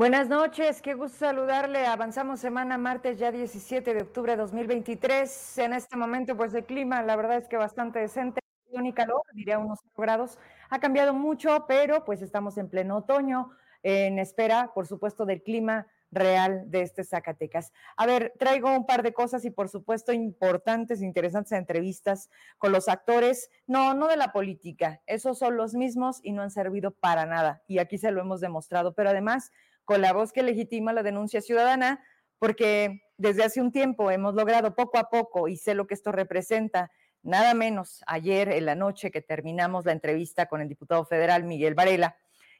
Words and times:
Buenas 0.00 0.30
noches, 0.30 0.80
qué 0.80 0.94
gusto 0.94 1.18
saludarle. 1.18 1.84
Avanzamos 1.84 2.40
semana 2.40 2.78
martes 2.78 3.18
ya 3.18 3.30
17 3.30 3.92
de 3.92 4.00
octubre 4.00 4.32
de 4.32 4.38
2023. 4.38 5.58
En 5.58 5.74
este 5.74 5.94
momento, 5.94 6.38
pues 6.38 6.54
el 6.54 6.64
clima, 6.64 7.02
la 7.02 7.16
verdad 7.16 7.36
es 7.36 7.48
que 7.48 7.58
bastante 7.58 7.98
decente 7.98 8.40
y 8.72 8.92
calor, 8.94 9.20
diría 9.34 9.58
unos 9.58 9.80
0 9.82 9.92
grados. 9.98 10.38
Ha 10.70 10.78
cambiado 10.78 11.12
mucho, 11.12 11.66
pero 11.68 12.02
pues 12.06 12.22
estamos 12.22 12.56
en 12.56 12.70
pleno 12.70 12.96
otoño, 12.96 13.50
en 13.82 14.18
espera, 14.18 14.70
por 14.74 14.86
supuesto, 14.86 15.26
del 15.26 15.42
clima 15.42 15.86
real 16.10 16.70
de 16.70 16.80
este 16.80 17.04
Zacatecas. 17.04 17.70
A 17.96 18.06
ver, 18.06 18.32
traigo 18.38 18.74
un 18.74 18.86
par 18.86 19.02
de 19.02 19.12
cosas 19.12 19.44
y 19.44 19.50
por 19.50 19.68
supuesto 19.68 20.12
importantes, 20.12 21.02
interesantes 21.02 21.52
entrevistas 21.52 22.30
con 22.58 22.72
los 22.72 22.88
actores, 22.88 23.50
no, 23.66 23.94
no 23.94 24.08
de 24.08 24.16
la 24.16 24.32
política, 24.32 25.02
esos 25.06 25.38
son 25.38 25.56
los 25.56 25.74
mismos 25.74 26.20
y 26.22 26.32
no 26.32 26.42
han 26.42 26.50
servido 26.50 26.90
para 26.90 27.26
nada 27.26 27.62
y 27.68 27.78
aquí 27.78 27.98
se 27.98 28.10
lo 28.10 28.20
hemos 28.20 28.40
demostrado, 28.40 28.94
pero 28.94 29.10
además 29.10 29.52
con 29.84 30.00
la 30.00 30.12
voz 30.12 30.32
que 30.32 30.42
legitima 30.42 30.92
la 30.92 31.02
denuncia 31.02 31.40
ciudadana, 31.40 32.04
porque 32.38 33.02
desde 33.16 33.44
hace 33.44 33.60
un 33.60 33.72
tiempo 33.72 34.10
hemos 34.10 34.34
logrado 34.34 34.74
poco 34.74 34.98
a 34.98 35.10
poco, 35.10 35.48
y 35.48 35.56
sé 35.56 35.74
lo 35.74 35.86
que 35.86 35.94
esto 35.94 36.12
representa, 36.12 36.90
nada 37.22 37.54
menos 37.54 38.02
ayer 38.06 38.48
en 38.50 38.66
la 38.66 38.74
noche 38.74 39.10
que 39.10 39.20
terminamos 39.20 39.84
la 39.84 39.92
entrevista 39.92 40.46
con 40.46 40.60
el 40.60 40.68
diputado 40.68 41.04
federal 41.04 41.44
Miguel 41.44 41.74
Varela, 41.74 42.16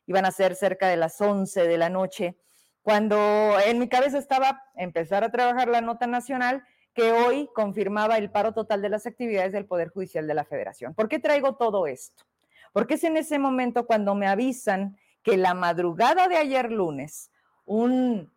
iban 0.07 0.25
a 0.25 0.33
ser 0.33 0.55
cerca 0.55 0.89
de 0.89 0.97
las 0.97 1.21
11 1.21 1.67
de 1.67 1.79
la 1.79 1.89
noche, 1.89 2.37
cuando 2.83 3.57
en 3.65 3.79
mi 3.79 3.89
cabeza 3.89 4.19
estaba 4.19 4.63
empezar 4.75 5.25
a 5.25 5.31
trabajar 5.31 5.69
la 5.69 5.81
nota 5.81 6.07
nacional 6.07 6.65
que 6.95 7.13
hoy 7.13 7.49
confirmaba 7.55 8.19
el 8.19 8.31
paro 8.31 8.53
total 8.53 8.83
de 8.83 8.89
las 8.89 9.07
actividades 9.07 9.53
del 9.53 9.67
Poder 9.67 9.89
Judicial 9.89 10.27
de 10.27 10.35
la 10.35 10.45
Federación. 10.45 10.95
¿Por 10.95 11.09
qué 11.09 11.19
traigo 11.19 11.55
todo 11.55 11.87
esto? 11.87 12.25
Porque 12.73 12.95
es 12.95 13.05
en 13.05 13.17
ese 13.17 13.39
momento 13.39 13.87
cuando 13.87 14.15
me 14.15 14.27
avisan 14.27 14.97
que 15.23 15.37
la 15.37 15.55
madrugada 15.55 16.29
de 16.29 16.37
ayer 16.37 16.71
lunes, 16.71 17.31
un, 17.65 18.33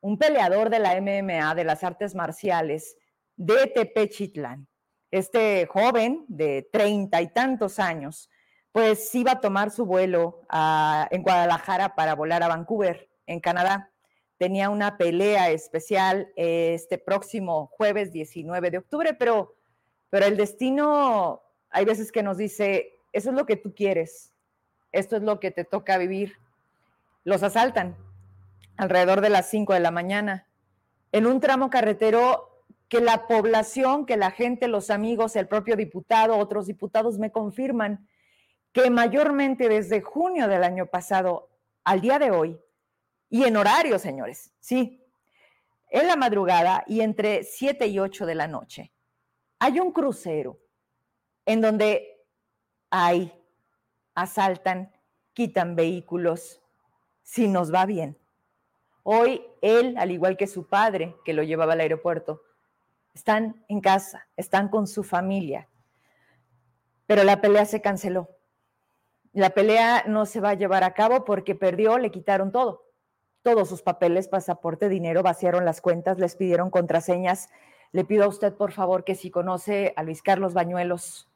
un 0.00 0.18
peleador 0.18 0.70
de 0.70 0.78
la 0.78 1.00
MMA, 1.00 1.54
de 1.54 1.64
las 1.64 1.84
artes 1.84 2.14
marciales, 2.14 2.96
de 3.36 3.66
Tepechitlán, 3.66 4.68
este 5.10 5.66
joven 5.66 6.24
de 6.28 6.68
treinta 6.70 7.20
y 7.22 7.28
tantos 7.28 7.78
años, 7.78 8.30
pues 8.72 9.14
iba 9.14 9.32
a 9.32 9.40
tomar 9.40 9.70
su 9.70 9.84
vuelo 9.84 10.42
en 11.10 11.22
Guadalajara 11.22 11.94
para 11.94 12.14
volar 12.14 12.42
a 12.42 12.48
Vancouver, 12.48 13.08
en 13.26 13.40
Canadá. 13.40 13.90
Tenía 14.38 14.70
una 14.70 14.96
pelea 14.96 15.50
especial 15.50 16.32
este 16.36 16.98
próximo 16.98 17.66
jueves 17.72 18.12
19 18.12 18.70
de 18.70 18.78
octubre, 18.78 19.14
pero, 19.14 19.56
pero 20.08 20.26
el 20.26 20.36
destino, 20.36 21.42
hay 21.70 21.84
veces 21.84 22.12
que 22.12 22.22
nos 22.22 22.36
dice, 22.36 23.00
eso 23.12 23.30
es 23.30 23.36
lo 23.36 23.44
que 23.44 23.56
tú 23.56 23.74
quieres, 23.74 24.29
esto 24.92 25.16
es 25.16 25.22
lo 25.22 25.40
que 25.40 25.50
te 25.50 25.64
toca 25.64 25.98
vivir. 25.98 26.36
Los 27.24 27.42
asaltan 27.42 27.96
alrededor 28.76 29.20
de 29.20 29.30
las 29.30 29.50
5 29.50 29.74
de 29.74 29.80
la 29.80 29.90
mañana 29.90 30.46
en 31.12 31.26
un 31.26 31.40
tramo 31.40 31.70
carretero 31.70 32.64
que 32.88 33.00
la 33.00 33.26
población, 33.26 34.04
que 34.04 34.16
la 34.16 34.30
gente, 34.30 34.66
los 34.66 34.90
amigos, 34.90 35.36
el 35.36 35.46
propio 35.46 35.76
diputado, 35.76 36.36
otros 36.36 36.66
diputados 36.66 37.18
me 37.18 37.30
confirman 37.30 38.08
que 38.72 38.90
mayormente 38.90 39.68
desde 39.68 40.00
junio 40.00 40.48
del 40.48 40.64
año 40.64 40.86
pasado 40.86 41.50
al 41.84 42.00
día 42.00 42.18
de 42.18 42.30
hoy, 42.30 42.60
y 43.28 43.44
en 43.44 43.56
horario, 43.56 43.98
señores, 43.98 44.52
sí, 44.58 45.04
en 45.88 46.06
la 46.06 46.16
madrugada 46.16 46.84
y 46.86 47.00
entre 47.00 47.44
7 47.44 47.86
y 47.86 47.98
8 47.98 48.26
de 48.26 48.34
la 48.34 48.48
noche, 48.48 48.92
hay 49.58 49.78
un 49.78 49.92
crucero 49.92 50.58
en 51.46 51.60
donde 51.60 52.24
hay 52.90 53.32
asaltan, 54.20 54.92
quitan 55.32 55.76
vehículos, 55.76 56.60
si 57.22 57.48
nos 57.48 57.72
va 57.72 57.86
bien. 57.86 58.18
Hoy 59.02 59.42
él, 59.62 59.96
al 59.98 60.10
igual 60.10 60.36
que 60.36 60.46
su 60.46 60.68
padre, 60.68 61.16
que 61.24 61.32
lo 61.32 61.42
llevaba 61.42 61.72
al 61.72 61.80
aeropuerto, 61.80 62.42
están 63.14 63.64
en 63.68 63.80
casa, 63.80 64.28
están 64.36 64.68
con 64.68 64.86
su 64.86 65.02
familia. 65.02 65.68
Pero 67.06 67.24
la 67.24 67.40
pelea 67.40 67.64
se 67.64 67.80
canceló. 67.80 68.28
La 69.32 69.50
pelea 69.50 70.04
no 70.06 70.26
se 70.26 70.40
va 70.40 70.50
a 70.50 70.54
llevar 70.54 70.84
a 70.84 70.94
cabo 70.94 71.24
porque 71.24 71.54
perdió, 71.54 71.98
le 71.98 72.10
quitaron 72.10 72.52
todo. 72.52 72.84
Todos 73.42 73.68
sus 73.68 73.82
papeles, 73.82 74.28
pasaporte, 74.28 74.88
dinero, 74.88 75.22
vaciaron 75.22 75.64
las 75.64 75.80
cuentas, 75.80 76.18
les 76.18 76.36
pidieron 76.36 76.70
contraseñas. 76.70 77.48
Le 77.92 78.04
pido 78.04 78.24
a 78.24 78.28
usted, 78.28 78.54
por 78.54 78.72
favor, 78.72 79.04
que 79.04 79.14
si 79.14 79.30
conoce 79.30 79.94
a 79.96 80.02
Luis 80.02 80.22
Carlos 80.22 80.52
Bañuelos, 80.52 81.29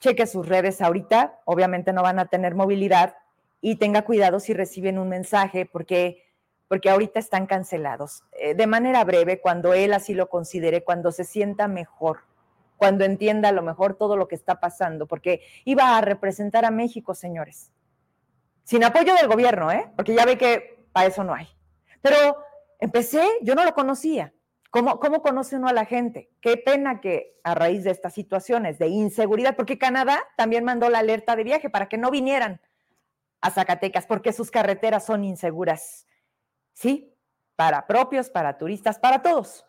cheque 0.00 0.26
sus 0.26 0.46
redes 0.46 0.80
ahorita, 0.80 1.40
obviamente 1.44 1.92
no 1.92 2.02
van 2.02 2.18
a 2.18 2.26
tener 2.26 2.54
movilidad 2.54 3.16
y 3.60 3.76
tenga 3.76 4.02
cuidado 4.02 4.40
si 4.40 4.52
reciben 4.52 4.98
un 4.98 5.08
mensaje 5.08 5.66
porque, 5.66 6.24
porque 6.68 6.90
ahorita 6.90 7.18
están 7.18 7.46
cancelados. 7.46 8.22
Eh, 8.32 8.54
de 8.54 8.66
manera 8.66 9.02
breve, 9.04 9.40
cuando 9.40 9.72
él 9.72 9.92
así 9.92 10.14
lo 10.14 10.28
considere, 10.28 10.84
cuando 10.84 11.12
se 11.12 11.24
sienta 11.24 11.66
mejor, 11.66 12.20
cuando 12.76 13.04
entienda 13.04 13.48
a 13.48 13.52
lo 13.52 13.62
mejor 13.62 13.94
todo 13.96 14.16
lo 14.16 14.28
que 14.28 14.34
está 14.34 14.60
pasando, 14.60 15.06
porque 15.06 15.40
iba 15.64 15.96
a 15.96 16.00
representar 16.00 16.64
a 16.64 16.70
México, 16.70 17.14
señores. 17.14 17.72
Sin 18.64 18.84
apoyo 18.84 19.14
del 19.14 19.28
gobierno, 19.28 19.70
¿eh? 19.72 19.90
Porque 19.96 20.14
ya 20.14 20.24
ve 20.24 20.36
que 20.36 20.86
para 20.92 21.06
eso 21.06 21.24
no 21.24 21.34
hay. 21.34 21.48
Pero 22.02 22.16
empecé, 22.80 23.26
yo 23.42 23.54
no 23.54 23.64
lo 23.64 23.74
conocía. 23.74 24.32
¿Cómo, 24.74 25.22
conoce 25.22 25.54
uno 25.54 25.68
a 25.68 25.72
la 25.72 25.84
gente? 25.84 26.32
Qué 26.40 26.56
pena 26.56 27.00
que 27.00 27.38
a 27.44 27.54
raíz 27.54 27.84
de 27.84 27.92
estas 27.92 28.12
situaciones 28.12 28.76
de 28.76 28.88
inseguridad, 28.88 29.54
porque 29.54 29.78
Canadá 29.78 30.24
también 30.36 30.64
mandó 30.64 30.90
la 30.90 30.98
alerta 30.98 31.36
de 31.36 31.44
viaje 31.44 31.70
para 31.70 31.88
que 31.88 31.96
no 31.96 32.10
vinieran 32.10 32.60
a 33.40 33.52
Zacatecas, 33.52 34.04
porque 34.04 34.32
sus 34.32 34.50
carreteras 34.50 35.06
son 35.06 35.22
inseguras. 35.22 36.08
Sí, 36.72 37.16
para 37.54 37.86
propios, 37.86 38.30
para 38.30 38.58
turistas, 38.58 38.98
para 38.98 39.22
todos. 39.22 39.64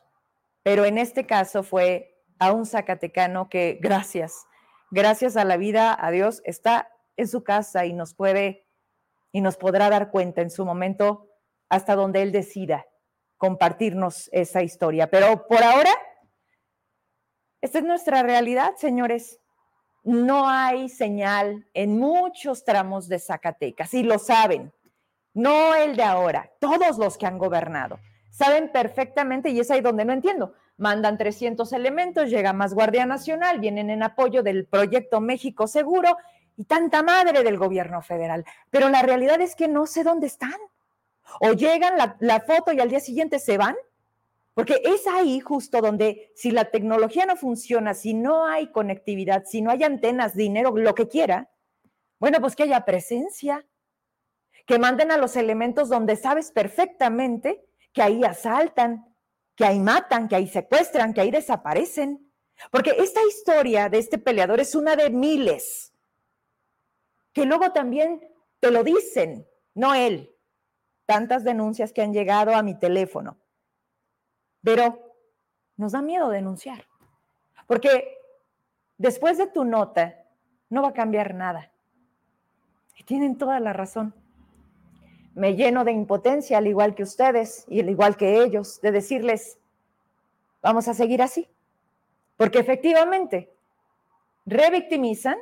Pero 0.63 0.85
en 0.85 0.97
este 0.97 1.27
caso 1.27 1.61
fue 1.61 2.23
a 2.39 2.51
un 2.51 2.65
zacatecano 2.65 3.47
que, 3.47 3.77
gracias, 3.79 4.47
gracias 4.89 5.37
a 5.37 5.45
la 5.45 5.57
vida, 5.57 5.95
a 6.03 6.09
Dios, 6.09 6.41
está 6.45 6.89
en 7.15 7.27
su 7.27 7.43
casa 7.43 7.85
y 7.85 7.93
nos 7.93 8.15
puede 8.15 8.65
y 9.31 9.41
nos 9.41 9.55
podrá 9.55 9.87
dar 9.91 10.09
cuenta 10.09 10.41
en 10.41 10.49
su 10.49 10.65
momento 10.65 11.29
hasta 11.69 11.93
donde 11.93 12.23
él 12.23 12.31
decida 12.31 12.87
compartirnos 13.37 14.29
esa 14.31 14.61
historia. 14.61 15.09
Pero 15.09 15.47
por 15.47 15.63
ahora, 15.63 15.91
esta 17.61 17.79
es 17.79 17.83
nuestra 17.83 18.23
realidad, 18.23 18.75
señores. 18.77 19.39
No 20.03 20.47
hay 20.47 20.87
señal 20.89 21.67
en 21.73 21.97
muchos 21.97 22.63
tramos 22.63 23.07
de 23.07 23.19
Zacatecas 23.19 23.93
y 23.93 24.03
lo 24.03 24.19
saben. 24.19 24.71
No 25.33 25.73
el 25.75 25.95
de 25.95 26.03
ahora, 26.03 26.51
todos 26.59 26.97
los 26.97 27.17
que 27.17 27.25
han 27.25 27.37
gobernado. 27.37 27.99
Saben 28.29 28.71
perfectamente 28.71 29.49
y 29.49 29.59
es 29.59 29.71
ahí 29.71 29.81
donde 29.81 30.05
no 30.05 30.13
entiendo. 30.13 30.53
Mandan 30.77 31.17
300 31.17 31.71
elementos, 31.73 32.29
llega 32.29 32.53
más 32.53 32.73
Guardia 32.73 33.05
Nacional, 33.05 33.59
vienen 33.59 33.89
en 33.89 34.03
apoyo 34.03 34.43
del 34.43 34.65
proyecto 34.65 35.21
México 35.21 35.67
Seguro 35.67 36.17
y 36.57 36.65
tanta 36.65 37.01
madre 37.01 37.43
del 37.43 37.57
gobierno 37.57 38.01
federal. 38.01 38.45
Pero 38.69 38.89
la 38.89 39.01
realidad 39.01 39.41
es 39.41 39.55
que 39.55 39.67
no 39.67 39.87
sé 39.87 40.03
dónde 40.03 40.27
están. 40.27 40.53
O 41.39 41.53
llegan 41.53 41.97
la, 42.19 42.39
foto 42.41 42.71
y 42.71 42.79
al 42.79 42.89
día 42.89 42.99
siguiente 42.99 43.39
se 43.39 43.57
van. 43.57 43.75
Porque 44.53 44.81
es 44.85 45.05
ahí 45.05 45.41
justo 45.41 45.81
donde 45.81 46.31
si 46.33 46.51
la 46.51 46.71
tecnología 46.71 47.25
no 47.25 47.35
funciona, 47.35 47.93
si 47.93 48.13
no 48.13 48.45
hay 48.45 48.71
conectividad, 48.71 49.43
si 49.45 49.61
no 49.61 49.69
hay 49.69 49.83
antenas, 49.83 50.33
dinero, 50.33 50.75
lo 50.77 50.95
que 50.95 51.09
quiera, 51.09 51.49
bueno, 52.19 52.39
pues 52.39 52.55
que 52.55 52.63
haya 52.63 52.85
presencia, 52.85 53.65
que 54.65 54.79
manden 54.79 55.11
a 55.11 55.17
los 55.17 55.35
elementos 55.35 55.89
donde 55.89 56.15
sabes 56.15 56.51
perfectamente 56.51 57.65
que 57.91 58.01
ahí 58.01 58.23
asaltan, 58.23 59.05
que 59.55 59.65
ahí 59.65 59.79
matan, 59.79 60.27
que 60.27 60.35
ahí 60.35 60.47
secuestran, 60.47 61.13
que 61.13 61.21
ahí 61.21 61.31
desaparecen. 61.31 62.31
Porque 62.71 62.95
esta 62.97 63.21
historia 63.25 63.89
de 63.89 63.97
este 63.97 64.17
peleador 64.17 64.59
es 64.59 64.75
una 64.75 64.95
de 64.95 65.09
miles, 65.09 65.93
que 67.33 67.45
luego 67.45 67.71
también 67.71 68.21
te 68.59 68.71
lo 68.71 68.83
dicen, 68.83 69.47
no 69.73 69.93
él, 69.93 70.34
tantas 71.05 71.43
denuncias 71.43 71.93
que 71.93 72.01
han 72.01 72.13
llegado 72.13 72.55
a 72.55 72.63
mi 72.63 72.77
teléfono. 72.77 73.37
Pero 74.63 75.13
nos 75.77 75.91
da 75.91 76.01
miedo 76.01 76.29
denunciar, 76.29 76.85
porque 77.67 78.17
después 78.97 79.37
de 79.37 79.47
tu 79.47 79.65
nota 79.65 80.15
no 80.69 80.81
va 80.81 80.89
a 80.89 80.93
cambiar 80.93 81.33
nada. 81.33 81.71
Y 82.97 83.03
tienen 83.03 83.37
toda 83.37 83.59
la 83.59 83.73
razón. 83.73 84.13
Me 85.33 85.55
lleno 85.55 85.83
de 85.83 85.91
impotencia, 85.91 86.57
al 86.57 86.67
igual 86.67 86.95
que 86.95 87.03
ustedes 87.03 87.65
y 87.67 87.81
al 87.81 87.89
igual 87.89 88.15
que 88.15 88.41
ellos, 88.41 88.79
de 88.81 88.91
decirles, 88.91 89.57
vamos 90.61 90.87
a 90.87 90.93
seguir 90.93 91.21
así. 91.21 91.49
Porque 92.37 92.59
efectivamente, 92.59 93.53
revictimizan 94.45 95.37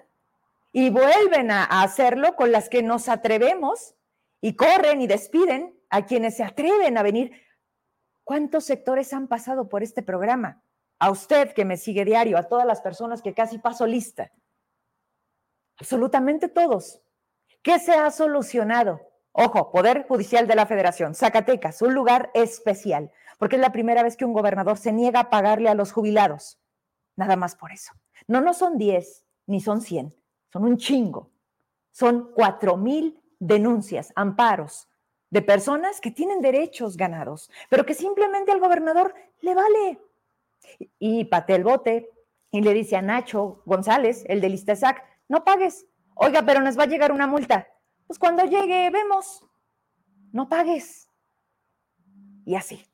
y 0.71 0.89
vuelven 0.89 1.51
a 1.51 1.63
hacerlo 1.83 2.35
con 2.35 2.51
las 2.51 2.69
que 2.69 2.81
nos 2.81 3.07
atrevemos 3.07 3.93
y 4.43 4.57
corren 4.57 4.99
y 4.99 5.07
despiden 5.07 5.73
a 5.89 6.05
quienes 6.05 6.35
se 6.35 6.43
atreven 6.43 6.97
a 6.97 7.01
venir. 7.01 7.31
¿Cuántos 8.25 8.65
sectores 8.65 9.13
han 9.13 9.29
pasado 9.29 9.69
por 9.69 9.83
este 9.83 10.03
programa? 10.03 10.61
A 10.99 11.11
usted 11.11 11.53
que 11.53 11.63
me 11.63 11.77
sigue 11.77 12.03
diario, 12.03 12.37
a 12.37 12.43
todas 12.43 12.65
las 12.65 12.81
personas 12.81 13.21
que 13.21 13.33
casi 13.33 13.57
paso 13.57 13.87
lista. 13.87 14.33
Absolutamente 15.79 16.49
todos. 16.49 17.01
¿Qué 17.61 17.79
se 17.79 17.93
ha 17.93 18.11
solucionado? 18.11 18.99
Ojo, 19.31 19.71
Poder 19.71 20.05
Judicial 20.09 20.45
de 20.45 20.55
la 20.55 20.65
Federación, 20.65 21.15
Zacatecas, 21.15 21.81
un 21.81 21.93
lugar 21.93 22.29
especial, 22.33 23.13
porque 23.39 23.55
es 23.55 23.61
la 23.61 23.71
primera 23.71 24.03
vez 24.03 24.17
que 24.17 24.25
un 24.25 24.33
gobernador 24.33 24.77
se 24.77 24.91
niega 24.91 25.21
a 25.21 25.29
pagarle 25.29 25.69
a 25.69 25.73
los 25.73 25.93
jubilados. 25.93 26.59
Nada 27.15 27.37
más 27.37 27.55
por 27.55 27.71
eso. 27.71 27.93
No, 28.27 28.41
no 28.41 28.53
son 28.53 28.77
10 28.77 29.25
ni 29.45 29.61
son 29.61 29.79
100, 29.79 30.13
son 30.51 30.65
un 30.65 30.75
chingo. 30.75 31.31
Son 31.91 32.33
4 32.35 32.75
mil 32.75 33.22
denuncias, 33.47 34.13
amparos 34.15 34.87
de 35.29 35.41
personas 35.41 35.99
que 35.99 36.11
tienen 36.11 36.41
derechos 36.41 36.95
ganados, 36.95 37.49
pero 37.69 37.85
que 37.85 37.93
simplemente 37.93 38.51
al 38.51 38.59
gobernador 38.59 39.13
le 39.41 39.55
vale. 39.55 39.99
Y 40.99 41.25
pate 41.25 41.55
el 41.55 41.63
bote 41.63 42.09
y 42.51 42.61
le 42.61 42.73
dice 42.73 42.95
a 42.95 43.01
Nacho 43.01 43.61
González, 43.65 44.23
el 44.27 44.41
del 44.41 44.53
Istesac, 44.53 45.03
no 45.27 45.43
pagues. 45.43 45.87
Oiga, 46.15 46.43
pero 46.45 46.61
nos 46.61 46.77
va 46.77 46.83
a 46.83 46.87
llegar 46.87 47.11
una 47.11 47.27
multa. 47.27 47.67
Pues 48.05 48.19
cuando 48.19 48.45
llegue, 48.45 48.89
vemos. 48.91 49.45
No 50.31 50.47
pagues. 50.47 51.09
Y 52.45 52.55
así. 52.55 52.85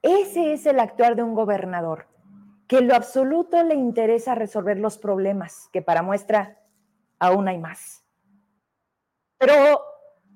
Ese 0.00 0.54
es 0.54 0.66
el 0.66 0.80
actuar 0.80 1.14
de 1.14 1.22
un 1.22 1.34
gobernador, 1.34 2.08
que 2.66 2.78
en 2.78 2.88
lo 2.88 2.94
absoluto 2.94 3.62
le 3.62 3.74
interesa 3.74 4.34
resolver 4.34 4.78
los 4.78 4.98
problemas, 4.98 5.68
que 5.72 5.82
para 5.82 6.02
muestra 6.02 6.58
aún 7.20 7.46
hay 7.46 7.58
más. 7.58 8.01
Pero, 9.44 9.82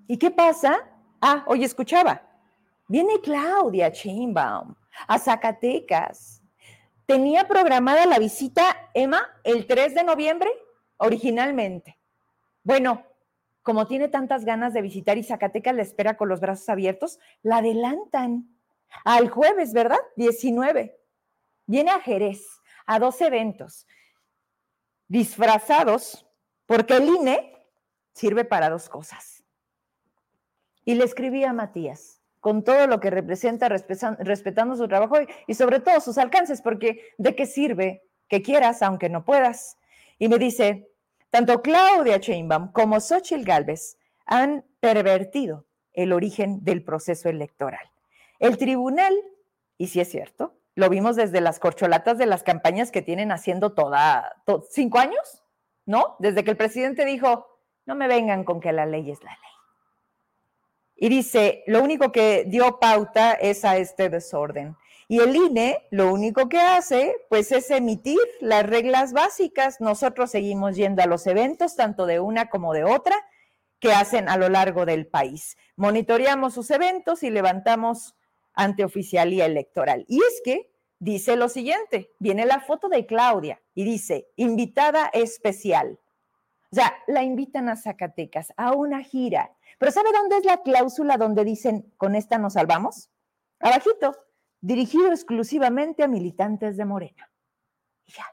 ¿y 0.08 0.16
qué 0.16 0.32
pasa? 0.32 0.84
Ah, 1.20 1.44
hoy 1.46 1.62
escuchaba. 1.62 2.22
Viene 2.88 3.20
Claudia 3.20 3.92
Chainbaum 3.92 4.74
a 5.06 5.18
Zacatecas. 5.20 6.42
Tenía 7.06 7.46
programada 7.46 8.04
la 8.06 8.18
visita, 8.18 8.90
Emma, 8.94 9.22
el 9.44 9.68
3 9.68 9.94
de 9.94 10.02
noviembre, 10.02 10.50
originalmente. 10.96 12.00
Bueno, 12.64 13.06
como 13.62 13.86
tiene 13.86 14.08
tantas 14.08 14.44
ganas 14.44 14.74
de 14.74 14.82
visitar 14.82 15.16
y 15.16 15.22
Zacatecas 15.22 15.76
la 15.76 15.82
espera 15.82 16.16
con 16.16 16.28
los 16.28 16.40
brazos 16.40 16.68
abiertos, 16.68 17.20
la 17.42 17.58
adelantan 17.58 18.58
al 19.04 19.30
jueves, 19.30 19.72
¿verdad? 19.72 20.00
19. 20.16 20.98
Viene 21.66 21.92
a 21.92 22.00
Jerez 22.00 22.44
a 22.86 22.98
dos 22.98 23.20
eventos 23.20 23.86
disfrazados 25.06 26.26
porque 26.66 26.94
el 26.96 27.08
INE 27.08 27.55
sirve 28.16 28.46
para 28.46 28.70
dos 28.70 28.88
cosas. 28.88 29.44
Y 30.84 30.94
le 30.94 31.04
escribí 31.04 31.44
a 31.44 31.52
Matías 31.52 32.22
con 32.40 32.64
todo 32.64 32.86
lo 32.86 32.98
que 33.00 33.10
representa, 33.10 33.68
respetando 33.68 34.76
su 34.76 34.88
trabajo 34.88 35.16
y, 35.46 35.54
sobre 35.54 35.80
todo 35.80 36.00
sus 36.00 36.16
alcances, 36.16 36.62
porque 36.62 37.02
¿de 37.18 37.34
qué 37.34 37.44
sirve 37.44 38.04
que 38.28 38.40
quieras 38.40 38.82
aunque 38.82 39.08
no 39.08 39.24
puedas? 39.24 39.78
Y 40.18 40.28
me 40.28 40.38
dice, 40.38 40.88
tanto 41.28 41.60
Claudia 41.60 42.18
Sheinbaum 42.18 42.72
como 42.72 43.00
Xochitl 43.00 43.44
Gálvez 43.44 43.98
han 44.24 44.64
pervertido 44.80 45.66
el 45.92 46.12
origen 46.12 46.64
del 46.64 46.84
proceso 46.84 47.28
electoral. 47.28 47.90
El 48.38 48.56
tribunal, 48.56 49.14
y 49.76 49.88
si 49.88 50.00
es 50.00 50.08
cierto, 50.08 50.54
lo 50.74 50.88
vimos 50.88 51.16
desde 51.16 51.40
las 51.40 51.58
corcholatas 51.58 52.16
de 52.16 52.26
las 52.26 52.42
campañas 52.42 52.90
que 52.90 53.02
tienen 53.02 53.32
haciendo 53.32 53.72
toda, 53.72 54.36
cinco 54.70 55.00
años, 55.00 55.42
¿no? 55.84 56.16
Desde 56.20 56.44
que 56.44 56.50
el 56.52 56.56
presidente 56.56 57.04
dijo, 57.04 57.55
no 57.86 57.94
me 57.94 58.08
vengan 58.08 58.44
con 58.44 58.60
que 58.60 58.72
la 58.72 58.84
ley 58.84 59.10
es 59.10 59.22
la 59.22 59.30
ley. 59.30 59.56
Y 60.96 61.08
dice, 61.08 61.62
lo 61.66 61.82
único 61.82 62.10
que 62.10 62.44
dio 62.46 62.78
pauta 62.78 63.32
es 63.32 63.64
a 63.64 63.76
este 63.76 64.08
desorden. 64.08 64.76
Y 65.08 65.20
el 65.20 65.36
INE 65.36 65.86
lo 65.90 66.12
único 66.12 66.48
que 66.48 66.58
hace, 66.58 67.14
pues, 67.28 67.52
es 67.52 67.70
emitir 67.70 68.18
las 68.40 68.66
reglas 68.66 69.12
básicas. 69.12 69.80
Nosotros 69.80 70.30
seguimos 70.30 70.74
yendo 70.74 71.02
a 71.02 71.06
los 71.06 71.26
eventos, 71.26 71.76
tanto 71.76 72.06
de 72.06 72.18
una 72.18 72.48
como 72.48 72.72
de 72.72 72.84
otra, 72.84 73.14
que 73.78 73.92
hacen 73.92 74.28
a 74.28 74.36
lo 74.36 74.48
largo 74.48 74.86
del 74.86 75.06
país. 75.06 75.56
Monitoreamos 75.76 76.54
sus 76.54 76.70
eventos 76.70 77.22
y 77.22 77.30
levantamos 77.30 78.16
ante 78.54 78.84
oficialía 78.84 79.44
electoral. 79.44 80.06
Y 80.08 80.18
es 80.18 80.40
que 80.44 80.72
dice 80.98 81.36
lo 81.36 81.48
siguiente, 81.48 82.10
viene 82.18 82.46
la 82.46 82.60
foto 82.60 82.88
de 82.88 83.06
Claudia 83.06 83.60
y 83.74 83.84
dice, 83.84 84.28
invitada 84.36 85.10
especial. 85.12 86.00
Sea, 86.76 86.92
la 87.06 87.22
invitan 87.22 87.70
a 87.70 87.76
Zacatecas 87.76 88.52
a 88.58 88.72
una 88.72 89.02
gira. 89.02 89.50
Pero 89.78 89.90
¿sabe 89.92 90.12
dónde 90.12 90.36
es 90.36 90.44
la 90.44 90.58
cláusula 90.58 91.16
donde 91.16 91.42
dicen, 91.42 91.90
con 91.96 92.14
esta 92.14 92.36
nos 92.36 92.52
salvamos? 92.52 93.10
Abajito, 93.60 94.14
dirigido 94.60 95.10
exclusivamente 95.10 96.02
a 96.02 96.06
militantes 96.06 96.76
de 96.76 96.84
Morena. 96.84 97.30
Ya, 98.04 98.26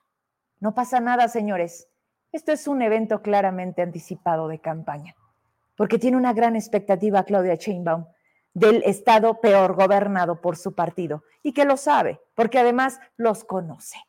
no 0.59 0.75
pasa 0.75 0.99
nada, 0.99 1.29
señores. 1.29 1.87
Esto 2.33 2.51
es 2.51 2.67
un 2.67 2.81
evento 2.81 3.21
claramente 3.21 3.81
anticipado 3.81 4.49
de 4.49 4.59
campaña, 4.59 5.15
porque 5.77 5.97
tiene 5.97 6.17
una 6.17 6.33
gran 6.33 6.57
expectativa 6.57 7.23
Claudia 7.23 7.55
Sheinbaum 7.55 8.07
del 8.53 8.83
estado 8.83 9.39
peor 9.39 9.73
gobernado 9.73 10.41
por 10.41 10.57
su 10.57 10.75
partido 10.75 11.23
y 11.43 11.53
que 11.53 11.63
lo 11.63 11.77
sabe, 11.77 12.19
porque 12.35 12.59
además 12.59 12.99
los 13.15 13.45
conoce. 13.45 13.99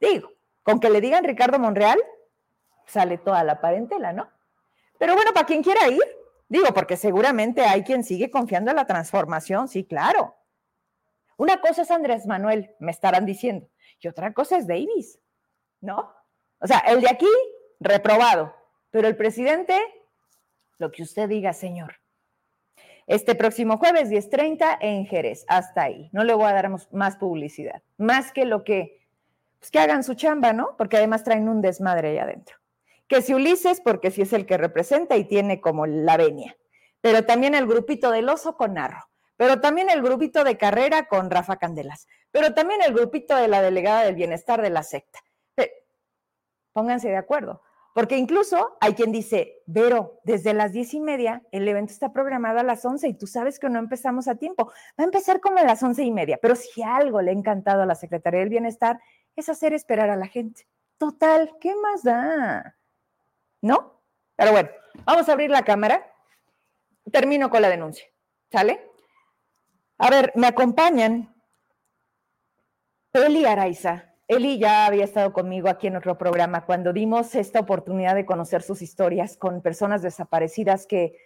Digo, 0.00 0.32
con 0.64 0.80
que 0.80 0.90
le 0.90 1.00
digan 1.00 1.22
Ricardo 1.22 1.60
Monreal, 1.60 2.00
sale 2.88 3.18
toda 3.18 3.44
la 3.44 3.60
parentela, 3.60 4.12
¿no? 4.12 4.28
Pero 4.98 5.14
bueno, 5.14 5.32
para 5.32 5.46
quien 5.46 5.62
quiera 5.62 5.86
ir, 5.88 6.02
digo, 6.48 6.66
porque 6.74 6.96
seguramente 6.96 7.62
hay 7.62 7.84
quien 7.84 8.02
sigue 8.02 8.30
confiando 8.30 8.70
en 8.70 8.76
la 8.76 8.86
transformación, 8.86 9.68
sí, 9.68 9.84
claro. 9.84 10.34
Una 11.36 11.60
cosa 11.60 11.82
es 11.82 11.90
Andrés 11.90 12.26
Manuel, 12.26 12.74
me 12.80 12.90
estarán 12.90 13.24
diciendo, 13.24 13.68
y 14.00 14.08
otra 14.08 14.32
cosa 14.32 14.56
es 14.56 14.66
Davis, 14.66 15.20
¿no? 15.80 16.12
O 16.58 16.66
sea, 16.66 16.78
el 16.80 17.00
de 17.00 17.08
aquí, 17.08 17.28
reprobado, 17.78 18.54
pero 18.90 19.06
el 19.06 19.16
presidente, 19.16 19.78
lo 20.78 20.90
que 20.90 21.02
usted 21.02 21.28
diga, 21.28 21.52
señor. 21.52 22.00
Este 23.06 23.34
próximo 23.34 23.78
jueves 23.78 24.10
10.30 24.10 24.78
en 24.80 25.06
Jerez, 25.06 25.44
hasta 25.48 25.82
ahí. 25.82 26.10
No 26.12 26.24
le 26.24 26.34
voy 26.34 26.46
a 26.46 26.52
dar 26.52 26.68
más 26.90 27.16
publicidad, 27.16 27.82
más 27.96 28.32
que 28.32 28.44
lo 28.44 28.64
que, 28.64 29.06
pues 29.60 29.70
que 29.70 29.78
hagan 29.78 30.02
su 30.02 30.14
chamba, 30.14 30.52
¿no? 30.52 30.76
Porque 30.76 30.96
además 30.96 31.22
traen 31.22 31.48
un 31.48 31.62
desmadre 31.62 32.10
ahí 32.10 32.18
adentro 32.18 32.57
que 33.08 33.22
si 33.22 33.34
Ulises, 33.34 33.80
porque 33.80 34.10
si 34.10 34.22
es 34.22 34.32
el 34.32 34.46
que 34.46 34.58
representa 34.58 35.16
y 35.16 35.24
tiene 35.24 35.60
como 35.60 35.86
la 35.86 36.16
venia, 36.16 36.56
pero 37.00 37.24
también 37.24 37.54
el 37.54 37.66
grupito 37.66 38.10
del 38.10 38.28
oso 38.28 38.56
con 38.56 38.74
Narro, 38.74 39.08
pero 39.36 39.60
también 39.60 39.88
el 39.88 40.02
grupito 40.02 40.44
de 40.44 40.58
carrera 40.58 41.06
con 41.06 41.30
Rafa 41.30 41.56
Candelas, 41.56 42.06
pero 42.30 42.54
también 42.54 42.82
el 42.82 42.92
grupito 42.92 43.34
de 43.36 43.48
la 43.48 43.62
delegada 43.62 44.04
del 44.04 44.14
bienestar 44.14 44.62
de 44.62 44.70
la 44.70 44.82
secta. 44.82 45.20
Pónganse 46.72 47.08
de 47.08 47.16
acuerdo, 47.16 47.62
porque 47.94 48.16
incluso 48.16 48.76
hay 48.80 48.94
quien 48.94 49.10
dice, 49.10 49.62
Vero, 49.66 50.20
desde 50.22 50.54
las 50.54 50.72
diez 50.72 50.94
y 50.94 51.00
media 51.00 51.42
el 51.50 51.66
evento 51.66 51.92
está 51.92 52.12
programado 52.12 52.60
a 52.60 52.62
las 52.62 52.84
once 52.84 53.08
y 53.08 53.14
tú 53.14 53.26
sabes 53.26 53.58
que 53.58 53.68
no 53.68 53.78
empezamos 53.78 54.28
a 54.28 54.36
tiempo. 54.36 54.66
Va 54.66 55.02
a 55.02 55.04
empezar 55.04 55.40
como 55.40 55.58
a 55.58 55.64
las 55.64 55.82
once 55.82 56.04
y 56.04 56.12
media, 56.12 56.38
pero 56.40 56.54
si 56.54 56.82
algo 56.82 57.22
le 57.22 57.30
ha 57.30 57.34
encantado 57.34 57.82
a 57.82 57.86
la 57.86 57.96
Secretaría 57.96 58.40
del 58.40 58.50
Bienestar 58.50 59.00
es 59.34 59.48
hacer 59.48 59.72
esperar 59.72 60.10
a 60.10 60.16
la 60.16 60.26
gente. 60.26 60.68
Total, 60.98 61.52
¿qué 61.60 61.74
más 61.74 62.04
da? 62.04 62.77
¿No? 63.60 64.02
Pero 64.36 64.52
bueno, 64.52 64.70
vamos 65.04 65.28
a 65.28 65.32
abrir 65.32 65.50
la 65.50 65.64
cámara. 65.64 66.12
Termino 67.10 67.50
con 67.50 67.62
la 67.62 67.70
denuncia, 67.70 68.06
¿sale? 68.52 68.90
A 69.98 70.10
ver, 70.10 70.32
me 70.34 70.46
acompañan 70.46 71.34
Eli 73.12 73.44
Araiza. 73.44 74.14
Eli 74.28 74.58
ya 74.58 74.86
había 74.86 75.04
estado 75.04 75.32
conmigo 75.32 75.68
aquí 75.68 75.86
en 75.86 75.96
otro 75.96 76.18
programa 76.18 76.66
cuando 76.66 76.92
dimos 76.92 77.34
esta 77.34 77.60
oportunidad 77.60 78.14
de 78.14 78.26
conocer 78.26 78.62
sus 78.62 78.82
historias 78.82 79.36
con 79.36 79.62
personas 79.62 80.02
desaparecidas 80.02 80.86
que 80.86 81.16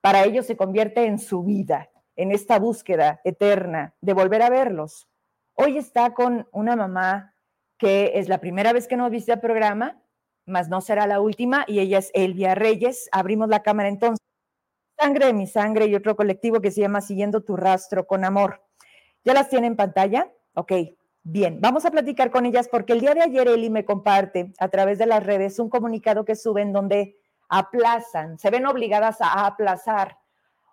para 0.00 0.24
ellos 0.24 0.46
se 0.46 0.56
convierte 0.56 1.04
en 1.04 1.18
su 1.18 1.42
vida, 1.42 1.90
en 2.16 2.32
esta 2.32 2.58
búsqueda 2.58 3.20
eterna 3.24 3.94
de 4.00 4.14
volver 4.14 4.42
a 4.42 4.50
verlos. 4.50 5.06
Hoy 5.54 5.76
está 5.76 6.14
con 6.14 6.48
una 6.52 6.76
mamá 6.76 7.34
que 7.78 8.12
es 8.14 8.28
la 8.28 8.40
primera 8.40 8.72
vez 8.72 8.88
que 8.88 8.96
nos 8.96 9.10
visita 9.10 9.34
el 9.34 9.40
programa 9.40 10.02
mas 10.46 10.68
no 10.68 10.80
será 10.80 11.06
la 11.06 11.20
última, 11.20 11.64
y 11.66 11.80
ella 11.80 11.98
es 11.98 12.10
Elvia 12.14 12.54
Reyes. 12.54 13.08
Abrimos 13.12 13.48
la 13.48 13.62
cámara 13.62 13.88
entonces. 13.88 14.24
Sangre 14.98 15.26
de 15.26 15.32
mi 15.34 15.46
sangre 15.46 15.86
y 15.86 15.94
otro 15.94 16.16
colectivo 16.16 16.60
que 16.60 16.70
se 16.70 16.80
llama 16.80 17.02
Siguiendo 17.02 17.42
tu 17.42 17.56
rastro 17.56 18.06
con 18.06 18.24
amor. 18.24 18.62
¿Ya 19.24 19.34
las 19.34 19.50
tiene 19.50 19.66
en 19.66 19.76
pantalla? 19.76 20.32
Ok, 20.54 20.72
bien. 21.22 21.60
Vamos 21.60 21.84
a 21.84 21.90
platicar 21.90 22.30
con 22.30 22.46
ellas 22.46 22.68
porque 22.68 22.94
el 22.94 23.00
día 23.00 23.12
de 23.12 23.22
ayer 23.22 23.46
Eli 23.48 23.68
me 23.68 23.84
comparte 23.84 24.54
a 24.58 24.68
través 24.68 24.98
de 24.98 25.04
las 25.04 25.22
redes 25.22 25.58
un 25.58 25.68
comunicado 25.68 26.24
que 26.24 26.34
suben 26.34 26.72
donde 26.72 27.18
aplazan, 27.48 28.38
se 28.38 28.50
ven 28.50 28.66
obligadas 28.66 29.20
a 29.20 29.46
aplazar 29.46 30.18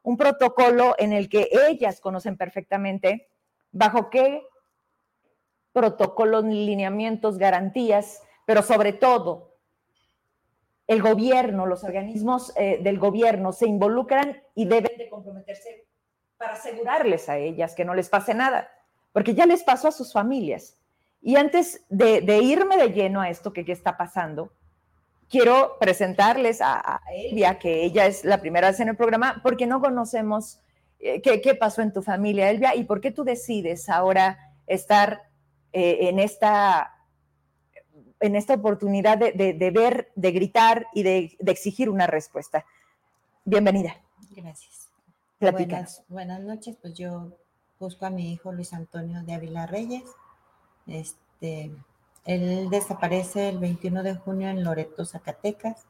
un 0.03 0.17
protocolo 0.17 0.95
en 0.97 1.13
el 1.13 1.29
que 1.29 1.49
ellas 1.67 1.99
conocen 1.99 2.37
perfectamente 2.37 3.29
bajo 3.71 4.09
qué 4.09 4.43
protocolos, 5.71 6.43
lineamientos, 6.45 7.37
garantías, 7.37 8.21
pero 8.45 8.61
sobre 8.61 8.93
todo 8.93 9.52
el 10.87 11.01
gobierno, 11.01 11.65
los 11.65 11.83
organismos 11.83 12.53
eh, 12.57 12.79
del 12.81 12.99
gobierno 12.99 13.51
se 13.51 13.67
involucran 13.67 14.41
y 14.55 14.65
deben 14.65 14.97
de 14.97 15.09
comprometerse 15.09 15.87
para 16.37 16.53
asegurarles 16.53 17.29
a 17.29 17.37
ellas 17.37 17.73
que 17.73 17.85
no 17.85 17.95
les 17.95 18.09
pase 18.09 18.33
nada, 18.33 18.69
porque 19.13 19.33
ya 19.33 19.45
les 19.45 19.63
pasó 19.63 19.87
a 19.87 19.91
sus 19.91 20.11
familias. 20.11 20.77
Y 21.21 21.37
antes 21.37 21.85
de, 21.87 22.19
irme 22.41 22.75
de 22.75 22.91
lleno 22.91 23.21
a 23.21 23.29
esto 23.29 23.53
que 23.53 23.63
ya 23.63 23.71
está 23.71 23.95
pasando, 23.95 24.51
quiero 25.29 25.77
presentarles 25.79 26.59
a, 26.61 27.01
Elvia, 27.15 27.59
que 27.59 27.85
ella 27.85 28.05
es 28.05 28.25
la 28.25 28.41
primera 28.41 28.67
vez 28.67 28.79
en 28.81 28.89
el 28.89 28.97
programa, 28.97 29.39
porque 29.41 29.65
no 29.65 29.79
conocemos 29.79 30.59
eh, 30.99 31.21
qué, 31.21 31.55
pasó 31.55 31.81
en 31.81 31.93
tu 31.93 32.01
familia, 32.01 32.49
Elvia, 32.49 32.75
y 32.75 32.83
por 32.83 32.99
qué 32.99 33.11
tú 33.11 33.23
decides 33.23 33.87
ahora 33.87 34.37
estar 34.67 35.23
eh, 35.71 36.09
en 36.09 36.19
esta 36.19 36.92
en 38.23 38.37
esta 38.37 38.53
oportunidad 38.53 39.17
de, 39.17 39.71
ver, 39.73 40.09
de 40.15 40.31
gritar 40.31 40.87
y 40.93 41.03
de, 41.03 41.37
exigir 41.45 41.89
una 41.89 42.07
respuesta. 42.07 42.65
Bienvenida. 43.43 44.01
Gracias. 44.31 44.89
Buenas, 45.41 46.03
buenas, 46.07 46.39
noches, 46.39 46.77
pues 46.81 46.93
yo 46.93 47.33
busco 47.81 48.05
a 48.05 48.09
mi 48.09 48.31
hijo 48.31 48.53
Luis 48.53 48.71
Antonio 48.71 49.23
de 49.23 49.33
Ávila 49.33 49.67
Reyes. 49.67 50.03
Este, 50.87 51.69
él 52.23 52.69
desaparece 52.69 53.49
el 53.49 53.59
21 53.59 54.03
de 54.03 54.15
junio 54.15 54.47
en 54.47 54.63
Loreto, 54.63 55.03
Zacatecas, 55.03 55.83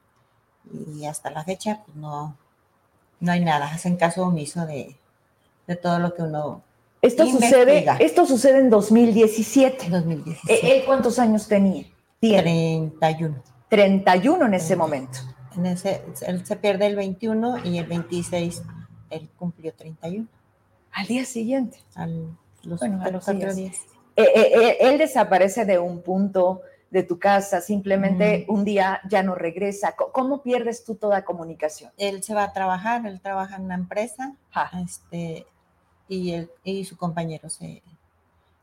y 0.74 1.06
hasta 1.06 1.30
la 1.30 1.44
fecha 1.44 1.84
pues 1.86 1.96
no, 1.98 2.36
no 3.20 3.32
hay 3.32 3.46
nada, 3.46 3.68
hacen 3.68 3.96
caso 3.96 4.24
omiso 4.24 4.66
de, 4.66 4.96
de 5.68 5.76
todo 5.76 6.00
lo 6.00 6.16
que 6.16 6.24
uno 6.24 6.64
esto 7.04 7.28
sucede, 7.28 7.86
esto 8.00 8.26
sucede 8.26 8.60
en 8.60 8.70
2017. 8.70 9.90
2017. 9.90 10.78
¿Él 10.78 10.86
cuántos 10.86 11.20
años 11.20 11.48
tenía? 11.50 11.93
31. 12.32 13.44
31 13.70 14.46
en 14.46 14.54
ese 14.54 14.76
momento. 14.76 15.20
En 15.56 15.66
ese, 15.66 16.04
él 16.26 16.46
se 16.46 16.56
pierde 16.56 16.88
el 16.88 16.96
21 16.96 17.66
y 17.66 17.78
el 17.78 17.86
26 17.86 18.64
él 19.10 19.30
cumplió 19.38 19.74
31. 19.74 20.28
Al 20.92 21.08
día 21.08 21.26
siguiente. 21.26 21.80
Al, 21.96 22.36
los, 22.64 22.82
a 22.82 22.88
los 23.10 23.26
días. 23.26 23.56
días. 23.56 23.76
Eh, 24.16 24.24
eh, 24.36 24.52
eh, 24.56 24.78
él 24.82 24.98
desaparece 24.98 25.66
de 25.66 25.80
un 25.80 26.02
punto 26.02 26.62
de 26.92 27.02
tu 27.02 27.18
casa, 27.18 27.60
simplemente 27.60 28.46
un 28.48 28.64
día 28.64 29.02
ya 29.10 29.24
no 29.24 29.34
regresa. 29.34 29.96
¿Cómo 29.96 30.44
pierdes 30.44 30.84
tú 30.84 30.94
toda 30.94 31.26
comunicación? 31.26 31.92
Él 31.98 32.22
se 32.22 32.36
va 32.36 32.44
a 32.44 32.54
trabajar, 32.54 33.08
él 33.08 33.20
trabaja 33.20 33.56
en 33.56 33.64
una 33.64 33.74
empresa, 33.74 34.36
este, 34.86 35.48
y, 36.08 36.34
él, 36.34 36.52
y 36.64 36.86
su 36.86 36.96
compañero 36.96 37.50
se, 37.50 37.82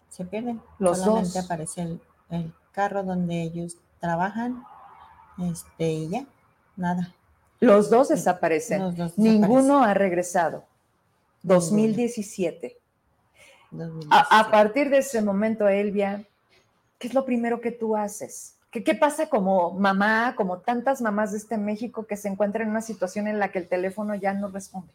se 0.09 0.25
pierden. 0.25 0.63
Los 0.79 0.99
Solamente 0.99 1.39
dos. 1.41 1.45
aparece 1.45 1.83
el, 1.83 2.01
el 2.31 2.53
carro 2.73 3.03
donde 3.03 3.43
ellos 3.43 3.77
trabajan, 4.01 4.65
este, 5.39 5.91
y 5.91 6.09
ya, 6.09 6.27
nada. 6.77 7.15
Los 7.61 7.91
dos 7.91 8.09
desaparecen. 8.09 8.95
Ninguno 9.17 9.85
ha 9.85 9.95
regresado. 9.95 10.65
2017. 11.43 12.79
A, 14.11 14.51
partir 14.51 14.91
de 14.91 14.99
ese 14.99 15.23
momento, 15.23 15.69
Elvia, 15.69 16.25
¿qué 16.99 17.09
es 17.09 17.15
lo 17.15 17.25
primero 17.25 17.61
que 17.61 17.71
tú 17.71 17.97
haces? 17.97 18.57
¿Qué, 18.71 18.83
¿Qué, 18.83 18.95
pasa 18.95 19.29
como 19.29 19.73
mamá, 19.73 20.35
como 20.37 20.59
tantas 20.59 21.01
mamás 21.01 21.33
de 21.33 21.39
este 21.39 21.57
México 21.57 22.07
que 22.07 22.17
se 22.17 22.29
encuentran 22.29 22.65
en 22.65 22.71
una 22.71 22.83
situación 22.83 23.27
en 23.27 23.39
la 23.39 23.53
que 23.53 23.59
el 23.59 23.69
teléfono 23.69 24.15
ya 24.15 24.33
no 24.33 24.49
responde? 24.49 24.93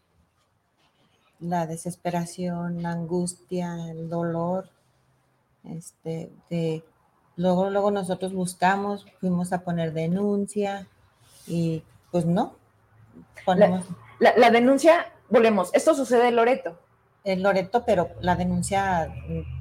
La 1.40 1.68
desesperación, 1.68 2.82
la 2.82 2.92
angustia, 2.92 3.92
el 3.92 4.10
dolor, 4.10 4.70
este, 5.64 6.32
de 6.50 6.84
Luego, 7.38 7.70
luego 7.70 7.92
nosotros 7.92 8.34
buscamos, 8.34 9.06
fuimos 9.20 9.52
a 9.52 9.62
poner 9.62 9.94
denuncia 9.94 10.88
y 11.48 11.84
pues 12.12 12.26
no. 12.26 12.56
La, 14.20 14.50
denuncia, 14.50 15.12
volvemos, 15.30 15.70
esto 15.74 15.94
sucede 15.94 16.30
en 16.30 16.36
Loreto. 16.38 16.80
En 17.24 17.44
Loreto, 17.44 17.84
pero 17.86 18.10
la 18.22 18.36
denuncia 18.36 19.14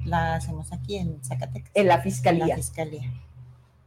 la 0.05 0.35
hacemos 0.35 0.71
aquí 0.71 0.97
en 0.97 1.23
Zacatecas. 1.23 1.71
En 1.73 1.87
la 1.87 1.99
fiscalía. 1.99 2.43
En 2.43 2.49
la 2.49 2.55
fiscalía. 2.55 3.11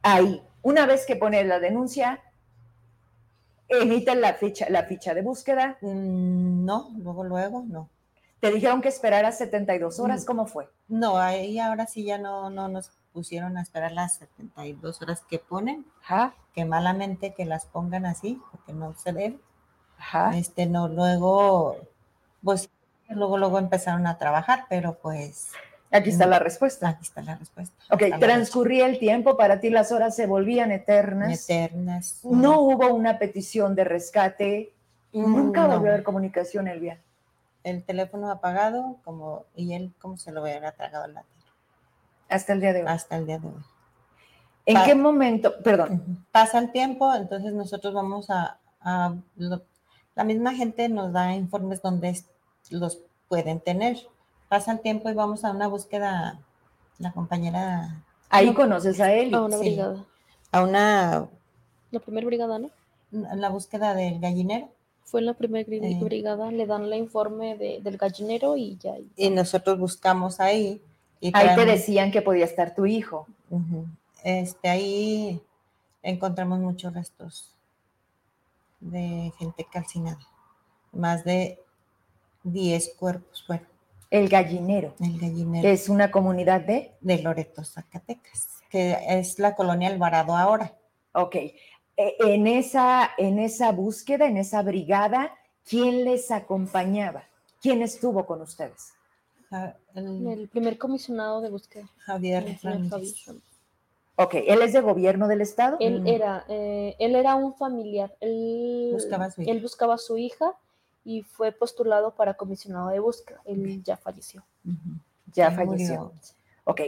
Ahí, 0.02 0.42
una 0.62 0.86
vez 0.86 1.06
que 1.06 1.16
pones 1.16 1.46
la 1.46 1.58
denuncia, 1.58 2.20
emiten 3.68 4.20
la 4.20 4.34
ficha, 4.34 4.66
la 4.68 4.84
ficha 4.84 5.14
de 5.14 5.22
búsqueda. 5.22 5.78
Mm, 5.80 6.64
no, 6.64 6.90
luego, 6.98 7.24
luego, 7.24 7.64
no. 7.66 7.88
¿Te 8.40 8.50
dijeron 8.52 8.82
que 8.82 8.88
esperara 8.88 9.32
72 9.32 9.98
horas? 9.98 10.22
Mm. 10.22 10.26
¿Cómo 10.26 10.46
fue? 10.46 10.68
No, 10.88 11.18
ahí 11.18 11.58
ahora 11.58 11.86
sí 11.86 12.04
ya 12.04 12.18
no, 12.18 12.50
no 12.50 12.68
nos 12.68 12.97
pusieron 13.12 13.56
a 13.56 13.62
esperar 13.62 13.92
las 13.92 14.16
72 14.16 15.02
horas 15.02 15.22
que 15.28 15.38
ponen, 15.38 15.84
que 16.54 16.64
malamente 16.64 17.34
que 17.34 17.44
las 17.44 17.66
pongan 17.66 18.06
así, 18.06 18.40
porque 18.50 18.72
no 18.72 18.94
se 18.94 19.12
debe. 19.12 19.38
Este, 20.34 20.66
no, 20.66 20.88
luego, 20.88 21.76
pues, 22.42 22.70
luego, 23.08 23.38
luego 23.38 23.58
empezaron 23.58 24.06
a 24.06 24.18
trabajar, 24.18 24.66
pero 24.68 24.98
pues... 24.98 25.50
Aquí 25.90 26.10
está 26.10 26.26
la 26.26 26.38
respuesta. 26.38 26.90
Aquí 26.90 27.02
está 27.02 27.22
la 27.22 27.36
respuesta. 27.36 27.74
Ok, 27.90 28.02
transcurría 28.20 28.86
el 28.86 28.98
tiempo, 28.98 29.36
para 29.36 29.58
ti 29.58 29.70
las 29.70 29.90
horas 29.90 30.14
se 30.14 30.26
volvían 30.26 30.70
eternas. 30.70 31.48
Eternas. 31.48 32.20
No 32.24 32.60
hubo 32.60 32.92
una 32.92 33.18
petición 33.18 33.74
de 33.74 33.84
rescate. 33.84 34.72
Nunca 35.12 35.66
volvió 35.66 35.88
a 35.88 35.94
haber 35.94 36.02
comunicación, 36.02 36.68
Elvia. 36.68 37.00
El 37.64 37.84
teléfono 37.84 38.30
apagado, 38.30 38.98
como, 39.02 39.46
y 39.56 39.72
él 39.72 39.92
como 39.98 40.18
se 40.18 40.30
lo 40.30 40.42
hubiera 40.42 40.72
tragado 40.72 41.06
la 41.06 41.24
hasta 42.28 42.52
el 42.52 42.60
día 42.60 42.72
de 42.72 42.80
hoy. 42.80 42.86
Hasta 42.88 43.16
el 43.16 43.26
día 43.26 43.38
de 43.38 43.48
hoy. 43.48 43.62
¿En 44.66 44.84
qué 44.84 44.94
momento? 44.94 45.54
Perdón. 45.62 46.26
Pasa 46.30 46.58
el 46.58 46.70
tiempo, 46.72 47.14
entonces 47.14 47.54
nosotros 47.54 47.94
vamos 47.94 48.28
a, 48.28 48.58
la 50.14 50.24
misma 50.24 50.54
gente 50.54 50.88
nos 50.90 51.12
da 51.12 51.34
informes 51.34 51.80
donde 51.80 52.20
los 52.70 52.98
pueden 53.28 53.60
tener. 53.60 53.96
Pasa 54.48 54.72
el 54.72 54.80
tiempo 54.80 55.08
y 55.08 55.14
vamos 55.14 55.44
a 55.44 55.52
una 55.52 55.68
búsqueda, 55.68 56.38
la 56.98 57.12
compañera. 57.12 58.04
Ahí 58.28 58.52
conoces 58.52 59.00
a 59.00 59.12
él. 59.12 59.34
A 59.34 59.42
una 59.42 59.56
brigada. 59.56 60.04
A 60.52 60.62
una. 60.62 61.28
La 61.90 62.00
primera 62.00 62.26
brigada, 62.26 62.58
¿no? 62.58 62.70
La 63.10 63.48
búsqueda 63.48 63.94
del 63.94 64.20
gallinero. 64.20 64.68
Fue 65.04 65.20
en 65.20 65.26
la 65.26 65.34
primera 65.34 65.66
eh. 65.66 65.98
brigada, 66.02 66.50
le 66.50 66.66
dan 66.66 66.84
el 66.84 66.92
informe 66.92 67.56
del 67.56 67.96
gallinero 67.96 68.58
y 68.58 68.76
ya. 68.76 68.96
Y 69.16 69.30
nosotros 69.30 69.78
buscamos 69.78 70.40
ahí 70.40 70.82
ahí 71.32 71.56
te 71.56 71.64
decían 71.64 72.10
que 72.10 72.22
podía 72.22 72.44
estar 72.44 72.74
tu 72.74 72.86
hijo. 72.86 73.26
este, 74.22 74.68
ahí 74.68 75.40
encontramos 76.02 76.60
muchos 76.60 76.94
restos 76.94 77.54
de 78.80 79.32
gente 79.38 79.66
calcinada. 79.70 80.20
Más 80.92 81.24
de 81.24 81.58
10 82.44 82.94
cuerpos 82.98 83.44
fueron. 83.46 83.68
El 84.10 84.28
gallinero. 84.28 84.94
El 85.00 85.18
gallinero. 85.18 85.68
Es 85.68 85.88
una 85.88 86.10
comunidad 86.10 86.62
de... 86.62 86.94
De 87.00 87.18
Loreto, 87.18 87.62
Zacatecas, 87.62 88.62
que 88.70 88.96
es 89.08 89.38
la 89.38 89.54
colonia 89.54 89.88
Alvarado 89.88 90.34
ahora. 90.34 90.74
Ok. 91.12 91.34
E, 91.34 91.54
en 92.20 92.46
esa, 92.46 93.10
en 93.18 93.38
esa 93.38 93.72
búsqueda, 93.72 94.26
en 94.26 94.38
esa 94.38 94.62
brigada, 94.62 95.34
¿quién 95.68 96.04
les 96.04 96.30
acompañaba? 96.30 97.24
¿Quién 97.60 97.82
estuvo 97.82 98.24
con 98.24 98.40
ustedes? 98.40 98.94
El, 99.94 100.48
primer 100.48 100.78
comisionado 100.78 101.40
de 101.40 101.50
búsqueda. 101.50 101.88
Javier 101.98 102.58
Ok, 104.20 104.34
¿él 104.34 104.62
es 104.62 104.72
de 104.72 104.80
gobierno 104.80 105.28
del 105.28 105.40
estado? 105.40 105.76
Él 105.78 106.02
era, 106.06 106.44
eh, 106.48 106.96
él 106.98 107.14
era 107.14 107.36
un 107.36 107.54
familiar. 107.54 108.16
Él 108.20 108.90
buscaba, 108.92 109.26
a 109.26 109.30
su 109.30 109.42
hija. 109.42 109.52
él 109.52 109.60
buscaba 109.60 109.94
a 109.94 109.98
su 109.98 110.18
hija 110.18 110.54
y 111.04 111.22
fue 111.22 111.52
postulado 111.52 112.14
para 112.14 112.34
comisionado 112.34 112.88
de 112.88 112.98
búsqueda. 112.98 113.40
Él 113.44 113.82
ya 113.84 113.96
falleció. 113.96 114.44
Ya 115.32 115.52
falleció. 115.52 116.12
Ok. 116.64 116.80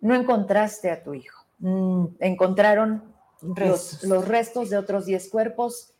No 0.00 0.14
encontraste 0.14 0.90
a 0.90 1.02
tu 1.02 1.14
hijo. 1.14 1.44
Mm, 1.60 2.06
encontraron 2.20 3.02
Los, 3.40 4.04
los, 4.04 4.28
restos 4.28 4.68
de 4.68 4.76
otros 4.76 5.06
10 5.06 5.30
cuerpos 5.30 5.94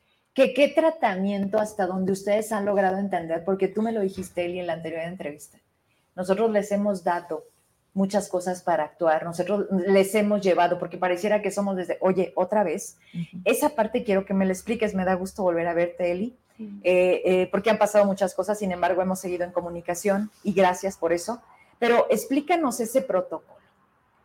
¿Qué, 0.47 0.73
tratamiento 0.73 1.59
hasta 1.59 1.87
donde 1.87 2.12
ustedes 2.12 2.52
han 2.52 2.64
logrado 2.64 2.99
entender? 2.99 3.42
Porque 3.45 3.66
tú 3.66 3.83
me 3.83 3.90
lo 3.90 4.00
dijiste, 4.00 4.45
Eli, 4.45 4.61
en 4.61 4.68
la 4.68 4.75
anterior 4.75 5.02
entrevista. 5.02 5.59
Nosotros 6.14 6.52
les 6.52 6.71
hemos 6.71 7.02
dado 7.02 7.45
muchas 7.92 8.28
cosas 8.28 8.62
para 8.62 8.85
actuar, 8.85 9.25
nosotros 9.25 9.66
les 9.88 10.14
hemos 10.14 10.40
llevado, 10.40 10.78
porque 10.78 10.97
pareciera 10.97 11.42
que 11.42 11.50
somos 11.50 11.75
desde, 11.75 11.99
oye, 12.00 12.33
otra 12.37 12.62
vez. 12.62 12.99
Esa 13.45 13.71
parte 13.71 14.04
quiero 14.04 14.25
que 14.25 14.33
me 14.33 14.47
la 14.47 14.52
expliques, 14.52 14.95
me 14.95 15.04
da 15.04 15.14
gusto 15.14 15.42
volver 15.42 15.66
a 15.66 15.75
verte, 15.75 16.12
Eli, 16.12 16.37
eh, 16.85 17.23
eh, 17.25 17.49
porque 17.50 17.71
han 17.71 17.78
pasado 17.78 18.04
muchas 18.04 18.33
cosas, 18.33 18.61
sin 18.61 18.71
embargo, 18.71 19.02
hemos 19.02 19.18
seguido 19.18 19.45
en 19.45 19.50
comunicación 19.50 20.30
y 20.45 20.52
gracias 20.52 20.97
por 20.97 21.12
eso. 21.12 21.42
Pero 21.80 22.07
explícanos 22.11 22.78
ese 22.78 23.02
protocolo. 23.02 23.59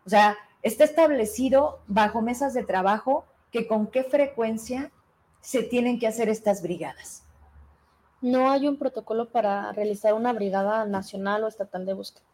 O 0.05 0.09
sea, 0.09 0.37
está 0.61 0.83
establecido 0.83 1.79
bajo 1.87 2.21
mesas 2.21 2.53
de 2.53 2.63
trabajo 2.63 3.25
que 3.51 3.65
con 3.65 3.87
qué 3.87 4.03
frecuencia 4.03 4.91
se 5.43 5.61
tienen 5.61 5.99
que 5.99 6.07
hacer 6.07 6.29
estas 6.29 6.61
brigadas? 6.61 7.23
No 8.21 8.49
hay 8.49 8.67
un 8.67 8.77
protocolo 8.77 9.29
para 9.29 9.73
realizar 9.73 10.13
una 10.13 10.31
brigada 10.31 10.85
nacional 10.85 11.43
o 11.43 11.47
estatal 11.47 11.85
de 11.85 11.93
búsqueda. 11.93 12.25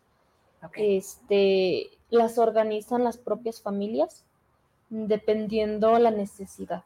Este, 0.75 1.89
las 2.11 2.37
organizan 2.37 3.03
las 3.03 3.17
propias 3.17 3.61
familias 3.61 4.23
dependiendo 4.89 5.97
la 5.97 6.11
necesidad. 6.11 6.83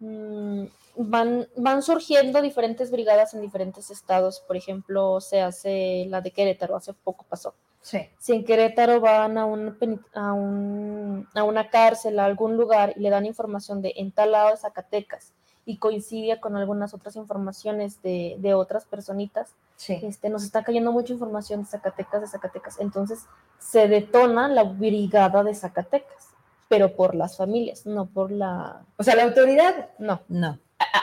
Mm, 0.00 0.64
van, 0.96 1.46
van 1.56 1.82
surgiendo 1.82 2.40
diferentes 2.40 2.90
brigadas 2.90 3.34
en 3.34 3.42
diferentes 3.42 3.90
estados. 3.90 4.40
Por 4.40 4.56
ejemplo, 4.56 5.20
se 5.20 5.42
hace 5.42 6.06
la 6.08 6.22
de 6.22 6.30
Querétaro, 6.30 6.76
hace 6.76 6.94
poco 6.94 7.26
pasó. 7.28 7.54
Si 7.82 8.32
en 8.32 8.44
Querétaro 8.44 9.00
van 9.00 9.36
a, 9.36 9.44
un, 9.44 9.76
a, 10.14 10.32
un, 10.32 11.28
a 11.34 11.42
una 11.42 11.68
cárcel, 11.68 12.20
a 12.20 12.24
algún 12.24 12.56
lugar 12.56 12.94
y 12.96 13.00
le 13.00 13.10
dan 13.10 13.26
información 13.26 13.82
de 13.82 13.92
en 13.96 14.12
tal 14.12 14.32
lado 14.32 14.50
de 14.50 14.56
Zacatecas 14.56 15.34
y 15.64 15.76
coincide 15.76 16.40
con 16.40 16.56
algunas 16.56 16.92
otras 16.94 17.16
informaciones 17.16 18.02
de, 18.02 18.36
de 18.38 18.54
otras 18.54 18.84
personitas, 18.84 19.54
este, 19.86 20.28
nos 20.28 20.44
está 20.44 20.64
cayendo 20.64 20.92
mucha 20.92 21.12
información 21.12 21.62
de 21.62 21.66
Zacatecas, 21.66 22.20
de 22.20 22.28
Zacatecas. 22.28 22.80
Entonces 22.80 23.26
se 23.58 23.88
detona 23.88 24.48
la 24.48 24.64
brigada 24.64 25.44
de 25.44 25.54
Zacatecas, 25.54 26.28
pero 26.68 26.96
por 26.96 27.14
las 27.14 27.36
familias, 27.36 27.86
no 27.86 28.06
por 28.06 28.32
la... 28.32 28.82
O 28.96 29.02
sea, 29.02 29.14
la 29.14 29.24
autoridad 29.24 29.90
no. 29.98 30.20
No. 30.28 30.58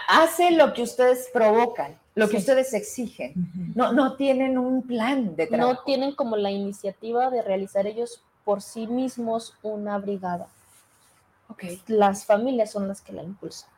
Hace 0.10 0.52
lo 0.52 0.74
que 0.74 0.82
ustedes 0.84 1.30
provocan 1.32 1.98
lo 2.20 2.30
que 2.30 2.38
ustedes 2.38 2.74
exigen. 2.74 3.34
no, 3.76 3.94
no 3.94 4.16
tienen 4.16 4.58
un 4.58 4.82
plan 4.84 5.36
de 5.36 5.48
trabajo. 5.48 5.74
No 5.74 5.84
tienen 5.84 6.14
como 6.14 6.36
la 6.36 6.52
iniciativa 6.52 7.30
de 7.30 7.42
realizar 7.42 7.88
ellos 7.88 8.22
por 8.44 8.62
sí 8.62 8.88
mismos 8.88 9.56
una 9.64 9.98
brigada. 9.98 10.48
Okay. 11.50 11.82
Las 11.88 12.26
familias 12.26 12.72
son 12.72 12.88
las 12.88 13.02
que 13.02 13.14
la 13.14 13.24
impulsan. 13.24 13.70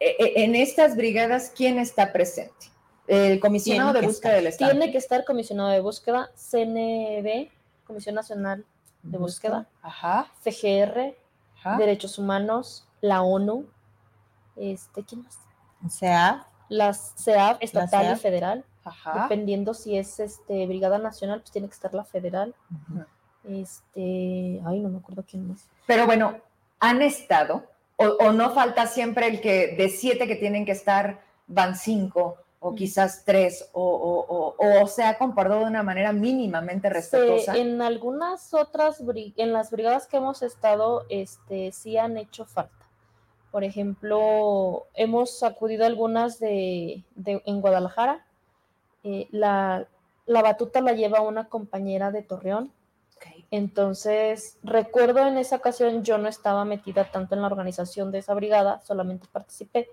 E, 0.00 0.16
e, 0.18 0.44
en 0.44 0.56
estas 0.56 0.96
brigadas, 0.96 1.52
¿quién 1.54 1.78
está 1.78 2.12
presente? 2.12 2.66
El 3.06 3.38
comisionado 3.40 3.92
de 3.92 4.06
búsqueda 4.06 4.34
del 4.34 4.46
Estado. 4.48 4.70
Tiene 4.72 4.90
que 4.90 4.98
estar 4.98 5.24
comisionado 5.24 5.68
de 5.70 5.80
búsqueda, 5.80 6.30
CNB, 6.34 7.50
Comisión 7.86 8.14
Nacional 8.14 8.64
de 9.02 9.18
Búsqueda, 9.18 9.68
Ajá. 9.82 10.30
CGR, 10.42 11.14
Derechos 11.78 12.18
Humanos, 12.18 12.86
la 13.00 13.22
ONU, 13.22 13.66
este, 14.56 15.04
¿quién 15.04 15.22
más? 15.22 15.38
SEA 15.88 16.46
las 16.70 17.14
CEAF 17.18 17.58
estatal 17.60 18.16
y 18.16 18.18
federal, 18.18 18.64
dependiendo 19.14 19.74
si 19.74 19.98
es 19.98 20.20
este 20.20 20.66
Brigada 20.66 20.98
Nacional, 20.98 21.40
pues 21.40 21.50
tiene 21.50 21.68
que 21.68 21.74
estar 21.74 21.92
la 21.92 22.04
federal. 22.04 22.54
Este, 23.44 24.62
ay, 24.64 24.80
no 24.80 24.88
me 24.88 24.98
acuerdo 24.98 25.24
quién 25.28 25.48
más. 25.48 25.68
Pero 25.86 26.06
bueno, 26.06 26.38
han 26.78 27.02
estado, 27.02 27.64
o, 28.08 28.32
no 28.32 28.50
falta 28.50 28.86
siempre 28.86 29.26
el 29.26 29.40
que 29.40 29.74
de 29.76 29.88
siete 29.88 30.26
que 30.26 30.36
tienen 30.36 30.64
que 30.64 30.72
estar, 30.72 31.20
van 31.46 31.76
cinco, 31.76 32.38
o 32.58 32.74
quizás 32.74 33.24
tres, 33.24 33.68
o, 33.72 34.54
o, 34.58 34.86
se 34.86 35.02
ha 35.02 35.16
comportado 35.16 35.60
de 35.60 35.66
una 35.66 35.82
manera 35.82 36.12
mínimamente 36.12 36.90
respetuosa. 36.90 37.56
en 37.56 37.80
algunas 37.80 38.52
otras, 38.52 39.02
en 39.36 39.52
las 39.52 39.70
brigadas 39.70 40.06
que 40.06 40.18
hemos 40.18 40.42
estado, 40.42 41.06
este, 41.08 41.72
sí 41.72 41.96
han 41.96 42.16
hecho 42.16 42.44
falta. 42.44 42.80
Por 43.50 43.64
ejemplo, 43.64 44.86
hemos 44.94 45.42
acudido 45.42 45.84
a 45.84 45.88
algunas 45.88 46.38
de, 46.38 47.02
en 47.24 47.60
Guadalajara. 47.60 48.24
Eh, 49.02 49.26
la, 49.32 49.88
batuta 50.26 50.80
la 50.80 50.92
lleva 50.92 51.20
una 51.20 51.48
compañera 51.48 52.12
de 52.12 52.22
Torreón. 52.22 52.72
Entonces, 53.50 54.58
recuerdo 54.62 55.26
en 55.26 55.36
esa 55.36 55.56
ocasión 55.56 56.04
yo 56.04 56.18
no 56.18 56.28
estaba 56.28 56.64
metida 56.64 57.10
tanto 57.10 57.34
en 57.34 57.40
la 57.40 57.48
organización 57.48 58.12
de 58.12 58.18
esa 58.18 58.34
brigada, 58.34 58.80
solamente 58.82 59.26
participé. 59.30 59.88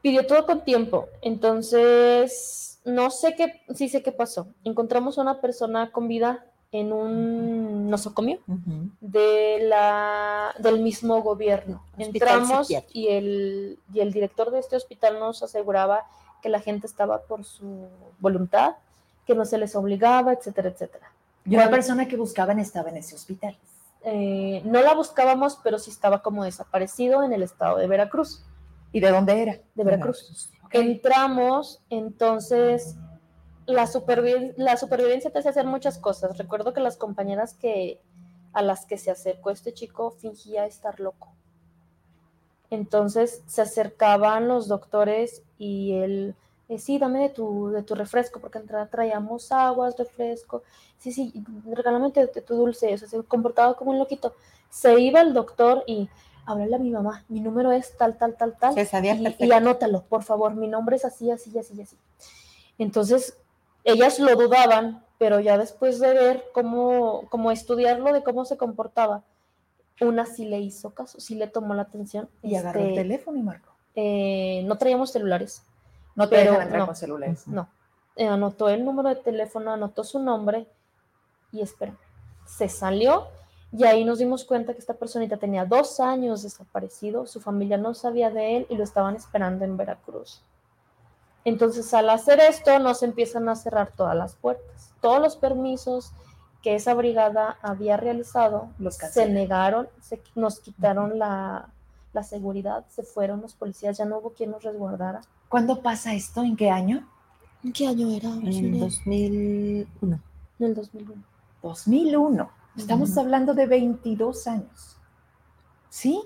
Pidió 0.00 0.26
todo 0.26 0.46
con 0.46 0.64
tiempo. 0.64 1.08
Entonces, 1.22 2.80
no 2.84 3.10
sé 3.10 3.34
qué, 3.34 3.62
sí 3.74 3.88
sé 3.88 4.02
qué 4.02 4.12
pasó. 4.12 4.46
Encontramos 4.62 5.18
a 5.18 5.22
una 5.22 5.40
persona 5.40 5.90
con 5.90 6.06
vida 6.06 6.44
en 6.70 6.92
un 6.92 7.88
nosocomio 7.90 8.40
de 9.00 9.58
la, 9.62 10.54
del 10.58 10.80
mismo 10.80 11.22
gobierno. 11.22 11.82
Entramos 11.96 12.70
y 12.92 13.08
el, 13.08 13.78
y 13.92 14.00
el 14.00 14.12
director 14.12 14.50
de 14.52 14.60
este 14.60 14.76
hospital 14.76 15.18
nos 15.18 15.42
aseguraba 15.42 16.06
que 16.42 16.48
la 16.48 16.60
gente 16.60 16.86
estaba 16.86 17.22
por 17.22 17.44
su 17.44 17.88
voluntad, 18.20 18.76
que 19.26 19.34
no 19.34 19.44
se 19.44 19.58
les 19.58 19.74
obligaba, 19.74 20.32
etcétera, 20.32 20.68
etcétera. 20.68 21.10
¿Y 21.48 21.56
una 21.56 21.70
persona 21.70 22.06
que 22.06 22.16
buscaban 22.16 22.58
estaba 22.58 22.90
en 22.90 22.98
ese 22.98 23.14
hospital? 23.14 23.56
Eh, 24.02 24.62
no 24.64 24.80
la 24.82 24.94
buscábamos, 24.94 25.58
pero 25.62 25.78
sí 25.78 25.90
estaba 25.90 26.22
como 26.22 26.44
desaparecido 26.44 27.22
en 27.22 27.32
el 27.32 27.42
estado 27.42 27.78
de 27.78 27.86
Veracruz. 27.86 28.44
¿Y 28.92 29.00
de 29.00 29.10
dónde 29.10 29.42
era? 29.42 29.58
De 29.74 29.84
Veracruz. 29.84 30.50
Entramos, 30.70 31.80
entonces 31.90 32.96
la, 33.66 33.88
la 34.56 34.76
supervivencia 34.76 35.30
te 35.30 35.38
hace 35.38 35.48
hacer 35.48 35.66
muchas 35.66 35.98
cosas. 35.98 36.38
Recuerdo 36.38 36.72
que 36.72 36.80
las 36.80 36.96
compañeras 36.96 37.54
que 37.54 38.00
a 38.52 38.62
las 38.62 38.86
que 38.86 38.98
se 38.98 39.10
acercó 39.10 39.50
este 39.50 39.72
chico 39.72 40.10
fingía 40.10 40.66
estar 40.66 41.00
loco. 41.00 41.32
Entonces 42.70 43.42
se 43.46 43.62
acercaban 43.62 44.48
los 44.48 44.68
doctores 44.68 45.42
y 45.58 45.94
él, 45.94 46.34
eh, 46.68 46.78
sí, 46.78 46.98
dame 46.98 47.20
de 47.20 47.28
tu, 47.30 47.70
de 47.70 47.82
tu 47.82 47.94
refresco, 47.94 48.40
porque 48.40 48.60
traíamos 48.90 49.50
aguas, 49.52 49.96
refresco, 49.96 50.62
sí, 50.98 51.12
sí, 51.12 51.32
regálame 51.64 52.10
de, 52.10 52.26
tu 52.26 52.54
dulce, 52.54 52.92
o 52.94 52.98
sea, 52.98 53.08
se 53.08 53.22
comportaba 53.22 53.74
como 53.74 53.90
un 53.92 53.98
loquito. 53.98 54.34
Se 54.68 55.00
iba 55.00 55.22
el 55.22 55.32
doctor 55.32 55.82
y, 55.86 56.10
háblale 56.44 56.76
a 56.76 56.78
mi 56.78 56.90
mamá, 56.90 57.24
mi 57.28 57.40
número 57.40 57.72
es 57.72 57.96
tal, 57.96 58.18
tal, 58.18 58.36
tal, 58.36 58.56
tal, 58.58 58.74
y, 58.76 59.46
y, 59.46 59.52
anótalo, 59.52 60.04
por 60.04 60.22
favor, 60.24 60.54
mi 60.54 60.68
nombre 60.68 60.96
es 60.96 61.06
así, 61.06 61.30
así, 61.30 61.56
así, 61.58 61.80
así. 61.80 61.96
Entonces, 62.76 63.38
ellas 63.84 64.18
lo 64.18 64.36
dudaban, 64.36 65.02
pero 65.16 65.40
ya 65.40 65.56
después 65.56 65.98
de 66.00 66.12
ver 66.12 66.44
cómo, 66.52 67.28
cómo 67.30 67.50
estudiarlo 67.50 68.12
de 68.12 68.22
cómo 68.22 68.44
se 68.44 68.58
comportaba, 68.58 69.24
una 70.00 70.26
sí 70.26 70.44
le 70.44 70.60
hizo 70.60 70.90
caso, 70.90 71.18
sí 71.18 71.34
le 71.34 71.46
tomó 71.46 71.74
la 71.74 71.82
atención. 71.82 72.28
Y 72.42 72.54
agarró 72.56 72.80
el 72.80 72.88
este, 72.88 73.02
teléfono 73.02 73.38
y 73.38 73.42
marcó. 73.42 73.72
Eh, 73.94 74.62
no 74.66 74.76
traíamos 74.78 75.10
celulares. 75.10 75.62
No 76.18 76.28
te 76.28 76.36
pero, 76.36 76.60
entrar 76.60 76.84
con 76.84 76.96
celulares. 76.96 77.46
No. 77.46 77.68
Eh, 78.16 78.26
anotó 78.26 78.68
el 78.68 78.84
número 78.84 79.08
de 79.08 79.16
teléfono, 79.16 79.72
anotó 79.72 80.02
su 80.02 80.18
nombre 80.18 80.66
y 81.52 81.62
espera. 81.62 81.94
Se 82.44 82.68
salió 82.68 83.28
y 83.70 83.84
ahí 83.84 84.04
nos 84.04 84.18
dimos 84.18 84.44
cuenta 84.44 84.72
que 84.72 84.80
esta 84.80 84.94
personita 84.94 85.36
tenía 85.36 85.64
dos 85.64 86.00
años 86.00 86.42
desaparecido, 86.42 87.24
su 87.26 87.40
familia 87.40 87.76
no 87.76 87.94
sabía 87.94 88.30
de 88.30 88.56
él 88.56 88.66
y 88.68 88.76
lo 88.76 88.82
estaban 88.82 89.14
esperando 89.14 89.64
en 89.64 89.76
Veracruz. 89.76 90.42
Entonces, 91.44 91.94
al 91.94 92.10
hacer 92.10 92.40
esto, 92.40 92.76
nos 92.80 93.04
empiezan 93.04 93.48
a 93.48 93.54
cerrar 93.54 93.92
todas 93.96 94.16
las 94.16 94.34
puertas. 94.34 94.92
Todos 95.00 95.20
los 95.20 95.36
permisos 95.36 96.12
que 96.64 96.74
esa 96.74 96.94
brigada 96.94 97.58
había 97.62 97.96
realizado 97.96 98.70
los 98.80 98.96
se 98.96 99.28
negaron, 99.28 99.88
se, 100.00 100.20
nos 100.34 100.58
quitaron 100.58 101.16
la, 101.16 101.68
seguridad, 102.24 102.84
se 102.88 103.04
fueron 103.04 103.40
los 103.40 103.54
policías, 103.54 103.96
ya 103.96 104.04
no 104.04 104.18
hubo 104.18 104.30
quien 104.30 104.50
nos 104.50 104.64
resguardara. 104.64 105.20
¿Cuándo 105.48 105.80
pasa 105.80 106.14
esto? 106.14 106.42
¿En 106.42 106.56
qué 106.56 106.70
año? 106.70 107.08
¿En 107.64 107.72
qué 107.72 107.86
año 107.86 108.10
era? 108.10 108.28
En 108.28 108.46
el 108.46 108.80
2001. 108.80 110.20
En 110.58 110.66
el 110.66 110.74
2001. 110.74 111.22
2001. 111.62 112.50
Estamos 112.76 113.16
hablando 113.16 113.54
de 113.54 113.66
22 113.66 114.46
años. 114.46 114.96
¿Sí? 115.88 116.20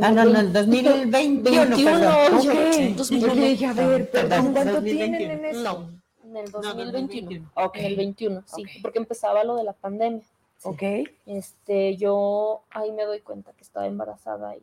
Ah, 0.00 0.10
no, 0.10 0.24
no, 0.24 0.40
el 0.40 0.52
2021, 0.52 1.10
21, 1.10 1.76
perdón. 1.76 2.38
Okay. 2.38 2.94
2021. 2.94 3.70
a 3.70 3.86
ver, 3.86 4.10
perdón, 4.10 4.52
¿cuánto 4.52 4.82
tienen 4.82 5.30
en 5.30 5.44
eso? 5.44 5.62
No, 5.62 5.98
en 6.24 6.36
el 6.36 6.50
2021. 6.50 7.50
No, 7.56 7.72
En 7.74 7.84
el 7.84 7.96
21, 7.96 8.42
sí, 8.46 8.62
porque 8.82 8.98
empezaba 8.98 9.44
lo 9.44 9.56
de 9.56 9.64
la 9.64 9.72
pandemia. 9.72 10.22
Ok. 10.62 10.82
Este, 11.26 11.96
yo 11.96 12.62
ahí 12.70 12.90
me 12.92 13.04
doy 13.04 13.20
cuenta 13.20 13.52
que 13.52 13.62
estaba 13.62 13.86
embarazada 13.86 14.56
y 14.56 14.62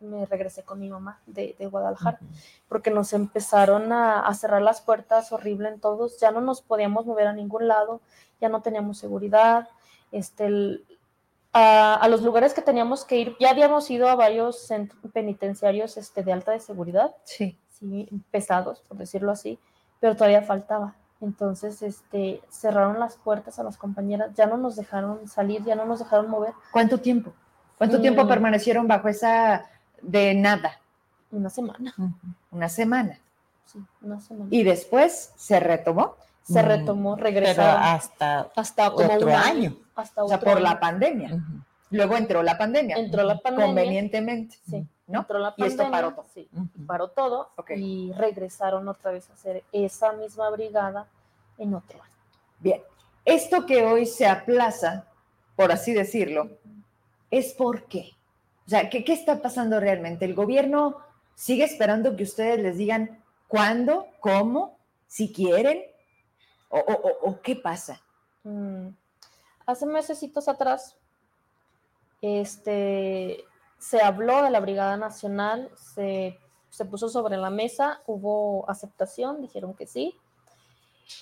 me 0.00 0.26
regresé 0.26 0.62
con 0.62 0.80
mi 0.80 0.88
mamá 0.88 1.20
de, 1.26 1.54
de 1.58 1.66
Guadalajara, 1.66 2.18
porque 2.68 2.90
nos 2.90 3.12
empezaron 3.12 3.92
a, 3.92 4.20
a, 4.20 4.34
cerrar 4.34 4.62
las 4.62 4.80
puertas 4.80 5.32
horrible 5.32 5.68
en 5.68 5.80
todos, 5.80 6.18
ya 6.18 6.30
no 6.30 6.40
nos 6.40 6.62
podíamos 6.62 7.06
mover 7.06 7.26
a 7.26 7.32
ningún 7.32 7.68
lado, 7.68 8.00
ya 8.40 8.48
no 8.48 8.62
teníamos 8.62 8.98
seguridad, 8.98 9.68
este, 10.12 10.46
el, 10.46 10.84
a, 11.54 12.08
los 12.08 12.22
lugares 12.22 12.52
que 12.52 12.62
teníamos 12.62 13.04
que 13.04 13.16
ir. 13.16 13.36
Ya 13.38 13.50
habíamos 13.50 13.90
ido 13.90 14.08
a 14.08 14.16
varios 14.16 14.68
penitenciarios 15.12 15.96
este, 15.96 16.22
de 16.22 16.32
alta 16.32 16.52
de 16.52 16.60
seguridad, 16.60 17.14
sí. 17.24 17.56
sí, 17.70 18.08
pesados, 18.30 18.80
por 18.80 18.98
decirlo 18.98 19.30
así, 19.30 19.58
pero 20.00 20.16
todavía 20.16 20.42
faltaba. 20.42 20.96
Entonces, 21.24 21.80
este, 21.82 22.42
cerraron 22.50 23.00
las 23.00 23.16
puertas 23.16 23.58
a 23.58 23.62
las 23.62 23.78
compañeras, 23.78 24.34
ya 24.34 24.46
no 24.46 24.58
nos 24.58 24.76
dejaron 24.76 25.26
salir, 25.26 25.64
ya 25.64 25.74
no 25.74 25.86
nos 25.86 26.00
dejaron 26.00 26.28
mover. 26.28 26.52
¿Cuánto 26.70 26.98
tiempo? 26.98 27.32
¿Cuánto 27.78 28.00
tiempo 28.00 28.24
mm. 28.24 28.28
permanecieron 28.28 28.86
bajo 28.86 29.08
esa 29.08 29.64
de 30.02 30.34
nada? 30.34 30.78
Una 31.30 31.48
semana. 31.48 31.94
Una 32.50 32.68
semana. 32.68 33.18
Sí, 33.64 33.82
una 34.02 34.20
semana. 34.20 34.48
¿Y 34.50 34.62
después 34.64 35.32
se 35.36 35.58
retomó? 35.58 36.16
Se 36.42 36.60
retomó, 36.60 37.16
regresaron. 37.16 37.82
hasta, 37.82 38.50
hasta 38.54 38.90
como 38.90 39.14
otro 39.14 39.28
un 39.28 39.32
año 39.32 39.76
o 39.96 40.28
sea, 40.28 40.38
por 40.38 40.60
la 40.60 40.78
pandemia. 40.78 41.42
Luego 41.90 42.16
entró 42.16 42.42
la 42.42 42.58
pandemia. 42.58 42.96
Entró 42.96 43.22
la 43.22 43.38
pandemia. 43.38 43.66
Convenientemente. 43.66 44.58
Sí. 44.68 44.86
¿no? 45.06 45.20
Entró 45.20 45.38
la 45.38 45.56
pandemia. 45.56 45.68
Y 45.68 45.80
esto 45.80 45.90
paró 45.90 46.12
todo. 46.12 46.26
Sí, 46.34 46.48
paró 46.86 47.08
todo. 47.08 47.50
Y 47.76 48.12
regresaron 48.12 48.88
otra 48.88 49.12
vez 49.12 49.30
a 49.30 49.32
hacer 49.32 49.64
esa 49.72 50.12
misma 50.12 50.50
brigada 50.50 51.06
en 51.58 51.74
otro. 51.74 52.00
Bien. 52.60 52.82
Esto 53.24 53.64
que 53.66 53.84
hoy 53.84 54.06
se 54.06 54.26
aplaza, 54.26 55.06
por 55.56 55.72
así 55.72 55.94
decirlo, 55.94 56.50
es 57.30 57.54
por 57.54 57.84
qué. 57.84 58.10
O 58.66 58.70
sea, 58.70 58.90
¿qué, 58.90 59.04
¿qué 59.04 59.12
está 59.12 59.40
pasando 59.40 59.80
realmente? 59.80 60.24
¿El 60.24 60.34
gobierno 60.34 60.98
sigue 61.34 61.64
esperando 61.64 62.16
que 62.16 62.24
ustedes 62.24 62.60
les 62.60 62.76
digan 62.76 63.22
cuándo, 63.48 64.06
cómo, 64.20 64.78
si 65.06 65.32
quieren? 65.32 65.82
¿O, 66.68 66.78
o, 66.78 67.30
o 67.30 67.40
qué 67.40 67.56
pasa? 67.56 68.00
Mm, 68.42 68.88
hace 69.66 69.86
mesecitos 69.86 70.48
atrás, 70.48 70.96
este, 72.20 73.44
se 73.78 74.00
habló 74.00 74.42
de 74.42 74.50
la 74.50 74.60
Brigada 74.60 74.96
Nacional, 74.96 75.70
se, 75.76 76.38
se 76.70 76.84
puso 76.84 77.08
sobre 77.08 77.36
la 77.36 77.50
mesa, 77.50 78.02
hubo 78.06 78.68
aceptación, 78.68 79.42
dijeron 79.42 79.74
que 79.74 79.86
sí. 79.86 80.18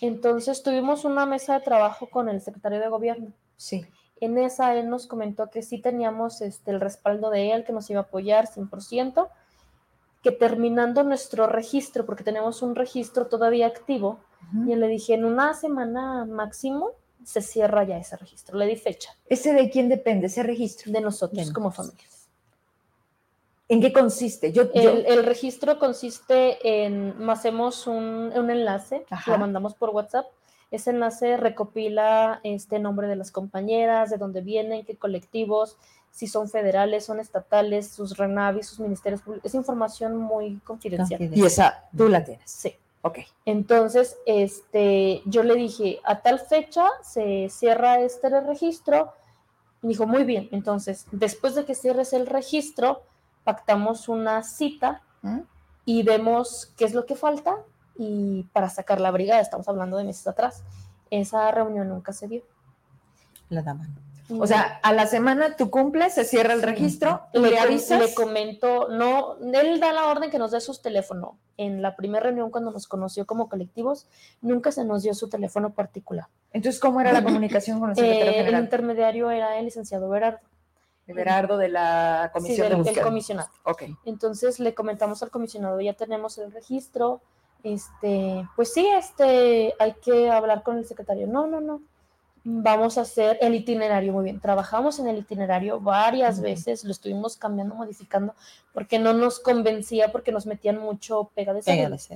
Entonces 0.01 0.63
tuvimos 0.63 1.05
una 1.05 1.27
mesa 1.27 1.55
de 1.55 1.65
trabajo 1.65 2.09
con 2.09 2.29
el 2.29 2.41
secretario 2.41 2.81
de 2.81 2.89
gobierno. 2.89 3.33
Sí. 3.57 3.87
En 4.21 4.39
esa 4.39 4.77
él 4.77 4.89
nos 4.89 5.07
comentó 5.07 5.51
que 5.51 5.63
sí 5.63 5.79
teníamos 5.79 6.41
este, 6.43 6.71
el 6.71 6.81
respaldo 6.81 7.31
de 7.31 7.53
él, 7.53 7.65
que 7.65 7.73
nos 7.73 7.91
iba 7.91 8.01
a 8.01 8.05
apoyar 8.05 8.47
100%, 8.47 9.29
que 10.23 10.31
terminando 10.31 11.03
nuestro 11.03 11.47
registro, 11.49 12.07
porque 12.07 12.23
tenemos 12.23 12.63
un 12.63 12.77
registro 12.77 13.27
todavía 13.27 13.67
activo, 13.67 14.21
y 14.67 14.75
le 14.75 14.89
dije, 14.89 15.15
en 15.15 15.25
una 15.25 15.55
semana 15.55 16.25
máximo 16.25 16.91
se 17.25 17.41
cierra 17.41 17.85
ya 17.85 17.99
ese 17.99 18.17
registro. 18.17 18.59
Le 18.59 18.67
di 18.67 18.77
fecha. 18.77 19.11
¿Ese 19.29 19.53
de 19.53 19.71
quién 19.71 19.89
depende, 19.89 20.27
ese 20.27 20.43
registro? 20.43 20.93
De 20.93 21.01
nosotros 21.01 21.53
como 21.53 21.71
familias. 21.71 22.12
¿En 23.73 23.81
qué 23.81 23.91
consiste? 23.91 24.53
Yo, 24.53 24.65
el, 24.75 25.25
registro 25.25 25.79
consiste 25.79 26.85
en, 26.85 27.15
hacemos 27.31 27.87
un, 27.87 28.31
un 28.37 28.51
enlace, 28.51 29.07
lo 29.27 29.39
mandamos 29.39 29.75
por 29.75 29.89
WhatsApp. 29.91 30.27
Ese 30.71 30.91
enlace 30.91 31.39
recopila 31.39 32.41
este 32.45 32.79
nombre 32.79 33.09
de 33.09 33.17
las 33.17 33.31
compañeras, 33.31 34.11
de 34.11 34.19
dónde 34.19 34.43
vienen, 34.43 34.85
qué 34.85 34.97
colectivos, 34.97 35.79
si 36.11 36.27
son 36.27 36.51
federales, 36.51 37.07
son 37.07 37.19
estatales, 37.19 37.89
sus 37.89 38.19
RENAVI, 38.19 38.63
sus 38.63 38.79
ministerios 38.79 39.23
públicos. 39.23 39.47
Es 39.47 39.55
información 39.55 40.19
muy 40.19 40.59
confidencial. 40.65 41.31
Y 41.35 41.43
esa 41.43 41.89
tú 41.97 42.11
la 42.11 42.23
tienes. 42.23 42.51
Sí. 42.51 42.75
Ok. 43.01 43.21
Entonces, 43.47 44.19
este, 44.27 45.23
yo 45.25 45.43
le 45.45 45.55
dije, 45.55 45.99
a 46.05 46.21
tal 46.21 46.41
fecha 46.41 46.89
se 47.03 47.49
cierra 47.49 48.01
este 48.01 48.29
registro. 48.43 49.15
Y 49.83 49.89
dijo, 49.89 50.07
muy 50.07 50.25
bien. 50.25 50.51
Entonces, 50.53 51.07
después 51.11 51.55
de 51.55 51.65
que 51.65 51.75
cierres 51.75 52.13
el 52.13 52.27
registro, 52.27 53.03
pactamos 53.45 54.09
una 54.09 54.43
cita 54.43 55.03
¿Mm? 55.23 55.41
y 55.85 56.03
vemos 56.03 56.73
qué 56.77 56.85
es 56.85 56.95
lo 56.95 57.07
que 57.07 57.17
falta 57.17 57.57
y 57.97 58.45
para 58.53 58.69
sacar 58.71 59.01
la 59.01 59.11
brigada, 59.11 59.41
estamos 59.41 59.69
hablando 59.69 59.97
de 59.97 60.05
meses 60.05 60.27
atrás. 60.27 60.63
Esa 61.11 61.51
reunión 61.51 61.89
nunca 61.89 62.13
se 62.13 62.29
dio. 62.29 62.43
La 63.49 63.63
daban. 63.63 63.95
O 64.41 64.47
sea, 64.47 64.81
a 64.83 64.93
la 64.93 65.07
semana 65.07 65.57
tú 65.57 65.71
cumples, 65.71 66.15
se 66.15 66.25
cierra 66.25 66.55
el 66.55 66.63
registro, 66.63 67.23
le, 67.33 67.51
le 67.51 67.59
avisas. 67.59 68.01
Le 68.01 68.15
comento, 68.15 68.89
no, 68.89 69.37
él 69.53 69.81
da 69.81 69.93
la 69.93 70.07
orden 70.07 70.31
que 70.31 70.39
nos 70.39 70.53
dé 70.53 70.61
sus 70.61 70.81
teléfonos. 70.81 71.33
En 71.59 71.83
la 71.83 71.97
primera 71.97 72.25
reunión, 72.25 72.51
cuando 72.51 72.71
nos 72.71 72.87
conoció 72.87 73.27
como 73.27 73.49
colectivos, 73.49 74.07
nunca 74.41 74.73
se 74.73 74.85
nos 74.85 75.03
dio 75.03 75.13
su 75.15 75.29
teléfono 75.29 75.75
particular. 75.75 76.29
Entonces, 76.53 76.81
¿cómo 76.81 77.01
era 77.01 77.13
la 77.13 77.23
comunicación 77.25 77.79
con 77.79 77.91
el 77.91 77.97
secretario 77.97 78.31
eh, 78.31 78.35
general? 78.35 78.55
El 78.55 78.65
intermediario 78.65 79.31
era 79.31 79.59
el 79.59 79.67
licenciado 79.67 80.09
Berardo. 80.09 80.41
Berardo 81.13 81.57
de 81.57 81.69
la 81.69 82.31
comisión 82.33 82.69
sí, 82.69 82.83
del, 82.83 82.97
El 82.97 83.03
comisionado. 83.03 83.49
Ok. 83.65 83.85
Entonces 84.05 84.61
le 84.61 84.75
comentamos 84.75 85.23
al 85.23 85.31
comisionado, 85.31 85.81
ya 85.81 85.95
tenemos 85.95 86.39
el 86.39 86.53
registro, 86.53 87.21
este, 87.63 88.47
pues 88.57 88.73
sí, 88.73 88.87
este, 88.87 89.75
hay 89.79 89.95
que 90.05 90.31
hablar 90.31 90.63
con 90.63 90.79
el 90.79 90.87
secretario. 90.87 91.27
No, 91.27 91.47
no, 91.47 91.61
no 91.61 91.81
vamos 92.45 92.99
a 92.99 93.03
hacer 93.03 93.39
el 93.41 93.55
itinerario 93.55 94.13
muy 94.13 94.25
bien. 94.25 94.41
Trabajamos 94.41 94.99
en 94.99 95.09
el 95.09 95.19
itinerario 95.19 95.81
varias 95.81 96.41
veces, 96.41 96.85
lo 96.85 96.91
estuvimos 96.91 97.37
cambiando, 97.37 97.75
modificando, 97.75 98.35
porque 98.73 98.99
no 98.99 99.13
nos 99.13 99.39
convencía, 99.39 100.11
porque 100.13 100.33
nos 100.33 100.47
metían 100.47 100.79
mucho 100.79 101.31
pega 101.35 101.53
de 101.53 101.63
cédulas. 101.63 102.09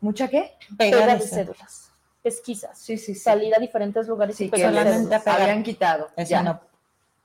¿Mucha 0.00 0.28
qué? 0.28 0.52
Pega, 0.76 1.14
de 1.14 1.20
cédulas. 1.20 1.90
Pesquisas. 2.22 2.78
Sí, 2.78 2.98
sí, 2.98 3.14
Salir 3.14 3.54
a 3.54 3.58
diferentes 3.58 4.06
lugares 4.06 4.40
y 4.40 4.50
que 4.50 4.64
habían 4.64 5.62
quitado. 5.62 6.08
ya. 6.16 6.42
no. 6.42 6.60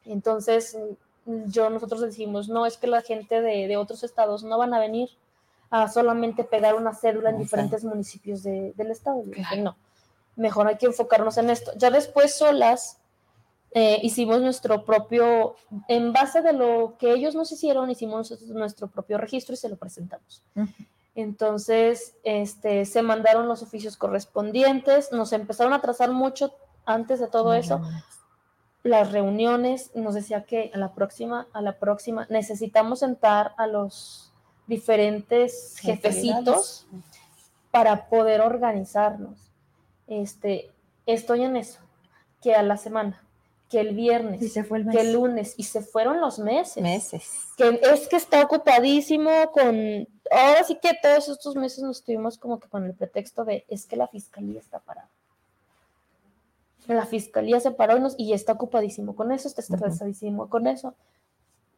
Entonces, 0.07 0.77
yo, 1.25 1.69
nosotros 1.69 2.01
decimos, 2.01 2.49
no, 2.49 2.65
es 2.65 2.77
que 2.77 2.87
la 2.87 3.01
gente 3.01 3.41
de, 3.41 3.77
otros 3.77 4.03
estados 4.03 4.43
no 4.43 4.57
van 4.57 4.73
a 4.73 4.79
venir 4.79 5.09
a 5.69 5.89
solamente 5.89 6.43
pegar 6.43 6.75
una 6.75 6.93
cédula 6.93 7.29
en 7.29 7.39
diferentes 7.39 7.83
municipios 7.83 8.43
del 8.43 8.91
estado. 8.91 9.23
No 9.57 9.75
mejor 10.37 10.67
hay 10.67 10.77
que 10.77 10.85
enfocarnos 10.85 11.37
en 11.37 11.49
esto. 11.49 11.71
Ya 11.75 11.89
después 11.89 12.37
solas 12.37 12.99
eh, 13.71 13.99
hicimos 14.03 14.39
nuestro 14.41 14.85
propio, 14.85 15.55
en 15.89 16.13
base 16.13 16.41
de 16.41 16.53
lo 16.53 16.95
que 16.97 17.11
ellos 17.11 17.35
nos 17.35 17.51
hicieron, 17.51 17.89
hicimos 17.89 18.31
nuestro 18.47 18.87
propio 18.87 19.17
registro 19.17 19.53
y 19.53 19.57
se 19.57 19.67
lo 19.67 19.75
presentamos. 19.75 20.43
Entonces, 21.15 22.15
este, 22.23 22.85
se 22.85 23.01
mandaron 23.01 23.47
los 23.47 23.63
oficios 23.63 23.97
correspondientes, 23.97 25.11
nos 25.11 25.33
empezaron 25.33 25.73
a 25.73 25.81
trazar 25.81 26.11
mucho 26.11 26.53
antes 26.85 27.19
de 27.19 27.27
todo 27.27 27.53
eso. 27.53 27.81
Las 28.87 29.11
reuniones, 29.11 29.91
nos 29.95 30.13
decía 30.13 30.43
que 30.43 30.71
a 30.73 30.77
la 30.77 30.93
próxima, 30.93 31.47
a 31.53 31.61
la 31.61 31.73
próxima, 31.73 32.25
necesitamos 32.29 32.99
sentar 32.99 33.53
a 33.57 33.67
los 33.67 34.31
diferentes 34.65 35.77
jefecitos 35.79 36.87
para 37.71 38.07
poder 38.07 38.41
organizarnos 38.41 39.47
este, 40.07 40.71
estoy 41.05 41.43
en 41.43 41.57
eso, 41.57 41.79
que 42.41 42.55
a 42.55 42.63
la 42.63 42.77
semana, 42.77 43.21
que 43.69 43.81
el 43.81 43.93
viernes, 43.93 44.39
que 44.39 45.01
el 45.01 45.13
lunes, 45.13 45.53
y 45.57 45.63
se 45.63 45.81
fueron 45.81 46.21
los 46.21 46.39
meses. 46.39 46.81
Meses. 46.81 47.47
Que 47.57 47.79
es 47.83 48.07
que 48.07 48.15
está 48.15 48.41
ocupadísimo 48.41 49.29
con, 49.51 50.07
ahora 50.31 50.63
sí 50.63 50.79
que 50.81 50.93
todos 51.01 51.27
estos 51.27 51.55
meses 51.55 51.83
nos 51.83 52.03
tuvimos 52.03 52.37
como 52.37 52.59
que 52.59 52.69
con 52.69 52.85
el 52.85 52.93
pretexto 52.93 53.43
de, 53.43 53.65
es 53.67 53.85
que 53.85 53.97
la 53.97 54.07
fiscalía 54.07 54.59
está 54.59 54.79
parada. 54.79 55.09
La 56.87 57.05
fiscalía 57.05 57.59
se 57.59 57.71
paró 57.71 57.97
y, 58.17 58.33
está 58.33 58.53
ocupadísimo 58.53 59.15
con 59.15 59.31
eso, 59.31 59.47
está 59.47 59.61
estresadísimo 59.61 60.49
con 60.49 60.67
eso. 60.67 60.93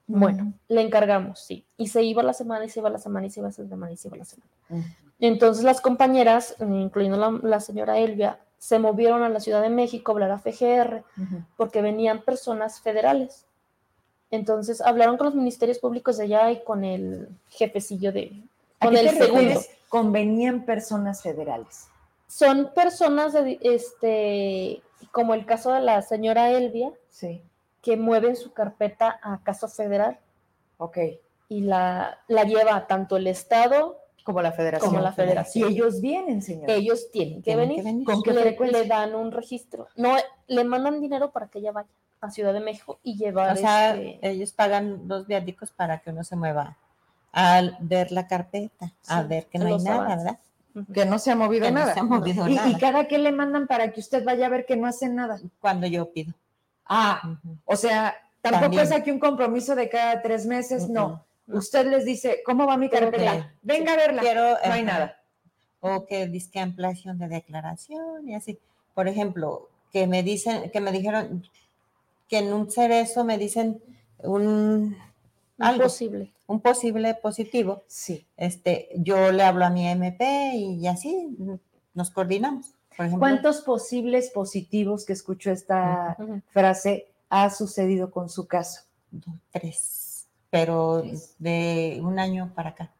Bueno, 0.07 0.53
le 0.67 0.81
encargamos, 0.81 1.39
sí. 1.39 1.65
Y 1.77 1.87
se 1.87 2.03
iba 2.03 2.23
la 2.23 2.33
semana, 2.33 2.65
y 2.65 2.69
se 2.69 2.79
iba 2.79 2.89
la 2.89 2.97
semana, 2.97 3.27
y 3.27 3.29
se 3.29 3.39
iba 3.39 3.49
la 3.49 3.53
semana, 3.53 3.91
y 3.91 3.97
se 3.97 4.07
iba 4.07 4.17
la 4.17 4.25
semana. 4.25 4.51
Entonces 5.19 5.63
las 5.63 5.81
compañeras, 5.81 6.55
incluyendo 6.59 7.39
la, 7.43 7.59
señora 7.59 7.99
Elvia, 7.99 8.39
se 8.57 8.79
movieron 8.79 9.23
a 9.23 9.29
la 9.29 9.39
Ciudad 9.39 9.61
de 9.61 9.69
México 9.69 10.11
a 10.11 10.13
hablar 10.13 10.31
a 10.31 10.39
FGR 10.39 11.03
porque 11.57 11.81
venían 11.81 12.21
personas 12.21 12.81
federales. 12.81 13.45
Entonces 14.31 14.81
hablaron 14.81 15.17
con 15.17 15.25
los 15.25 15.35
ministerios 15.35 15.79
públicos 15.79 16.17
de 16.17 16.25
allá 16.25 16.51
y 16.51 16.63
con 16.63 16.83
el 16.83 17.29
jefecillo 17.49 18.11
de... 18.11 18.43
Con 18.79 18.95
el 18.95 19.09
segundo. 19.09 19.61
Convenían 19.89 20.65
personas 20.65 21.21
federales. 21.21 21.87
Son 22.27 22.71
personas 22.75 23.33
de, 23.33 23.59
este, 23.61 24.81
como 25.11 25.33
el 25.33 25.45
caso 25.45 25.73
de 25.73 25.81
la 25.81 26.01
señora 26.01 26.51
Elvia, 26.51 26.91
sí. 27.09 27.41
que 27.81 27.97
mueven 27.97 28.35
su 28.35 28.53
carpeta 28.53 29.19
a 29.21 29.41
caso 29.43 29.67
federal. 29.67 30.19
Ok. 30.77 30.97
Y 31.47 31.61
la, 31.61 32.19
la 32.27 32.43
lleva 32.43 32.87
tanto 32.87 33.17
el 33.17 33.27
Estado 33.27 33.97
como 34.23 34.41
la 34.41 34.51
federación. 34.51 34.91
Como 34.91 35.01
la 35.01 35.11
federación. 35.11 35.71
Y 35.71 35.73
ellos 35.73 36.01
vienen, 36.01 36.41
señor. 36.41 36.69
Ellos 36.69 37.09
tienen 37.11 37.41
que, 37.41 37.55
venir. 37.55 37.83
¿Con 38.03 38.21
qué 38.21 38.31
le, 38.31 38.55
le, 38.71 38.85
dan 38.85 39.15
un 39.15 39.31
registro. 39.31 39.87
No, 39.95 40.15
le 40.47 40.63
mandan 40.63 41.01
dinero 41.01 41.31
para 41.31 41.47
que 41.47 41.59
ella 41.59 41.71
vaya 41.71 41.89
a 42.21 42.29
Ciudad 42.29 42.53
de 42.53 42.59
México 42.59 42.99
y 43.01 43.17
llevar. 43.17 43.53
O 43.53 43.55
sea, 43.55 43.95
este 43.95 44.29
ellos 44.29 44.51
pagan 44.51 45.07
los 45.07 45.25
viáticos 45.25 45.71
para 45.71 45.99
que 45.99 46.11
uno 46.11 46.23
se 46.23 46.35
mueva 46.35 46.77
a 47.31 47.61
ver 47.79 48.11
la 48.11 48.27
carpeta, 48.27 48.93
a 49.07 49.23
ver 49.23 49.47
que 49.47 49.59
no 49.59 49.67
hay 49.67 49.77
nada, 49.79 50.15
¿verdad? 50.15 50.39
Que 50.93 51.05
no 51.05 51.19
se 51.19 51.31
ha 51.31 51.35
movido 51.35 51.69
nada. 51.71 51.93
se 51.93 51.99
ha 51.99 52.03
movido 52.03 52.47
¿Y, 52.47 52.55
nada. 52.55 52.69
¿Y 52.69 52.75
cada 52.77 53.07
qué 53.07 53.17
le 53.17 53.31
mandan 53.31 53.67
para 53.67 53.91
que 53.91 53.99
usted 53.99 54.23
vaya 54.23 54.45
a 54.45 54.49
ver 54.49 54.65
que 54.65 54.77
no 54.77 54.87
hacen 54.87 55.15
nada? 55.15 55.39
Cuando 55.59 55.87
yo 55.87 56.11
pido. 56.11 56.33
Ah, 56.85 57.37
o 57.65 57.75
sea, 57.75 58.15
tampoco 58.41 58.79
es 58.79 58.91
aquí 58.91 59.11
un 59.11 59.19
compromiso 59.19 59.75
de 59.75 59.89
cada 59.89 60.21
tres 60.21 60.45
meses, 60.45 60.89
no 60.89 61.25
usted 61.51 61.87
les 61.87 62.05
dice, 62.05 62.41
¿cómo 62.45 62.65
va 62.65 62.77
mi 62.77 62.89
carpeta? 62.89 63.53
Venga 63.61 63.93
a 63.93 63.97
verla. 63.97 64.21
Quiero, 64.21 64.57
no 64.65 64.73
hay 64.73 64.83
nada. 64.83 65.17
O 65.81 66.05
que 66.05 66.27
disque 66.27 66.59
ampliación 66.59 67.17
de 67.17 67.27
declaración 67.27 68.27
y 68.27 68.35
así. 68.35 68.59
Por 68.93 69.07
ejemplo, 69.07 69.69
que 69.91 70.07
me 70.07 70.23
dicen, 70.23 70.69
que 70.71 70.81
me 70.81 70.91
dijeron 70.91 71.47
que 72.27 72.39
en 72.39 72.53
un 72.53 72.69
cerezo 72.69 73.23
me 73.23 73.37
dicen 73.37 73.81
un 74.19 74.97
algo, 75.59 75.83
posible. 75.83 76.31
Un 76.47 76.61
posible 76.61 77.13
positivo. 77.15 77.83
Sí. 77.87 78.27
Este, 78.37 78.89
yo 78.95 79.31
le 79.31 79.43
hablo 79.43 79.65
a 79.65 79.69
mi 79.69 79.87
MP 79.87 80.53
y 80.55 80.87
así 80.87 81.37
nos 81.93 82.09
coordinamos. 82.09 82.73
Por 82.95 83.05
ejemplo, 83.05 83.19
¿Cuántos 83.19 83.61
posibles 83.61 84.29
positivos 84.29 85.05
que 85.05 85.13
escucho 85.13 85.51
esta 85.51 86.17
frase 86.51 87.07
ha 87.29 87.49
sucedido 87.49 88.11
con 88.11 88.29
su 88.29 88.47
caso? 88.47 88.81
Tres 89.51 90.09
pero 90.49 91.03
de 91.37 91.99
un 92.03 92.19
año 92.19 92.51
para 92.55 92.71
acá. 92.71 92.91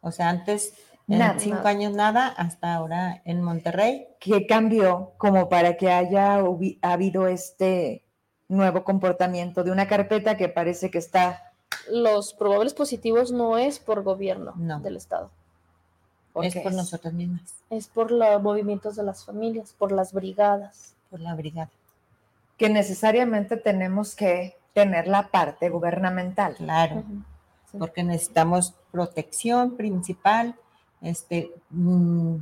O 0.00 0.12
sea, 0.12 0.28
antes, 0.28 0.74
en 1.08 1.40
cinco 1.40 1.66
años 1.66 1.92
nada, 1.92 2.28
hasta 2.28 2.74
ahora 2.74 3.22
en 3.24 3.42
Monterrey. 3.42 4.08
¿Qué 4.20 4.46
cambió 4.46 5.12
como 5.18 5.48
para 5.48 5.76
que 5.76 5.90
haya 5.90 6.40
habido 6.82 7.26
este 7.26 8.04
nuevo 8.48 8.84
comportamiento 8.84 9.64
de 9.64 9.72
una 9.72 9.88
carpeta 9.88 10.36
que 10.36 10.48
parece 10.48 10.90
que 10.90 10.98
está... 10.98 11.47
Los 11.90 12.34
probables 12.34 12.74
positivos 12.74 13.32
no 13.32 13.58
es 13.58 13.78
por 13.78 14.02
gobierno 14.02 14.52
del 14.56 14.96
Estado. 14.96 15.30
Es 16.42 16.56
por 16.56 16.72
nosotros 16.72 17.12
mismas. 17.12 17.54
Es 17.70 17.88
por 17.88 18.10
los 18.10 18.42
movimientos 18.42 18.96
de 18.96 19.02
las 19.02 19.24
familias, 19.24 19.74
por 19.76 19.92
las 19.92 20.12
brigadas. 20.12 20.94
Por 21.10 21.20
la 21.20 21.34
brigada. 21.34 21.70
que 22.56 22.68
necesariamente 22.68 23.56
tenemos 23.56 24.16
que 24.16 24.56
tener 24.74 25.06
la 25.06 25.28
parte 25.28 25.68
gubernamental. 25.70 26.56
Claro, 26.56 27.04
porque 27.78 28.02
necesitamos 28.02 28.74
protección 28.90 29.76
principal, 29.76 30.56
este, 31.00 31.52
mm, 31.70 32.36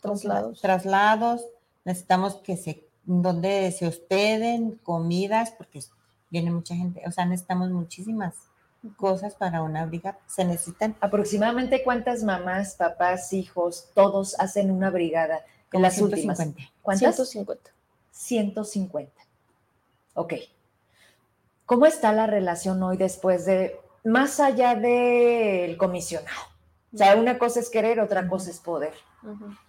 traslados. 0.00 0.60
traslados, 0.60 1.44
necesitamos 1.84 2.36
que 2.36 2.56
se, 2.56 2.84
donde 3.04 3.72
se 3.72 3.88
hospeden, 3.88 4.76
comidas, 4.84 5.50
porque 5.50 5.80
viene 6.30 6.52
mucha 6.52 6.76
gente, 6.76 7.02
o 7.06 7.10
sea, 7.10 7.26
necesitamos 7.26 7.70
muchísimas 7.70 8.34
cosas 8.96 9.34
para 9.34 9.62
una 9.62 9.86
brigada. 9.86 10.18
Se 10.26 10.44
necesitan. 10.44 10.96
¿Aproximadamente 11.00 11.82
cuántas 11.82 12.22
mamás, 12.22 12.74
papás, 12.74 13.32
hijos, 13.32 13.88
todos 13.94 14.38
hacen 14.38 14.70
una 14.70 14.90
brigada 14.90 15.44
en 15.72 15.82
las 15.82 15.94
150. 15.94 16.42
últimas? 16.42 16.70
¿Cuántas? 16.82 17.16
150. 17.16 17.70
150. 18.10 19.12
Ok. 20.14 20.34
¿Cómo 21.66 21.86
está 21.86 22.12
la 22.12 22.26
relación 22.26 22.82
hoy 22.82 22.96
después 22.96 23.46
de, 23.46 23.78
más 24.04 24.40
allá 24.40 24.74
del 24.74 25.76
comisionado? 25.76 26.49
O 26.92 26.96
sea, 26.96 27.16
una 27.16 27.38
cosa 27.38 27.60
es 27.60 27.70
querer, 27.70 28.00
otra 28.00 28.26
cosa 28.26 28.50
es 28.50 28.58
poder. 28.58 28.94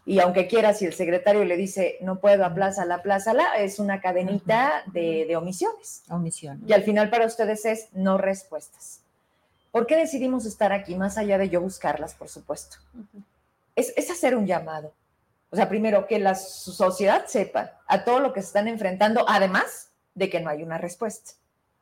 Y 0.06 0.20
aunque 0.20 0.48
quiera, 0.48 0.74
si 0.74 0.86
el 0.86 0.94
secretario 0.94 1.44
le 1.46 1.56
dice, 1.56 1.98
no 2.02 2.20
puedo, 2.20 2.46
aplázala, 2.46 3.02
la 3.06 3.58
es 3.58 3.80
una 3.80 4.02
cadenita 4.02 4.84
de, 4.88 5.26
de, 5.28 5.36
omisiones. 5.36 6.04
Omisión. 6.10 6.62
Y 6.66 6.74
al 6.74 6.84
final 6.84 7.10
para 7.10 7.26
ustedes 7.26 7.66
es 7.66 7.90
no 7.94 8.18
respuestas. 8.18 9.02
¿Por 9.72 9.86
qué 9.86 9.98
decidimos 9.98 10.46
estar 10.46 10.72
aquí, 10.72 10.96
más 10.96 11.18
allá 11.18 11.38
de 11.38 11.50
yo 11.50 11.62
buscarlas, 11.62 12.16
por 12.16 12.28
supuesto? 12.28 12.78
es, 13.76 13.94
es 13.96 14.10
hacer 14.10 14.36
un 14.36 14.48
llamado. 14.48 14.94
O 15.52 15.56
sea, 15.56 15.70
primero, 15.70 16.08
que 16.08 16.18
la 16.18 16.36
sociedad 16.36 17.26
sepa 17.28 17.80
a 17.88 18.04
todo 18.04 18.20
lo 18.20 18.34
que 18.34 18.42
se 18.42 18.48
están 18.48 18.68
enfrentando, 18.68 19.26
además 19.28 19.92
de 20.16 20.30
que 20.30 20.40
no 20.40 20.50
hay 20.50 20.64
una 20.64 20.78
respuesta 20.78 21.34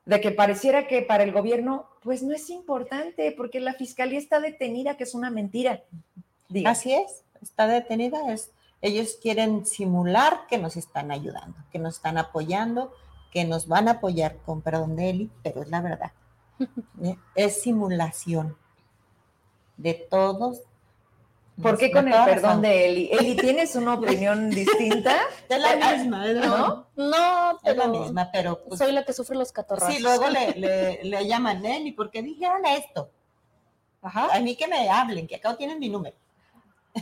de 0.09 0.21
que 0.21 0.31
pareciera 0.31 0.87
que 0.87 1.03
para 1.03 1.23
el 1.23 1.31
gobierno, 1.31 1.85
pues 2.01 2.23
no 2.23 2.33
es 2.33 2.49
importante, 2.49 3.31
porque 3.31 3.59
la 3.59 3.75
fiscalía 3.75 4.17
está 4.17 4.39
detenida, 4.39 4.97
que 4.97 5.03
es 5.03 5.13
una 5.13 5.29
mentira. 5.29 5.83
Así 6.65 6.91
es, 6.95 7.23
está 7.43 7.67
detenida, 7.67 8.33
es, 8.33 8.49
ellos 8.81 9.19
quieren 9.21 9.67
simular 9.67 10.47
que 10.49 10.57
nos 10.57 10.77
están 10.77 11.11
ayudando, 11.11 11.59
que 11.71 11.77
nos 11.77 11.97
están 11.97 12.17
apoyando, 12.17 12.91
que 13.31 13.45
nos 13.45 13.67
van 13.67 13.87
a 13.87 13.91
apoyar 13.91 14.37
con 14.37 14.63
perdón 14.63 14.95
de 14.95 15.11
Eli, 15.11 15.31
pero 15.43 15.61
es 15.61 15.69
la 15.69 15.81
verdad. 15.81 16.11
es 17.35 17.61
simulación 17.61 18.57
de 19.77 19.93
todos 19.93 20.63
¿Por 21.61 21.77
qué 21.77 21.91
con 21.91 22.07
el 22.07 22.25
perdón 22.25 22.61
de 22.61 22.85
Eli? 22.85 23.09
Eli, 23.11 23.35
¿tienes 23.35 23.75
una 23.75 23.95
opinión 23.95 24.49
distinta? 24.49 25.17
Es 25.47 25.59
la 25.59 25.75
misma, 25.75 26.27
¿no? 26.33 26.87
No, 26.95 27.59
es 27.63 27.75
la 27.75 27.87
misma, 27.87 28.29
pero... 28.31 28.63
Pues 28.63 28.79
soy 28.79 28.91
la 28.91 29.03
que 29.03 29.13
sufre 29.13 29.35
los 29.35 29.51
catorrazos. 29.51 29.93
Sí, 29.93 30.01
luego 30.01 30.27
le, 30.27 31.03
le, 31.03 31.27
llaman 31.27 31.65
Eli, 31.65 31.91
¿por 31.91 32.09
qué 32.09 32.21
dijeron 32.21 32.65
esto? 32.65 33.11
Ajá. 34.01 34.29
A 34.33 34.39
mí 34.39 34.55
que 34.55 34.67
me 34.67 34.89
hablen, 34.89 35.27
que 35.27 35.35
acá 35.35 35.55
tienen 35.57 35.79
mi 35.79 35.89
número. 35.89 36.15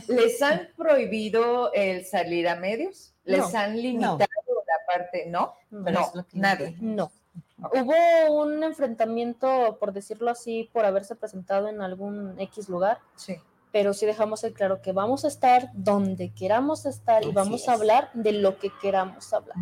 ¿Les 0.08 0.42
han 0.42 0.68
prohibido 0.76 1.72
el 1.72 2.04
salir 2.04 2.48
a 2.48 2.56
medios? 2.56 3.14
¿Les 3.24 3.54
han 3.54 3.76
limitado 3.76 4.18
la 4.18 4.86
parte? 4.86 5.26
¿No? 5.26 5.54
No, 5.70 5.90
no 5.90 6.26
nadie. 6.32 6.76
No. 6.80 7.10
Hubo 7.58 8.42
un 8.42 8.62
enfrentamiento, 8.62 9.78
por 9.80 9.92
decirlo 9.92 10.30
así, 10.30 10.68
por 10.72 10.84
haberse 10.84 11.16
presentado 11.16 11.68
en 11.68 11.80
algún 11.80 12.38
X 12.38 12.68
lugar. 12.68 12.98
Sí 13.16 13.40
pero 13.72 13.92
sí 13.92 14.06
dejamos 14.06 14.44
el 14.44 14.52
claro 14.52 14.80
que 14.80 14.92
vamos 14.92 15.24
a 15.24 15.28
estar 15.28 15.70
donde 15.74 16.30
queramos 16.30 16.86
estar 16.86 17.24
y 17.24 17.32
vamos 17.32 17.68
a 17.68 17.74
hablar 17.74 18.10
de 18.14 18.32
lo 18.32 18.58
que 18.58 18.70
queramos 18.80 19.32
hablar. 19.32 19.56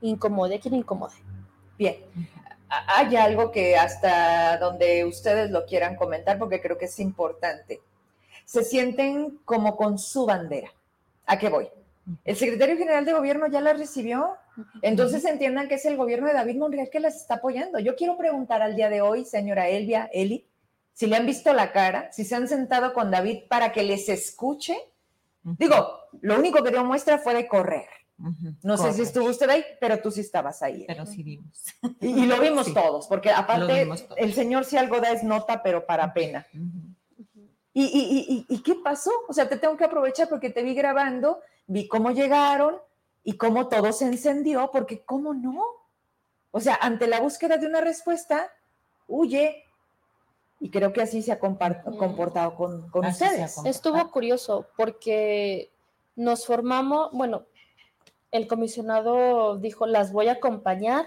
Incomode 0.00 0.60
quien 0.60 0.74
incomode. 0.74 1.14
Bien. 1.78 1.96
Hay 2.68 3.16
algo 3.16 3.50
que 3.50 3.76
hasta 3.76 4.56
donde 4.58 5.04
ustedes 5.04 5.50
lo 5.50 5.66
quieran 5.66 5.96
comentar, 5.96 6.38
porque 6.38 6.60
creo 6.60 6.78
que 6.78 6.84
es 6.84 7.00
importante. 7.00 7.80
Se 8.44 8.62
sienten 8.64 9.38
como 9.44 9.76
con 9.76 9.98
su 9.98 10.24
bandera. 10.24 10.70
¿A 11.26 11.38
qué 11.38 11.48
voy? 11.48 11.68
El 12.24 12.36
secretario 12.36 12.76
general 12.76 13.04
de 13.04 13.12
gobierno 13.12 13.46
ya 13.48 13.60
la 13.60 13.72
recibió. 13.72 14.36
Entonces 14.82 15.24
entiendan 15.24 15.68
que 15.68 15.74
es 15.74 15.84
el 15.84 15.96
gobierno 15.96 16.26
de 16.26 16.34
David 16.34 16.56
Monreal 16.56 16.90
que 16.90 17.00
las 17.00 17.16
está 17.16 17.34
apoyando. 17.34 17.78
Yo 17.78 17.96
quiero 17.96 18.16
preguntar 18.16 18.62
al 18.62 18.76
día 18.76 18.88
de 18.88 19.00
hoy, 19.00 19.24
señora 19.24 19.68
Elvia, 19.68 20.08
Eli, 20.12 20.46
si 21.00 21.06
le 21.06 21.16
han 21.16 21.24
visto 21.24 21.54
la 21.54 21.72
cara, 21.72 22.12
si 22.12 22.26
se 22.26 22.34
han 22.34 22.46
sentado 22.46 22.92
con 22.92 23.10
David 23.10 23.44
para 23.48 23.72
que 23.72 23.82
les 23.82 24.10
escuche. 24.10 24.76
Digo, 25.42 25.98
lo 26.20 26.38
único 26.38 26.62
que 26.62 26.68
dio 26.68 26.84
muestra 26.84 27.16
fue 27.16 27.32
de 27.32 27.48
correr. 27.48 27.88
No 28.62 28.76
sé 28.76 28.92
si 28.92 29.00
estuvo 29.00 29.30
usted 29.30 29.48
ahí, 29.48 29.64
pero 29.80 30.02
tú 30.02 30.10
sí 30.10 30.20
estabas 30.20 30.60
ahí. 30.62 30.84
Pero 30.86 31.06
sí 31.06 31.22
vimos. 31.22 31.64
Y, 32.02 32.26
lo 32.26 32.38
vimos 32.38 32.74
todos, 32.74 33.06
porque 33.06 33.30
aparte 33.30 33.88
el 34.18 34.34
señor 34.34 34.66
si 34.66 34.76
algo 34.76 35.00
da 35.00 35.12
es 35.12 35.24
nota, 35.24 35.62
pero 35.62 35.86
para 35.86 36.12
pena. 36.12 36.46
¿Y, 37.72 38.46
y, 38.46 38.62
qué 38.62 38.74
pasó? 38.74 39.10
O 39.26 39.32
sea, 39.32 39.48
te 39.48 39.56
tengo 39.56 39.78
que 39.78 39.84
aprovechar 39.84 40.28
porque 40.28 40.50
te 40.50 40.62
vi 40.62 40.74
grabando, 40.74 41.40
vi 41.66 41.88
cómo 41.88 42.10
llegaron 42.10 42.76
y 43.24 43.38
cómo 43.38 43.68
todo 43.68 43.90
se 43.94 44.04
encendió, 44.04 44.68
porque 44.70 45.02
¿cómo 45.02 45.32
no? 45.32 45.64
O 46.50 46.60
sea, 46.60 46.78
ante 46.78 47.06
la 47.06 47.20
búsqueda 47.20 47.56
de 47.56 47.66
una 47.66 47.80
respuesta, 47.80 48.52
huye, 49.06 49.64
y 50.60 50.70
creo 50.70 50.92
que 50.92 51.00
así 51.00 51.22
se 51.22 51.32
ha 51.32 51.38
comportado 51.38 52.54
con, 52.54 52.88
con 52.90 53.06
ustedes. 53.06 53.56
Estuvo 53.64 54.10
curioso 54.10 54.66
porque 54.76 55.70
nos 56.16 56.44
formamos, 56.44 57.10
bueno, 57.12 57.46
el 58.30 58.46
comisionado 58.46 59.56
dijo, 59.56 59.86
las 59.86 60.12
voy 60.12 60.28
a 60.28 60.32
acompañar 60.32 61.06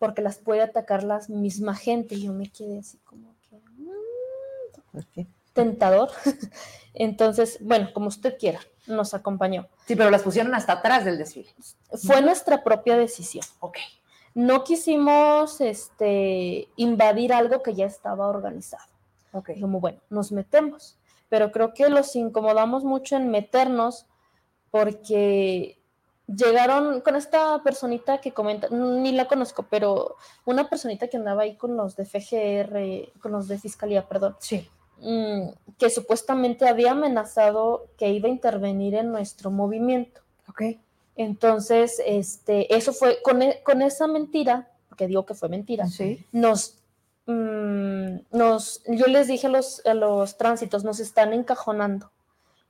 porque 0.00 0.22
las 0.22 0.38
puede 0.38 0.62
atacar 0.62 1.04
la 1.04 1.20
misma 1.28 1.76
gente. 1.76 2.16
Y 2.16 2.24
yo 2.24 2.32
me 2.32 2.50
quedé 2.50 2.80
así 2.80 2.98
como 3.04 3.32
que... 3.48 3.56
Mm, 3.56 5.26
tentador. 5.52 6.10
Entonces, 6.94 7.58
bueno, 7.60 7.90
como 7.94 8.08
usted 8.08 8.36
quiera, 8.38 8.58
nos 8.88 9.14
acompañó. 9.14 9.68
Sí, 9.86 9.94
pero 9.94 10.10
las 10.10 10.22
pusieron 10.22 10.52
hasta 10.56 10.74
atrás 10.74 11.04
del 11.04 11.16
desfile. 11.16 11.50
Fue 12.04 12.20
nuestra 12.22 12.64
propia 12.64 12.96
decisión. 12.96 13.44
Ok 13.60 13.78
no 14.34 14.64
quisimos 14.64 15.60
este, 15.60 16.68
invadir 16.76 17.32
algo 17.32 17.62
que 17.62 17.74
ya 17.74 17.86
estaba 17.86 18.28
organizado. 18.28 18.84
Okay. 19.32 19.60
Como, 19.60 19.80
bueno, 19.80 20.00
nos 20.10 20.32
metemos, 20.32 20.98
pero 21.28 21.52
creo 21.52 21.72
que 21.72 21.88
los 21.88 22.16
incomodamos 22.16 22.84
mucho 22.84 23.16
en 23.16 23.30
meternos 23.30 24.06
porque 24.70 25.80
llegaron 26.26 27.00
con 27.00 27.16
esta 27.16 27.62
personita 27.62 28.20
que 28.20 28.32
comenta, 28.32 28.68
ni 28.70 29.12
la 29.12 29.26
conozco, 29.26 29.66
pero 29.68 30.16
una 30.44 30.68
personita 30.68 31.08
que 31.08 31.16
andaba 31.16 31.42
ahí 31.42 31.56
con 31.56 31.76
los 31.76 31.96
de 31.96 32.04
FGR, 32.04 33.20
con 33.20 33.32
los 33.32 33.48
de 33.48 33.58
Fiscalía, 33.58 34.08
perdón. 34.08 34.36
Sí. 34.40 34.68
Mm, 35.00 35.48
que 35.78 35.90
supuestamente 35.90 36.68
había 36.68 36.92
amenazado 36.92 37.88
que 37.96 38.10
iba 38.10 38.28
a 38.28 38.32
intervenir 38.32 38.94
en 38.94 39.10
nuestro 39.10 39.50
movimiento. 39.50 40.20
Ok. 40.48 40.62
Entonces, 41.16 42.00
este, 42.04 42.74
eso 42.74 42.92
fue 42.92 43.20
con, 43.22 43.42
e, 43.42 43.62
con 43.62 43.82
esa 43.82 44.06
mentira, 44.06 44.70
porque 44.88 45.06
digo 45.06 45.26
que 45.26 45.34
fue 45.34 45.48
mentira, 45.48 45.86
nos, 46.32 46.78
mm, 47.26 48.16
nos, 48.32 48.82
yo 48.86 49.06
les 49.06 49.28
dije 49.28 49.46
a 49.46 49.50
los, 49.50 49.84
a 49.86 49.94
los 49.94 50.36
tránsitos, 50.36 50.84
nos 50.84 51.00
están 51.00 51.32
encajonando. 51.32 52.10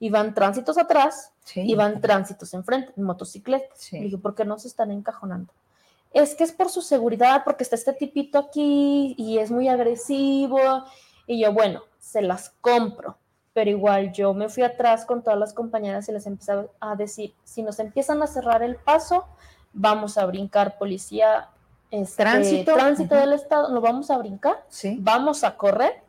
Y 0.03 0.09
van 0.09 0.33
tránsitos 0.33 0.79
atrás 0.79 1.33
y 1.55 1.75
van 1.75 2.01
tránsitos 2.01 2.55
enfrente, 2.55 2.91
en 2.97 3.03
motocicletas. 3.05 3.93
Y 3.93 4.01
dije, 4.01 4.17
¿por 4.17 4.35
qué 4.35 4.47
no 4.47 4.59
se 4.59 4.69
están 4.69 4.91
encajonando? 4.91 5.53
Es 6.15 6.35
que 6.35 6.43
es 6.45 6.53
por 6.53 6.71
su 6.71 6.81
seguridad, 6.81 7.43
porque 7.45 7.65
está 7.65 7.77
este 7.77 7.93
tipito 7.93 8.39
aquí 8.39 9.15
y 9.19 9.39
es 9.39 9.51
muy 9.51 9.69
agresivo. 9.69 10.59
Y 11.27 11.43
yo, 11.43 11.53
bueno, 11.53 11.83
se 11.99 12.23
las 12.23 12.49
compro 12.63 13.19
pero 13.53 13.71
igual 13.71 14.13
yo 14.13 14.33
me 14.35 14.49
fui 14.49 14.63
atrás 14.63 15.05
con 15.05 15.23
todas 15.23 15.39
las 15.39 15.53
compañeras 15.53 16.09
y 16.09 16.13
les 16.13 16.27
empecé 16.27 16.53
a 16.81 16.97
decir, 16.97 17.35
si 17.45 17.63
nos 17.63 17.79
empiezan 17.79 18.23
a 18.23 18.27
cerrar 18.27 18.63
el 18.63 18.77
paso, 18.77 19.27
vamos 19.73 20.19
a 20.19 20.27
brincar 20.27 20.79
policía, 20.79 21.49
este, 21.91 22.23
tránsito, 22.23 22.75
tránsito 22.75 23.15
del 23.17 23.33
estado, 23.33 23.73
lo 23.73 23.81
vamos 23.81 24.11
a 24.11 24.19
brincar, 24.19 24.65
sí. 24.69 24.97
vamos 25.01 25.43
a 25.45 25.57
correr. 25.57 26.03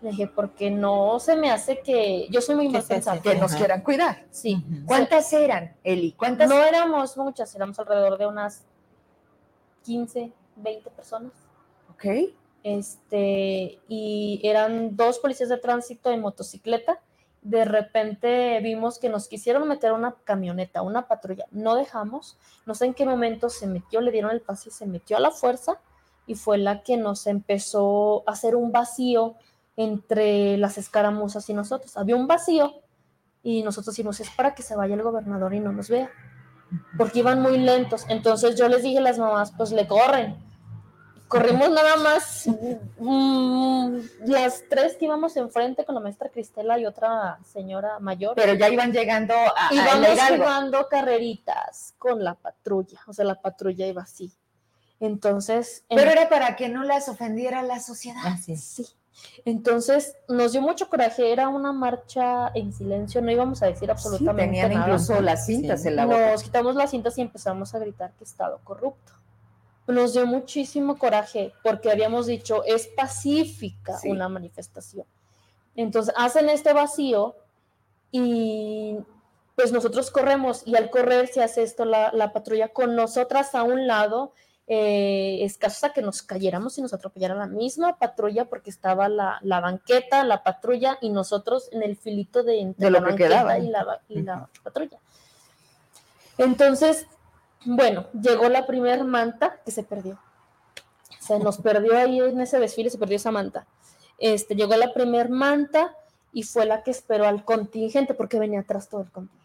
Le 0.00 0.10
dije, 0.10 0.28
porque 0.28 0.70
no 0.70 1.18
se 1.18 1.34
me 1.34 1.50
hace 1.50 1.80
que, 1.80 2.28
yo 2.30 2.40
soy 2.40 2.54
muy 2.54 2.68
mal 2.68 2.84
pensada. 2.84 3.20
Que 3.20 3.34
nos 3.34 3.52
quieran 3.56 3.80
cuidar. 3.80 4.26
Sí. 4.30 4.64
¿Cuántas 4.86 5.32
eran, 5.32 5.74
Eli? 5.82 6.12
¿Cuántas? 6.12 6.48
No 6.48 6.62
éramos 6.62 7.16
muchas, 7.16 7.52
éramos 7.56 7.80
alrededor 7.80 8.16
de 8.16 8.26
unas 8.28 8.64
15, 9.82 10.32
20 10.56 10.90
personas. 10.90 11.32
Ok 11.90 12.04
este, 12.62 13.78
y 13.88 14.40
eran 14.42 14.96
dos 14.96 15.18
policías 15.18 15.48
de 15.48 15.58
tránsito 15.58 16.10
en 16.10 16.20
motocicleta. 16.20 17.00
De 17.42 17.64
repente 17.64 18.60
vimos 18.60 18.98
que 18.98 19.08
nos 19.08 19.28
quisieron 19.28 19.66
meter 19.68 19.92
una 19.92 20.16
camioneta, 20.24 20.82
una 20.82 21.06
patrulla. 21.08 21.46
No 21.50 21.76
dejamos, 21.76 22.36
no 22.66 22.74
sé 22.74 22.86
en 22.86 22.94
qué 22.94 23.06
momento 23.06 23.48
se 23.48 23.66
metió, 23.66 24.00
le 24.00 24.10
dieron 24.10 24.30
el 24.32 24.40
pase 24.40 24.70
y 24.70 24.72
se 24.72 24.86
metió 24.86 25.16
a 25.16 25.20
la 25.20 25.30
fuerza 25.30 25.80
y 26.26 26.34
fue 26.34 26.58
la 26.58 26.82
que 26.82 26.96
nos 26.96 27.26
empezó 27.26 28.22
a 28.28 28.32
hacer 28.32 28.54
un 28.54 28.70
vacío 28.70 29.36
entre 29.76 30.58
las 30.58 30.76
escaramuzas 30.76 31.48
y 31.48 31.54
nosotros. 31.54 31.96
Había 31.96 32.16
un 32.16 32.26
vacío 32.26 32.82
y 33.42 33.62
nosotros 33.62 33.94
decimos, 33.94 34.20
es 34.20 34.30
para 34.30 34.54
que 34.54 34.62
se 34.62 34.76
vaya 34.76 34.94
el 34.94 35.02
gobernador 35.02 35.54
y 35.54 35.60
no 35.60 35.72
nos 35.72 35.88
vea. 35.88 36.10
porque 36.98 37.20
iban 37.20 37.40
muy 37.40 37.56
lentos. 37.58 38.04
Entonces 38.08 38.56
yo 38.56 38.68
les 38.68 38.82
dije 38.82 38.98
a 38.98 39.02
las 39.02 39.18
mamás, 39.18 39.52
pues 39.56 39.72
le 39.72 39.86
corren. 39.86 40.36
Corrimos 41.28 41.70
nada 41.70 41.96
más 41.96 42.46
mm, 42.98 43.98
las 44.26 44.64
tres 44.68 44.96
que 44.96 45.04
íbamos 45.04 45.36
enfrente 45.36 45.84
con 45.84 45.94
la 45.94 46.00
maestra 46.00 46.30
Cristela 46.30 46.78
y 46.78 46.86
otra 46.86 47.38
señora 47.44 47.98
mayor. 47.98 48.34
Pero 48.34 48.54
ya 48.54 48.68
iban 48.68 48.92
llegando 48.92 49.34
a... 49.34 49.68
Jugando 50.36 50.88
carreritas 50.88 51.94
con 51.98 52.24
la 52.24 52.34
patrulla, 52.34 53.00
o 53.06 53.12
sea, 53.12 53.24
la 53.24 53.40
patrulla 53.40 53.86
iba 53.86 54.02
así. 54.02 54.32
Entonces... 55.00 55.84
Pero 55.88 56.10
era 56.10 56.28
para 56.28 56.56
que 56.56 56.68
no 56.68 56.82
las 56.82 57.08
ofendiera 57.08 57.62
la 57.62 57.80
sociedad. 57.80 58.26
Así. 58.26 58.56
Sí. 58.56 58.86
Entonces 59.44 60.14
nos 60.28 60.52
dio 60.52 60.62
mucho 60.62 60.88
coraje, 60.88 61.32
era 61.32 61.48
una 61.48 61.72
marcha 61.72 62.50
en 62.54 62.72
silencio, 62.72 63.20
no 63.20 63.32
íbamos 63.32 63.62
a 63.62 63.66
decir 63.66 63.90
absolutamente 63.90 64.56
sí, 64.56 64.62
tenían 64.62 64.82
incluso 64.82 65.20
las 65.20 65.46
cintas 65.46 65.84
en 65.86 65.96
la 65.96 66.06
boca. 66.06 66.32
Nos 66.32 66.42
quitamos 66.42 66.74
las 66.74 66.90
cintas 66.90 67.18
y 67.18 67.22
empezamos 67.22 67.74
a 67.74 67.78
gritar 67.78 68.12
que 68.12 68.24
Estado 68.24 68.60
corrupto. 68.62 69.12
Nos 69.88 70.12
dio 70.12 70.26
muchísimo 70.26 70.98
coraje 70.98 71.52
porque 71.62 71.90
habíamos 71.90 72.26
dicho 72.26 72.62
es 72.64 72.86
pacífica 72.88 73.98
una 74.04 74.28
manifestación. 74.28 75.06
Entonces 75.74 76.14
hacen 76.16 76.48
este 76.48 76.72
vacío 76.72 77.34
y 78.12 78.98
pues 79.56 79.72
nosotros 79.72 80.10
corremos 80.10 80.62
y 80.66 80.76
al 80.76 80.90
correr 80.90 81.26
se 81.28 81.42
hace 81.42 81.62
esto 81.62 81.84
la, 81.84 82.12
la 82.12 82.32
patrulla 82.32 82.68
con 82.68 82.94
nosotras 82.94 83.54
a 83.54 83.62
un 83.64 83.86
lado 83.86 84.32
eh, 84.70 85.44
escasos 85.44 85.82
a 85.84 85.94
que 85.94 86.02
nos 86.02 86.20
cayéramos 86.20 86.76
y 86.76 86.82
nos 86.82 86.92
atropellara 86.92 87.34
la 87.34 87.46
misma 87.46 87.96
patrulla 87.96 88.44
porque 88.44 88.68
estaba 88.68 89.08
la, 89.08 89.40
banqueta, 89.42 90.24
la 90.24 90.42
patrulla 90.42 90.98
y 91.00 91.08
nosotros 91.08 91.70
en 91.72 91.82
el 91.82 91.96
filito 91.96 92.42
de 92.42 92.60
entre 92.60 92.90
la 92.90 93.00
banqueta 93.00 93.58
y, 93.58 93.68
la, 93.68 94.02
y 94.10 94.20
la 94.20 94.46
patrulla. 94.62 94.98
Entonces, 96.36 97.06
bueno, 97.64 98.06
llegó 98.12 98.48
la 98.48 98.66
primera 98.66 99.02
manta 99.04 99.60
que 99.64 99.70
se 99.70 99.82
perdió. 99.82 100.18
Se 101.20 101.38
nos 101.38 101.58
perdió 101.58 101.96
ahí 101.96 102.20
en 102.20 102.40
ese 102.40 102.58
desfile, 102.58 102.90
se 102.90 102.98
perdió 102.98 103.16
esa 103.16 103.30
manta. 103.30 103.66
Este, 104.18 104.54
llegó 104.54 104.74
la 104.76 104.92
primera 104.92 105.28
manta 105.28 105.94
y 106.32 106.42
fue 106.42 106.66
la 106.66 106.82
que 106.82 106.90
esperó 106.90 107.26
al 107.26 107.44
contingente 107.44 108.14
porque 108.14 108.38
venía 108.38 108.60
atrás 108.60 108.88
todo 108.88 109.02
el 109.02 109.10
contingente. 109.10 109.38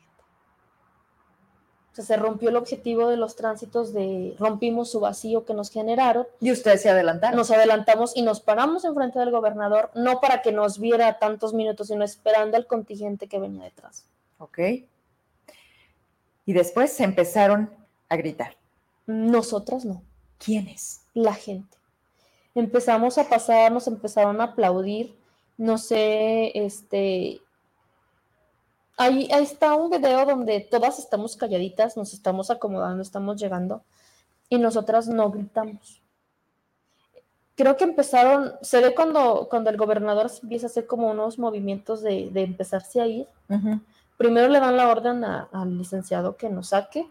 O 1.91 1.95
sea, 1.95 2.05
se 2.05 2.17
rompió 2.17 2.49
el 2.49 2.55
objetivo 2.55 3.07
de 3.07 3.17
los 3.17 3.35
tránsitos 3.35 3.93
de 3.93 4.35
rompimos 4.39 4.89
su 4.89 4.99
vacío 4.99 5.45
que 5.45 5.53
nos 5.53 5.69
generaron. 5.69 6.25
Y 6.39 6.51
ustedes 6.51 6.81
se 6.81 6.89
adelantaron. 6.89 7.37
Nos 7.37 7.51
adelantamos 7.51 8.17
y 8.17 8.23
nos 8.23 8.41
paramos 8.41 8.83
enfrente 8.83 9.19
del 9.19 9.29
gobernador, 9.29 9.91
no 9.93 10.19
para 10.19 10.41
que 10.41 10.51
nos 10.51 10.79
viera 10.79 11.19
tantos 11.19 11.53
minutos, 11.53 11.89
sino 11.89 12.03
esperando 12.03 12.57
al 12.57 12.65
contingente 12.65 13.27
que 13.27 13.39
venía 13.39 13.65
detrás. 13.65 14.05
Ok. 14.39 14.57
Y 16.45 16.53
después 16.53 16.91
se 16.91 17.03
empezaron 17.03 17.69
a 18.09 18.15
gritar. 18.15 18.55
Nosotras 19.05 19.85
no. 19.85 20.01
¿Quiénes? 20.37 21.01
La 21.13 21.33
gente. 21.33 21.77
Empezamos 22.55 23.17
a 23.17 23.27
pasar, 23.27 23.71
nos 23.71 23.87
empezaron 23.87 24.39
a 24.41 24.45
aplaudir. 24.45 25.15
No 25.57 25.77
sé, 25.77 26.51
este, 26.55 27.41
Ahí, 28.95 29.27
está 29.31 29.73
un 29.73 29.89
video 29.89 30.25
donde 30.25 30.59
todas 30.59 30.99
estamos 30.99 31.35
calladitas, 31.35 31.97
nos 31.97 32.13
estamos 32.13 32.51
acomodando, 32.51 33.01
estamos 33.01 33.41
llegando 33.41 33.81
y 34.49 34.59
nosotras 34.59 35.07
no 35.07 35.31
gritamos. 35.31 36.01
Creo 37.55 37.75
que 37.75 37.85
empezaron, 37.85 38.53
se 38.61 38.81
ve 38.81 38.93
cuando, 38.93 39.47
cuando 39.49 39.69
el 39.69 39.77
gobernador 39.77 40.29
empieza 40.41 40.67
a 40.67 40.69
hacer 40.69 40.85
como 40.85 41.09
unos 41.09 41.39
movimientos 41.39 42.01
de, 42.01 42.29
empezarse 42.35 43.01
a 43.01 43.07
ir. 43.07 43.27
Primero 44.17 44.47
le 44.47 44.59
dan 44.59 44.77
la 44.77 44.89
orden 44.89 45.23
al 45.23 45.77
licenciado 45.77 46.37
que 46.37 46.49
nos 46.49 46.69
saque 46.69 47.07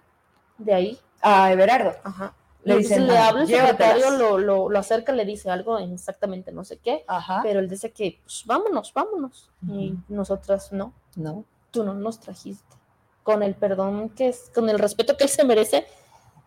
de 0.58 0.74
ahí. 0.74 0.98
A 1.20 1.52
Everardo. 1.52 1.94
Ajá. 2.02 2.34
Le, 2.64 2.78
dicen, 2.78 3.08
le 3.08 3.18
habla 3.18 3.42
el 3.42 3.48
secretario, 3.48 4.10
lo, 4.10 4.68
lo, 4.68 4.78
acerca, 4.78 5.12
le 5.12 5.24
dice 5.24 5.50
algo 5.50 5.80
en 5.80 5.94
exactamente 5.94 6.52
no 6.52 6.64
sé 6.64 6.76
qué, 6.76 7.04
pero 7.42 7.58
él 7.58 7.68
dice 7.68 7.90
que, 7.90 8.20
pues 8.22 8.44
vámonos, 8.46 8.92
vámonos. 8.94 9.50
Y 9.66 9.94
nosotras 10.08 10.72
no. 10.72 10.92
No 11.16 11.44
tú 11.72 11.82
no 11.82 11.94
nos 11.94 12.20
trajiste. 12.20 12.76
Con 13.24 13.42
el 13.42 13.56
perdón 13.56 14.10
que 14.10 14.28
es, 14.28 14.50
con 14.54 14.68
el 14.68 14.78
respeto 14.78 15.16
que 15.16 15.24
él 15.24 15.30
se 15.30 15.44
merece, 15.44 15.86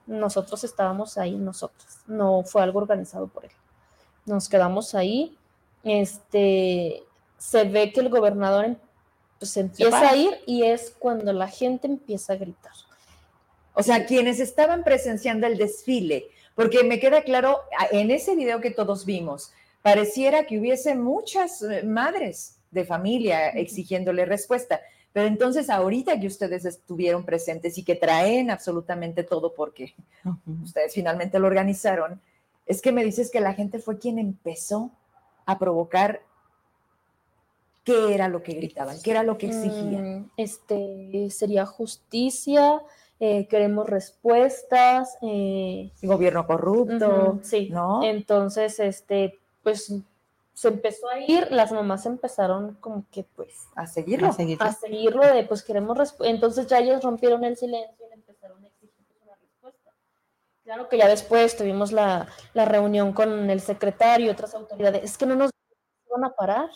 nosotros 0.05 0.63
estábamos 0.63 1.17
ahí, 1.17 1.35
nosotros. 1.35 1.85
No 2.07 2.43
fue 2.43 2.61
algo 2.61 2.79
organizado 2.79 3.27
por 3.27 3.43
él. 3.43 3.51
Nos 4.25 4.47
quedamos 4.47 4.95
ahí. 4.95 5.37
Este, 5.83 7.03
se 7.37 7.63
ve 7.65 7.91
que 7.91 7.99
el 7.99 8.09
gobernador 8.09 8.77
pues, 9.39 9.57
empieza 9.57 10.09
a 10.09 10.15
ir 10.15 10.37
y 10.45 10.63
es 10.63 10.95
cuando 10.97 11.33
la 11.33 11.47
gente 11.47 11.87
empieza 11.87 12.33
a 12.33 12.37
gritar. 12.37 12.73
O 13.75 13.83
sea, 13.83 14.05
quienes 14.05 14.39
estaban 14.39 14.83
presenciando 14.83 15.45
el 15.45 15.57
desfile, 15.57 16.27
porque 16.55 16.83
me 16.83 16.99
queda 16.99 17.23
claro, 17.23 17.59
en 17.91 18.09
ese 18.09 18.35
video 18.35 18.61
que 18.61 18.71
todos 18.71 19.05
vimos, 19.05 19.51
pareciera 19.81 20.45
que 20.45 20.59
hubiese 20.59 20.95
muchas 20.95 21.61
eh, 21.61 21.83
madres 21.83 22.57
de 22.71 22.85
familia 22.85 23.49
exigiéndole 23.49 24.25
respuesta. 24.25 24.81
Pero 25.13 25.27
entonces, 25.27 25.69
ahorita 25.69 26.19
que 26.19 26.27
ustedes 26.27 26.65
estuvieron 26.65 27.23
presentes 27.23 27.77
y 27.77 27.83
que 27.83 27.95
traen 27.95 28.49
absolutamente 28.49 29.23
todo 29.23 29.53
porque 29.53 29.93
ustedes 30.63 30.93
finalmente 30.93 31.39
lo 31.39 31.47
organizaron, 31.47 32.19
es 32.65 32.81
que 32.81 32.91
me 32.91 33.05
dices 33.05 33.31
que 33.31 33.39
la 33.39 33.53
gente 33.53 33.79
fue 33.79 33.99
quien 33.99 34.19
empezó 34.19 34.91
a 35.45 35.59
provocar 35.59 36.21
qué 37.83 38.13
era 38.13 38.27
lo 38.27 38.41
que 38.43 38.53
gritaban, 38.53 38.97
qué 39.01 39.11
era 39.11 39.23
lo 39.23 39.37
que 39.37 39.47
exigían. 39.47 40.19
Mm, 40.19 40.29
este 40.35 41.29
sería 41.29 41.65
justicia, 41.65 42.81
eh, 43.27 43.47
queremos 43.47 43.89
respuestas, 43.89 45.17
eh, 45.23 45.91
gobierno 46.03 46.45
corrupto, 46.45 47.39
sí, 47.41 47.69
¿no? 47.71 48.03
Entonces, 48.03 48.79
este, 48.79 49.39
pues 49.63 49.91
se 50.53 50.67
empezó 50.67 51.09
a 51.09 51.19
ir, 51.19 51.51
las 51.51 51.71
mamás 51.71 52.05
empezaron 52.05 52.75
como 52.75 53.05
que 53.11 53.23
pues 53.23 53.67
a 53.75 53.87
seguirlo, 53.87 54.27
a 54.27 54.71
seguirlo, 54.73 55.25
de 55.25 55.43
pues 55.43 55.63
queremos 55.63 56.15
entonces 56.19 56.67
ya 56.67 56.79
ellos 56.79 57.03
rompieron 57.03 57.43
el 57.43 57.57
silencio 57.57 58.05
y 58.07 58.13
empezaron 58.13 58.63
a 58.63 58.67
exigir 58.67 59.03
pues, 59.07 59.19
una 59.23 59.35
respuesta. 59.35 59.91
Claro 60.63 60.87
que 60.87 60.99
ya 60.99 61.07
después 61.07 61.57
tuvimos 61.57 61.91
la, 61.91 62.27
reunión 62.53 63.11
con 63.11 63.49
el 63.49 63.59
secretario 63.59 64.27
y 64.27 64.29
otras 64.29 64.53
autoridades, 64.53 65.03
es 65.03 65.17
que 65.17 65.25
no 65.25 65.35
nos 65.35 65.49
iban 66.07 66.25
a 66.25 66.35
parar, 66.35 66.69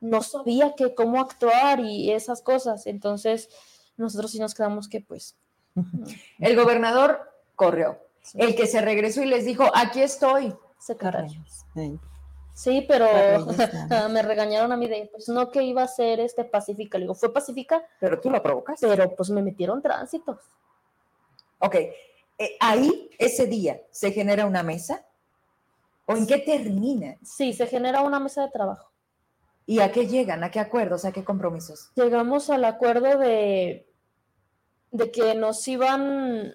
no 0.00 0.22
sabía 0.22 0.74
que 0.74 0.94
cómo 0.94 1.20
actuar 1.20 1.78
y 1.78 2.10
esas 2.10 2.42
cosas, 2.42 2.88
entonces 2.88 3.48
nosotros 3.96 4.30
sí 4.30 4.38
nos 4.38 4.54
quedamos 4.54 4.88
que 4.88 5.00
pues... 5.00 5.36
El 6.38 6.56
gobernador 6.56 7.20
corrió, 7.54 7.98
el 8.34 8.56
que 8.56 8.66
se 8.66 8.80
regresó 8.80 9.22
y 9.22 9.26
les 9.26 9.44
dijo, 9.44 9.64
aquí 9.74 10.00
estoy. 10.00 10.54
Secretario. 10.78 11.42
Sí, 12.56 12.86
pero 12.88 13.06
me 14.10 14.22
regañaron 14.22 14.72
a 14.72 14.76
mí 14.78 14.88
de, 14.88 15.10
pues 15.12 15.28
no 15.28 15.50
que 15.50 15.62
iba 15.62 15.82
a 15.82 15.88
ser 15.88 16.20
este 16.20 16.44
pacífica. 16.44 16.96
Le 16.96 17.04
digo, 17.04 17.14
fue 17.14 17.32
pacífica. 17.32 17.84
Pero 18.00 18.18
tú 18.18 18.30
lo 18.30 18.42
provocas. 18.42 18.80
Pero 18.80 19.14
pues 19.14 19.28
me 19.28 19.42
metieron 19.42 19.82
tránsitos. 19.82 20.38
Ok. 21.58 21.74
Eh, 22.38 22.56
ahí, 22.60 23.10
ese 23.18 23.46
día, 23.46 23.82
¿se 23.90 24.10
genera 24.12 24.46
una 24.46 24.62
mesa? 24.62 25.04
¿O 26.06 26.16
en 26.16 26.26
qué 26.26 26.38
termina? 26.38 27.16
Sí, 27.22 27.52
se 27.52 27.66
genera 27.66 28.02
una 28.02 28.20
mesa 28.20 28.42
de 28.42 28.50
trabajo. 28.50 28.90
¿Y 29.66 29.80
a 29.80 29.90
qué 29.90 30.06
llegan? 30.06 30.44
¿A 30.44 30.50
qué 30.50 30.60
acuerdos? 30.60 31.04
¿A 31.04 31.12
qué 31.12 31.24
compromisos? 31.24 31.90
Llegamos 31.96 32.48
al 32.50 32.64
acuerdo 32.64 33.18
de, 33.18 33.85
de 34.90 35.10
que 35.10 35.34
nos 35.34 35.66
iban 35.68 36.54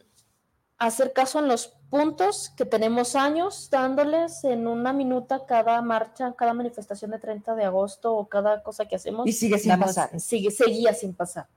a 0.77 0.85
hacer 0.85 1.13
caso 1.13 1.39
en 1.39 1.47
los 1.47 1.75
puntos 1.89 2.49
que 2.55 2.65
tenemos 2.65 3.15
años 3.15 3.69
dándoles 3.69 4.43
en 4.45 4.65
una 4.65 4.93
minuta 4.93 5.45
cada 5.45 5.81
marcha, 5.81 6.33
cada 6.37 6.53
manifestación 6.53 7.11
de 7.11 7.19
30 7.19 7.53
de 7.55 7.65
agosto 7.65 8.15
o 8.15 8.27
cada 8.27 8.63
cosa 8.63 8.85
que 8.85 8.95
hacemos. 8.95 9.27
Y 9.27 9.33
sigue 9.33 9.59
sin 9.59 9.77
pasar. 9.77 10.19
Sigue, 10.19 10.51
seguía 10.51 10.93
sin 10.93 11.13
pasar. 11.13 11.47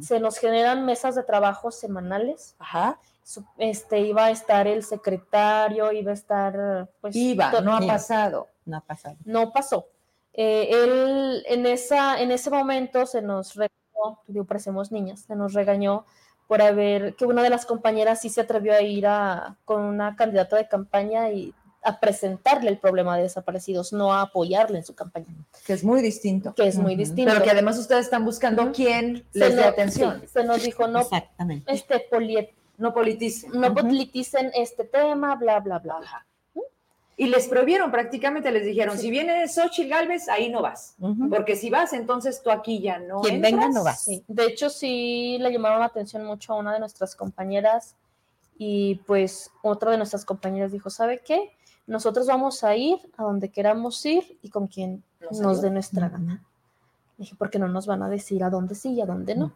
Se 0.00 0.18
nos 0.18 0.38
generan 0.38 0.86
mesas 0.86 1.14
de 1.14 1.22
trabajo 1.22 1.70
semanales. 1.70 2.56
Ajá. 2.58 2.98
Este, 3.58 4.00
iba 4.00 4.26
a 4.26 4.30
estar 4.30 4.66
el 4.66 4.82
secretario, 4.82 5.92
iba 5.92 6.10
a 6.10 6.14
estar, 6.14 6.88
pues. 7.00 7.14
Iba, 7.14 7.60
no 7.60 7.76
ha 7.76 7.80
pasado. 7.80 8.48
No 8.64 8.78
ha 8.78 8.80
pasado. 8.80 9.16
No 9.24 9.52
pasó. 9.52 9.86
Eh, 10.32 10.70
él, 10.70 11.44
en, 11.46 11.66
esa, 11.66 12.20
en 12.20 12.30
ese 12.30 12.50
momento 12.50 13.04
se 13.06 13.20
nos 13.20 13.54
digo, 14.26 14.44
parecemos 14.44 14.92
niñas, 14.92 15.20
se 15.26 15.36
nos 15.36 15.52
regañó 15.54 16.04
por 16.46 16.60
haber, 16.60 17.14
que 17.14 17.24
una 17.24 17.42
de 17.42 17.50
las 17.50 17.64
compañeras 17.66 18.20
sí 18.20 18.28
se 18.28 18.40
atrevió 18.40 18.74
a 18.74 18.82
ir 18.82 19.06
a, 19.06 19.56
con 19.64 19.82
una 19.82 20.16
candidata 20.16 20.56
de 20.56 20.68
campaña 20.68 21.30
y 21.30 21.54
a 21.82 21.98
presentarle 21.98 22.70
el 22.70 22.78
problema 22.78 23.16
de 23.16 23.24
desaparecidos, 23.24 23.92
no 23.92 24.12
a 24.12 24.22
apoyarle 24.22 24.78
en 24.78 24.84
su 24.84 24.94
campaña. 24.94 25.26
Que 25.66 25.72
es 25.72 25.82
muy 25.82 26.00
distinto. 26.00 26.54
Que 26.54 26.68
es 26.68 26.78
muy 26.78 26.94
distinto. 26.94 27.32
Pero 27.32 27.44
que 27.44 27.50
además 27.50 27.78
ustedes 27.78 28.04
están 28.04 28.24
buscando 28.24 28.70
quién 28.72 29.24
les 29.32 29.56
dé 29.56 29.64
atención. 29.64 30.22
se 30.32 30.44
nos 30.44 30.62
dijo, 30.62 30.86
no, 30.86 31.00
Este, 31.66 32.08
no 32.78 32.94
politicen. 32.94 33.50
No 33.52 33.74
politicen 33.74 34.50
este 34.54 34.84
tema, 34.84 35.34
bla, 35.36 35.60
bla, 35.60 35.78
bla. 35.78 35.98
¿Mm? 35.98 36.31
Y 37.22 37.28
les 37.28 37.46
prohibieron 37.46 37.92
prácticamente, 37.92 38.50
les 38.50 38.64
dijeron, 38.64 38.98
si 38.98 39.08
viene 39.08 39.46
Xochitl 39.46 39.88
Galvez, 39.88 40.28
ahí 40.28 40.50
no 40.50 40.60
vas, 40.60 40.96
porque 41.30 41.54
si 41.54 41.70
vas, 41.70 41.92
entonces 41.92 42.42
tú 42.42 42.50
aquí 42.50 42.80
ya 42.80 42.98
no 42.98 43.20
Quien 43.20 43.40
venga 43.40 43.68
no 43.68 43.84
vas. 43.84 44.08
De 44.26 44.46
hecho, 44.46 44.68
sí 44.68 45.38
le 45.38 45.52
llamaron 45.52 45.78
la 45.78 45.86
atención 45.86 46.24
mucho 46.24 46.52
a 46.52 46.56
una 46.56 46.72
de 46.72 46.80
nuestras 46.80 47.14
compañeras 47.14 47.94
y 48.58 48.96
pues 49.06 49.52
otra 49.62 49.92
de 49.92 49.98
nuestras 49.98 50.24
compañeras 50.24 50.72
dijo, 50.72 50.90
¿sabe 50.90 51.22
qué? 51.24 51.52
Nosotros 51.86 52.26
vamos 52.26 52.64
a 52.64 52.74
ir 52.74 52.98
a 53.16 53.22
donde 53.22 53.50
queramos 53.50 54.04
ir 54.04 54.36
y 54.42 54.50
con 54.50 54.66
quien 54.66 55.04
nos, 55.30 55.62
dé 55.62 55.70
nuestra 55.70 56.08
gana. 56.08 56.42
Dije, 57.18 57.36
porque 57.38 57.60
no 57.60 57.68
nos 57.68 57.86
van 57.86 58.02
a 58.02 58.08
decir 58.08 58.42
a 58.42 58.50
dónde 58.50 58.74
sí 58.74 58.94
y 58.94 59.00
a 59.00 59.06
dónde 59.06 59.36
no. 59.36 59.52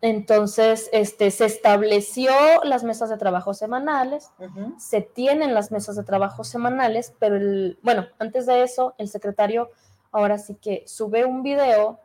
Entonces, 0.00 0.88
este, 0.92 1.30
se 1.32 1.46
estableció 1.46 2.32
las 2.62 2.84
mesas 2.84 3.10
de 3.10 3.16
trabajo 3.16 3.52
semanales, 3.52 4.30
se 4.78 5.00
tienen 5.00 5.54
las 5.54 5.72
mesas 5.72 5.96
de 5.96 6.04
trabajo 6.04 6.44
semanales, 6.44 7.14
pero 7.18 7.36
el, 7.36 7.78
bueno, 7.82 8.06
antes 8.20 8.46
de 8.46 8.62
eso, 8.62 8.94
el 8.98 9.08
secretario 9.08 9.70
ahora 10.12 10.38
sí 10.38 10.54
que 10.54 10.84
sube 10.86 11.24
un 11.24 11.42
video 11.42 11.98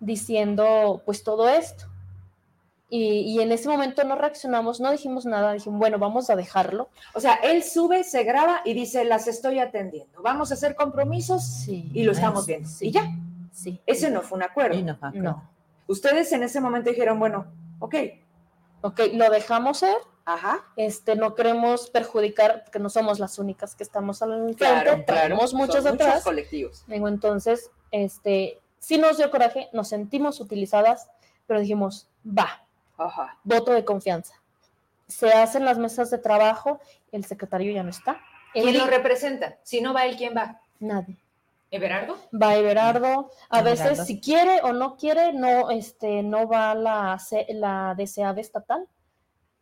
diciendo 0.00 1.02
pues 1.06 1.22
todo 1.22 1.48
esto. 1.48 1.86
Y, 2.88 3.40
en 3.40 3.50
ese 3.50 3.68
momento 3.68 4.04
no 4.04 4.14
reaccionamos, 4.14 4.80
no 4.80 4.92
dijimos 4.92 5.26
nada, 5.26 5.52
dijimos, 5.52 5.80
bueno, 5.80 5.98
vamos 5.98 6.30
a 6.30 6.36
dejarlo. 6.36 6.88
O 7.14 7.20
sea, 7.20 7.34
él 7.34 7.64
sube, 7.64 8.04
se 8.04 8.22
graba 8.22 8.60
y 8.64 8.74
dice, 8.74 9.04
las 9.04 9.26
estoy 9.26 9.58
atendiendo, 9.58 10.22
vamos 10.22 10.52
a 10.52 10.54
hacer 10.54 10.76
compromisos 10.76 11.66
y 11.66 12.04
lo 12.04 12.12
estamos 12.12 12.46
viendo. 12.46 12.68
Y 12.80 12.92
ya. 12.92 13.10
Sí. 13.52 13.80
Ese 13.86 14.10
no 14.10 14.22
fue 14.22 14.36
un 14.36 14.44
acuerdo. 14.44 14.80
no, 14.80 14.98
no. 15.14 15.55
Ustedes 15.86 16.32
en 16.32 16.42
ese 16.42 16.60
momento 16.60 16.90
dijeron, 16.90 17.18
bueno, 17.18 17.46
ok. 17.78 17.94
Ok, 18.82 19.00
lo 19.12 19.30
dejamos 19.30 19.78
ser. 19.78 19.96
Ajá. 20.24 20.64
Este, 20.76 21.14
no 21.14 21.34
queremos 21.34 21.88
perjudicar, 21.90 22.64
porque 22.64 22.80
no 22.80 22.90
somos 22.90 23.20
las 23.20 23.38
únicas 23.38 23.76
que 23.76 23.84
estamos 23.84 24.22
al 24.22 24.54
frente, 24.56 25.04
tenemos 25.06 25.54
muchos 25.54 25.86
atrás. 25.86 26.08
Muchos 26.08 26.24
colectivos. 26.24 26.84
Digo, 26.88 27.06
entonces, 27.06 27.70
este, 27.92 28.60
sí 28.80 28.98
nos 28.98 29.18
dio 29.18 29.30
coraje, 29.30 29.68
nos 29.72 29.88
sentimos 29.88 30.40
utilizadas, 30.40 31.08
pero 31.46 31.60
dijimos, 31.60 32.08
va. 32.26 32.66
Ajá. 32.98 33.38
Voto 33.44 33.72
de 33.72 33.84
confianza. 33.84 34.34
Se 35.06 35.32
hacen 35.32 35.64
las 35.64 35.78
mesas 35.78 36.10
de 36.10 36.18
trabajo, 36.18 36.80
el 37.12 37.24
secretario 37.24 37.72
ya 37.72 37.84
no 37.84 37.90
está. 37.90 38.20
¿Quién 38.52 38.78
lo 38.78 38.86
representa? 38.86 39.58
Si 39.62 39.80
no 39.80 39.94
va 39.94 40.06
él, 40.06 40.16
¿quién 40.16 40.34
va? 40.36 40.60
Nadie. 40.80 41.16
¿Everardo? 41.70 42.16
Va 42.32 42.56
Everardo. 42.56 43.30
A 43.48 43.62
veces, 43.62 44.06
si 44.06 44.20
quiere 44.20 44.60
o 44.62 44.72
no 44.72 44.96
quiere, 44.96 45.32
no, 45.32 45.70
este, 45.70 46.22
no 46.22 46.48
va 46.48 46.74
la, 46.74 47.18
la 47.48 47.94
DCAB 47.96 48.38
estatal. 48.38 48.86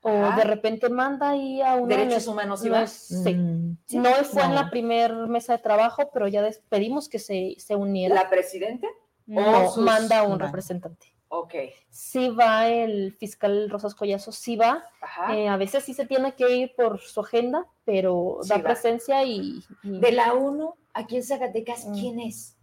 O 0.06 0.10
de 0.10 0.44
repente 0.44 0.90
manda 0.90 1.30
ahí 1.30 1.62
a 1.62 1.76
un 1.76 1.88
Derechos 1.88 2.26
humanos 2.26 2.62
y 2.62 2.68
no, 2.68 2.86
sí. 2.86 3.34
Mm. 3.34 3.78
no 3.92 4.10
fue 4.24 4.42
en 4.42 4.54
la 4.54 4.68
primer 4.68 5.14
mesa 5.14 5.54
de 5.54 5.62
trabajo, 5.62 6.10
pero 6.12 6.28
ya 6.28 6.46
pedimos 6.68 7.08
que 7.08 7.18
se, 7.18 7.54
se 7.56 7.74
uniera. 7.74 8.14
¿La 8.14 8.28
presidenta? 8.28 8.86
No, 9.24 9.74
manda 9.76 10.22
un 10.24 10.38
representante. 10.38 11.14
Ok. 11.28 11.54
Sí 11.88 12.28
va 12.28 12.68
el 12.68 13.12
fiscal 13.12 13.70
Rosas 13.70 13.94
Collazo, 13.94 14.30
sí 14.30 14.56
va. 14.56 14.84
Eh, 15.32 15.48
a 15.48 15.56
veces 15.56 15.82
sí 15.82 15.94
se 15.94 16.04
tiene 16.04 16.34
que 16.34 16.54
ir 16.54 16.74
por 16.76 17.00
su 17.00 17.20
agenda, 17.20 17.66
pero 17.86 18.40
da 18.46 18.58
presencia 18.58 19.24
y, 19.24 19.64
De 19.82 20.12
la 20.12 20.34
UNO 20.34 20.76
aquí 20.94 21.16
en 21.16 21.24
Zacatecas, 21.24 21.86
mm. 21.86 21.92
¿quién 21.92 22.20
es? 22.20 22.56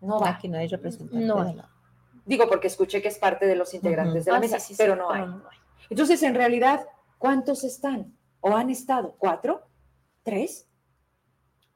No 0.00 0.18
va. 0.18 0.30
Aquí 0.30 0.48
no 0.48 0.58
hay 0.58 0.66
representante. 0.66 1.24
No 1.24 1.68
Digo, 2.24 2.46
porque 2.48 2.66
escuché 2.66 3.00
que 3.00 3.08
es 3.08 3.18
parte 3.18 3.46
de 3.46 3.56
los 3.56 3.72
integrantes 3.72 4.24
de 4.26 4.32
la 4.32 4.36
ah, 4.36 4.40
mesa, 4.40 4.58
pero, 4.76 4.96
no, 4.96 5.10
hay. 5.10 5.24
Entonces, 5.88 6.22
en 6.22 6.34
realidad, 6.34 6.86
¿cuántos 7.16 7.64
están? 7.64 8.14
¿O 8.40 8.54
han 8.54 8.68
estado? 8.68 9.14
¿Cuatro? 9.16 9.62
¿Tres? 10.22 10.68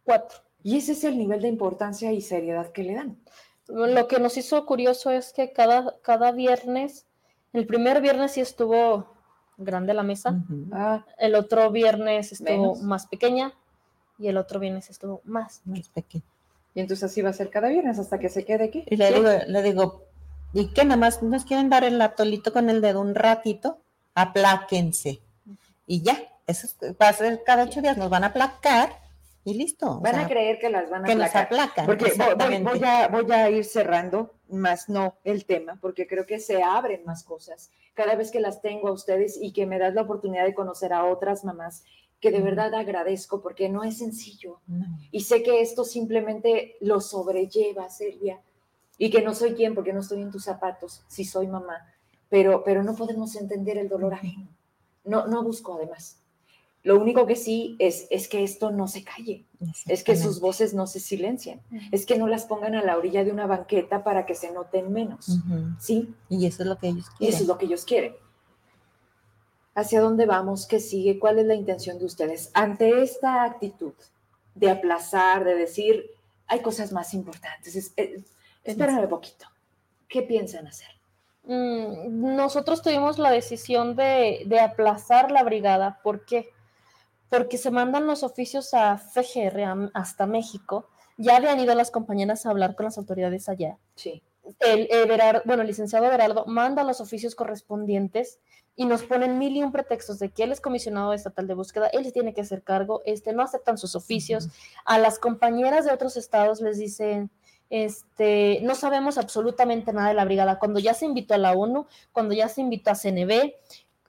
Cuatro. 0.04 0.38
Y 0.62 0.76
ese 0.76 0.92
es 0.92 1.04
el 1.04 1.16
nivel 1.16 1.40
de 1.40 1.48
importancia 1.48 2.12
y 2.12 2.20
seriedad 2.20 2.70
que 2.70 2.82
le 2.82 2.94
dan. 2.94 3.22
Lo 3.66 4.06
que 4.08 4.20
nos 4.20 4.36
hizo 4.36 4.66
curioso 4.66 5.10
es 5.10 5.32
que 5.32 5.52
cada, 5.52 5.98
cada 6.02 6.32
viernes, 6.32 7.06
el 7.54 7.66
primer 7.66 8.02
viernes 8.02 8.32
sí 8.32 8.42
estuvo 8.42 9.06
grande 9.56 9.94
la 9.94 10.02
mesa, 10.02 10.44
ah. 10.72 11.06
el 11.18 11.34
otro 11.34 11.70
viernes 11.70 12.32
estuvo 12.32 12.76
más 12.76 13.06
pequeña 13.06 13.54
y 14.22 14.28
el 14.28 14.36
otro 14.36 14.60
viernes 14.60 14.88
estuvo 14.88 15.20
más, 15.24 15.62
más 15.64 15.88
pequeña. 15.88 16.24
Y 16.74 16.80
entonces 16.80 17.10
así 17.10 17.20
va 17.22 17.30
a 17.30 17.34
ser 17.34 17.50
cada 17.50 17.68
viernes 17.68 17.98
hasta 17.98 18.18
que 18.18 18.28
se 18.28 18.44
quede 18.44 18.64
aquí. 18.64 18.84
Y 18.86 18.96
le, 18.96 19.12
digo, 19.12 19.28
le 19.46 19.62
digo, 19.62 20.04
¿y 20.52 20.68
qué 20.68 20.84
nada 20.84 20.96
más 20.96 21.22
nos 21.22 21.44
quieren 21.44 21.68
dar 21.68 21.82
el 21.82 22.00
atolito 22.00 22.52
con 22.52 22.70
el 22.70 22.80
dedo 22.80 23.00
un 23.00 23.14
ratito? 23.14 23.78
Apláquense. 24.14 25.20
Y 25.86 26.02
ya, 26.02 26.16
eso 26.46 26.68
va 27.00 27.08
a 27.08 27.12
ser 27.12 27.42
cada 27.44 27.64
ocho 27.64 27.82
días, 27.82 27.96
nos 27.96 28.08
van 28.10 28.22
a 28.22 28.28
aplacar 28.28 28.90
y 29.44 29.54
listo. 29.54 29.98
Van 30.00 30.20
a 30.20 30.28
creer 30.28 30.60
que 30.60 30.70
las 30.70 30.88
van 30.88 31.04
a 31.04 31.08
que 31.08 31.16
nos 31.16 31.34
aplacan. 31.34 31.84
Porque 31.84 32.12
voy, 32.16 32.80
a, 32.84 33.08
voy 33.08 33.32
a 33.32 33.50
ir 33.50 33.64
cerrando, 33.64 34.34
más 34.48 34.88
no 34.88 35.16
el 35.24 35.44
tema, 35.44 35.78
porque 35.80 36.06
creo 36.06 36.26
que 36.26 36.38
se 36.38 36.62
abren 36.62 37.04
más 37.04 37.24
cosas 37.24 37.70
cada 37.94 38.14
vez 38.14 38.30
que 38.30 38.40
las 38.40 38.62
tengo 38.62 38.88
a 38.88 38.92
ustedes 38.92 39.36
y 39.40 39.52
que 39.52 39.66
me 39.66 39.78
das 39.78 39.94
la 39.94 40.02
oportunidad 40.02 40.44
de 40.44 40.54
conocer 40.54 40.92
a 40.92 41.04
otras 41.04 41.44
mamás 41.44 41.84
que 42.22 42.30
de 42.30 42.40
verdad 42.40 42.72
agradezco 42.74 43.42
porque 43.42 43.68
no 43.68 43.82
es 43.82 43.98
sencillo. 43.98 44.60
Y 45.10 45.22
sé 45.22 45.42
que 45.42 45.60
esto 45.60 45.84
simplemente 45.84 46.76
lo 46.80 47.00
sobrelleva, 47.00 47.90
Silvia, 47.90 48.40
y 48.96 49.10
que 49.10 49.22
no 49.22 49.34
soy 49.34 49.54
quien 49.54 49.74
porque 49.74 49.92
no 49.92 50.00
estoy 50.00 50.22
en 50.22 50.30
tus 50.30 50.44
zapatos, 50.44 51.04
si 51.08 51.24
soy 51.24 51.48
mamá, 51.48 51.84
pero, 52.28 52.62
pero 52.62 52.84
no 52.84 52.94
podemos 52.94 53.34
entender 53.34 53.76
el 53.76 53.88
dolor 53.88 54.14
ajeno. 54.14 54.48
No, 55.04 55.26
no 55.26 55.42
busco 55.42 55.74
además. 55.74 56.20
Lo 56.84 57.00
único 57.00 57.26
que 57.26 57.34
sí 57.34 57.74
es, 57.80 58.06
es 58.10 58.28
que 58.28 58.44
esto 58.44 58.70
no 58.70 58.86
se 58.86 59.02
calle, 59.02 59.44
es 59.86 60.04
que 60.04 60.16
sus 60.16 60.40
voces 60.40 60.74
no 60.74 60.86
se 60.86 61.00
silencien, 61.00 61.60
es 61.90 62.06
que 62.06 62.18
no 62.18 62.28
las 62.28 62.44
pongan 62.44 62.76
a 62.76 62.84
la 62.84 62.96
orilla 62.96 63.24
de 63.24 63.32
una 63.32 63.46
banqueta 63.46 64.04
para 64.04 64.26
que 64.26 64.36
se 64.36 64.52
noten 64.52 64.92
menos. 64.92 65.40
¿Sí? 65.80 66.14
Y 66.28 66.46
eso 66.46 66.62
es 66.62 66.68
lo 66.68 66.78
que 66.78 66.88
ellos 66.88 67.06
quieren. 67.18 67.34
Eso 67.34 67.42
es 67.42 67.48
lo 67.48 67.58
que 67.58 67.66
ellos 67.66 67.84
quieren. 67.84 68.14
¿Hacia 69.74 70.00
dónde 70.00 70.26
vamos? 70.26 70.66
¿Qué 70.66 70.80
sigue? 70.80 71.18
¿Cuál 71.18 71.38
es 71.38 71.46
la 71.46 71.54
intención 71.54 71.98
de 71.98 72.04
ustedes? 72.04 72.50
Ante 72.54 73.02
esta 73.02 73.44
actitud 73.44 73.94
de 74.54 74.70
aplazar, 74.70 75.44
de 75.44 75.54
decir, 75.54 76.10
hay 76.46 76.60
cosas 76.60 76.92
más 76.92 77.14
importantes, 77.14 77.74
es, 77.74 77.92
eh, 77.96 78.22
un 78.64 79.08
poquito. 79.08 79.46
¿Qué 80.08 80.22
piensan 80.22 80.66
hacer? 80.66 80.88
Mm, 81.44 82.36
nosotros 82.36 82.82
tuvimos 82.82 83.18
la 83.18 83.30
decisión 83.30 83.96
de, 83.96 84.42
de 84.46 84.60
aplazar 84.60 85.30
la 85.30 85.42
brigada. 85.42 86.00
¿Por 86.02 86.24
qué? 86.24 86.50
porque 87.32 87.56
se 87.56 87.70
mandan 87.70 88.06
los 88.06 88.24
oficios 88.24 88.74
a 88.74 88.98
FGR 88.98 89.90
hasta 89.94 90.26
México. 90.26 90.90
Ya 91.16 91.36
habían 91.36 91.60
ido 91.60 91.74
las 91.74 91.90
compañeras 91.90 92.44
a 92.44 92.50
hablar 92.50 92.74
con 92.76 92.84
las 92.84 92.98
autoridades 92.98 93.48
allá. 93.48 93.78
Sí. 93.94 94.22
El, 94.60 94.86
bueno, 95.46 95.62
el 95.62 95.68
licenciado 95.68 96.10
Berardo 96.10 96.44
manda 96.44 96.84
los 96.84 97.00
oficios 97.00 97.34
correspondientes 97.34 98.38
y 98.74 98.86
nos 98.86 99.02
ponen 99.02 99.38
mil 99.38 99.56
y 99.56 99.62
un 99.62 99.72
pretextos 99.72 100.18
de 100.18 100.30
que 100.30 100.44
él 100.44 100.52
es 100.52 100.60
comisionado 100.60 101.12
estatal 101.12 101.46
de 101.46 101.54
búsqueda, 101.54 101.88
él 101.88 102.10
tiene 102.12 102.32
que 102.32 102.40
hacer 102.40 102.62
cargo, 102.62 103.02
este, 103.04 103.32
no 103.32 103.42
aceptan 103.42 103.76
sus 103.78 103.94
oficios. 103.94 104.48
A 104.84 104.98
las 104.98 105.18
compañeras 105.18 105.84
de 105.84 105.92
otros 105.92 106.16
estados 106.16 106.60
les 106.60 106.78
dicen, 106.78 107.30
este, 107.68 108.60
no 108.62 108.74
sabemos 108.74 109.18
absolutamente 109.18 109.92
nada 109.92 110.08
de 110.08 110.14
la 110.14 110.24
brigada. 110.24 110.58
Cuando 110.58 110.78
ya 110.78 110.94
se 110.94 111.06
invitó 111.06 111.34
a 111.34 111.38
la 111.38 111.52
ONU, 111.52 111.86
cuando 112.12 112.34
ya 112.34 112.48
se 112.48 112.60
invitó 112.60 112.90
a 112.90 112.94
CNB, 112.94 113.54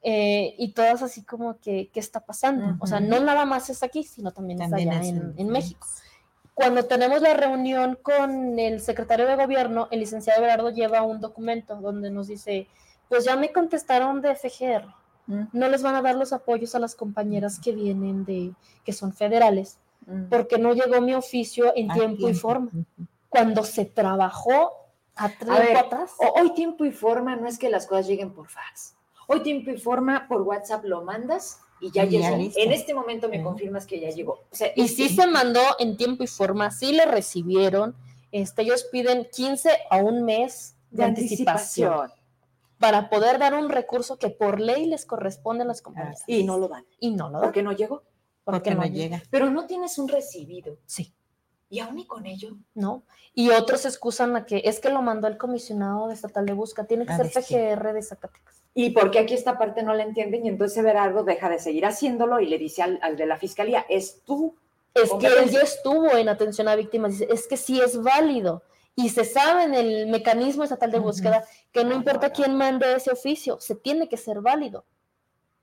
eh, 0.06 0.56
y 0.58 0.74
todas 0.74 1.02
así 1.02 1.24
como 1.24 1.58
que, 1.60 1.90
¿qué 1.94 2.00
está 2.02 2.20
pasando? 2.20 2.76
O 2.80 2.88
sea, 2.88 3.00
no 3.00 3.22
nada 3.22 3.46
más 3.46 3.70
es 3.70 3.84
aquí, 3.84 4.04
sino 4.04 4.32
también, 4.32 4.62
es 4.62 4.74
allá 4.74 5.02
en, 5.02 5.48
México. 5.48 5.88
Cuando 6.54 6.84
tenemos 6.84 7.22
la 7.22 7.34
reunión 7.34 7.98
con 8.02 8.60
el 8.60 8.82
secretario 8.82 9.26
de 9.26 9.38
gobierno, 9.38 9.88
el 9.92 10.02
licenciado 10.02 10.42
Gerardo 10.42 10.70
lleva 10.72 11.04
un 11.04 11.22
documento 11.22 11.78
donde 11.78 12.12
nos 12.12 12.28
dice, 12.28 12.68
pues 13.10 13.26
ya 13.26 13.36
me 13.36 13.52
contestaron 13.52 14.22
de 14.22 14.36
FGR, 14.36 14.88
no 15.26 15.70
les 15.70 15.82
van 15.82 15.96
a 15.96 16.02
dar 16.02 16.16
los 16.16 16.34
apoyos 16.34 16.76
a 16.76 16.80
las 16.80 16.96
compañeras 16.96 17.60
que 17.60 17.72
vienen 17.72 18.26
de, 18.26 18.54
que 18.84 18.94
son 18.94 19.14
federales, 19.14 19.78
porque 20.30 20.58
no 20.58 20.74
llegó 20.74 21.00
mi 21.02 21.14
oficio 21.14 21.74
en 21.76 21.90
tiempo, 21.90 22.28
y 22.28 22.34
forma. 22.34 22.72
Cuando 23.30 23.64
se 23.64 23.86
trabajó 23.86 24.74
a 25.16 25.26
atrás. 25.26 26.12
Hoy 26.36 26.54
tiempo 26.54 26.86
y 26.86 26.92
forma 26.92 27.36
no 27.36 27.48
es 27.48 27.58
que 27.58 27.70
las 27.70 27.88
cosas 27.88 28.08
lleguen 28.08 28.34
por 28.34 28.50
fax. 28.50 28.96
Hoy 29.28 29.42
tiempo 29.42 29.72
y 29.72 29.78
forma 29.78 30.28
por 30.28 30.42
WhatsApp 30.42 30.84
lo 30.86 31.04
mandas 31.04 31.62
y 31.80 31.92
ya 31.92 32.06
llegó. 32.06 32.28
en 32.28 32.72
este 32.72 32.94
momento 32.94 33.30
me 33.30 33.42
confirmas 33.42 33.86
que 33.86 34.00
ya 34.00 34.10
llegó. 34.10 34.40
y 34.76 34.88
sí 34.88 35.10
se 35.10 35.28
mandó 35.28 35.62
en 35.80 35.98
tiempo 35.98 36.24
y 36.24 36.28
forma, 36.28 36.72
sí 36.72 36.94
le 36.94 37.06
recibieron. 37.06 37.96
Este, 38.32 38.64
ellos 38.64 38.86
piden 38.92 39.28
15 39.32 39.70
a 39.90 39.98
un 39.98 40.24
mes 40.24 40.76
de, 40.90 41.04
anticipación, 41.04 42.12
para 42.84 43.10
poder 43.10 43.40
dar 43.40 43.54
un 43.54 43.70
recurso 43.70 44.20
que 44.20 44.30
por 44.30 44.60
ley 44.60 44.88
les 44.88 45.06
corresponde 45.06 45.64
a 45.64 45.68
las 45.68 45.82
compañías. 45.82 46.22
Y 46.28 46.44
no 46.44 46.58
lo 46.58 46.68
dan. 46.68 46.86
Y 47.00 47.12
no 47.12 47.30
lo 47.30 47.36
dan. 47.36 47.44
¿Por 47.44 47.52
qué 47.54 47.64
no 47.64 47.72
llegó? 47.72 48.04
Porque, 48.44 48.76
no, 48.76 48.84
llega. 48.84 49.24
Pero 49.30 49.50
no 49.50 49.68
tienes 49.68 49.98
un 49.98 50.10
recibido. 50.10 50.78
Sí. 50.86 51.14
¿Y 51.70 51.80
aún 51.80 51.98
y 52.00 52.06
con 52.06 52.26
ello? 52.26 52.58
No. 52.74 53.04
Y 53.34 53.52
otros 53.52 53.86
excusan 53.86 54.36
a 54.36 54.46
que 54.46 54.64
es 54.66 54.82
que 54.82 54.90
lo 54.90 55.02
mandó 55.02 55.28
el 55.28 55.38
comisionado 55.38 56.10
de 56.10 56.14
estatal 56.14 56.46
de 56.46 56.52
busca, 56.52 56.84
tiene 56.84 57.06
que 57.06 57.16
ser 57.16 57.32
PGR 57.32 57.94
de 57.94 58.02
Zacatecas 58.04 58.64
y 58.74 58.90
porque 58.90 59.20
aquí 59.20 59.34
esta 59.34 59.58
parte 59.58 59.84
no 59.84 59.94
la 59.94 60.04
entienden 60.04 60.46
y 60.46 60.50
entonces 60.50 60.78
Everardo 60.78 61.24
deja 61.24 61.50
de 61.50 61.60
seguir 61.60 61.86
haciéndolo 61.86 62.40
y 62.40 62.48
le 62.48 62.58
dice 62.58 62.82
al, 62.82 63.16
de 63.16 63.26
la 63.26 63.38
fiscalía, 63.38 63.86
es 63.88 64.24
tu 64.24 64.56
Es 64.96 65.12
que 65.20 65.28
él 65.28 65.50
ya 65.50 65.62
estuvo 65.62 66.18
en 66.18 66.28
atención 66.28 66.68
a 66.68 66.76
víctimas, 66.76 67.12
dice, 67.14 67.28
es 67.32 67.48
que 67.48 67.56
sí 67.56 67.80
es 67.80 68.02
válido 68.02 68.64
y 68.96 69.10
se 69.10 69.26
sabe 69.26 69.64
en 69.64 69.74
el 69.74 70.08
mecanismo 70.08 70.64
estatal 70.64 70.92
de 70.92 71.00
búsqueda 71.00 71.44
que 71.72 71.84
no 71.84 71.96
importa 71.96 72.32
quién 72.32 72.56
mande 72.56 72.96
ese 72.96 73.12
oficio, 73.12 73.60
se 73.60 73.76
tiene 73.76 74.08
que 74.08 74.18
ser 74.18 74.42
válido. 74.42 74.86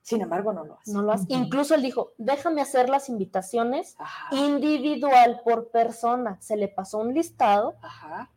Sin 0.02 0.22
embargo, 0.22 0.52
no 0.52 0.64
lo 0.64 0.78
hace. 0.78 0.92
No 0.92 1.02
lo 1.02 1.12
hace. 1.12 1.26
Incluso 1.28 1.74
él 1.74 1.82
dijo, 1.82 2.12
déjame 2.16 2.62
hacer 2.62 2.88
las 2.88 3.08
invitaciones 3.08 3.96
individual 4.32 5.42
por 5.44 5.68
persona. 5.68 6.38
Se 6.40 6.56
le 6.56 6.68
pasó 6.68 6.98
un 6.98 7.14
listado 7.14 7.76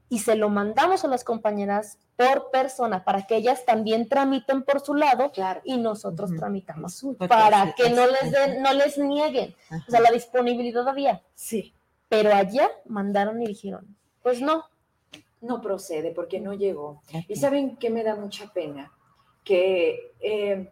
y 0.09 0.19
se 0.19 0.35
lo 0.35 0.49
mandamos 0.49 1.03
a 1.05 1.07
las 1.07 1.23
compañeras 1.23 1.97
por 2.15 2.51
persona 2.51 3.03
para 3.03 3.23
que 3.23 3.37
ellas 3.37 3.65
también 3.65 4.07
tramiten 4.07 4.63
por 4.63 4.81
su 4.81 4.93
lado 4.93 5.31
y 5.63 5.77
nosotros 5.77 6.31
tramitamos 6.35 7.03
para 7.27 7.73
que 7.73 7.89
no 7.89 8.05
les 8.07 8.31
den, 8.31 8.61
no 8.61 8.73
les 8.73 8.97
nieguen. 8.97 9.55
O 9.87 9.89
sea, 9.89 10.01
la 10.01 10.11
disponibilidad 10.11 10.87
había. 10.87 11.23
Sí. 11.33 11.73
Pero 12.09 12.35
allá 12.35 12.69
mandaron 12.85 13.41
y 13.41 13.47
dijeron, 13.47 13.97
pues 14.21 14.41
no. 14.41 14.65
No 15.43 15.59
procede 15.59 16.11
porque 16.11 16.39
no 16.39 16.53
llegó. 16.53 17.03
Y 17.27 17.35
saben 17.35 17.75
que 17.75 17.89
me 17.89 18.01
da 18.01 18.15
mucha 18.15 18.53
pena 18.53 18.93
que 19.43 20.13
eh, 20.21 20.71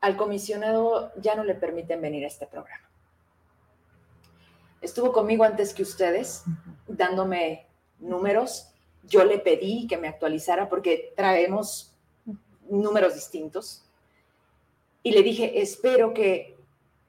al 0.00 0.16
comisionado 0.16 1.12
ya 1.16 1.34
no 1.34 1.44
le 1.44 1.54
permiten 1.54 2.00
venir 2.00 2.24
a 2.24 2.28
este 2.28 2.46
programa. 2.46 2.88
Estuvo 4.80 5.12
conmigo 5.12 5.44
antes 5.44 5.74
que 5.74 5.82
ustedes, 5.82 6.44
dándome 6.88 7.66
números. 7.98 8.72
Yo 9.02 9.24
le 9.24 9.38
pedí 9.38 9.86
que 9.86 9.98
me 9.98 10.08
actualizara 10.08 10.70
porque 10.70 11.12
traemos 11.14 11.94
números 12.70 13.12
distintos. 13.12 13.84
Y 15.02 15.12
le 15.12 15.22
dije, 15.22 15.60
espero 15.60 16.14
que, 16.14 16.56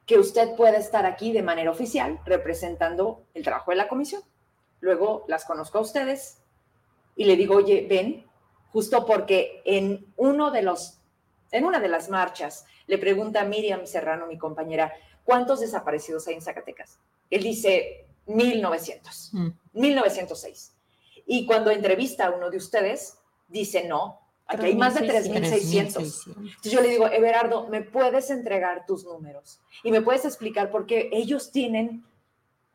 que 0.05 0.19
usted 0.19 0.53
pueda 0.57 0.79
estar 0.79 1.05
aquí 1.05 1.31
de 1.31 1.43
manera 1.43 1.71
oficial 1.71 2.19
representando 2.25 3.23
el 3.33 3.43
trabajo 3.43 3.71
de 3.71 3.77
la 3.77 3.87
comisión. 3.87 4.21
Luego 4.81 5.23
las 5.29 5.45
conozco 5.45 5.77
a 5.77 5.81
ustedes 5.81 6.41
y 7.17 7.25
le 7.25 7.35
digo, 7.35 7.55
oye, 7.55 7.85
ven, 7.89 8.25
justo 8.71 9.05
porque 9.05 9.61
en 9.65 10.13
uno 10.15 10.51
de 10.51 10.61
los, 10.61 10.99
en 11.51 11.65
una 11.65 11.79
de 11.79 11.89
las 11.89 12.09
marchas 12.09 12.65
le 12.85 12.99
pregunta 12.99 13.41
a 13.41 13.45
Miriam 13.45 13.85
Serrano, 13.85 14.27
mi 14.27 14.37
compañera, 14.37 14.93
¿cuántos 15.23 15.59
desaparecidos 15.59 16.27
hay 16.27 16.35
en 16.35 16.41
Zacatecas? 16.41 16.99
Él 17.29 17.43
dice 17.43 18.05
1900, 18.27 19.31
1906. 19.73 20.73
Mm. 20.73 21.19
Y 21.25 21.45
cuando 21.45 21.71
entrevista 21.71 22.27
a 22.27 22.29
uno 22.29 22.49
de 22.49 22.57
ustedes, 22.57 23.17
dice 23.47 23.87
no, 23.87 24.21
aquí 24.45 24.67
hay 24.67 24.75
más 24.75 24.93
de 24.93 25.07
3600. 25.07 26.27
Entonces 26.27 26.71
yo 26.71 26.81
le 26.81 26.89
digo, 26.89 27.07
Everardo, 27.07 27.67
¿me 27.67 27.81
puedes 27.81 28.29
entregar 28.29 28.85
tus 28.85 29.03
números? 29.03 29.59
Y 29.83 29.91
me 29.91 30.01
puedes 30.01 30.23
explicar 30.23 30.69
por 30.69 30.85
qué 30.85 31.09
ellos 31.11 31.51
tienen, 31.51 32.05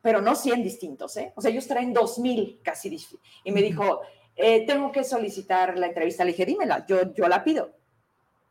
pero 0.01 0.21
no 0.21 0.35
100 0.35 0.63
distintos, 0.63 1.15
¿eh? 1.17 1.31
O 1.35 1.41
sea, 1.41 1.49
ellos 1.49 1.65
traen 1.65 1.93
2000 1.93 2.59
casi. 2.61 2.95
Y 3.43 3.51
me 3.51 3.61
dijo, 3.61 4.01
eh, 4.35 4.65
tengo 4.65 4.91
que 4.91 5.03
solicitar 5.03 5.77
la 5.77 5.87
entrevista. 5.87 6.23
Le 6.23 6.31
dije, 6.31 6.45
dímela, 6.45 6.85
yo, 6.85 7.13
yo 7.13 7.27
la 7.27 7.43
pido. 7.43 7.71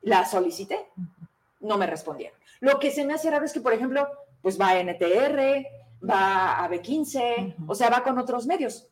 La 0.03 0.25
solicité 0.25 0.79
no 1.61 1.79
me 1.79 1.87
respondieron. 1.87 2.37
Lo 2.61 2.79
que 2.79 2.91
se 2.91 3.05
me 3.05 3.15
hace 3.15 3.31
raro 3.31 3.45
es 3.45 3.53
que, 3.53 3.61
por 3.61 3.73
ejemplo, 3.73 4.07
pues 4.41 4.61
va 4.61 4.71
a 4.71 4.83
NTR, 4.83 5.67
va 6.09 6.65
a 6.65 6.71
B15, 6.71 7.57
o 7.67 7.75
sea, 7.75 7.91
va 7.91 8.03
con 8.03 8.19
otros 8.19 8.47
medios, 8.47 8.89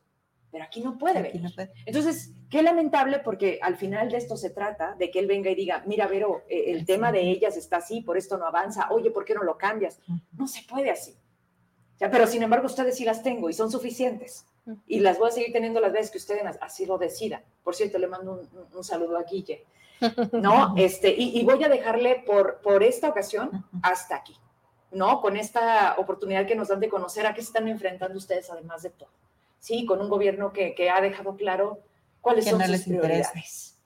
pero 0.50 0.64
aquí 0.64 0.80
no 0.80 0.96
puede 0.96 1.22
venir. 1.22 1.52
Entonces, 1.84 2.32
qué 2.48 2.62
lamentable 2.62 3.18
porque 3.18 3.58
al 3.62 3.76
final 3.76 4.10
de 4.10 4.18
esto 4.18 4.36
se 4.36 4.50
trata 4.50 4.94
de 4.94 5.10
que 5.10 5.18
él 5.18 5.26
venga 5.26 5.50
y 5.50 5.54
diga, 5.54 5.82
mira, 5.86 6.06
Vero, 6.06 6.44
eh, 6.48 6.64
el 6.68 6.84
tema 6.86 7.12
de 7.12 7.22
ellas 7.22 7.56
está 7.56 7.78
así, 7.78 8.00
por 8.00 8.16
esto 8.16 8.38
no 8.38 8.46
avanza, 8.46 8.88
oye, 8.90 9.10
¿por 9.10 9.24
qué 9.24 9.34
no 9.34 9.42
lo 9.42 9.58
cambias? 9.58 10.00
No 10.32 10.46
se 10.46 10.62
puede 10.62 10.90
así. 10.90 11.16
pero 11.98 12.26
sin 12.26 12.42
embargo, 12.42 12.66
ustedes 12.66 12.96
sí 12.96 13.04
las 13.04 13.22
tengo 13.22 13.50
y 13.50 13.52
son 13.52 13.70
suficientes. 13.70 14.46
Y 14.86 15.00
las 15.00 15.18
voy 15.18 15.28
a 15.28 15.32
seguir 15.32 15.52
teniendo 15.52 15.80
las 15.80 15.92
veces 15.92 16.10
que 16.10 16.18
ustedes 16.18 16.42
así 16.60 16.86
lo 16.86 16.98
decidan. 16.98 17.42
Por 17.64 17.74
cierto, 17.74 17.98
le 17.98 18.06
mando 18.06 18.42
un 18.72 18.84
saludo 18.84 19.16
a 19.16 19.24
Guille. 19.24 19.64
¿no? 20.32 20.74
Este, 20.76 21.14
y, 21.16 21.42
voy 21.44 21.62
a 21.64 21.68
dejarle 21.68 22.22
por, 22.26 22.60
por 22.62 22.82
esta 22.82 23.08
ocasión 23.08 23.64
hasta 23.82 24.16
aquí, 24.16 24.36
¿no? 24.92 25.20
Con 25.20 25.36
esta 25.36 25.94
oportunidad 25.98 26.46
que 26.46 26.54
nos 26.54 26.68
dan 26.68 26.80
de 26.80 26.88
conocer 26.88 27.26
a 27.26 27.34
qué 27.34 27.42
se 27.42 27.48
están 27.48 27.68
enfrentando 27.68 28.16
ustedes, 28.16 28.50
además 28.50 28.82
de 28.82 28.90
todo, 28.90 29.10
¿sí? 29.58 29.84
Con 29.86 30.00
un 30.00 30.08
gobierno 30.08 30.52
que, 30.52 30.90
ha 30.90 31.00
dejado 31.00 31.36
claro 31.36 31.80
cuáles 32.20 32.46
son 32.46 32.62
sus 32.62 32.82
prioridades. 32.82 33.76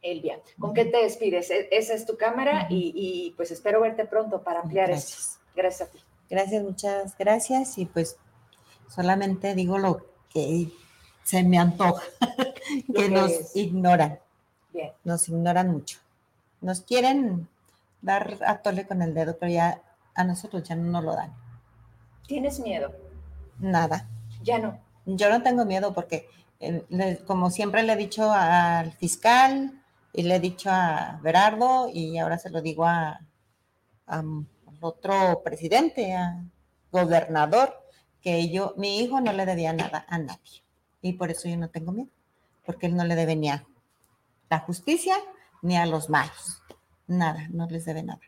Elvia, 0.00 0.40
¿con 0.60 0.74
qué 0.74 0.84
te 0.84 0.98
despides? 0.98 1.50
E, 1.50 1.68
esa 1.72 1.94
es 1.94 2.06
tu 2.06 2.16
cámara 2.16 2.68
y, 2.70 3.34
pues 3.36 3.50
espero 3.50 3.80
verte 3.80 4.04
pronto 4.04 4.42
para 4.42 4.60
ampliar 4.60 4.88
gracias. 4.88 5.40
Gracias 5.54 5.88
a 5.88 5.92
ti. 5.92 5.98
Gracias, 6.30 6.62
muchas 6.62 7.18
gracias 7.18 7.78
y 7.78 7.86
pues 7.86 8.16
solamente 8.88 9.54
digo 9.54 9.78
lo 9.78 10.06
que 10.30 10.70
se 11.24 11.42
me 11.42 11.58
antoja, 11.58 12.02
que 12.94 13.08
nos 13.08 13.54
ignoran. 13.54 14.18
Nos 15.04 15.28
ignoran 15.28 15.70
mucho. 15.70 15.98
Nos 16.60 16.82
quieren 16.82 17.48
dar 18.00 18.38
a 18.46 18.58
tole 18.58 18.86
con 18.86 19.02
el 19.02 19.14
dedo, 19.14 19.36
pero 19.38 19.52
ya 19.52 19.82
a 20.14 20.24
nosotros 20.24 20.62
ya 20.62 20.76
no 20.76 20.90
nos 20.90 21.04
lo 21.04 21.14
dan. 21.14 21.32
¿Tienes 22.26 22.60
miedo? 22.60 22.92
Nada. 23.58 24.08
Ya 24.42 24.58
no. 24.58 24.78
Yo 25.06 25.30
no 25.30 25.42
tengo 25.42 25.64
miedo 25.64 25.94
porque, 25.94 26.28
eh, 26.60 27.22
como 27.26 27.50
siempre 27.50 27.82
le 27.82 27.94
he 27.94 27.96
dicho 27.96 28.30
al 28.30 28.92
fiscal 28.92 29.82
y 30.12 30.22
le 30.22 30.36
he 30.36 30.40
dicho 30.40 30.70
a 30.70 31.18
Berardo 31.22 31.88
y 31.92 32.18
ahora 32.18 32.38
se 32.38 32.50
lo 32.50 32.60
digo 32.60 32.84
a, 32.84 33.20
otro 34.80 35.42
presidente, 35.42 36.14
a 36.14 36.42
gobernador, 36.92 37.74
que 38.28 38.50
yo, 38.50 38.74
mi 38.76 39.00
hijo 39.00 39.22
no 39.22 39.32
le 39.32 39.46
debía 39.46 39.72
nada 39.72 40.04
a 40.06 40.18
nadie. 40.18 40.62
Y 41.00 41.14
por 41.14 41.30
eso 41.30 41.48
yo 41.48 41.56
no 41.56 41.70
tengo 41.70 41.92
miedo, 41.92 42.10
porque 42.66 42.84
él 42.84 42.94
no 42.94 43.04
le 43.04 43.14
debe 43.14 43.36
ni 43.36 43.48
a 43.48 43.64
la 44.50 44.58
justicia 44.58 45.16
ni 45.62 45.78
a 45.78 45.86
los 45.86 46.10
malos. 46.10 46.62
Nada, 47.06 47.46
no 47.50 47.66
les 47.68 47.86
debe 47.86 48.02
nada. 48.02 48.20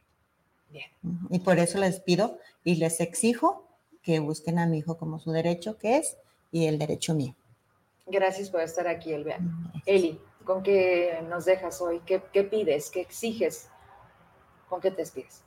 Bien. 0.71 0.91
Y 1.29 1.41
por 1.41 1.59
eso 1.59 1.79
les 1.79 2.01
pido 2.01 2.39
y 2.65 2.77
les 2.77 3.01
exijo 3.01 3.69
que 4.03 4.21
busquen 4.21 4.59
a 4.59 4.65
mi 4.65 4.79
hijo 4.79 4.97
como 4.97 5.19
su 5.19 5.33
derecho 5.33 5.77
que 5.77 5.99
es 5.99 6.17
y 6.51 6.65
el 6.65 6.79
derecho 6.79 7.15
mío. 7.15 7.35
Gracias 8.07 8.49
por 8.49 8.63
estar 8.63 8.89
aquí, 8.89 9.13
Elvia. 9.13 9.39
Eli, 9.85 10.19
¿con 10.47 10.63
qué 10.63 11.23
nos 11.29 11.45
dejas 11.45 11.79
hoy? 11.83 12.01
¿Qué, 12.07 12.23
¿Qué, 12.33 12.45
pides? 12.45 12.89
¿Qué 12.89 13.03
exiges? 13.03 13.69
¿Con 14.67 14.81
qué 14.81 14.91
te 14.91 15.03
despides? 15.03 15.43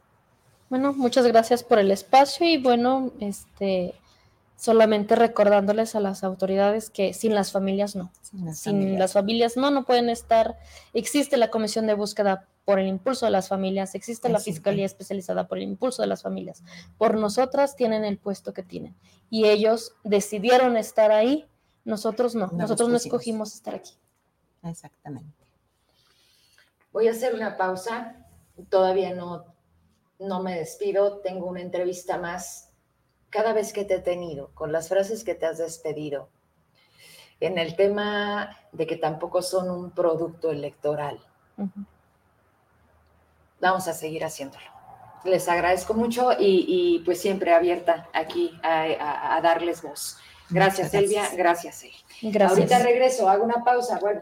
Bueno, 0.70 0.94
muchas 0.94 1.26
gracias 1.26 1.64
por 1.64 1.80
el 1.80 1.90
espacio 1.90 2.48
y 2.48 2.62
bueno, 2.62 3.12
este, 3.20 3.96
solamente 4.56 5.16
recordándoles 5.16 5.96
a 5.96 6.00
las 6.00 6.24
autoridades 6.24 6.90
que 6.90 7.14
sin 7.14 7.36
las 7.36 7.52
familias 7.52 7.96
no. 7.96 8.12
Sin, 8.22 8.46
las, 8.98 9.14
familias. 9.14 9.58
no, 9.58 9.72
no 9.72 9.86
pueden 9.86 10.10
estar. 10.10 10.58
Existe 10.94 11.38
la 11.38 11.50
Comisión 11.50 11.88
de 11.88 11.94
Búsqueda 11.94 12.48
por 12.66 12.80
el 12.80 12.88
impulso 12.88 13.26
de 13.26 13.32
las 13.32 13.50
familias, 13.50 13.94
existe 13.94 14.30
la 14.30 14.40
Fiscalía 14.40 14.86
Especializada 14.86 15.48
por 15.48 15.58
el 15.58 15.66
impulso 15.66 16.02
de 16.02 16.08
las 16.08 16.22
familias. 16.22 16.64
Por 16.98 17.18
nosotras 17.18 17.76
tienen 17.76 18.06
el 18.06 18.18
puesto 18.18 18.54
que 18.54 18.64
tienen. 18.64 18.96
Y 19.30 19.48
ellos 19.48 19.96
decidieron 20.04 20.78
estar 20.78 21.12
ahí, 21.12 21.46
nosotros 21.84 22.36
no. 22.36 22.48
nosotros 22.54 22.88
no 22.88 22.96
escogimos 22.96 23.54
estar 23.54 23.76
aquí. 23.76 23.94
Exactamente. 24.64 25.44
Voy 26.94 27.08
a 27.08 27.12
hacer 27.12 27.34
una 27.34 27.58
pausa. 27.58 28.16
Todavía 28.70 29.14
no, 29.14 29.46
no 30.20 30.42
me 30.42 30.58
despido. 30.58 31.18
Tengo 31.18 31.48
una 31.48 31.62
entrevista 31.62 32.18
más 32.18 32.70
cada 33.34 33.52
vez 33.52 33.74
que 33.74 33.84
te 33.84 33.96
he 33.96 34.00
tenido, 34.00 34.52
con 34.54 34.72
las 34.72 34.88
frases 34.90 35.24
que 35.24 35.34
te 35.34 35.48
has 35.48 35.58
despedido, 35.58 36.30
en 37.40 37.58
el 37.58 37.76
tema 37.76 38.58
de 38.72 38.86
que 38.86 38.96
tampoco 38.96 39.42
son 39.42 39.70
un 39.72 39.90
producto 39.92 40.52
electoral. 40.52 41.20
Vamos 43.60 43.88
a 43.88 43.94
seguir 43.94 44.24
haciéndolo. 44.24 44.66
Les 45.26 45.50
agradezco 45.50 45.96
mucho 45.96 46.30
y, 46.38 47.02
pues 47.06 47.20
siempre 47.20 47.54
abierta 47.54 48.08
aquí 48.14 48.58
a, 48.62 49.40
darles 49.42 49.82
voz. 49.82 50.18
Gracias, 50.50 50.92
Silvia. 50.92 51.24
Gracias, 51.36 51.84
Gracias. 52.22 52.52
Ahorita 52.52 52.80
regreso, 52.80 53.28
hago 53.28 53.44
una 53.44 53.64
pausa. 53.64 53.98
Bueno. 54.00 54.22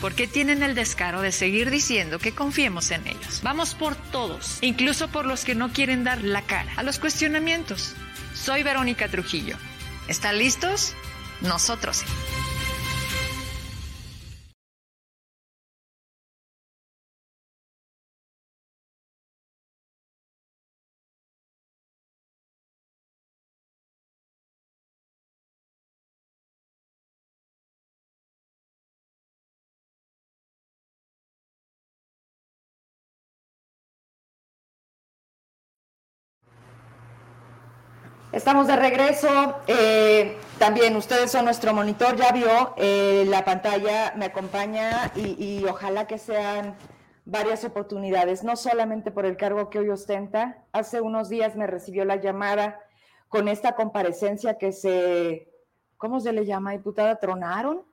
porque 0.00 0.26
tienen 0.26 0.62
el 0.62 0.74
descaro 0.74 1.20
de 1.20 1.32
seguir 1.32 1.70
diciendo 1.70 2.18
que 2.18 2.32
confiemos 2.32 2.90
en 2.90 3.06
ellos. 3.06 3.40
Vamos 3.42 3.74
por 3.74 3.96
todos, 3.96 4.58
incluso 4.60 5.08
por 5.08 5.26
los 5.26 5.44
que 5.44 5.54
no 5.54 5.72
quieren 5.72 6.04
dar 6.04 6.22
la 6.22 6.42
cara 6.42 6.72
a 6.76 6.82
los 6.82 6.98
cuestionamientos. 6.98 7.94
Soy 8.34 8.62
Verónica 8.62 9.08
Trujillo. 9.08 9.56
¿Están 10.08 10.38
listos? 10.38 10.94
Nosotros 11.40 11.98
sí. 11.98 12.06
Estamos 38.36 38.66
de 38.66 38.76
regreso. 38.76 39.30
Eh, 39.66 40.36
también 40.58 40.94
ustedes 40.94 41.32
son 41.32 41.46
nuestro 41.46 41.72
monitor, 41.72 42.16
ya 42.16 42.32
vio 42.32 42.74
eh, 42.76 43.24
la 43.26 43.46
pantalla, 43.46 44.12
me 44.14 44.26
acompaña 44.26 45.10
y, 45.16 45.64
ojalá 45.64 46.06
que 46.06 46.18
sean 46.18 46.74
varias 47.24 47.64
oportunidades, 47.64 48.44
no 48.44 48.54
solamente 48.56 49.10
por 49.10 49.24
el 49.24 49.38
cargo 49.38 49.70
que 49.70 49.78
hoy 49.78 49.88
ostenta. 49.88 50.58
Hace 50.72 51.00
unos 51.00 51.30
días 51.30 51.56
me 51.56 51.66
recibió 51.66 52.04
la 52.04 52.16
llamada 52.16 52.78
con 53.30 53.48
esta 53.48 53.74
comparecencia 53.74 54.58
que 54.58 54.72
se, 54.72 55.48
¿cómo 55.96 56.20
se 56.20 56.34
le 56.34 56.44
llama, 56.44 56.72
diputada? 56.72 57.16
¿Tronaron? 57.16 57.84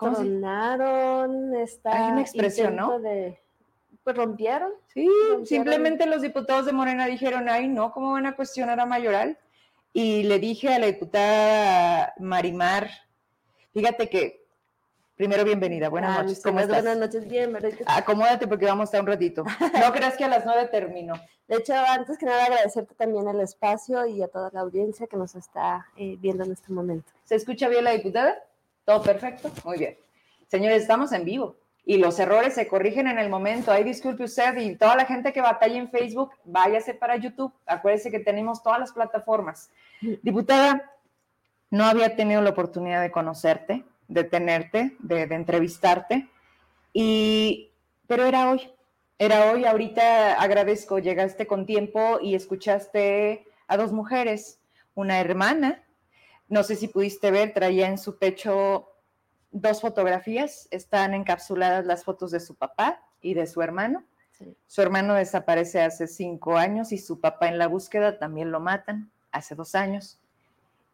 Tronaron, 0.00 1.54
está. 1.54 2.06
Hay 2.06 2.10
una 2.10 2.22
expresión, 2.22 2.74
¿no? 2.74 2.98
De, 2.98 3.40
pues 4.02 4.16
rompieron. 4.16 4.72
Sí, 4.88 5.08
simplemente 5.44 6.06
los 6.06 6.22
diputados 6.22 6.66
de 6.66 6.72
Morena 6.72 7.06
dijeron, 7.06 7.48
ay, 7.48 7.68
no, 7.68 7.92
¿cómo 7.92 8.14
van 8.14 8.26
a 8.26 8.34
cuestionar 8.34 8.80
a 8.80 8.84
Mayoral? 8.84 9.38
Y 9.92 10.22
le 10.24 10.38
dije 10.38 10.74
a 10.74 10.78
la 10.78 10.86
diputada 10.86 12.14
Marimar, 12.18 12.90
fíjate 13.72 14.08
que, 14.08 14.46
primero 15.14 15.44
bienvenida, 15.44 15.88
buenas 15.88 16.18
ah, 16.18 16.22
noches, 16.22 16.42
¿cómo 16.42 16.60
estás? 16.60 16.82
Buenas 16.82 16.98
noches, 16.98 17.28
bien, 17.28 17.56
Acomódate 17.86 18.46
porque 18.46 18.66
vamos 18.66 18.82
a 18.82 18.84
estar 18.84 19.00
un 19.00 19.06
ratito. 19.06 19.44
No 19.80 19.92
creas 19.92 20.16
que 20.16 20.24
a 20.24 20.28
las 20.28 20.44
nueve 20.44 20.68
termino. 20.68 21.14
De 21.48 21.56
hecho, 21.56 21.74
antes 21.74 22.18
que 22.18 22.26
nada 22.26 22.44
agradecerte 22.44 22.94
también 22.94 23.28
el 23.28 23.40
espacio 23.40 24.06
y 24.06 24.22
a 24.22 24.28
toda 24.28 24.50
la 24.52 24.60
audiencia 24.60 25.06
que 25.06 25.16
nos 25.16 25.34
está 25.34 25.86
eh, 25.96 26.16
viendo 26.18 26.44
en 26.44 26.52
este 26.52 26.72
momento. 26.72 27.12
¿Se 27.24 27.36
escucha 27.36 27.68
bien 27.68 27.84
la 27.84 27.92
diputada? 27.92 28.36
¿Todo 28.84 29.02
perfecto? 29.02 29.50
Muy 29.64 29.78
bien. 29.78 29.96
Señores, 30.48 30.82
estamos 30.82 31.12
en 31.12 31.24
vivo 31.24 31.56
y 31.88 31.98
los 31.98 32.18
errores 32.18 32.54
se 32.54 32.66
corrigen 32.66 33.06
en 33.06 33.18
el 33.18 33.30
momento. 33.30 33.70
Ahí 33.70 33.84
disculpe 33.84 34.24
usted 34.24 34.56
y 34.56 34.74
toda 34.74 34.96
la 34.96 35.06
gente 35.06 35.32
que 35.32 35.40
batalla 35.40 35.78
en 35.78 35.88
Facebook, 35.88 36.32
váyase 36.44 36.94
para 36.94 37.16
YouTube. 37.16 37.52
Acuérdese 37.64 38.10
que 38.10 38.18
tenemos 38.18 38.60
todas 38.60 38.80
las 38.80 38.92
plataformas. 38.92 39.70
Diputada, 40.20 40.92
no 41.70 41.84
había 41.84 42.16
tenido 42.16 42.42
la 42.42 42.50
oportunidad 42.50 43.00
de 43.00 43.12
conocerte, 43.12 43.84
de 44.08 44.24
tenerte, 44.24 44.96
de, 44.98 45.22
entrevistarte, 45.22 46.28
y, 46.92 47.70
pero 48.08 48.24
era 48.24 48.50
hoy. 48.50 48.68
Era 49.18 49.52
hoy, 49.52 49.64
ahorita 49.64 50.34
agradezco, 50.34 50.98
llegaste 50.98 51.46
con 51.46 51.66
tiempo 51.66 52.18
y 52.20 52.34
escuchaste 52.34 53.46
a 53.68 53.76
dos 53.76 53.92
mujeres, 53.92 54.60
una 54.94 55.20
hermana, 55.20 55.82
no 56.48 56.62
sé 56.64 56.76
si 56.76 56.88
pudiste 56.88 57.30
ver, 57.30 57.54
traía 57.54 57.88
en 57.88 57.96
su 57.96 58.18
pecho 58.18 58.90
dos 59.60 59.80
fotografías, 59.80 60.68
están 60.70 61.14
encapsuladas 61.14 61.86
las 61.86 62.04
fotos 62.04 62.30
de 62.30 62.40
su 62.40 62.54
papá 62.54 63.02
y 63.20 63.34
de 63.34 63.46
su 63.46 63.62
hermano. 63.62 64.04
Su 64.66 64.82
hermano 64.82 65.14
desaparece 65.14 65.80
hace 65.80 66.06
cinco 66.06 66.56
años 66.56 66.92
y 66.92 66.98
su 66.98 67.20
papá 67.20 67.48
en 67.48 67.58
la 67.58 67.68
búsqueda 67.68 68.18
también 68.18 68.50
lo 68.50 68.60
matan 68.60 69.10
hace 69.32 69.54
dos 69.54 69.74
años. 69.74 70.18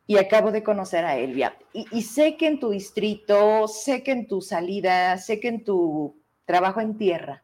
Y 0.06 0.18
acabo 0.18 0.52
de 0.52 0.62
conocer 0.62 1.04
a 1.04 1.16
Elvia. 1.16 1.56
Y, 1.72 1.86
y 1.90 2.02
sé 2.02 2.36
que 2.36 2.46
en 2.46 2.60
tu 2.60 2.70
distrito, 2.70 3.66
sé 3.66 4.02
que 4.02 4.12
en 4.12 4.28
tu 4.28 4.40
salida, 4.40 5.16
sé 5.18 5.40
que 5.40 5.48
en 5.48 5.64
tu 5.64 6.16
trabajo 6.44 6.80
en 6.80 6.96
tierra, 6.96 7.42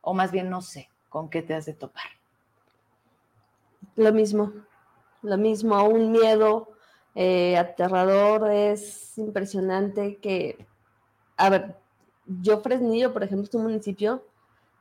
o 0.00 0.14
más 0.14 0.30
bien 0.30 0.50
no 0.50 0.60
sé 0.60 0.88
con 1.08 1.30
qué 1.30 1.42
te 1.42 1.54
has 1.54 1.66
de 1.66 1.74
topar. 1.74 2.04
Lo 3.96 4.12
mismo, 4.12 4.52
lo 5.22 5.36
mismo, 5.36 5.82
un 5.84 6.12
miedo, 6.12 6.70
eh, 7.14 7.56
aterrador, 7.56 8.50
es 8.50 9.18
impresionante 9.18 10.16
que, 10.16 10.66
a 11.36 11.50
ver, 11.50 11.76
yo 12.26 12.60
Fresnillo, 12.60 13.12
por 13.12 13.22
ejemplo, 13.22 13.48
es 13.48 13.54
un 13.54 13.64
municipio 13.64 14.24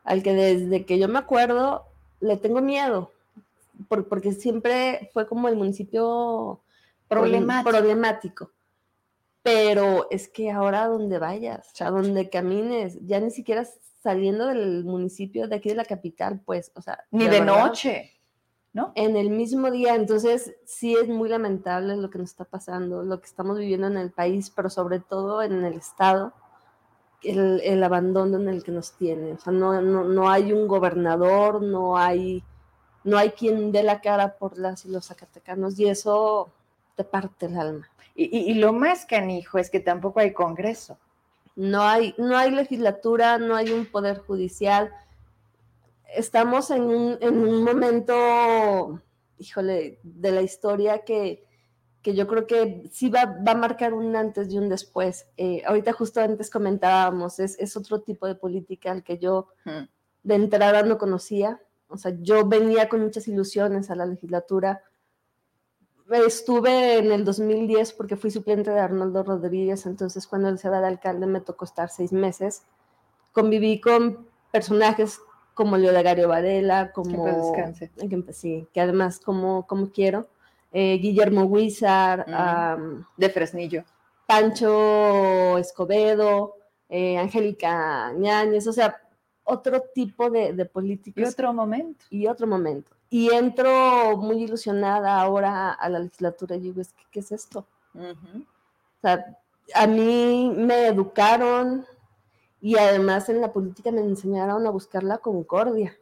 al 0.04 0.24
que 0.24 0.34
desde 0.34 0.86
que 0.86 1.00
yo 1.00 1.08
me 1.08 1.20
acuerdo 1.20 1.86
le 2.20 2.38
tengo 2.38 2.62
miedo, 2.62 3.12
porque 3.88 4.34
siempre 4.34 5.10
fue 5.14 5.28
como 5.28 5.48
el 5.48 5.56
municipio 5.56 6.62
problemático. 7.08 7.70
problemático. 7.70 8.52
Pero 9.42 10.08
es 10.12 10.28
que 10.28 10.52
ahora 10.52 10.88
donde 10.88 11.18
vayas, 11.18 11.70
a 11.82 11.90
donde 11.90 12.30
camines, 12.30 12.98
ya 13.06 13.20
ni 13.20 13.32
siquiera 13.32 13.66
saliendo 14.04 14.48
del 14.48 14.84
municipio 14.84 15.48
de 15.48 15.56
aquí 15.56 15.70
de 15.70 15.76
la 15.76 15.86
capital, 15.86 16.42
pues, 16.46 16.72
o 16.76 16.82
sea. 16.82 17.06
Ni 17.12 17.28
de 17.28 17.42
noche. 17.42 18.18
En 18.95 19.17
el 19.17 19.32
mismo 19.32 19.72
día, 19.72 19.95
entonces 19.95 20.55
sí 20.63 20.95
es 20.95 21.07
muy 21.07 21.28
lamentable 21.28 21.97
lo 21.97 22.09
que 22.09 22.20
nos 22.20 22.30
está 22.30 22.45
pasando, 22.45 23.03
lo 23.03 23.20
que 23.20 23.26
estamos 23.26 23.57
viviendo 23.57 23.88
en 23.88 23.97
el 23.97 24.11
país, 24.11 24.51
pero 24.51 24.70
sobre 24.70 24.99
todo 24.99 25.41
en 25.41 25.65
el 25.65 25.74
Estado, 25.74 26.34
el, 27.24 27.84
abandono 27.84 28.38
en 28.38 28.47
el 28.47 28.63
que 28.63 28.72
nos 28.72 28.93
tiene. 28.93 29.34
O 29.34 29.39
sea, 29.39 29.51
no, 29.51 29.82
no, 29.82 30.30
hay 30.30 30.53
un 30.53 30.67
gobernador, 30.67 31.61
no 31.63 31.97
hay, 31.97 32.43
no 33.03 33.17
hay 33.17 33.32
quien 33.32 33.72
dé 33.72 33.82
la 33.82 34.01
cara 34.01 34.38
por 34.38 34.57
las 34.57 34.86
y 34.86 34.89
los 34.89 35.07
zacatecanos, 35.07 35.78
y 35.80 35.89
eso 35.89 36.49
te 36.95 37.03
parte 37.03 37.47
el 37.47 37.57
alma. 37.57 37.89
Y, 38.15 38.51
y, 38.51 38.53
lo 38.53 38.72
más 38.72 39.05
canijo 39.05 39.57
es 39.57 39.70
que 39.70 39.80
tampoco 39.80 40.20
hay 40.20 40.34
Congreso. 40.34 40.97
No 41.55 41.82
hay, 41.84 42.13
no 42.17 42.38
hay 42.38 42.51
legislatura, 42.51 43.38
no 43.39 43.55
hay 43.55 43.72
un 43.72 43.86
poder 43.86 44.20
judicial 44.20 44.91
estamos 46.16 46.72
en 46.72 46.84
un, 46.84 47.64
momento, 47.64 49.01
híjole, 49.38 49.99
de 50.03 50.32
la 50.32 50.41
historia 50.41 51.03
que, 51.03 51.45
yo 52.03 52.28
creo 52.28 52.47
que 52.47 52.89
sí 52.91 53.10
va, 53.10 53.36
a 53.45 53.55
marcar 53.55 53.93
un 53.93 54.16
antes 54.16 54.51
y 54.51 54.57
un 54.57 54.70
después. 54.70 55.28
Eh, 55.38 55.62
ahorita 55.66 55.93
justo 55.93 56.22
antes 56.22 56.49
comentábamos, 56.49 57.39
es, 57.39 57.78
otro 57.78 58.01
tipo 58.01 58.26
de 58.26 58.36
política 58.36 58.91
al 58.91 59.03
que 59.03 59.20
yo 59.20 59.49
de 60.24 60.36
entrada 60.36 60.82
no 60.84 60.97
conocía. 60.97 61.62
O 61.88 61.97
sea, 61.97 62.16
yo 62.20 62.47
venía 62.47 62.89
con 62.89 63.01
muchas 63.01 63.28
ilusiones 63.28 63.91
a 63.91 63.95
la 63.95 64.05
legislatura. 64.05 64.84
Estuve 66.12 66.97
en 66.97 67.12
el 67.12 67.24
2010 67.24 67.93
porque 67.93 68.16
fui 68.16 68.32
suplente 68.32 68.72
de 68.72 68.80
Arnoldo 68.80 69.22
Rodríguez, 69.24 69.86
entonces 69.86 70.26
cuando 70.26 70.49
él 70.49 70.57
se 70.57 70.70
va 70.70 70.82
de 70.82 70.88
alcalde 70.88 71.28
me 71.28 71.41
tocó 71.41 71.66
estar 71.66 71.89
seis 71.89 72.12
meses. 72.12 72.64
Conviví 73.32 73.80
con 73.80 74.28
personajes 74.51 75.20
como 75.60 75.76
Leodario 75.76 76.30
Varela, 76.30 76.93
como... 76.93 77.26
Que, 77.26 78.32
sí, 78.32 78.66
que 78.74 78.80
además 78.80 79.20
como, 79.20 79.68
como 79.68 79.91
quiero. 79.91 80.30
Eh, 80.72 80.97
Guillermo 81.01 81.43
Huizar. 81.43 82.26
de 83.18 83.30
Fresnillo. 83.30 83.84
Pancho 84.26 85.57
Escobedo. 85.57 86.55
eh, 86.88 87.18
Angélica 87.18 88.14
Ñáñez, 88.14 88.68
o 88.68 88.72
sea, 88.72 89.01
otro 89.43 89.82
tipo 89.93 90.30
de, 90.30 90.53
de 90.53 90.64
políticos. 90.64 91.22
Y 91.22 91.26
otro 91.26 91.51
momento. 91.51 92.05
Y 92.10 92.28
otro 92.28 92.47
momento. 92.47 92.91
Y 93.10 93.30
entro 93.34 94.16
muy 94.16 94.41
ilusionada 94.43 95.20
ahora 95.20 95.74
a 95.74 95.89
la 95.89 95.99
legislatura 95.99 96.55
y 96.55 96.62
digo, 96.62 96.82
¿qué, 97.12 97.20
es 97.20 97.34
esto? 97.34 97.68
O 97.93 99.01
sea, 99.01 99.38
a 99.76 99.88
mí 99.88 100.53
me 100.55 100.88
educaron 100.88 101.86
y 102.62 102.78
además 102.78 103.30
en 103.30 103.41
la 103.41 103.53
política 103.53 103.91
me 103.91 104.01
enseñaron 104.01 104.66
a 104.68 104.70
buscar 104.70 105.03
la 105.03 105.20
concordia. 105.20 105.97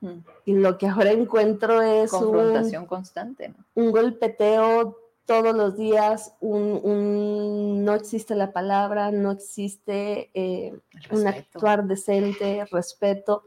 Mm. 0.00 0.18
Y 0.44 0.54
lo 0.54 0.76
que 0.78 0.86
ahora 0.86 1.12
encuentro 1.12 1.80
es 1.82 2.10
confrontación 2.10 2.86
constante, 2.86 3.54
un 3.74 3.92
golpeteo 3.92 4.98
todos 5.24 5.56
los 5.56 5.76
días, 5.76 6.34
un, 6.40 7.84
no 7.84 7.94
existe 7.94 8.36
la 8.36 8.52
palabra, 8.52 9.10
no 9.10 9.32
existe 9.32 10.30
eh, 10.34 10.78
un 11.10 11.26
actuar 11.26 11.84
decente, 11.84 12.64
respeto. 12.70 13.42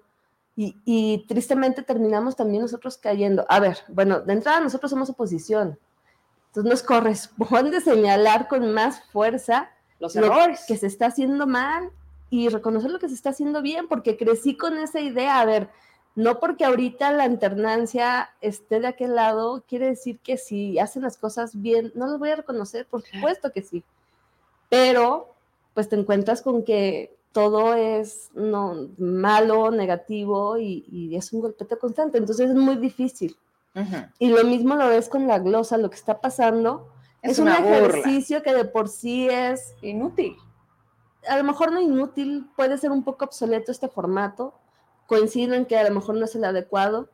Y, 0.58 0.76
y, 0.84 1.26
tristemente 1.26 1.84
terminamos 1.84 2.36
también 2.36 2.64
nosotros 2.64 2.98
cayendo. 2.98 3.46
A 3.48 3.62
ver, 3.62 3.78
bueno, 3.88 4.20
de 4.20 4.34
entrada 4.34 4.60
nosotros 4.60 4.92
somos 4.92 5.10
oposición. 5.10 5.80
Entonces 6.48 6.70
nos 6.70 6.84
corresponde 6.84 7.80
señalar 7.82 8.50
con 8.50 8.74
más 8.74 9.02
fuerza 9.06 9.70
los 10.00 10.18
errores 10.18 10.66
que 10.68 10.76
se 10.76 10.88
está 10.88 11.06
haciendo 11.06 11.48
mal 11.48 11.92
y 12.30 12.50
reconocer 12.50 12.92
lo 12.92 13.00
que 13.00 13.10
se 13.10 13.16
está 13.16 13.30
haciendo 13.32 13.62
bien, 13.62 13.88
porque 13.88 14.18
crecí 14.18 14.56
con 14.56 14.78
esa 14.78 15.00
idea. 15.00 15.40
A 15.40 15.46
ver, 15.46 15.70
no 16.16 16.40
porque 16.40 16.66
ahorita 16.66 17.12
la 17.12 17.24
alternancia 17.24 18.30
esté 18.42 18.80
de 18.80 18.88
aquel 18.88 19.16
lado, 19.16 19.64
quiere 19.68 19.88
decir 19.88 20.20
que 20.20 20.38
si 20.38 20.78
hacen 20.80 21.04
las 21.04 21.18
cosas 21.18 21.62
bien, 21.62 21.92
no 21.96 22.08
las 22.08 22.20
voy 22.20 22.30
a 22.30 22.36
reconocer, 22.36 22.86
por 22.86 23.04
supuesto 23.04 23.52
que 23.52 23.62
sí. 23.62 23.84
Pero, 24.70 25.34
pues 25.74 25.90
te 25.90 25.96
encuentras 25.96 26.42
con 26.42 26.64
que 26.64 27.16
todo 27.32 27.74
es 27.74 28.30
no, 28.34 28.90
malo, 28.98 29.72
negativo 29.72 30.58
y, 30.58 31.16
es 31.16 31.32
un 31.34 31.42
golpete 31.42 31.78
constante. 31.78 32.18
Entonces 32.18 32.50
es 32.50 32.56
muy 32.56 32.76
difícil. 32.76 33.38
Y 34.18 34.30
lo 34.30 34.44
mismo 34.44 34.76
lo 34.76 34.90
ves 34.90 35.08
con 35.08 35.26
la 35.26 35.40
glosa, 35.40 35.78
lo 35.78 35.90
que 35.90 35.96
está 35.96 36.20
pasando. 36.20 36.90
Es, 37.22 37.40
un 37.40 37.48
ejercicio 37.48 38.44
que 38.44 38.54
de 38.54 38.66
por 38.66 38.90
sí 38.90 39.30
es 39.30 39.74
inútil. 39.82 40.36
A 41.28 41.38
lo 41.38 41.44
mejor 41.44 41.72
no 41.72 41.82
inútil, 41.82 42.50
puede 42.56 42.78
ser 42.78 42.92
un 42.92 43.04
poco 43.04 43.26
obsoleto 43.26 43.72
este 43.72 43.88
formato, 43.88 44.54
coincido 45.08 45.56
en 45.56 45.66
que 45.66 45.78
a 45.78 45.84
lo 45.84 45.94
mejor 45.94 46.16
no 46.16 46.26
es 46.26 46.36
el 46.36 46.46
adecuado, 46.46 47.10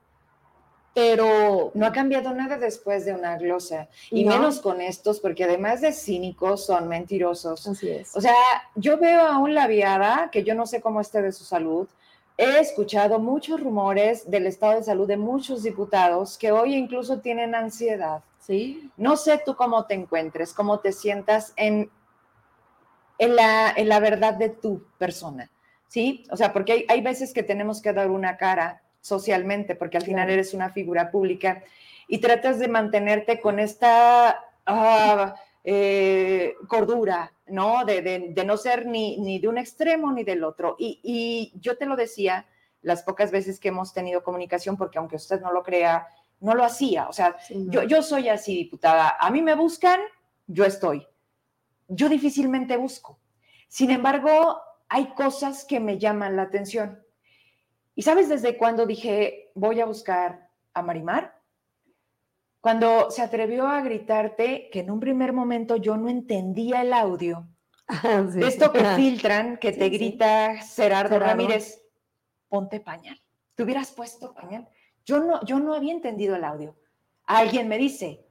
pero... 0.93 1.71
No 1.73 1.85
ha 1.85 1.91
cambiado 1.91 2.33
nada 2.33 2.57
después 2.57 3.05
de 3.05 3.13
una 3.13 3.37
glosa, 3.37 3.89
y 4.11 4.25
menos 4.25 4.59
con 4.59 4.79
estos, 4.81 5.19
porque 5.19 5.43
además 5.43 5.81
de 5.81 5.91
cínicos, 5.91 6.65
son 6.65 6.87
mentirosos. 6.87 7.67
Así 7.67 7.89
es. 7.89 8.15
O 8.15 8.21
sea, 8.21 8.33
yo 8.75 8.97
veo 8.97 9.21
a 9.21 9.37
un 9.37 9.53
labiada, 9.53 10.29
que 10.31 10.43
yo 10.43 10.55
no 10.55 10.65
sé 10.65 10.81
cómo 10.81 11.01
esté 11.01 11.21
de 11.21 11.31
su 11.31 11.43
salud, 11.43 11.87
he 12.37 12.59
escuchado 12.59 13.19
muchos 13.19 13.61
rumores 13.61 14.29
del 14.29 14.47
estado 14.47 14.75
de 14.75 14.83
salud 14.83 15.07
de 15.07 15.17
muchos 15.17 15.63
diputados 15.63 16.37
que 16.37 16.51
hoy 16.51 16.75
incluso 16.75 17.19
tienen 17.19 17.55
ansiedad. 17.55 18.23
Sí. 18.39 18.91
No 18.97 19.17
sé 19.17 19.41
tú 19.45 19.55
cómo 19.55 19.85
te 19.85 19.95
encuentres, 19.95 20.53
cómo 20.53 20.79
te 20.79 20.91
sientas 20.91 21.53
en, 21.55 21.89
en, 23.17 23.35
la, 23.35 23.73
en 23.75 23.89
la 23.89 23.99
verdad 23.99 24.33
de 24.33 24.49
tu 24.49 24.85
persona. 24.97 25.49
¿sí? 25.95 26.25
O 26.29 26.35
sea, 26.35 26.51
porque 26.51 26.85
hay, 26.89 27.01
veces 27.01 27.33
que 27.33 27.41
tenemos 27.41 27.81
que 27.81 27.93
dar 27.93 28.11
una 28.11 28.35
cara 28.35 28.81
socialmente, 28.99 29.75
porque 29.75 29.95
al 29.95 30.03
final 30.03 30.29
eres 30.29 30.53
una 30.53 30.69
figura 30.69 31.09
pública 31.09 31.63
y 32.07 32.17
tratas 32.19 32.59
de 32.59 32.67
mantenerte 32.67 33.39
con 33.39 33.59
esta 33.59 34.43
ah, 34.65 35.35
eh, 35.63 36.55
cordura, 36.67 37.31
¿no? 37.47 37.85
De, 37.85 38.33
no 38.45 38.57
ser 38.57 38.85
ni, 38.85 39.39
de 39.39 39.47
un 39.47 39.57
extremo 39.57 40.11
ni 40.11 40.25
del 40.25 40.43
otro. 40.43 40.75
Y, 40.77 41.53
yo 41.61 41.77
te 41.77 41.85
lo 41.85 41.95
decía 41.95 42.45
las 42.81 43.03
pocas 43.03 43.31
veces 43.31 43.59
que 43.59 43.69
hemos 43.69 43.93
tenido 43.93 44.21
comunicación, 44.21 44.75
porque 44.75 44.97
aunque 44.97 45.15
usted 45.15 45.39
no 45.39 45.53
lo 45.53 45.63
crea, 45.63 46.07
no 46.41 46.55
lo 46.55 46.65
hacía. 46.65 47.07
O 47.07 47.13
sea, 47.13 47.37
yo, 47.49 47.83
yo 47.83 48.03
soy 48.03 48.27
así, 48.27 48.55
diputada. 48.55 49.15
A 49.17 49.31
mí 49.31 49.41
me 49.41 49.55
buscan, 49.55 50.01
yo 50.45 50.65
estoy. 50.65 51.07
Yo 51.87 52.09
difícilmente 52.09 52.77
busco. 52.77 53.19
Sin 53.67 53.91
embargo, 53.91 54.59
hay 54.89 55.13
cosas 55.13 55.65
que 55.65 55.79
me 55.79 55.97
llaman 55.97 56.35
la 56.35 56.43
atención. 56.43 57.03
¿Y 57.95 58.01
sabes 58.01 58.29
desde 58.29 58.57
cuándo 58.57 58.85
dije, 58.85 59.51
voy 59.55 59.79
a 59.79 59.85
buscar 59.85 60.49
a 60.73 60.81
Marimar? 60.81 61.41
Cuando 62.59 63.11
se 63.11 63.21
atrevió 63.21 63.67
a 63.67 63.81
gritarte 63.81 64.69
que 64.71 64.79
en 64.79 64.91
un 64.91 64.99
primer 64.99 65.33
momento 65.33 65.77
yo 65.77 65.97
no 65.97 66.09
entendía 66.09 66.81
el 66.81 66.93
audio. 66.93 67.47
Ah, 67.87 68.25
Esto 68.41 68.71
que 68.73 68.83
filtran, 68.95 69.57
que 69.57 69.71
te 69.71 69.89
grita 69.89 70.55
Gerardo, 70.55 71.19
Ramírez, 71.19 71.83
ponte 72.49 72.79
pañal. 72.79 73.21
¿Te 73.53 73.61
hubieras 73.61 73.91
puesto 73.91 74.33
pañal? 74.33 74.67
Yo 75.05 75.19
no, 75.19 75.45
yo 75.45 75.59
no 75.59 75.75
había 75.75 75.93
entendido 75.93 76.35
el 76.35 76.43
audio. 76.45 76.75
Alguien 77.27 77.67
me 77.67 77.77
dice, 77.77 78.24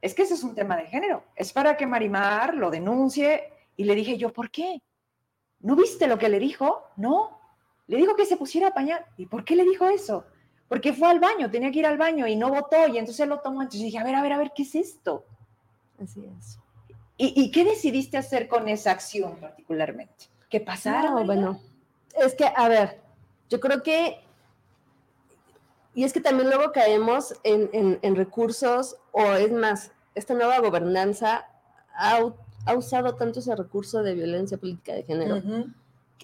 es 0.00 0.14
que 0.14 0.22
ese 0.22 0.34
es 0.34 0.42
un 0.42 0.54
tema 0.54 0.76
de 0.76 0.86
género, 0.86 1.24
es 1.34 1.52
para 1.52 1.76
que 1.76 1.86
Marimar 1.86 2.54
lo 2.54 2.70
denuncie. 2.70 3.52
Y 3.76 3.84
le 3.84 3.94
dije 3.94 4.18
yo, 4.18 4.32
¿por 4.32 4.50
qué? 4.50 4.82
¿No 5.60 5.76
viste 5.76 6.06
lo 6.06 6.18
que 6.18 6.28
le 6.28 6.38
dijo? 6.38 6.84
No. 6.96 7.38
Le 7.86 7.96
dijo 7.96 8.16
que 8.16 8.26
se 8.26 8.36
pusiera 8.36 8.68
a 8.68 8.74
pañal. 8.74 9.04
¿Y 9.16 9.26
por 9.26 9.44
qué 9.44 9.56
le 9.56 9.64
dijo 9.64 9.86
eso? 9.86 10.24
Porque 10.68 10.92
fue 10.92 11.08
al 11.08 11.20
baño, 11.20 11.50
tenía 11.50 11.70
que 11.70 11.78
ir 11.78 11.86
al 11.86 11.96
baño 11.96 12.26
y 12.26 12.36
no 12.36 12.50
votó 12.50 12.88
y 12.88 12.98
entonces 12.98 13.26
lo 13.26 13.40
tomó. 13.40 13.62
Entonces 13.62 13.82
dije, 13.82 13.98
a 13.98 14.04
ver, 14.04 14.14
a 14.14 14.22
ver, 14.22 14.32
a 14.32 14.38
ver, 14.38 14.52
¿qué 14.54 14.62
es 14.62 14.74
esto? 14.74 15.24
Así 16.00 16.24
es. 16.38 16.58
¿Y, 17.20 17.50
qué 17.50 17.64
decidiste 17.64 18.16
hacer 18.16 18.46
con 18.46 18.68
esa 18.68 18.92
acción 18.92 19.36
particularmente? 19.40 20.26
¿Qué 20.48 20.60
pasara? 20.60 21.10
bueno, 21.24 21.60
es 22.16 22.34
que, 22.34 22.44
a 22.44 22.68
ver, 22.68 23.00
yo 23.50 23.58
creo 23.58 23.82
que, 23.82 24.20
y 25.98 26.04
es 26.04 26.12
que 26.12 26.20
también 26.20 26.48
luego 26.48 26.70
caemos 26.70 27.34
en, 27.42 28.14
recursos, 28.14 28.98
o 29.10 29.32
es 29.32 29.50
más, 29.50 29.90
esta 30.14 30.32
nueva 30.32 30.60
gobernanza 30.60 31.48
ha 31.92 32.76
usado 32.76 33.16
tanto 33.16 33.40
ese 33.40 33.56
recurso 33.56 34.04
de 34.04 34.14
violencia 34.14 34.58
política 34.58 34.92
de 34.94 35.02
género, 35.02 35.42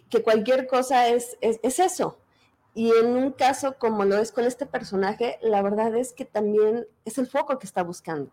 que 0.09 0.23
cualquier 0.23 0.69
cosa 0.69 1.09
es, 1.09 1.37
es, 1.41 1.81
eso. 1.81 2.19
Y 2.73 2.93
en 2.93 3.17
un 3.17 3.33
caso 3.33 3.75
como 3.77 4.05
lo 4.05 4.17
es 4.17 4.31
con 4.31 4.45
este 4.45 4.65
personaje, 4.65 5.41
la 5.43 5.61
verdad 5.61 5.93
es 5.97 6.13
que 6.13 6.25
también 6.25 6.87
es 7.05 7.19
el 7.19 7.27
foco 7.27 7.59
que 7.59 7.67
está 7.67 7.83
buscando. 7.83 8.31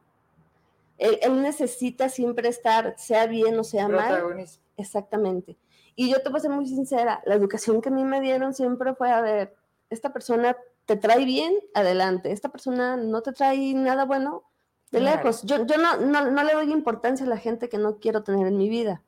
Él, 0.99 1.41
necesita 1.41 2.09
siempre 2.09 2.49
estar, 2.49 2.93
sea 2.99 3.25
bien 3.25 3.57
o 3.57 3.63
sea 3.63 3.87
mal. 3.87 4.45
Exactamente. 4.77 5.57
Y 5.95 6.11
yo 6.11 6.21
te 6.21 6.29
voy 6.29 6.37
a 6.37 6.41
ser 6.41 6.51
muy 6.51 6.67
sincera, 6.67 7.23
la 7.25 7.33
educación 7.33 7.81
que 7.81 7.89
a 7.89 7.91
mí 7.91 8.03
me 8.03 8.21
dieron 8.21 8.53
siempre 8.53 8.93
fue, 8.93 9.09
a 9.09 9.21
ver, 9.21 9.55
esta 9.89 10.13
persona 10.13 10.55
te 10.91 10.97
trae 10.97 11.23
bien, 11.23 11.53
adelante. 11.73 12.33
Esta 12.33 12.49
persona 12.49 12.97
no 12.97 13.21
te 13.21 13.31
trae 13.31 13.73
nada 13.73 14.03
bueno, 14.03 14.43
de 14.91 14.99
lejos. 14.99 15.41
Yo, 15.43 15.65
yo 15.65 15.77
no, 15.77 15.95
no, 15.95 16.43
le 16.43 16.51
doy 16.51 16.69
importancia 16.69 17.25
a 17.25 17.29
la 17.29 17.37
gente 17.37 17.69
que 17.69 17.77
no 17.77 17.99
quiero 17.99 18.23
tener 18.23 18.45
en 18.45 18.57
mi 18.57 18.67
vida. 18.67 19.01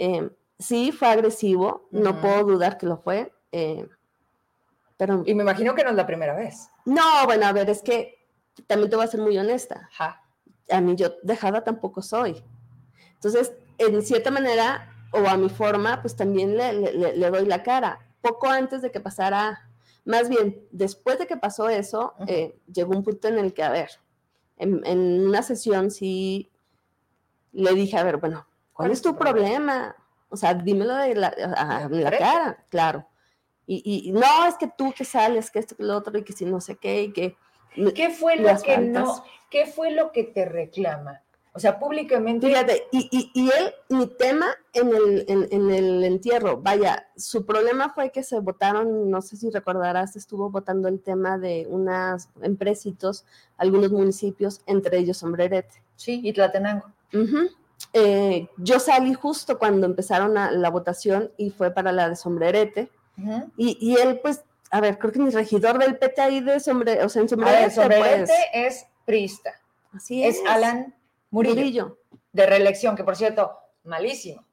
Eh, 0.00 0.30
sí, 0.58 0.90
fue 0.90 1.06
agresivo, 1.06 1.86
no 1.92 2.20
puedo 2.20 2.42
dudar 2.42 2.76
que 2.76 2.86
lo 2.86 2.98
fue. 2.98 3.32
Eh, 3.52 3.88
pero... 4.96 5.22
Y 5.26 5.34
me 5.36 5.44
imagino 5.44 5.76
que 5.76 5.84
no 5.84 5.90
es 5.90 5.94
la 5.96 6.06
primera 6.06 6.34
vez. 6.34 6.70
No, 6.84 7.24
bueno, 7.26 7.46
a 7.46 7.52
ver, 7.52 7.70
es 7.70 7.82
que 7.82 8.26
también 8.66 8.90
te 8.90 8.96
voy 8.96 9.04
a 9.04 9.08
ser 9.08 9.20
muy 9.20 9.38
honesta. 9.38 9.88
A 10.70 10.80
mí 10.80 10.96
yo 10.96 11.10
dejada 11.22 11.62
tampoco 11.62 12.02
soy. 12.02 12.42
Entonces, 13.14 13.52
en 13.78 14.02
cierta 14.02 14.32
manera, 14.32 14.92
o 15.12 15.24
a 15.28 15.36
mi 15.36 15.50
forma, 15.50 16.00
pues 16.02 16.16
también 16.16 16.56
le, 16.56 16.72
le, 17.14 17.30
doy 17.30 17.46
la 17.46 17.62
cara. 17.62 18.00
Poco 18.22 18.48
antes 18.48 18.82
de 18.82 18.90
que 18.90 18.98
pasara, 18.98 19.67
más 20.08 20.30
bien, 20.30 20.66
después 20.70 21.18
de 21.18 21.26
que 21.26 21.36
pasó 21.36 21.68
eso, 21.68 22.14
eh, 22.26 22.56
llegó 22.72 22.96
un 22.96 23.04
punto 23.04 23.28
en 23.28 23.38
el 23.38 23.52
que, 23.52 23.62
a 23.62 23.68
ver, 23.68 23.90
en, 24.56 25.20
una 25.20 25.42
sesión 25.42 25.90
sí 25.90 26.50
le 27.52 27.74
dije, 27.74 27.98
a 27.98 28.04
ver, 28.04 28.16
bueno, 28.16 28.46
¿cuál, 28.72 28.90
es 28.90 29.02
tu 29.02 29.14
problema? 29.18 29.94
O 30.30 30.36
sea, 30.38 30.54
dímelo 30.54 30.96
de 30.96 31.14
la, 31.14 31.34
la 31.90 32.10
cara, 32.10 32.64
claro. 32.70 33.06
Y, 33.66 34.10
no, 34.12 34.46
es 34.46 34.54
que 34.54 34.68
tú 34.78 34.94
que 34.96 35.04
sales, 35.04 35.50
que 35.50 35.58
esto, 35.58 35.76
que 35.76 35.82
lo 35.82 35.98
otro, 35.98 36.16
y 36.16 36.24
que 36.24 36.32
si 36.32 36.46
no 36.46 36.58
sé 36.62 36.76
qué, 36.76 37.02
y 37.02 37.12
que... 37.12 37.36
¿Qué 37.94 38.08
fue 38.08 38.36
lo 38.36 38.58
que 38.62 38.78
no, 38.78 39.22
qué 39.50 39.66
fue 39.66 39.90
lo 39.90 40.10
que 40.10 40.24
te 40.24 40.46
reclama? 40.46 41.20
O 41.58 41.60
sea, 41.60 41.76
públicamente. 41.76 42.46
Fíjate, 42.46 42.86
y, 42.92 43.32
y, 43.34 43.50
él, 43.50 43.74
mi 43.88 44.06
tema 44.06 44.46
en 44.72 44.94
el, 44.94 45.24
en, 45.26 45.70
el 45.72 46.04
entierro, 46.04 46.58
vaya, 46.58 47.08
su 47.16 47.44
problema 47.44 47.92
fue 47.92 48.12
que 48.12 48.22
se 48.22 48.38
votaron, 48.38 49.10
no 49.10 49.20
sé 49.22 49.36
si 49.36 49.50
recordarás, 49.50 50.14
estuvo 50.14 50.50
votando 50.50 50.86
el 50.86 51.00
tema 51.00 51.36
de 51.36 51.66
unas 51.68 52.30
empréstitos, 52.42 53.24
algunos 53.56 53.90
municipios, 53.90 54.60
entre 54.66 54.98
ellos 54.98 55.16
Sombrerete. 55.16 55.82
Sí, 55.96 56.20
y 56.22 56.32
Tlatenango. 56.32 56.92
Eh, 57.92 58.48
yo 58.58 58.78
salí 58.78 59.14
justo 59.14 59.58
cuando 59.58 59.84
empezaron 59.84 60.34
la 60.34 60.70
votación 60.70 61.32
y 61.36 61.50
fue 61.50 61.72
para 61.72 61.90
la 61.90 62.08
de 62.08 62.14
Sombrerete. 62.14 62.88
y, 63.56 63.78
y, 63.80 63.96
él, 63.96 64.20
pues, 64.20 64.44
a 64.70 64.80
ver, 64.80 64.96
creo 64.96 65.10
que 65.12 65.18
mi 65.18 65.30
regidor 65.30 65.80
del 65.80 65.98
PT 65.98 66.20
ahí 66.20 66.40
de 66.40 66.60
Sombrerete, 66.60 67.04
o 67.04 67.08
sea, 67.08 67.20
en 67.22 67.28
Sombrerete. 67.28 67.72
sombrerete 67.72 68.26
pues 68.26 68.30
es 68.52 68.86
prista. 69.04 69.54
Así 69.92 70.22
es. 70.22 70.36
Es 70.36 70.42
Alan 70.46 70.94
Murillo, 71.30 71.98
de 72.32 72.46
reelección, 72.46 72.96
que 72.96 73.04
por 73.04 73.16
cierto, 73.16 73.52
malísimo. 73.84 74.44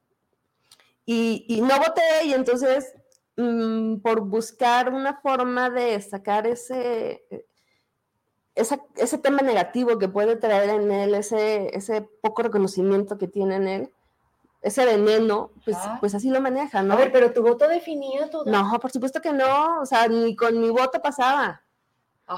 y, 1.04 1.60
no 1.62 1.78
voté 1.78 2.24
y 2.24 2.32
entonces 2.32 2.94
mm, 3.36 3.96
por 3.98 4.20
buscar 4.20 4.92
una 4.92 5.20
forma 5.20 5.70
de 5.70 6.00
sacar 6.00 6.46
ese, 6.46 7.24
ese 8.54 9.18
tema 9.18 9.42
negativo 9.42 9.98
que 9.98 10.08
puede 10.08 10.36
traer 10.36 10.70
en 10.70 10.90
él, 10.90 11.14
ese, 11.14 11.76
ese 11.76 12.02
poco 12.02 12.42
reconocimiento 12.42 13.18
que 13.18 13.28
tiene 13.28 13.56
en 13.56 13.68
él, 13.68 13.92
ese 14.62 14.84
veneno, 14.84 15.52
pues, 15.64 15.76
pues 16.00 16.14
así 16.14 16.30
lo 16.30 16.40
maneja, 16.40 16.82
¿no? 16.82 16.94
A 16.94 16.96
ver, 16.96 17.12
pero 17.12 17.32
tu 17.32 17.42
voto 17.42 17.68
definía 17.68 18.28
todo. 18.30 18.44
No, 18.46 18.80
por 18.80 18.90
supuesto 18.90 19.20
que 19.20 19.32
no, 19.32 19.80
o 19.80 19.86
sea, 19.86 20.08
ni 20.08 20.34
con 20.34 20.58
mi 20.60 20.70
voto 20.70 21.00
pasaba. 21.00 21.62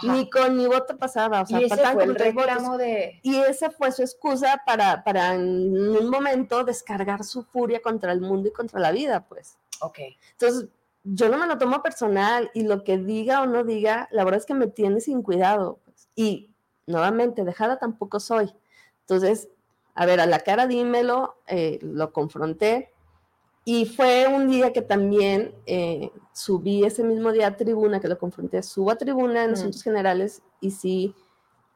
Ni 0.02 0.28
con 0.28 0.56
mi 0.56 0.66
voto 0.66 0.98
pasaba, 0.98 1.42
o 1.42 1.46
sea, 1.46 1.60
y 1.60 1.64
ese 1.64 1.76
fue 1.76 2.04
el 2.04 2.14
reclamo 2.14 2.76
de... 2.76 3.20
Y 3.22 3.36
esa 3.36 3.70
fue 3.70 3.90
su 3.90 4.02
excusa 4.02 4.62
para, 4.66 5.02
para 5.02 5.34
en 5.34 5.96
un 5.96 6.10
momento 6.10 6.62
descargar 6.62 7.24
su 7.24 7.42
furia 7.42 7.80
contra 7.80 8.12
el 8.12 8.20
mundo 8.20 8.48
y 8.48 8.52
contra 8.52 8.80
la 8.80 8.92
vida, 8.92 9.26
pues. 9.26 9.56
Ok. 9.80 9.98
Entonces, 10.32 10.68
yo 11.04 11.30
no 11.30 11.38
me 11.38 11.46
lo 11.46 11.56
tomo 11.56 11.82
personal 11.82 12.50
y 12.52 12.64
lo 12.64 12.84
que 12.84 12.98
diga 12.98 13.40
o 13.40 13.46
no 13.46 13.64
diga, 13.64 14.08
la 14.10 14.24
verdad 14.24 14.40
es 14.40 14.46
que 14.46 14.54
me 14.54 14.66
tiene 14.66 15.00
sin 15.00 15.22
cuidado. 15.22 15.80
Pues. 15.84 16.08
Y 16.14 16.50
nuevamente, 16.86 17.44
dejada 17.44 17.78
tampoco 17.78 18.20
soy. 18.20 18.52
Entonces, 19.00 19.48
a 19.94 20.04
ver, 20.04 20.20
a 20.20 20.26
la 20.26 20.40
cara 20.40 20.66
dímelo, 20.66 21.38
eh, 21.46 21.78
lo 21.80 22.12
confronté. 22.12 22.92
Y 23.70 23.84
fue 23.84 24.26
un 24.26 24.48
día 24.48 24.72
que 24.72 24.80
también 24.80 25.54
eh, 25.66 26.10
subí 26.32 26.84
ese 26.84 27.04
mismo 27.04 27.32
día 27.32 27.48
a 27.48 27.56
tribuna, 27.58 28.00
que 28.00 28.08
lo 28.08 28.18
confronté, 28.18 28.62
subo 28.62 28.90
a 28.90 28.96
tribuna 28.96 29.44
en 29.44 29.52
asuntos 29.52 29.82
generales 29.82 30.40
y 30.62 30.70
sí 30.70 31.14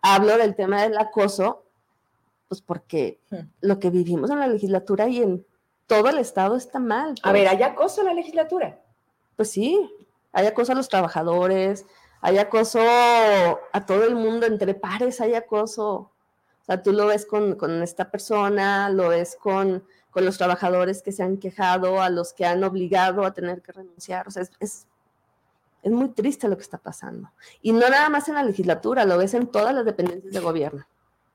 hablo 0.00 0.38
del 0.38 0.56
tema 0.56 0.80
del 0.80 0.96
acoso, 0.96 1.64
pues 2.48 2.62
porque 2.62 3.20
lo 3.60 3.78
que 3.78 3.90
vivimos 3.90 4.30
en 4.30 4.38
la 4.38 4.46
legislatura 4.46 5.06
y 5.06 5.22
en 5.22 5.44
todo 5.86 6.08
el 6.08 6.16
Estado 6.16 6.56
está 6.56 6.78
mal. 6.78 7.14
A 7.24 7.30
ver, 7.30 7.46
¿hay 7.46 7.62
acoso 7.62 8.00
en 8.00 8.06
la 8.06 8.14
legislatura? 8.14 8.80
Pues 9.36 9.50
sí, 9.50 9.92
hay 10.32 10.46
acoso 10.46 10.72
a 10.72 10.76
los 10.76 10.88
trabajadores, 10.88 11.84
hay 12.22 12.38
acoso 12.38 12.80
a 12.80 13.84
todo 13.84 14.04
el 14.04 14.14
mundo, 14.14 14.46
entre 14.46 14.72
pares 14.72 15.20
hay 15.20 15.34
acoso. 15.34 16.12
O 16.62 16.64
sea, 16.64 16.82
tú 16.82 16.92
lo 16.92 17.08
ves 17.08 17.26
con, 17.26 17.82
esta 17.82 18.10
persona, 18.10 18.88
lo 18.88 19.08
ves 19.08 19.36
con, 19.38 19.84
los 20.20 20.36
trabajadores 20.36 21.02
que 21.02 21.12
se 21.12 21.22
han 21.22 21.38
quejado, 21.38 22.02
a 22.02 22.10
los 22.10 22.32
que 22.32 22.44
han 22.44 22.62
obligado 22.64 23.24
a 23.24 23.32
tener 23.32 23.62
que 23.62 23.72
renunciar. 23.72 24.28
O 24.28 24.30
sea, 24.30 24.42
es, 24.42 24.50
es, 24.60 24.86
muy 25.90 26.10
triste 26.10 26.48
lo 26.48 26.56
que 26.56 26.62
está 26.62 26.78
pasando. 26.78 27.30
Y 27.62 27.72
no 27.72 27.88
nada 27.88 28.08
más 28.08 28.28
en 28.28 28.34
la 28.34 28.44
legislatura, 28.44 29.04
lo 29.04 29.18
ves 29.18 29.34
en 29.34 29.46
todas 29.46 29.74
las 29.74 29.84
dependencias 29.84 30.32
de 30.32 30.40
gobierno. 30.40 30.86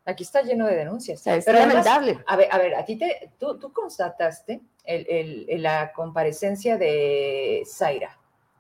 Aquí 0.05 0.23
está 0.23 0.41
lleno 0.41 0.67
de 0.67 0.75
denuncias. 0.75 1.19
O 1.19 1.23
sea, 1.23 1.35
es 1.35 1.47
lamentable. 1.47 2.23
a 2.27 2.35
ver, 2.37 2.47
a 2.51 2.57
ver, 2.57 2.75
a 2.75 2.85
ti 2.85 2.97
te, 2.97 3.31
tú, 3.37 3.59
constataste 3.73 4.61
la 4.85 5.91
comparecencia 5.93 6.77
de 6.77 7.63
Zaira. 7.65 8.17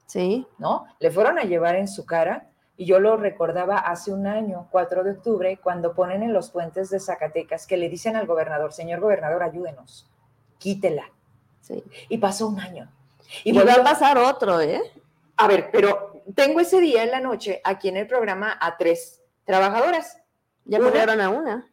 Sí. 0.07 0.45
¿No? 0.57 0.85
Le 0.99 1.11
fueron 1.11 1.37
a 1.37 1.43
llevar 1.43 1.75
en 1.75 1.87
su 1.87 2.05
cara 2.05 2.49
y 2.79 2.85
yo 2.85 2.99
lo 2.99 3.17
recordaba 3.17 3.79
hace 3.79 4.13
un 4.13 4.27
año, 4.27 4.67
4 4.71 5.03
de 5.03 5.11
octubre, 5.11 5.59
cuando 5.61 5.95
ponen 5.95 6.21
en 6.21 6.31
los 6.31 6.51
puentes 6.51 6.91
de 6.91 6.99
Zacatecas 6.99 7.65
que 7.65 7.75
le 7.75 7.89
dicen 7.89 8.15
al 8.15 8.27
gobernador, 8.27 8.71
señor 8.71 8.99
gobernador, 8.99 9.41
ayúdenos, 9.41 10.06
quítela. 10.57 11.11
Sí. 11.61 11.83
Y 12.09 12.17
pasó 12.17 12.47
un 12.47 12.59
año. 12.59 12.91
Y, 13.43 13.51
volvió 13.51 13.81
a 13.81 13.83
pasar 13.83 14.17
otro, 14.17 14.61
¿eh? 14.61 14.81
A 15.35 15.47
ver, 15.47 15.69
pero 15.71 16.23
tengo 16.35 16.59
ese 16.59 16.79
día 16.79 17.03
en 17.03 17.11
la 17.11 17.19
noche 17.19 17.61
aquí 17.63 17.89
en 17.89 17.97
el 17.97 18.07
programa 18.07 18.57
a 18.59 18.77
tres 18.77 19.21
trabajadoras. 19.43 20.21
Ya 20.65 20.79
corrieron 20.79 21.21
a 21.21 21.29
una. 21.29 21.65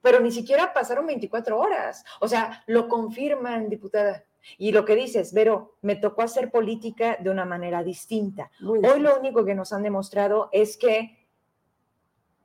pero 0.00 0.20
ni 0.20 0.30
siquiera 0.30 0.72
pasaron 0.72 1.06
24 1.06 1.58
horas. 1.58 2.04
O 2.20 2.28
sea, 2.28 2.62
lo 2.66 2.88
confirman, 2.88 3.68
diputada. 3.68 4.24
Y 4.56 4.72
lo 4.72 4.84
que 4.84 4.94
dices, 4.94 5.32
Vero, 5.32 5.76
me 5.82 5.96
tocó 5.96 6.22
hacer 6.22 6.50
política 6.50 7.16
de 7.20 7.30
una 7.30 7.44
manera 7.44 7.82
distinta. 7.82 8.50
Hoy 8.64 9.00
lo 9.00 9.18
único 9.18 9.44
que 9.44 9.54
nos 9.54 9.72
han 9.72 9.82
demostrado 9.82 10.48
es 10.52 10.76
que 10.76 11.26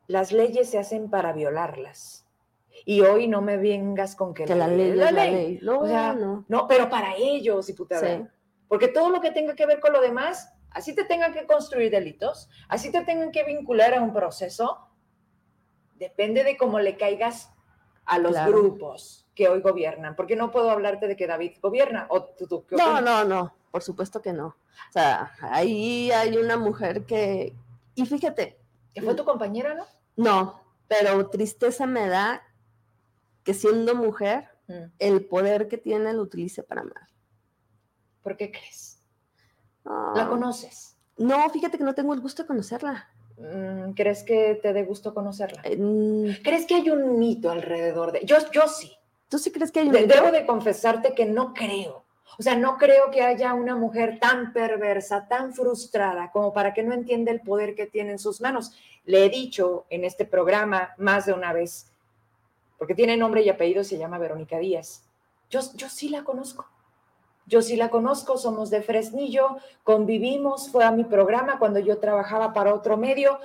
las 0.07 0.31
leyes 0.31 0.69
se 0.69 0.79
hacen 0.79 1.09
para 1.09 1.31
violarlas. 1.31 2.22
Y 2.85 3.01
hoy 3.01 3.27
no 3.27 3.41
me 3.41 3.57
vengas 3.57 4.15
con 4.15 4.33
que, 4.33 4.45
la, 4.45 4.67
ley 4.67 4.91
es 4.91 4.97
la, 4.97 5.11
ley. 5.11 5.59
No, 5.61 6.45
no. 6.47 6.67
pero 6.67 6.89
para 6.89 7.15
ellos, 7.15 7.67
diputada. 7.67 8.29
Porque 8.67 8.87
todo 8.87 9.09
lo 9.09 9.21
que 9.21 9.31
tenga 9.31 9.55
que 9.55 9.65
ver 9.65 9.79
con 9.79 9.93
lo 9.93 10.01
demás, 10.01 10.51
así 10.71 10.95
te 10.95 11.05
tengan 11.05 11.33
que 11.33 11.45
construir 11.45 11.91
delitos, 11.91 12.49
así 12.67 12.91
te 12.91 13.05
tengan 13.05 13.31
que 13.31 13.43
vincular 13.43 13.93
a 13.93 14.01
un 14.01 14.13
proceso, 14.13 14.79
depende 15.95 16.43
de 16.43 16.57
cómo 16.57 16.79
le 16.79 16.97
caigas 16.97 17.51
a 18.05 18.19
los 18.19 18.35
grupos 18.45 19.27
que 19.35 19.47
hoy 19.47 19.61
gobiernan, 19.61 20.15
porque 20.15 20.35
no 20.35 20.51
puedo 20.51 20.69
hablarte 20.69 21.07
de 21.07 21.15
que 21.15 21.27
David 21.27 21.53
gobierna. 21.61 22.07
¿O 22.09 22.29
no, 22.71 23.01
no, 23.01 23.23
no, 23.23 23.55
por 23.71 23.81
supuesto 23.81 24.21
que 24.21 24.33
no. 24.33 24.47
O 24.47 24.91
sea, 24.91 25.33
ahí 25.41 26.11
hay 26.11 26.37
una 26.37 26.57
mujer 26.57 27.05
que, 27.05 27.53
y 27.95 28.05
fíjate. 28.05 28.57
¿Que 28.93 29.01
fue 29.01 29.15
tu 29.15 29.23
compañera, 29.23 29.73
no? 29.73 29.85
No, 30.15 30.61
pero 30.87 31.29
tristeza 31.29 31.87
me 31.87 32.07
da 32.07 32.43
que 33.43 33.53
siendo 33.53 33.95
mujer, 33.95 34.49
mm. 34.67 34.83
el 34.99 35.25
poder 35.25 35.67
que 35.67 35.77
tiene 35.77 36.13
lo 36.13 36.21
utilice 36.21 36.63
para 36.63 36.83
mal. 36.83 37.07
¿Por 38.21 38.37
qué 38.37 38.51
crees? 38.51 39.01
¿La 39.85 40.27
conoces? 40.29 40.95
No, 41.17 41.49
fíjate 41.49 41.77
que 41.77 41.83
no 41.83 41.93
tengo 41.93 42.13
el 42.13 42.21
gusto 42.21 42.43
de 42.43 42.47
conocerla. 42.47 43.09
Mm, 43.37 43.91
¿Crees 43.91 44.23
que 44.23 44.59
te 44.61 44.73
dé 44.73 44.83
gusto 44.83 45.13
conocerla? 45.13 45.61
Eh, 45.65 46.39
¿Crees 46.43 46.65
que 46.65 46.75
hay 46.75 46.89
un 46.89 47.19
mito 47.19 47.51
alrededor 47.51 48.11
de...? 48.11 48.25
Yo, 48.25 48.37
yo 48.51 48.67
sí. 48.67 48.93
¿Tú 49.27 49.37
sí 49.39 49.51
crees 49.51 49.71
que 49.71 49.81
hay 49.81 49.87
un 49.87 49.93
Debo 49.93 50.31
de 50.31 50.45
confesarte 50.45 51.13
que 51.13 51.25
no 51.25 51.53
creo. 51.53 52.05
O 52.37 52.43
sea, 52.43 52.55
no 52.55 52.77
creo 52.77 53.11
que 53.11 53.21
haya 53.21 53.53
una 53.53 53.75
mujer 53.75 54.19
tan 54.19 54.53
perversa, 54.53 55.27
tan 55.27 55.53
frustrada, 55.53 56.31
como 56.31 56.53
para 56.53 56.73
que 56.73 56.83
no 56.83 56.93
entienda 56.93 57.31
el 57.31 57.41
poder 57.41 57.75
que 57.75 57.85
tiene 57.85 58.11
en 58.11 58.19
sus 58.19 58.41
manos. 58.41 58.73
Le 59.05 59.25
he 59.25 59.29
dicho 59.29 59.85
en 59.89 60.03
este 60.03 60.25
programa 60.25 60.93
más 60.97 61.25
de 61.25 61.33
una 61.33 61.53
vez, 61.53 61.91
porque 62.77 62.95
tiene 62.95 63.17
nombre 63.17 63.41
y 63.41 63.49
apellido, 63.49 63.83
se 63.83 63.97
llama 63.97 64.17
Verónica 64.17 64.57
Díaz. 64.59 65.05
Yo, 65.49 65.61
yo 65.75 65.89
sí 65.89 66.09
la 66.09 66.23
conozco. 66.23 66.67
Yo 67.45 67.61
sí 67.61 67.75
la 67.75 67.89
conozco, 67.89 68.37
somos 68.37 68.69
de 68.69 68.81
Fresnillo, 68.81 69.57
convivimos, 69.83 70.69
fue 70.69 70.85
a 70.85 70.91
mi 70.91 71.03
programa 71.03 71.59
cuando 71.59 71.79
yo 71.79 71.99
trabajaba 71.99 72.53
para 72.53 72.73
otro 72.73 72.95
medio 72.95 73.39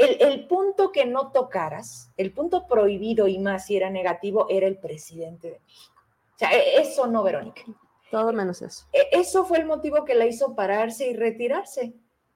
el, 0.00 0.46
punto 0.46 0.92
que 0.92 1.04
no 1.04 1.30
tocaras, 1.30 2.10
el 2.16 2.32
punto 2.32 2.66
prohibido 2.66 3.28
y 3.28 3.38
más 3.38 3.66
si 3.66 3.76
era 3.76 3.90
negativo, 3.90 4.46
era 4.48 4.66
el 4.66 4.78
presidente 4.78 5.50
de 5.50 5.60
México. 5.60 5.94
O 6.34 6.38
sea, 6.38 6.52
e, 6.52 6.80
eso 6.80 7.06
no, 7.06 7.22
Verónica. 7.22 7.62
Todo 8.10 8.32
menos 8.32 8.62
eso. 8.62 8.86
E, 8.92 9.08
eso 9.12 9.44
fue 9.44 9.58
el 9.58 9.66
motivo 9.66 10.04
que 10.04 10.14
la 10.14 10.26
hizo 10.26 10.54
pararse 10.54 11.08
y 11.08 11.14
retirarse. 11.14 11.92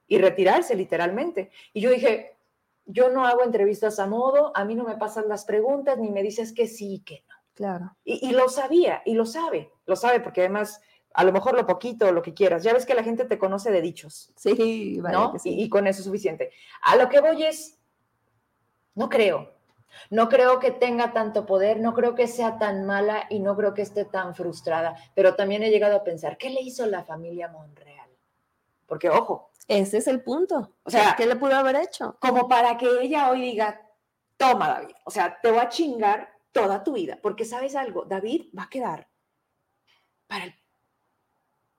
Y 0.07 0.19
retirarse, 0.19 0.75
literalmente. 0.75 1.49
Y 1.73 1.81
yo 1.81 1.89
dije, 1.89 2.34
yo 2.85 3.09
no 3.09 3.25
hago 3.25 3.43
entrevistas 3.43 3.99
a 3.99 4.07
modo, 4.07 4.51
a 4.55 4.65
mí 4.65 4.75
no 4.75 4.83
me 4.83 4.97
pasan 4.97 5.27
las 5.27 5.45
preguntas, 5.45 5.97
ni 5.97 6.11
me 6.11 6.23
dices 6.23 6.53
que 6.53 6.67
sí 6.67 6.95
y 6.95 6.99
que 6.99 7.23
no. 7.27 7.35
Claro. 7.53 7.95
Y, 8.03 8.29
y 8.29 8.31
lo 8.33 8.49
sabía, 8.49 9.01
y 9.05 9.13
lo 9.13 9.25
sabe, 9.25 9.71
lo 9.85 9.95
sabe, 9.95 10.19
porque 10.19 10.41
además 10.41 10.81
a 11.15 11.23
lo 11.23 11.31
mejor 11.31 11.55
lo 11.55 11.65
poquito, 11.65 12.11
lo 12.11 12.21
que 12.21 12.33
quieras. 12.33 12.63
Ya 12.63 12.73
ves 12.73 12.85
que 12.85 12.93
la 12.93 13.03
gente 13.03 13.25
te 13.25 13.39
conoce 13.39 13.71
de 13.71 13.81
dichos. 13.81 14.31
Sí, 14.35 14.99
vale 14.99 15.15
¿no? 15.15 15.33
Y, 15.43 15.69
con 15.69 15.87
eso 15.87 15.99
es 15.99 16.05
suficiente. 16.05 16.51
A 16.83 16.97
lo 16.97 17.07
que 17.07 17.21
voy 17.21 17.43
es, 17.43 17.79
no 18.95 19.09
creo. 19.09 19.53
No 20.09 20.27
creo 20.27 20.59
que 20.59 20.71
tenga 20.71 21.13
tanto 21.13 21.45
poder, 21.45 21.79
no 21.79 21.93
creo 21.93 22.15
que 22.15 22.27
sea 22.27 22.59
tan 22.59 22.85
mala 22.85 23.27
y 23.29 23.39
no 23.39 23.55
creo 23.55 23.73
que 23.73 23.81
esté 23.81 24.03
tan 24.03 24.35
frustrada, 24.35 24.97
pero 25.15 25.35
también 25.35 25.63
he 25.63 25.69
llegado 25.69 25.95
a 25.95 26.03
pensar, 26.03 26.37
¿qué 26.37 26.49
le 26.49 26.61
hizo 26.61 26.85
la 26.85 27.05
familia 27.05 27.47
Monreal? 27.47 27.94
Porque, 28.85 29.09
ojo. 29.09 29.51
Ese 29.67 29.97
es 29.97 30.07
el 30.07 30.21
punto. 30.21 30.75
O 30.83 30.91
sea, 30.91 31.15
¿qué 31.15 31.25
le 31.25 31.35
pudo 31.35 31.55
haber 31.55 31.75
hecho? 31.77 32.17
Como 32.19 32.47
para 32.47 32.77
que 32.77 32.87
ella 33.01 33.31
hoy 33.31 33.41
diga, 33.41 33.81
toma 34.37 34.67
David, 34.67 34.95
o 35.05 35.11
sea, 35.11 35.39
te 35.41 35.49
voy 35.49 35.59
a 35.59 35.69
chingar 35.69 36.29
toda 36.51 36.83
tu 36.83 36.93
vida, 36.93 37.17
porque 37.21 37.45
sabes 37.45 37.75
algo, 37.75 38.05
David 38.05 38.47
va 38.57 38.63
a 38.63 38.69
quedar 38.69 39.07
para 40.27 40.45
el 40.45 40.55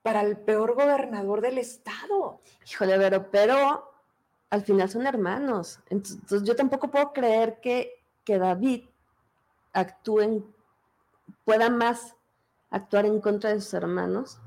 para 0.06 0.20
el 0.20 0.36
peor 0.36 0.76
gobernador 0.76 1.40
del 1.40 1.58
estado. 1.58 2.40
Híjole, 2.64 2.96
pero, 2.96 3.28
pero 3.28 3.90
al 4.50 4.62
final 4.62 4.88
son 4.88 5.04
hermanos. 5.04 5.80
Entonces 5.90 6.44
yo 6.44 6.54
tampoco 6.54 6.88
puedo 6.92 7.12
creer 7.12 7.58
que, 7.60 8.04
que 8.22 8.38
David 8.38 8.84
actúe, 9.72 10.46
pueda 11.44 11.70
más 11.70 12.14
actuar 12.70 13.04
en 13.04 13.20
contra 13.20 13.50
de 13.50 13.60
sus 13.60 13.74
hermanos. 13.74 14.38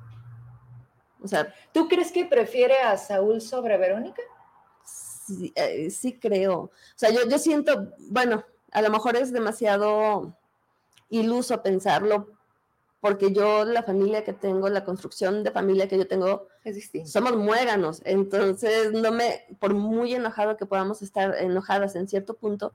O 1.22 1.28
sea, 1.28 1.54
¿tú 1.74 1.88
crees 1.88 2.12
que 2.12 2.26
prefiere 2.26 2.80
a 2.80 2.98
Saúl 2.98 3.42
sobre 3.42 3.78
Verónica? 3.78 4.22
Sí, 4.86 5.52
eh, 5.56 5.90
sí 5.90 6.18
creo. 6.18 6.58
O 6.60 6.72
sea, 6.96 7.12
yo, 7.12 7.28
yo 7.28 7.38
siento, 7.38 7.94
bueno, 8.10 8.44
a 8.72 8.82
lo 8.82 8.90
mejor 8.90 9.16
es 9.16 9.32
demasiado 9.32 10.36
iluso 11.10 11.62
pensarlo, 11.62 12.30
porque 13.02 13.32
yo 13.32 13.64
la 13.66 13.84
familia 13.84 14.24
que 14.24 14.34
tengo, 14.34 14.70
la 14.70 14.84
construcción 14.84 15.44
de 15.44 15.52
familia 15.52 15.88
que 15.88 15.98
yo 15.98 16.08
tengo, 16.08 16.48
es 16.64 16.92
somos 17.06 17.36
muéganos, 17.36 18.02
entonces 18.06 18.92
no 18.92 19.12
me, 19.12 19.46
por 19.60 19.74
muy 19.74 20.14
enojado 20.14 20.58
que 20.58 20.66
podamos 20.66 21.02
estar 21.02 21.36
enojadas 21.38 21.96
en 21.96 22.08
cierto 22.08 22.36
punto, 22.36 22.74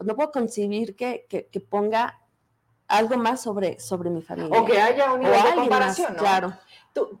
no 0.00 0.14
puedo 0.14 0.30
concebir 0.30 0.94
que, 0.94 1.26
que, 1.28 1.60
ponga 1.60 2.20
algo 2.86 3.16
más 3.16 3.42
sobre, 3.42 3.80
sobre 3.80 4.10
mi 4.10 4.22
familia. 4.22 4.56
O 4.60 4.64
que 4.64 4.80
haya 4.80 5.12
un 5.12 5.20
nivel 5.20 5.42
de 5.42 5.54
comparación, 5.56 6.12
¿no? 6.14 6.18
Claro. 6.20 6.54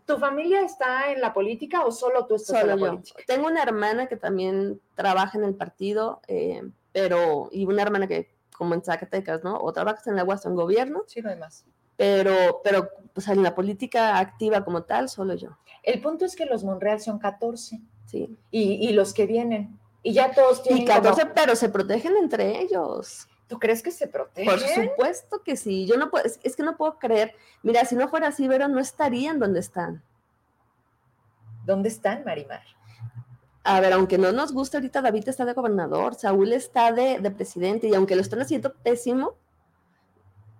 ¿Tu, 0.06 0.18
familia 0.18 0.62
está 0.62 1.12
en 1.12 1.20
la 1.20 1.32
política 1.32 1.84
o 1.84 1.92
solo 1.92 2.26
tú 2.26 2.36
estás 2.36 2.62
en 2.62 2.68
la 2.68 2.76
política? 2.76 3.22
Tengo 3.26 3.46
una 3.46 3.62
hermana 3.62 4.06
que 4.06 4.16
también 4.16 4.80
trabaja 4.94 5.38
en 5.38 5.44
el 5.44 5.54
partido, 5.54 6.20
eh, 6.28 6.62
pero, 6.92 7.48
y 7.52 7.64
una 7.66 7.82
hermana 7.82 8.06
que, 8.06 8.34
como 8.56 8.74
en 8.74 8.82
Zacatecas, 8.82 9.44
¿no? 9.44 9.56
O 9.58 9.72
trabajas 9.72 10.06
en 10.06 10.16
la 10.16 10.24
UAS 10.24 10.46
en 10.46 10.54
gobierno. 10.54 11.02
Sí, 11.06 11.22
no 11.22 11.30
hay 11.30 11.36
más. 11.36 11.64
Pero, 11.96 12.60
pero, 12.62 12.90
pues 13.12 13.26
en 13.28 13.42
la 13.42 13.54
política 13.54 14.18
activa 14.18 14.64
como 14.64 14.84
tal, 14.84 15.08
solo 15.08 15.34
yo. 15.34 15.58
El 15.82 16.00
punto 16.00 16.24
es 16.24 16.36
que 16.36 16.46
los 16.46 16.62
Monreal 16.64 17.00
son 17.00 17.18
14. 17.18 17.80
Sí. 18.06 18.38
Y, 18.50 18.92
los 18.92 19.12
que 19.12 19.26
vienen. 19.26 19.78
Y 20.02 20.12
ya 20.12 20.32
todos 20.32 20.62
tienen. 20.62 20.84
Y 20.84 20.86
14, 20.86 21.26
pero 21.34 21.56
se 21.56 21.68
protegen 21.68 22.16
entre 22.16 22.60
ellos. 22.60 23.28
¿Tú 23.48 23.58
crees 23.58 23.82
que 23.82 23.90
se 23.90 24.06
protegen? 24.06 24.46
Por 24.46 24.60
supuesto 24.60 25.42
que 25.42 25.56
sí. 25.56 25.86
Yo 25.86 25.96
no 25.96 26.10
puedo, 26.10 26.24
es, 26.26 26.54
que 26.54 26.62
no 26.62 26.76
puedo 26.76 26.98
creer. 26.98 27.34
Mira, 27.62 27.84
si 27.86 27.96
no 27.96 28.08
fuera 28.08 28.28
así, 28.28 28.46
Vero, 28.46 28.68
no 28.68 28.78
estarían 28.78 29.38
donde 29.38 29.60
están. 29.60 30.02
¿Dónde 31.64 31.88
están, 31.88 32.24
Marimar? 32.24 32.62
A 33.64 33.80
ver, 33.80 33.94
aunque 33.94 34.18
no 34.18 34.32
nos 34.32 34.52
guste 34.52 34.76
ahorita, 34.76 35.00
David 35.00 35.28
está 35.28 35.46
de 35.46 35.54
gobernador, 35.54 36.14
Saúl 36.14 36.52
está 36.52 36.92
de, 36.92 37.20
presidente, 37.30 37.88
y 37.88 37.94
aunque 37.94 38.16
lo 38.16 38.22
están 38.22 38.40
haciendo 38.40 38.74
pésimo, 38.74 39.34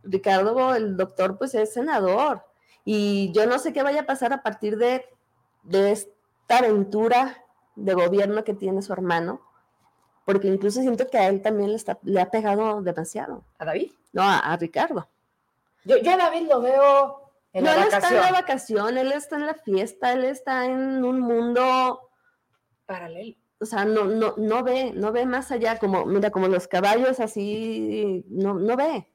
Ricardo, 0.03 0.74
el 0.74 0.97
doctor, 0.97 1.36
pues 1.39 1.55
es 1.55 1.72
senador. 1.72 2.45
Y 2.84 3.32
yo 3.32 3.47
no 3.47 3.59
sé 3.59 3.74
qué 3.74 3.82
vaya 3.82 4.03
a 4.03 4.07
pasar 4.07 4.32
a 4.32 4.43
partir 4.43 4.78
de, 4.78 5.05
de 5.62 5.93
esta 5.93 6.59
aventura 6.59 7.45
de 7.76 7.95
gobierno 7.95 8.45
que 8.45 8.55
tiene 8.55 8.80
su 8.80 8.93
hermano 8.93 9.47
porque 10.29 10.47
incluso 10.47 10.83
siento 10.83 11.09
que 11.09 11.16
a 11.16 11.29
él 11.29 11.41
también 11.41 11.70
le, 11.70 11.76
está, 11.76 11.99
le 12.03 12.20
ha 12.20 12.31
pegado 12.31 12.83
demasiado. 12.83 13.47
¿A 13.57 13.64
David? 13.64 13.93
No, 14.12 14.22
a, 14.22 14.55
Ricardo. 14.59 15.09
Yo, 15.87 15.97
yo, 15.97 16.12
a 16.12 16.16
David 16.18 16.49
lo 16.51 16.61
veo 16.61 17.33
en 17.55 17.64
no, 17.64 17.70
la 17.70 17.87
vacación. 17.87 17.89
él 17.89 17.95
está 17.95 18.09
en 18.09 18.20
la 18.20 18.39
vacación, 18.39 18.99
él 18.99 19.12
está 19.12 19.37
en 19.37 19.47
la 19.47 19.55
fiesta, 19.55 20.12
él 20.12 20.24
está 20.24 20.66
en 20.66 21.03
un 21.03 21.20
mundo 21.20 22.11
paralelo. 22.85 23.39
O 23.59 23.64
sea, 23.64 23.87
no, 23.87 24.05
no, 24.05 24.35
no 24.37 24.62
ve, 24.62 24.93
no 24.95 25.12
ve 25.12 25.24
más 25.24 25.51
allá, 25.51 25.79
como, 25.79 26.05
mira, 26.05 26.31
como 26.31 26.47
los 26.47 26.68
caballos 26.68 27.20
así, 27.20 28.22
no, 28.29 28.53
no 28.53 28.76
ve. 28.76 29.11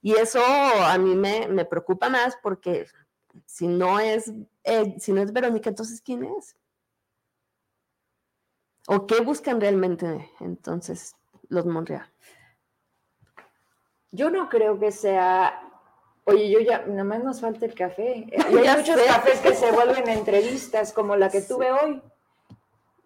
Y 0.00 0.14
eso 0.14 0.40
a 0.42 0.96
mí 0.96 1.14
me, 1.14 1.46
me 1.48 1.66
preocupa 1.66 2.08
más 2.08 2.38
porque 2.42 2.86
si 3.44 3.66
no 3.66 4.00
es, 4.00 4.32
eh, 4.64 4.96
si 4.98 5.12
no 5.12 5.20
es 5.20 5.30
Verónica, 5.30 5.68
entonces 5.68 6.00
¿quién 6.00 6.24
es? 6.24 6.56
¿O 8.90 9.06
qué 9.06 9.20
buscan 9.20 9.60
realmente 9.60 10.30
entonces 10.40 11.14
los 11.50 11.66
Monreal? 11.66 12.10
Yo 14.10 14.30
no 14.30 14.48
creo 14.48 14.78
que 14.78 14.92
sea. 14.92 15.60
Oye, 16.24 16.48
yo 16.48 16.60
ya, 16.60 16.86
nada 16.86 17.04
más 17.04 17.22
nos 17.22 17.42
falta 17.42 17.66
el 17.66 17.74
café. 17.74 18.26
hay 18.46 18.76
muchos 18.78 18.96
cafés 19.02 19.40
que 19.40 19.54
se 19.54 19.72
vuelven 19.72 20.08
entrevistas, 20.08 20.94
como 20.94 21.16
la 21.16 21.28
que 21.28 21.42
tuve 21.42 21.70
hoy. 21.70 22.00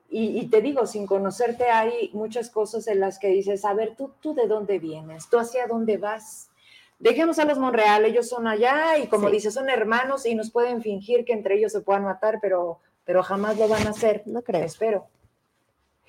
Y, 0.08 0.46
te 0.50 0.60
digo, 0.60 0.86
sin 0.86 1.06
conocerte 1.06 1.64
hay 1.64 2.10
muchas 2.12 2.50
cosas 2.50 2.86
en 2.86 3.00
las 3.00 3.18
que 3.18 3.28
dices, 3.28 3.64
a 3.64 3.72
ver, 3.72 3.96
tú, 3.96 4.12
tú 4.20 4.34
de 4.34 4.46
dónde 4.46 4.78
vienes, 4.78 5.30
tú 5.30 5.38
hacia 5.38 5.66
dónde 5.66 5.96
vas. 5.96 6.50
Dejemos 6.98 7.38
a 7.38 7.46
los 7.46 7.58
Monreal, 7.58 8.04
ellos 8.04 8.28
son 8.28 8.46
allá 8.46 8.98
y 8.98 9.06
como 9.06 9.30
dices, 9.30 9.54
son 9.54 9.70
hermanos 9.70 10.26
y 10.26 10.34
nos 10.34 10.50
pueden 10.50 10.82
fingir 10.82 11.24
que 11.24 11.32
entre 11.32 11.56
ellos 11.56 11.72
se 11.72 11.80
puedan 11.80 12.04
matar, 12.04 12.40
pero, 12.42 12.78
pero 13.04 13.22
jamás 13.22 13.56
lo 13.56 13.68
van 13.68 13.86
a 13.86 13.90
hacer. 13.90 14.22
No 14.26 14.42
creo. 14.42 14.62
Espero. 14.62 15.08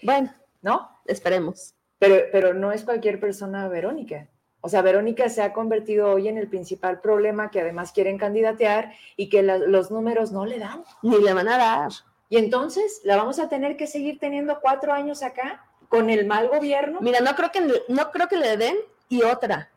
Bueno, 0.04 0.34
¿no? 0.62 0.90
Esperemos. 1.06 1.76
Pero, 2.00 2.26
pero 2.32 2.54
no 2.54 2.72
es 2.72 2.84
cualquier 2.84 3.20
persona 3.20 3.68
Verónica. 3.68 4.28
O 4.66 4.70
sea, 4.70 4.82
Verónica 4.82 5.28
se 5.28 5.42
ha 5.42 5.52
convertido 5.52 6.10
hoy 6.10 6.30
en 6.30 6.38
el 6.38 6.48
principal 6.48 7.02
problema 7.02 7.52
que 7.52 7.60
además 7.60 7.92
quieren 7.92 8.18
candidatear 8.18 8.94
y 9.18 9.28
que 9.28 9.44
los 9.44 9.92
números 9.92 10.32
no 10.32 10.46
le 10.46 10.58
dan. 10.58 10.84
Ni 11.02 11.22
le 11.22 11.34
van 11.34 11.50
a 11.50 11.58
dar. 11.58 11.92
Y 12.30 12.38
entonces, 12.38 13.02
¿la 13.04 13.18
vamos 13.18 13.40
a 13.40 13.50
tener 13.50 13.76
que 13.76 13.88
seguir 13.88 14.20
teniendo 14.20 14.62
cuatro 14.62 14.94
años 14.94 15.22
acá 15.22 15.66
con 15.90 16.10
el 16.10 16.26
mal 16.26 16.48
gobierno? 16.48 17.00
Mira, 17.02 17.20
no 17.20 17.36
creo 17.36 17.52
que, 17.52 17.60
no 17.90 18.12
creo 18.12 18.30
que 18.30 18.38
le 18.38 18.56
den 18.56 18.78
y 19.10 19.24
otra. 19.24 19.70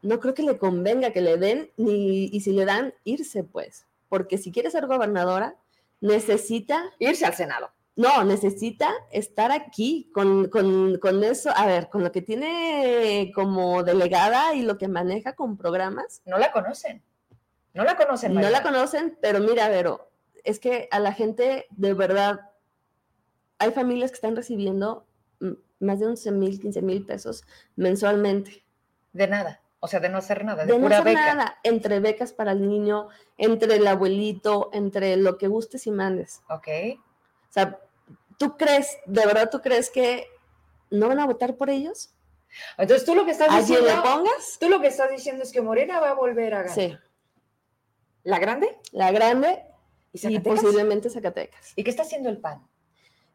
No 0.00 0.18
creo 0.20 0.32
que 0.32 0.42
le 0.42 0.56
convenga 0.56 1.10
que 1.12 1.20
le 1.20 1.36
den 1.36 1.70
ni, 1.76 2.24
y 2.24 2.40
si 2.40 2.52
le 2.52 2.64
dan, 2.64 2.94
irse 3.04 3.44
pues. 3.44 3.86
Porque 4.08 4.38
si 4.38 4.50
quiere 4.50 4.70
ser 4.70 4.86
gobernadora, 4.86 5.56
necesita... 6.00 6.90
Irse 6.98 7.26
al 7.26 7.34
Senado. 7.34 7.70
No, 7.96 8.24
necesita 8.24 8.90
estar 9.10 9.52
aquí 9.52 10.10
con, 10.14 10.48
eso, 11.22 11.50
a 11.54 11.66
ver, 11.66 11.88
con 11.88 12.02
lo 12.02 12.12
que 12.12 12.22
tiene 12.22 13.30
como 13.34 13.82
delegada 13.82 14.54
y 14.54 14.62
lo 14.62 14.78
que 14.78 14.88
maneja 14.88 15.34
con 15.34 15.56
programas. 15.56 16.22
No 16.24 16.38
la 16.38 16.52
conocen. 16.52 17.02
No 17.74 17.84
la 17.84 17.96
conocen. 17.96 18.34
No 18.34 18.48
la 18.48 18.62
conocen, 18.62 19.18
pero 19.20 19.40
mira, 19.40 19.68
Vero, 19.68 20.10
es 20.44 20.58
que 20.58 20.88
a 20.90 20.98
la 20.98 21.12
gente 21.12 21.66
de 21.70 21.94
verdad, 21.94 22.40
hay 23.58 23.72
familias 23.72 24.10
que 24.10 24.16
están 24.16 24.36
recibiendo 24.36 25.06
más 25.80 25.98
de 25.98 26.06
11 26.06 26.32
mil, 26.32 26.60
15 26.60 26.82
mil 26.82 27.04
pesos 27.04 27.44
mensualmente. 27.76 28.64
De 29.12 29.26
nada. 29.26 29.60
O 29.80 29.88
sea, 29.88 29.98
de 29.98 30.10
no 30.10 30.18
hacer 30.18 30.44
nada, 30.44 30.66
de, 30.66 30.78
no 30.78 30.86
hacer 30.86 31.14
nada, 31.14 31.58
entre 31.62 32.00
becas 32.00 32.34
para 32.34 32.52
el 32.52 32.68
niño, 32.68 33.08
entre 33.38 33.76
el 33.76 33.86
abuelito, 33.86 34.68
entre 34.74 35.16
lo 35.16 35.38
que 35.38 35.48
gustes 35.48 35.86
y 35.86 35.90
mandes. 35.90 36.42
Ok. 36.50 36.68
O 37.50 37.52
sea, 37.52 37.78
¿tú 38.38 38.56
crees, 38.56 38.96
de 39.06 39.26
verdad 39.26 39.50
tú 39.50 39.60
crees 39.60 39.90
que 39.90 40.26
no 40.90 41.08
van 41.08 41.18
a 41.18 41.26
votar 41.26 41.56
por 41.56 41.68
ellos? 41.68 42.14
Entonces 42.78 43.04
tú 43.04 43.14
lo 43.14 43.24
que 43.24 43.32
estás 43.32 43.54
diciendo. 43.56 43.86
le 43.86 44.00
pongas? 44.00 44.56
Tú 44.58 44.68
lo 44.68 44.80
que 44.80 44.88
estás 44.88 45.10
diciendo 45.10 45.42
es 45.42 45.52
que 45.52 45.60
Morena 45.60 46.00
va 46.00 46.10
a 46.10 46.14
volver 46.14 46.54
a 46.54 46.62
ganar. 46.62 46.74
Sí. 46.74 46.96
¿La 48.22 48.38
grande? 48.38 48.78
La 48.92 49.10
grande 49.12 49.64
y, 50.12 50.38
posiblemente 50.40 51.10
Zacatecas. 51.10 51.72
¿Y 51.76 51.84
qué 51.84 51.90
está 51.90 52.02
haciendo 52.02 52.28
el 52.28 52.38
PAN? 52.38 52.66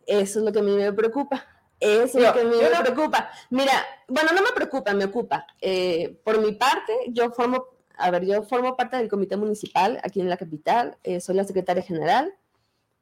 Eso 0.05 0.39
es 0.39 0.45
lo 0.45 0.51
que 0.51 0.59
a 0.59 0.63
mí 0.63 0.71
me 0.71 0.93
preocupa. 0.93 1.45
Eso 1.79 2.17
es 2.17 2.23
lo 2.23 2.33
que 2.33 2.41
a 2.41 2.43
mí 2.43 2.55
me 2.55 2.83
preocupa. 2.83 3.29
Mira, 3.49 3.73
bueno, 4.07 4.31
no 4.33 4.41
me 4.41 4.51
preocupa, 4.53 4.93
me 4.93 5.05
ocupa. 5.05 5.45
Eh, 5.59 6.19
por 6.23 6.39
mi 6.39 6.53
parte, 6.53 6.93
yo 7.09 7.31
formo, 7.31 7.65
a 7.97 8.11
ver, 8.11 8.25
yo 8.25 8.43
formo 8.43 8.77
parte 8.77 8.97
del 8.97 9.09
comité 9.09 9.35
municipal 9.35 9.99
aquí 10.03 10.21
en 10.21 10.29
la 10.29 10.37
capital, 10.37 10.97
eh, 11.03 11.19
soy 11.19 11.35
la 11.35 11.43
secretaria 11.43 11.83
general. 11.83 12.33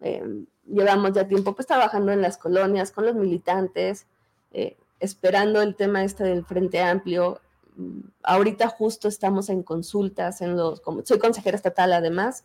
Eh, 0.04 0.46
llevamos 0.68 1.14
ya 1.14 1.28
tiempo 1.28 1.56
pues 1.56 1.66
trabajando 1.66 2.12
en 2.12 2.22
las 2.22 2.38
colonias 2.38 2.92
con 2.92 3.06
los 3.06 3.16
militantes, 3.16 4.06
eh, 4.52 4.78
esperando 5.00 5.62
el 5.62 5.76
tema 5.76 6.04
este 6.04 6.26
del 6.26 6.46
Frente 6.46 6.82
Amplio. 6.82 7.40
Mm, 7.76 8.02
ahorita 8.22 8.68
justo 8.68 9.08
estamos 9.08 9.50
en 9.50 9.64
consultas, 9.64 10.42
en 10.42 10.58
los, 10.58 10.82
como 10.82 11.06
soy 11.06 11.20
consejera 11.20 11.56
estatal 11.56 11.94
además, 11.94 12.44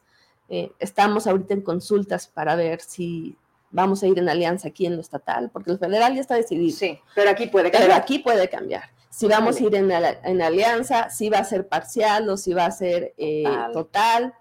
eh, 0.48 0.72
estamos 0.78 1.26
ahorita 1.26 1.52
en 1.54 1.62
consultas 1.62 2.28
para 2.28 2.54
ver 2.54 2.80
si 2.80 3.36
vamos 3.70 4.02
a 4.02 4.06
ir 4.06 4.18
en 4.18 4.28
alianza 4.28 4.68
aquí 4.68 4.86
en 4.86 4.94
lo 4.94 5.02
estatal, 5.02 5.50
porque 5.50 5.72
el 5.72 5.78
federal 5.78 6.14
ya 6.14 6.20
está 6.20 6.36
decidido. 6.36 6.76
Sí, 6.76 6.98
pero 7.14 7.30
aquí 7.30 7.48
puede 7.48 7.70
cambiar. 7.70 7.90
Pero 7.90 8.02
aquí 8.02 8.18
puede 8.20 8.48
cambiar. 8.48 8.84
Si 9.10 9.26
vamos 9.26 9.60
a 9.60 9.64
ir 9.64 9.74
en, 9.74 9.90
en, 9.90 10.42
alianza, 10.42 11.10
si 11.10 11.28
va 11.28 11.38
a 11.38 11.44
ser 11.44 11.66
parcial 11.66 12.28
o 12.28 12.36
si 12.36 12.52
va 12.54 12.66
a 12.66 12.70
ser 12.70 13.14
eh, 13.16 13.44
total. 13.72 14.34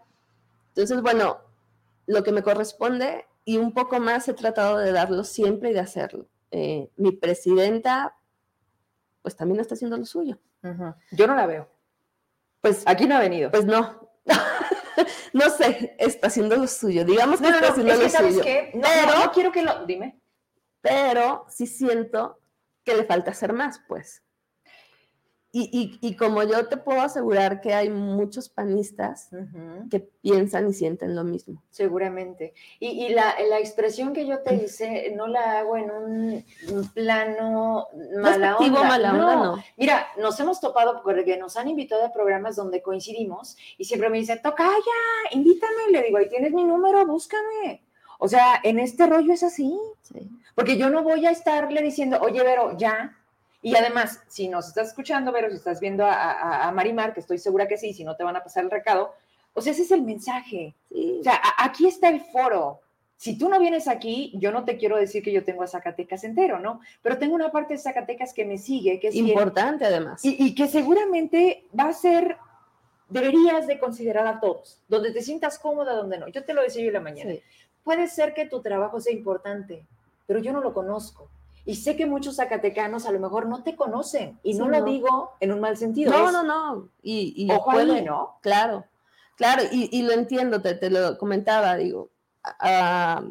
Entonces, 0.69 1.01
bueno, 1.01 1.37
lo 2.07 2.23
que 2.23 2.31
me 2.31 2.41
corresponde 2.41 3.27
y 3.45 3.57
un 3.57 3.73
poco 3.73 3.99
más 3.99 4.27
he 4.27 4.33
tratado 4.33 4.77
de 4.77 4.91
darlo 4.91 5.23
siempre 5.23 5.69
y 5.69 5.73
de 5.73 5.79
hacerlo. 5.79 6.27
Eh, 6.51 6.89
mi 6.95 7.11
presidenta, 7.11 8.17
pues 9.21 9.35
también 9.35 9.59
está 9.59 9.75
haciendo 9.75 9.97
lo 9.97 10.05
suyo. 10.05 10.39
Yo 11.11 11.27
no 11.27 11.35
la 11.35 11.45
veo. 11.45 11.69
Pues 12.61 12.83
aquí 12.85 13.05
no 13.05 13.15
ha 13.15 13.19
venido. 13.19 13.51
Pues 13.51 13.65
no. 13.65 14.09
no 15.33 15.49
sé, 15.49 15.95
está 15.99 16.27
haciendo 16.27 16.55
lo 16.55 16.67
suyo. 16.67 17.05
Digamos 17.05 17.39
que 17.39 17.47
está 17.47 17.69
haciendo 17.69 17.93
lo 17.95 18.09
suyo. 18.09 18.41
pero 18.43 19.19
no 19.23 19.31
quiero 19.31 19.51
que 19.51 19.61
lo. 19.61 19.85
Dime. 19.85 20.19
Pero 20.81 21.45
sí 21.49 21.67
siento 21.67 22.39
que 22.83 22.95
le 22.95 23.03
falta 23.05 23.31
hacer 23.31 23.53
más, 23.53 23.81
pues. 23.87 24.23
Y, 25.59 26.15
como 26.17 26.43
yo 26.43 26.67
te 26.67 26.77
puedo 26.77 27.01
asegurar 27.01 27.61
que 27.61 27.73
hay 27.73 27.89
muchos 27.89 28.47
panistas 28.47 29.29
que 29.89 29.99
piensan 29.99 30.69
y 30.69 30.73
sienten 30.73 31.15
lo 31.15 31.23
mismo. 31.23 31.63
Seguramente. 31.71 32.53
Y, 32.79 33.09
la, 33.09 33.35
expresión 33.59 34.13
que 34.13 34.27
yo 34.27 34.39
te 34.39 34.53
hice 34.55 35.11
no 35.15 35.27
la 35.27 35.59
hago 35.59 35.77
en 35.77 35.91
un, 35.91 36.45
plano 36.93 37.87
mala 38.21 38.57
onda. 38.57 38.83
Mala 38.83 39.13
onda 39.13 39.35
no. 39.35 39.63
Mira, 39.77 40.07
nos 40.17 40.39
hemos 40.39 40.59
topado 40.59 41.01
porque 41.01 41.37
nos 41.37 41.57
han 41.57 41.67
invitado 41.67 42.05
a 42.05 42.13
programas 42.13 42.55
donde 42.55 42.83
coincidimos 42.83 43.57
y 43.77 43.85
siempre 43.85 44.09
me 44.09 44.19
dice, 44.19 44.37
toca 44.37 44.65
ya, 44.65 45.35
invítame. 45.35 45.91
Le 45.91 46.03
digo, 46.03 46.17
ahí 46.17 46.29
tienes 46.29 46.51
mi 46.51 46.63
número, 46.63 47.05
búscame. 47.05 47.81
O 48.19 48.27
sea, 48.27 48.59
en 48.63 48.79
este 48.79 49.07
rollo 49.07 49.33
es 49.33 49.43
así. 49.43 49.75
Porque 50.53 50.77
yo 50.77 50.89
no 50.89 51.03
voy 51.03 51.25
a 51.25 51.31
estarle 51.31 51.81
diciendo, 51.81 52.19
oye, 52.21 52.43
Vero, 52.43 52.77
ya, 52.77 53.15
y 53.61 53.75
además, 53.75 54.23
si 54.27 54.47
nos 54.47 54.67
estás 54.67 54.89
escuchando, 54.89 55.33
pero 55.33 55.49
si 55.49 55.55
estás 55.55 55.79
viendo 55.79 56.05
a, 56.05 56.71
Marimar, 56.73 57.13
que 57.13 57.19
estoy 57.19 57.37
segura 57.37 57.67
que 57.67 57.77
sí, 57.77 57.93
si 57.93 58.03
no 58.03 58.15
te 58.15 58.23
van 58.23 58.35
a 58.35 58.43
pasar 58.43 58.63
el 58.63 58.71
recado, 58.71 59.13
o 59.53 59.61
sea, 59.61 59.71
ese 59.71 59.81
es 59.81 59.91
el 59.91 60.03
mensaje. 60.03 60.75
O 60.91 61.23
sea, 61.23 61.41
aquí 61.57 61.87
está 61.87 62.09
el 62.09 62.21
foro. 62.21 62.81
Si 63.15 63.35
tú 63.35 63.49
no 63.49 63.59
vienes 63.59 63.87
aquí, 63.87 64.31
yo 64.35 64.51
no 64.51 64.63
te 64.63 64.77
quiero 64.77 64.95
decir 64.95 65.23
que 65.23 65.31
yo 65.31 65.43
tengo 65.43 65.63
a 65.63 65.67
Zacatecas 65.67 66.23
entero, 66.23 66.59
¿no? 66.59 66.81
Pero 67.01 67.17
tengo 67.17 67.33
una 67.33 67.51
parte 67.51 67.73
de 67.73 67.79
Zacatecas 67.79 68.31
que 68.31 68.45
me 68.45 68.59
sigue, 68.59 68.99
que 68.99 69.07
es 69.07 69.15
importante 69.15 69.85
además. 69.85 70.21
Y, 70.23 70.53
que 70.53 70.67
seguramente 70.67 71.65
va 71.77 71.85
a 71.85 71.93
ser 71.93 72.37
deberías 73.09 73.65
de 73.65 73.79
considerar 73.79 74.27
a 74.27 74.39
todos, 74.39 74.79
donde 74.87 75.11
te 75.11 75.21
sientas 75.21 75.57
cómoda, 75.57 75.93
donde 75.93 76.19
no. 76.19 76.27
Yo 76.27 76.43
te 76.45 76.53
lo 76.53 76.61
decía 76.61 76.83
yo 76.83 76.89
en 76.89 76.93
la 76.93 76.99
mañana. 76.99 77.33
Puede 77.83 78.07
ser 78.07 78.35
que 78.35 78.45
tu 78.45 78.61
trabajo 78.61 78.99
sea 78.99 79.13
importante, 79.13 79.83
pero 80.27 80.39
yo 80.39 80.53
no 80.53 80.61
lo 80.61 80.73
conozco. 80.73 81.27
Y 81.67 81.75
sé 81.75 81.97
que 81.97 82.05
muchos 82.05 82.37
zacatecanos 82.37 83.05
a 83.05 83.11
lo 83.11 83.19
mejor 83.19 83.45
no 83.45 83.61
te 83.61 83.75
conocen, 83.75 84.39
y 84.41 84.53
no, 84.53 84.69
lo 84.69 84.85
digo 84.85 85.33
en 85.41 85.51
un 85.51 85.59
mal 85.59 85.75
sentido. 85.75 86.11
No, 86.11 86.31
no, 86.31 86.41
no. 86.41 86.89
Y, 87.01 87.33
y 87.35 87.51
Ojo 87.51 87.71
puede, 87.71 88.03
¿no? 88.03 88.37
Claro, 88.41 88.85
claro, 89.35 89.63
y, 89.69 90.01
lo 90.03 90.13
entiendo, 90.13 90.61
te, 90.61 90.89
lo 90.89 91.17
comentaba, 91.17 91.75
digo, 91.75 92.09
ah, 92.41 93.21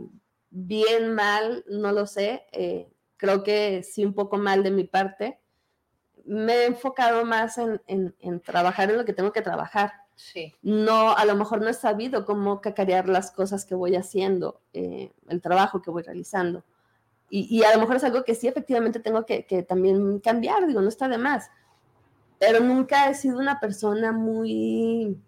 bien, 0.51 1.15
mal, 1.15 1.65
no 1.67 1.93
lo 1.93 2.07
sé, 2.07 2.45
eh, 2.53 2.93
creo 3.17 3.43
que 3.43 3.83
sí 3.83 4.05
un 4.05 4.13
poco 4.13 4.37
mal 4.37 4.63
de 4.63 4.71
mi 4.71 4.85
parte. 4.85 5.41
Me 6.27 6.57
he 6.57 6.67
enfocado 6.67 7.25
más 7.25 7.57
en, 7.57 7.81
en, 7.87 8.41
trabajar 8.41 8.91
en 8.91 8.99
lo 8.99 9.07
que 9.07 9.15
tengo 9.15 9.33
que 9.33 9.41
trabajar. 9.41 9.95
Sí. 10.15 10.55
No, 10.61 11.17
a 11.17 11.25
lo 11.25 11.37
mejor 11.37 11.63
no 11.63 11.71
he 11.71 11.75
sabido 11.75 12.27
cómo 12.27 12.61
cacarear 12.61 13.09
las 13.09 13.31
cosas 13.31 13.65
que 13.65 13.75
voy 13.75 13.97
haciendo, 13.97 14.61
eh, 14.75 15.11
el 15.31 15.41
trabajo 15.41 15.81
que 15.81 15.91
voy 15.91 16.03
realizando. 16.03 16.65
Y, 17.29 17.57
y, 17.57 17.65
a 17.65 17.75
lo 17.75 17.81
mejor 17.81 17.97
es 17.97 18.05
algo 18.05 18.23
que 18.23 18.35
sí 18.35 18.47
efectivamente 18.47 19.01
tengo 19.01 19.27
que, 19.27 19.47
que, 19.47 19.63
también 19.63 20.21
cambiar, 20.21 20.67
digo, 20.67 20.81
no 20.81 20.89
está 20.89 21.09
de 21.09 21.19
más. 21.19 21.51
Pero 22.39 22.61
nunca 22.61 23.09
he 23.09 23.15
sido 23.15 23.39
una 23.39 23.59
persona 23.59 24.13
muy, 24.13 25.19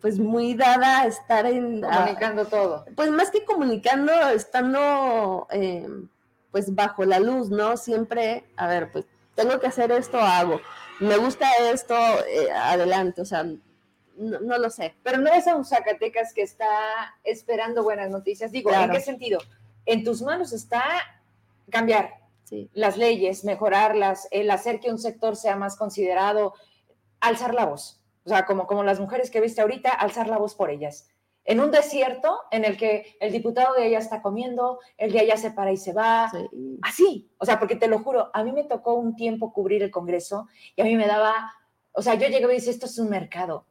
pues 0.00 0.18
muy 0.18 0.54
dada 0.54 1.00
a 1.00 1.06
estar 1.06 1.46
en... 1.46 1.82
Comunicando 1.82 2.46
todo. 2.46 2.86
Pues 2.96 3.10
más 3.10 3.30
que 3.30 3.44
comunicando, 3.44 4.12
estando 4.30 5.46
eh, 5.50 5.86
pues 6.50 6.74
bajo 6.74 7.04
la 7.04 7.20
luz, 7.20 7.50
¿no? 7.50 7.76
Siempre, 7.76 8.44
a 8.56 8.66
ver, 8.66 8.90
pues 8.90 9.06
tengo 9.34 9.60
que 9.60 9.66
hacer 9.66 9.92
esto, 9.92 10.18
hago. 10.18 10.60
Me 11.00 11.16
gusta 11.16 11.48
esto, 11.72 11.94
eh, 12.26 12.50
adelante, 12.52 13.20
o 13.20 13.24
sea, 13.24 13.44
no, 14.16 14.58
lo 14.58 14.70
sé. 14.70 14.94
Pero 15.02 15.18
no 15.18 15.32
es 15.32 15.46
a 15.46 15.56
un 15.56 15.64
Zacatecas 15.64 16.34
que 16.34 16.42
está 16.42 16.68
esperando 17.24 17.82
buenas 17.82 18.10
noticias. 18.10 18.52
Digo, 18.52 18.72
¿en 18.72 18.90
qué 18.90 19.00
sentido? 19.00 19.38
En 19.86 20.04
tus 20.04 20.22
manos 20.22 20.52
está 20.52 20.84
cambiar 21.70 22.20
las 22.72 22.96
leyes, 22.96 23.44
mejorarlas, 23.44 24.28
el 24.30 24.50
hacer 24.50 24.80
que 24.80 24.90
un 24.90 24.98
sector 24.98 25.36
sea 25.36 25.56
más 25.56 25.76
considerado, 25.76 26.54
alzar 27.20 27.54
la 27.54 27.66
voz. 27.66 28.00
O 28.24 28.28
sea, 28.28 28.44
como, 28.44 28.66
como 28.66 28.82
las 28.82 29.00
mujeres 29.00 29.30
que 29.30 29.40
viste 29.40 29.60
ahorita, 29.60 29.90
alzar 29.90 30.28
la 30.28 30.38
voz 30.38 30.54
por 30.54 30.70
ellas. 30.70 31.08
En 31.44 31.60
un 31.60 31.70
desierto 31.70 32.38
en 32.50 32.64
el 32.64 32.76
que 32.76 33.16
el 33.18 33.32
diputado 33.32 33.74
de 33.74 33.84
allá 33.84 33.98
está 33.98 34.20
comiendo, 34.20 34.78
el 34.98 35.10
de 35.12 35.20
allá 35.20 35.36
se 35.36 35.50
para 35.50 35.72
y 35.72 35.76
se 35.76 35.92
va, 35.92 36.30
así, 36.82 37.30
o 37.38 37.46
sea, 37.46 37.58
porque 37.58 37.76
te 37.76 37.88
lo 37.88 38.00
juro, 38.00 38.30
a 38.34 38.44
mí 38.44 38.52
me 38.52 38.64
tocó 38.64 38.94
un 38.94 39.16
tiempo 39.16 39.52
cubrir 39.52 39.82
el 39.82 39.90
Congreso 39.90 40.48
y 40.76 40.82
a 40.82 40.84
mí 40.84 40.96
me 40.96 41.06
daba, 41.06 41.52
o 41.92 42.02
sea, 42.02 42.14
yo 42.14 42.28
llegué 42.28 42.44
y 42.44 42.56
decía, 42.56 42.72
esto 42.72 42.86
es 42.86 42.98
un 42.98 43.08
mercado. 43.08 43.64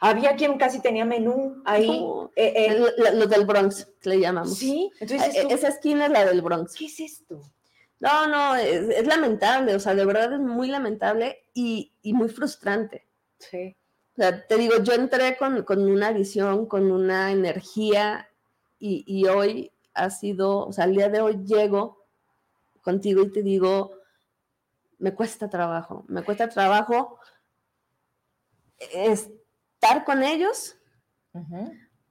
Había 0.00 0.36
quien 0.36 0.58
casi 0.58 0.80
tenía 0.80 1.04
menú 1.04 1.62
ahí. 1.64 2.04
Eh, 2.36 2.52
eh, 2.56 3.12
los 3.14 3.28
del 3.28 3.46
Bronx, 3.46 3.88
le 4.02 4.20
llamamos. 4.20 4.56
Sí, 4.56 4.90
entonces 5.00 5.34
eh, 5.34 5.46
esa 5.50 5.68
esquina 5.68 6.06
es 6.06 6.12
la 6.12 6.24
del 6.24 6.42
Bronx. 6.42 6.74
¿Qué 6.74 6.86
es 6.86 7.00
esto? 7.00 7.42
No, 8.00 8.28
no, 8.28 8.54
es, 8.54 9.06
lamentable, 9.06 9.74
o 9.74 9.80
sea, 9.80 9.94
de 9.94 10.04
verdad 10.04 10.32
es 10.34 10.40
muy 10.40 10.68
lamentable 10.68 11.44
y, 11.52 11.92
y 12.02 12.12
muy 12.12 12.28
frustrante. 12.28 13.06
Sí. 13.38 13.76
O 14.18 14.20
sea, 14.20 14.44
te 14.46 14.56
digo, 14.56 14.82
yo 14.82 14.94
entré 14.94 15.36
con, 15.36 15.64
una 15.88 16.10
visión, 16.10 16.66
con 16.66 16.90
una 16.90 17.30
energía 17.30 18.28
y, 18.80 19.26
hoy 19.28 19.70
ha 19.94 20.10
sido, 20.10 20.66
o 20.66 20.72
sea, 20.72 20.84
al 20.84 20.92
día 20.92 21.08
de 21.08 21.20
hoy 21.20 21.38
llego 21.44 22.04
contigo 22.82 23.22
y 23.22 23.30
te 23.30 23.42
digo, 23.44 23.92
me 24.98 25.14
cuesta 25.14 25.48
trabajo, 25.48 26.04
me 26.08 26.24
cuesta 26.24 26.48
trabajo 26.48 27.20
estar 29.80 30.04
con 30.04 30.22
ellos, 30.24 30.76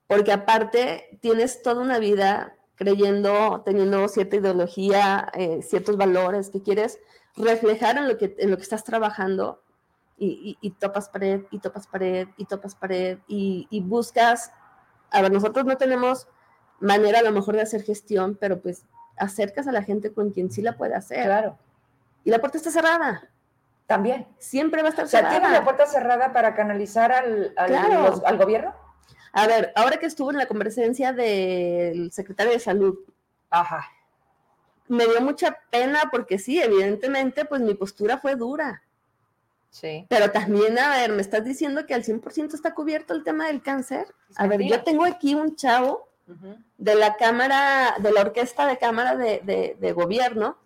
porque 0.08 0.32
aparte 0.32 1.20
tienes 1.22 1.62
toda 1.62 1.82
una 1.82 2.00
vida 2.00 2.56
creyendo, 2.76 3.62
teniendo 3.66 4.08
cierta 4.08 4.38
ideología, 4.38 5.30
eh, 5.34 5.62
ciertos 5.62 5.98
valores 5.98 6.50
que 6.50 6.62
quieres 6.62 7.00
reflejar 7.36 7.98
en 7.98 8.08
lo 8.08 8.18
que, 8.18 8.36
en 8.40 8.52
lo 8.52 8.58
que 8.58 8.64
estás 8.64 8.86
trabajando 8.86 9.62
y, 10.18 10.76
topas 10.80 11.10
pared, 11.10 11.42
y 11.52 11.60
topas 11.60 11.88
pared, 11.88 12.28
y 12.38 12.46
topas 12.46 12.74
pared, 12.74 13.20
y, 13.28 13.82
buscas, 13.86 14.52
a 15.12 15.22
ver, 15.22 15.32
nosotros 15.32 15.66
no 15.66 15.78
tenemos 15.78 16.28
manera 16.80 17.20
a 17.20 17.24
lo 17.24 17.32
mejor 17.32 17.56
de 17.56 17.64
hacer 17.64 17.84
gestión, 17.84 18.38
pero 18.40 18.62
pues 18.62 18.86
acercas 19.18 19.68
a 19.68 19.72
la 19.72 19.84
gente 19.84 20.14
con 20.14 20.32
quien 20.32 20.52
sí 20.52 20.62
la 20.62 20.78
puede 20.78 20.96
hacer. 20.96 21.26
Claro. 21.26 21.58
Y 22.24 22.32
la 22.32 22.40
puerta 22.40 22.58
está 22.58 22.72
cerrada. 22.72 23.30
También. 23.88 24.28
Siempre 24.38 24.82
va 24.82 24.90
a 24.90 24.92
estar 24.92 25.06
o 25.06 25.08
sea, 25.08 25.22
cerrada. 25.22 25.40
¿Tienes 25.40 25.58
la 25.58 25.64
puerta 25.64 25.86
cerrada 25.86 26.34
para 26.34 26.54
canalizar 26.54 27.12
al, 27.12 27.54
al, 27.56 28.38
gobierno? 28.38 28.76
A 29.32 29.48
ver, 29.48 29.72
ahora 29.76 29.98
que 29.98 30.06
estuvo 30.06 30.30
en 30.30 30.38
la 30.38 30.46
conversencia 30.46 31.14
del 31.14 32.12
secretario 32.12 32.52
de 32.52 32.60
salud. 32.60 32.98
Ajá. 33.50 33.88
Me 34.90 35.06
dio 35.06 35.22
mucha 35.22 35.58
pena 35.70 36.02
porque 36.12 36.38
sí, 36.38 36.62
evidentemente, 36.62 37.46
pues 37.46 37.62
mi 37.62 37.74
postura 37.76 38.18
fue 38.18 38.36
dura. 38.36 38.84
Sí. 39.70 40.06
Pero 40.10 40.32
también, 40.32 40.78
a 40.80 40.90
ver, 40.90 41.12
me 41.12 41.22
estás 41.22 41.46
diciendo 41.46 41.86
que 41.86 41.94
al 41.94 42.04
100% 42.04 42.54
está 42.54 42.74
cubierto 42.74 43.14
el 43.14 43.24
tema 43.24 43.48
del 43.48 43.62
cáncer. 43.62 44.14
A 44.36 44.48
ver, 44.48 44.62
yo 44.64 44.84
tengo 44.84 45.06
aquí 45.06 45.34
un 45.34 45.56
chavo 45.56 46.10
de 46.78 46.96
la 46.96 47.16
Cámara, 47.16 47.96
de 48.00 48.12
la 48.12 48.22
Orquesta 48.22 48.66
de 48.66 48.78
Cámara 48.78 49.16
de, 49.16 49.94
Gobierno, 49.96 50.58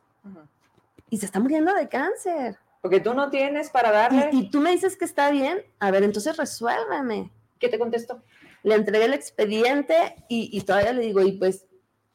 y 1.10 1.18
se 1.18 1.26
está 1.26 1.40
muriendo 1.40 1.74
de 1.74 1.88
cáncer. 1.88 2.58
Porque 2.82 3.00
tú 3.00 3.14
no 3.14 3.30
tienes 3.30 3.70
para 3.70 3.92
darle. 3.92 4.30
Y, 4.32 4.50
tú 4.50 4.60
me 4.60 4.72
dices 4.72 4.98
que 4.98 5.06
está 5.06 5.30
bien. 5.30 5.64
A 5.80 5.92
ver, 5.92 6.04
entonces 6.04 6.36
resuélveme. 6.36 7.32
¿Qué 7.60 7.70
te 7.70 7.78
contestó? 7.78 8.24
Le 8.64 8.76
entregué 8.76 9.06
el 9.06 9.14
expediente 9.14 9.96
y, 10.28 10.50
y, 10.52 10.62
todavía 10.62 10.94
le 10.94 11.02
digo, 11.02 11.22
y 11.22 11.34
pues, 11.34 11.68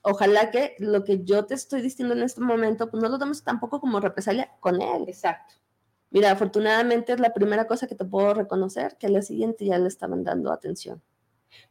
ojalá 0.02 0.50
que 0.50 0.74
lo 0.78 1.04
que 1.04 1.24
yo 1.24 1.46
te 1.46 1.54
estoy 1.54 1.82
diciendo 1.82 2.14
en 2.14 2.22
este 2.22 2.40
momento, 2.40 2.90
pues 2.90 3.02
no 3.02 3.08
lo 3.08 3.18
damos 3.18 3.42
tampoco 3.42 3.80
como 3.80 4.00
represalia 4.00 4.52
con 4.60 4.82
él. 4.82 5.04
Exacto. 5.06 5.54
Mira, 6.10 6.30
afortunadamente 6.30 7.12
es 7.12 7.20
la 7.20 7.34
primera 7.34 7.66
cosa 7.66 7.86
que 7.86 7.94
te 7.94 8.04
puedo 8.04 8.34
reconocer, 8.34 8.96
que 8.96 9.06
al 9.06 9.12
día 9.12 9.22
siguiente 9.22 9.64
ya 9.64 9.78
le 9.78 9.88
estaban 9.88 10.24
dando 10.24 10.52
atención. 10.52 11.02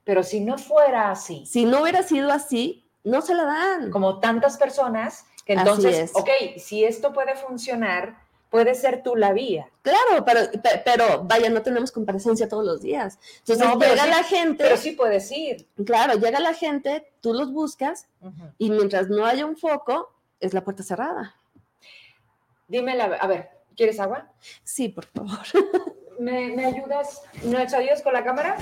Pero 0.04 0.24
si 0.24 0.40
no 0.40 0.58
fuera 0.58 1.12
así. 1.12 1.46
Si 1.46 1.66
no 1.66 1.82
hubiera 1.82 2.04
sido 2.04 2.32
así, 2.32 2.90
no 3.04 3.22
se 3.22 3.34
la 3.34 3.46
dan. 3.46 3.92
Como 3.92 4.20
tantas 4.20 4.58
personas 4.58 5.26
que 5.46 5.54
entonces, 5.54 6.12
ok, 6.14 6.30
si 6.58 6.84
esto 6.84 7.14
puede 7.14 7.36
funcionar, 7.36 8.25
puede 8.56 8.74
ser 8.74 9.04
tú 9.04 9.18
la 9.18 9.34
vía. 9.34 9.70
Claro, 9.82 10.24
pero, 10.26 10.40
pero 10.86 11.26
vaya, 11.26 11.50
no 11.50 11.62
tenemos 11.62 11.92
comparecencia 11.92 12.48
todos 12.48 12.64
los 12.64 12.82
días. 12.82 13.20
Entonces 13.40 13.68
llega 13.78 14.06
la 14.06 14.24
gente. 14.24 14.64
Pero 14.64 14.78
sí 14.78 14.92
puedes 14.94 15.30
ir. 15.30 15.68
Claro, 15.86 16.14
llega 16.14 16.40
la 16.40 16.54
gente, 16.54 17.06
tú 17.20 17.34
los 17.34 17.52
buscas 17.52 18.08
y 18.58 18.70
mientras 18.70 19.10
no 19.10 19.26
haya 19.26 19.46
un 19.46 19.58
foco, 19.58 20.10
es 20.40 20.54
la 20.54 20.64
puerta 20.64 20.84
cerrada. 20.84 21.36
Dime, 22.70 22.98
a 23.02 23.28
ver, 23.28 23.50
¿Quieres 23.76 24.00
agua? 24.00 24.30
Sí, 24.64 24.88
por 24.88 25.04
favor. 25.04 25.42
¿Me, 26.20 26.66
ayudas? 26.66 27.24
¿No 27.44 27.58
ayudas 27.58 28.02
con 28.02 28.14
la 28.14 28.24
cámara? 28.24 28.56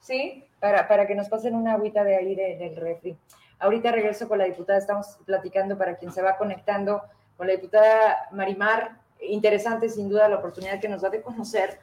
Sí, 0.00 0.44
para, 0.60 0.86
para 0.86 1.06
que 1.06 1.14
nos 1.14 1.30
pasen 1.30 1.54
una 1.54 1.72
agüita 1.72 2.04
de 2.04 2.16
ahí 2.16 2.34
del 2.34 2.76
refri. 2.76 3.16
Ahorita 3.58 3.90
regreso 3.90 4.28
con 4.28 4.36
la 4.36 4.44
diputada, 4.44 4.78
estamos 4.78 5.16
platicando 5.24 5.78
para 5.78 5.96
quien 5.96 6.12
se 6.12 6.20
va 6.20 6.36
conectando 6.36 7.00
con 7.38 7.46
la 7.46 7.54
diputada 7.54 8.28
Marimar. 8.32 9.03
Interesante, 9.28 9.88
sin 9.88 10.08
duda, 10.08 10.28
la 10.28 10.36
oportunidad 10.36 10.80
que 10.80 10.88
nos 10.88 11.02
da 11.02 11.10
de 11.10 11.22
conocer 11.22 11.78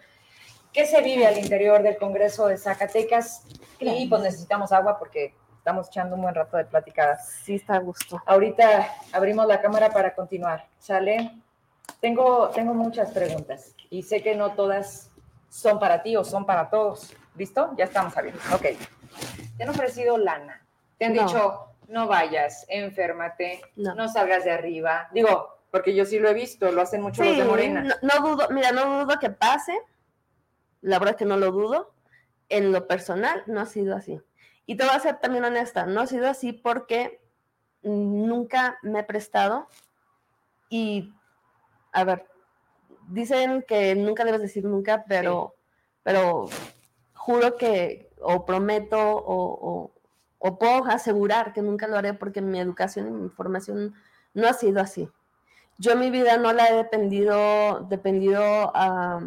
qué 0.73 0.85
se 0.85 1.01
vive 1.01 1.27
al 1.27 1.37
interior 1.37 1.83
del 1.83 1.97
Congreso 1.97 2.47
de 2.47 2.57
Zacatecas. 2.57 3.43
Y 3.79 4.07
pues 4.07 4.21
necesitamos 4.21 4.71
agua 4.71 4.97
porque 4.99 5.33
estamos 5.57 5.87
echando 5.87 6.15
un 6.15 6.21
buen 6.21 6.35
rato 6.35 6.57
de 6.57 6.65
platicadas. 6.65 7.29
Sí, 7.43 7.55
está 7.55 7.75
a 7.75 7.79
gusto. 7.79 8.21
Ahorita 8.25 8.87
abrimos 9.11 9.47
la 9.47 9.61
cámara 9.61 9.91
para 9.91 10.13
continuar. 10.13 10.67
¿Sale? 10.79 11.31
Tengo, 11.99 12.49
tengo 12.49 12.73
muchas 12.73 13.11
preguntas 13.11 13.75
y 13.89 14.03
sé 14.03 14.23
que 14.23 14.35
no 14.35 14.51
todas 14.51 15.09
son 15.49 15.79
para 15.79 16.01
ti 16.01 16.15
o 16.15 16.23
son 16.23 16.45
para 16.45 16.69
todos. 16.69 17.13
¿Listo? 17.35 17.73
Ya 17.77 17.85
estamos 17.85 18.15
abiertos. 18.17 18.43
Ok. 18.53 18.65
Te 19.57 19.63
han 19.63 19.69
ofrecido 19.69 20.17
lana. 20.17 20.65
Te 20.97 21.05
han 21.05 21.13
dicho, 21.13 21.67
no 21.87 22.07
vayas, 22.07 22.65
enférmate, 22.69 23.61
no. 23.75 24.07
salgas 24.07 24.43
de 24.43 24.51
arriba. 24.51 25.09
Digo, 25.11 25.57
porque 25.71 25.95
yo 25.95 26.05
sí 26.05 26.19
lo 26.19 26.29
he 26.29 26.33
visto, 26.33 26.71
lo 26.71 26.81
hacen 26.81 27.01
mucho 27.01 27.23
los 27.23 27.37
de 27.37 27.45
Morena. 27.45 27.97
No, 28.01 28.27
dudo, 28.27 28.49
mira, 28.51 28.71
no 28.71 29.05
dudo 29.05 29.17
que 29.19 29.29
pase. 29.29 29.79
La 30.81 30.99
verdad 30.99 31.15
es 31.15 31.19
que 31.19 31.25
no 31.25 31.37
lo 31.37 31.51
dudo. 31.51 31.93
En 32.49 32.71
lo 32.71 32.87
personal, 32.87 33.43
no 33.47 33.61
ha 33.61 33.65
sido 33.65 33.95
así. 33.95 34.21
Y 34.65 34.75
te 34.75 34.83
voy 34.83 34.93
a 34.93 34.99
ser 34.99 35.19
también 35.19 35.45
honesta, 35.45 35.85
no 35.85 36.01
ha 36.01 36.07
sido 36.07 36.27
así 36.27 36.53
porque 36.53 37.21
nunca 37.81 38.77
me 38.83 38.99
he 38.99 39.03
prestado 39.03 39.67
y 40.69 41.13
a 41.91 42.03
ver, 42.03 42.25
dicen 43.09 43.63
que 43.67 43.95
nunca 43.95 44.23
debes 44.23 44.41
decir 44.41 44.63
nunca, 44.65 45.03
pero, 45.07 45.55
pero 46.03 46.47
juro 47.13 47.57
que, 47.57 48.09
o 48.21 48.45
prometo, 48.45 48.97
o, 48.99 49.91
puedo 50.59 50.85
asegurar 50.85 51.53
que 51.53 51.61
nunca 51.61 51.87
lo 51.87 51.97
haré 51.97 52.13
porque 52.13 52.41
mi 52.41 52.59
educación 52.59 53.07
y 53.07 53.11
mi 53.11 53.29
formación 53.29 53.93
no 54.33 54.47
ha 54.47 54.53
sido 54.53 54.79
así. 54.79 55.09
Yo 55.81 55.95
mi 55.95 56.11
vida 56.11 56.37
no 56.37 56.53
la 56.53 56.69
he 56.69 56.75
dependido, 56.75 57.79
dependido 57.89 58.71
a 58.75 59.19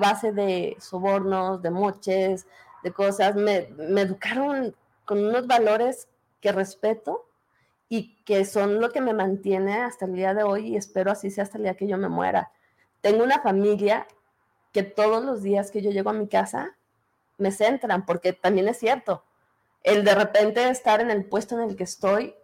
base 0.00 0.32
de 0.32 0.76
sobornos, 0.80 1.62
de 1.62 1.70
moches, 1.70 2.48
de 2.82 2.90
cosas. 2.90 3.36
Me, 3.36 3.68
me 3.76 4.00
educaron 4.00 4.74
con 5.04 5.24
unos 5.24 5.46
valores 5.46 6.08
que 6.40 6.50
respeto 6.50 7.26
y 7.88 8.16
que 8.24 8.44
son 8.44 8.80
lo 8.80 8.90
que 8.90 9.00
me 9.00 9.14
mantiene 9.14 9.82
hasta 9.82 10.06
el 10.06 10.14
día 10.14 10.34
de 10.34 10.42
hoy 10.42 10.70
y 10.70 10.76
espero 10.76 11.12
así 11.12 11.30
sea 11.30 11.44
hasta 11.44 11.58
el 11.58 11.62
día 11.62 11.76
que 11.76 11.86
yo 11.86 11.96
me 11.96 12.08
muera. 12.08 12.50
Tengo 13.00 13.22
una 13.22 13.40
familia 13.40 14.08
que 14.72 14.82
todos 14.82 15.24
los 15.24 15.44
días 15.44 15.70
que 15.70 15.80
yo 15.80 15.92
llego 15.92 16.10
a 16.10 16.12
mi 16.12 16.26
casa 16.26 16.76
me 17.38 17.52
centran, 17.52 18.04
porque 18.04 18.32
también 18.32 18.66
es 18.66 18.78
cierto, 18.78 19.22
el 19.84 20.04
de 20.04 20.16
repente 20.16 20.68
estar 20.70 21.00
en 21.00 21.12
el 21.12 21.24
puesto 21.24 21.54
en 21.54 21.70
el 21.70 21.76
que 21.76 21.84
estoy, 21.84 22.34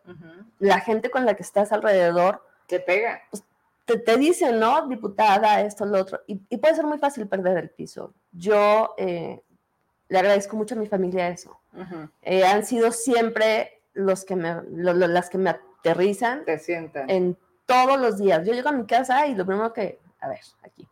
la 0.61 0.79
gente 0.79 1.11
con 1.11 1.27
la 1.27 1.35
que 1.35 1.43
estás 1.43 1.73
alrededor, 1.73 2.47
te 2.67 2.81
pega. 2.81 3.23
Pues, 3.31 3.45
te, 3.85 3.99
te 3.99 4.17
dicen, 4.17 4.59
¿no? 4.61 4.87
Diputada, 4.87 5.61
esto, 5.61 5.85
lo 5.85 6.01
otro, 6.01 6.21
y, 6.27 6.37
puede 6.57 6.75
ser 6.75 6.87
muy 6.87 6.99
fácil 6.99 7.27
perder 7.27 7.59
el 7.59 7.71
piso. 7.71 8.15
Yo 8.33 8.95
eh, 8.97 9.43
le 10.09 10.19
agradezco 10.19 10.57
mucho 10.57 10.75
a 10.75 10.79
mi 10.79 10.87
familia 10.87 11.29
eso. 11.29 11.59
Eh, 12.21 12.45
han 12.45 12.65
sido 12.65 12.93
siempre 12.93 13.81
los 13.95 14.25
que 14.25 14.37
me, 14.37 14.63
las 14.71 15.31
que 15.31 15.39
me 15.39 15.51
aterrizan. 15.51 16.45
Te 16.45 16.59
sientan. 16.59 17.09
En 17.09 17.37
todos 17.67 17.99
los 17.99 18.19
días. 18.19 18.47
Yo 18.47 18.53
llego 18.53 18.69
a 18.69 18.73
mi 18.73 18.87
casa 18.87 19.27
y 19.27 19.35
lo 19.35 19.47
primero 19.47 19.73
que, 19.73 19.99
a 20.21 20.29
ver, 20.29 20.41
aquí. 20.63 20.87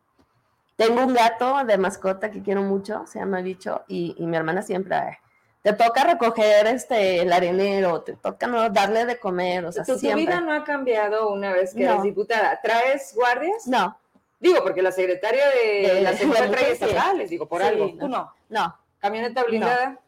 Tengo 0.77 1.05
un 1.05 1.13
gato 1.13 1.63
de 1.67 1.77
mascota 1.77 2.31
que 2.31 2.43
quiero 2.43 2.63
mucho, 2.63 3.05
se 3.07 3.19
llama 3.19 3.43
Bicho, 3.43 3.85
y, 3.87 4.17
mi 4.19 4.35
hermana 4.35 4.63
siempre, 4.63 5.19
te 5.63 5.73
toca 5.75 6.05
recoger 6.05 6.67
este 6.69 7.21
el 7.21 7.33
arenero, 7.33 8.03
te 8.03 8.15
toca 8.15 8.47
no 8.47 8.69
darle 8.71 9.05
de 9.05 9.19
comer, 9.19 9.67
o 9.67 9.73
sea, 9.73 9.85
¿Tu, 9.85 9.99
siempre. 9.99 10.25
vida 10.25 10.41
no 10.41 10.53
ha 10.53 10.65
cambiado 10.65 11.31
una 11.31 11.53
vez 11.53 11.75
que 11.75 11.85
eres 11.85 12.03
diputada? 12.03 12.61
¿Traes 12.63 13.15
guardias? 13.15 13.67
No. 13.67 13.97
Digo, 14.39 14.63
porque 14.63 14.81
la 14.81 14.91
secretaria 14.91 15.45
de, 15.51 16.01
la 16.01 16.15
Secretaría 16.15 16.69
Estatal, 16.69 17.29
digo, 17.29 17.47
por 17.47 17.63
algo. 17.63 17.91
¿Tú 17.99 18.09
no? 18.09 18.33
No. 18.49 18.75
¿Camioneta 18.99 19.45
blindada? 19.45 20.01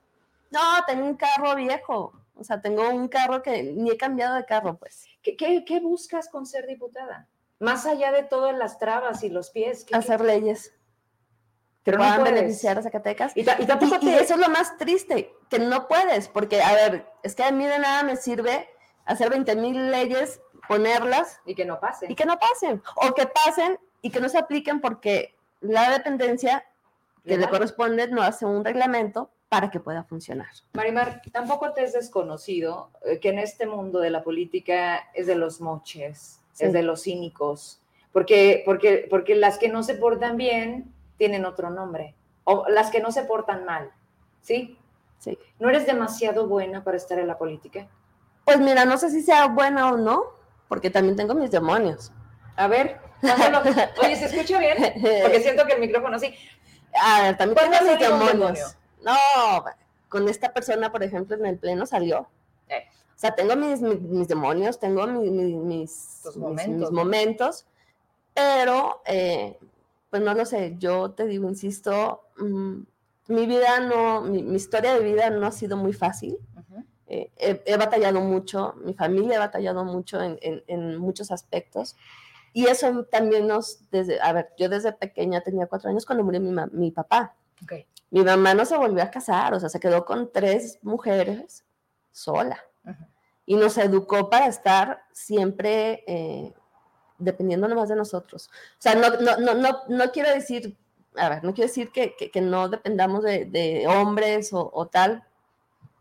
No. 0.50 0.78
no, 0.78 0.84
tengo 0.86 1.04
un 1.04 1.16
carro 1.16 1.54
viejo. 1.54 2.14
O 2.34 2.44
sea, 2.44 2.60
tengo 2.60 2.88
un 2.88 3.08
carro 3.08 3.42
que 3.42 3.62
ni 3.62 3.90
he 3.90 3.96
cambiado 3.98 4.36
de 4.36 4.46
carro, 4.46 4.78
pues. 4.78 5.04
¿Qué, 5.22 5.36
qué, 5.36 5.80
buscas 5.80 6.28
con 6.28 6.46
ser 6.46 6.66
diputada? 6.66 7.28
Más 7.58 7.84
allá 7.84 8.10
de 8.10 8.22
todas 8.22 8.56
las 8.56 8.78
trabas 8.78 9.22
y 9.22 9.28
los 9.28 9.50
pies. 9.50 9.86
Hacer 9.92 10.22
leyes. 10.22 10.74
Que 11.84 11.92
puedan 11.92 12.24
beneficiar 12.24 12.78
a 12.78 12.82
Zacatecas. 12.82 13.36
Y, 13.36 13.42
eso 13.42 14.34
es 14.34 14.36
lo 14.36 14.48
más 14.48 14.78
triste, 14.78 15.30
que 15.52 15.58
no 15.58 15.86
puedes, 15.86 16.28
porque, 16.28 16.62
a 16.62 16.72
ver, 16.72 17.04
es 17.22 17.34
que 17.34 17.42
a 17.42 17.52
mí 17.52 17.66
de 17.66 17.78
nada 17.78 18.04
me 18.04 18.16
sirve 18.16 18.70
hacer 19.04 19.28
20 19.28 19.54
mil 19.56 19.90
leyes, 19.90 20.40
ponerlas. 20.66 21.40
Y 21.44 21.54
que 21.54 21.66
no 21.66 21.78
pasen. 21.78 22.10
Y 22.10 22.14
que 22.14 22.24
no 22.24 22.38
pasen. 22.38 22.82
O 22.96 23.12
que 23.12 23.26
pasen 23.26 23.78
y 24.00 24.08
que 24.08 24.18
no 24.18 24.30
se 24.30 24.38
apliquen 24.38 24.80
porque 24.80 25.36
la 25.60 25.90
dependencia 25.90 26.64
que 27.26 27.36
le 27.36 27.48
corresponde 27.50 28.08
no 28.08 28.22
hace 28.22 28.46
un 28.46 28.64
reglamento 28.64 29.28
para 29.50 29.70
que 29.70 29.78
pueda 29.78 30.04
funcionar. 30.04 30.48
Marimar, 30.72 31.20
tampoco 31.30 31.74
te 31.74 31.84
es 31.84 31.92
desconocido 31.92 32.90
eh, 33.04 33.20
que 33.20 33.28
en 33.28 33.38
este 33.38 33.66
mundo 33.66 34.00
de 34.00 34.08
la 34.08 34.24
política 34.24 35.10
es 35.12 35.26
de 35.26 35.34
los 35.34 35.60
moches, 35.60 36.40
es 36.58 36.72
de 36.72 36.82
los 36.82 37.02
cínicos, 37.02 37.82
porque, 38.10 38.62
porque, 38.64 39.06
porque 39.10 39.34
las 39.34 39.58
que 39.58 39.68
no 39.68 39.82
se 39.82 39.96
portan 39.96 40.38
bien 40.38 40.94
tienen 41.18 41.44
otro 41.44 41.68
nombre, 41.68 42.14
o 42.44 42.66
las 42.70 42.90
que 42.90 43.00
no 43.00 43.12
se 43.12 43.24
portan 43.24 43.66
mal, 43.66 43.92
¿sí? 44.40 44.78
Sí. 45.22 45.38
¿No 45.60 45.68
eres 45.68 45.86
demasiado 45.86 46.48
buena 46.48 46.82
para 46.82 46.96
estar 46.96 47.16
en 47.20 47.28
la 47.28 47.38
política? 47.38 47.86
Pues 48.44 48.58
mira, 48.58 48.84
no 48.84 48.98
sé 48.98 49.08
si 49.10 49.22
sea 49.22 49.46
buena 49.46 49.92
o 49.92 49.96
no, 49.96 50.24
porque 50.66 50.90
también 50.90 51.14
tengo 51.14 51.32
mis 51.34 51.52
demonios. 51.52 52.10
A 52.56 52.66
ver, 52.66 53.00
oye, 54.02 54.16
¿se 54.16 54.26
escucha 54.26 54.58
bien? 54.58 54.76
Porque 55.22 55.40
siento 55.40 55.64
que 55.64 55.74
el 55.74 55.80
micrófono 55.80 56.18
sí. 56.18 56.34
A 57.00 57.22
ver, 57.22 57.36
también 57.36 57.70
tengo 57.70 57.90
mis 57.90 57.98
demonios. 58.00 58.76
No, 59.04 59.64
con 60.08 60.28
esta 60.28 60.52
persona, 60.52 60.90
por 60.90 61.04
ejemplo, 61.04 61.36
en 61.36 61.46
el 61.46 61.56
pleno 61.56 61.86
salió. 61.86 62.28
Eh. 62.68 62.84
O 63.14 63.18
sea, 63.18 63.32
tengo 63.36 63.54
mis, 63.54 63.80
mis, 63.80 64.26
demonios, 64.26 64.80
tengo 64.80 65.06
mis, 65.06 65.30
mis, 65.30 66.22
momentos. 66.90 67.64
pero, 68.34 69.02
eh, 69.06 69.56
pues 70.10 70.20
no 70.20 70.34
lo 70.34 70.44
sé, 70.44 70.74
yo 70.78 71.12
te 71.12 71.26
digo, 71.26 71.48
insisto, 71.48 72.24
mm, 72.38 72.80
mi 73.28 73.46
vida 73.46 73.80
no, 73.80 74.22
mi, 74.22 74.40
historia 74.54 74.94
de 74.94 75.04
vida 75.04 75.30
no 75.30 75.46
ha 75.46 75.52
sido 75.52 75.76
muy 75.76 75.92
fácil. 75.92 76.38
Eh, 77.06 77.30
he, 77.66 77.76
batallado 77.76 78.20
mucho, 78.20 78.74
mi 78.84 78.94
familia 78.94 79.36
ha 79.36 79.40
batallado 79.40 79.84
mucho 79.84 80.22
en, 80.22 80.38
en, 80.40 80.96
muchos 80.96 81.30
aspectos. 81.30 81.96
Y 82.54 82.66
eso 82.66 83.04
también 83.04 83.46
nos, 83.46 83.90
desde, 83.90 84.20
a 84.20 84.32
ver, 84.32 84.48
yo 84.58 84.68
desde 84.68 84.92
pequeña 84.92 85.42
tenía 85.42 85.66
cuatro 85.66 85.90
años 85.90 86.06
cuando 86.06 86.24
murió 86.24 86.40
mi, 86.40 86.54
mi 86.72 86.90
papá. 86.90 87.34
Okay. 87.62 87.86
Mi 88.10 88.22
mamá 88.22 88.54
no 88.54 88.64
se 88.64 88.76
volvió 88.76 89.02
a 89.02 89.10
casar, 89.10 89.54
o 89.54 89.60
sea, 89.60 89.68
se 89.68 89.80
quedó 89.80 90.04
con 90.04 90.30
tres 90.32 90.78
mujeres 90.82 91.64
sola. 92.12 92.62
Y 93.46 93.56
nos 93.56 93.76
educó 93.78 94.30
para 94.30 94.46
estar 94.46 95.02
siempre 95.12 96.04
eh, 96.06 96.54
dependiendo 97.18 97.68
nomás 97.68 97.88
de 97.88 97.96
nosotros. 97.96 98.48
O 98.48 98.82
sea, 98.82 98.94
no, 98.94 99.08
no, 99.16 99.54
no, 99.54 99.82
no, 99.88 100.12
quiero 100.12 100.30
decir, 100.30 100.76
a 101.16 101.28
ver, 101.28 101.44
no 101.44 101.52
quiero 101.54 101.68
decir 101.68 101.90
que, 101.90 102.14
que, 102.14 102.40
no 102.40 102.68
dependamos 102.68 103.22
de, 103.22 103.44
de 103.44 103.86
hombres 103.86 104.50
o, 104.52 104.86
tal, 104.86 105.24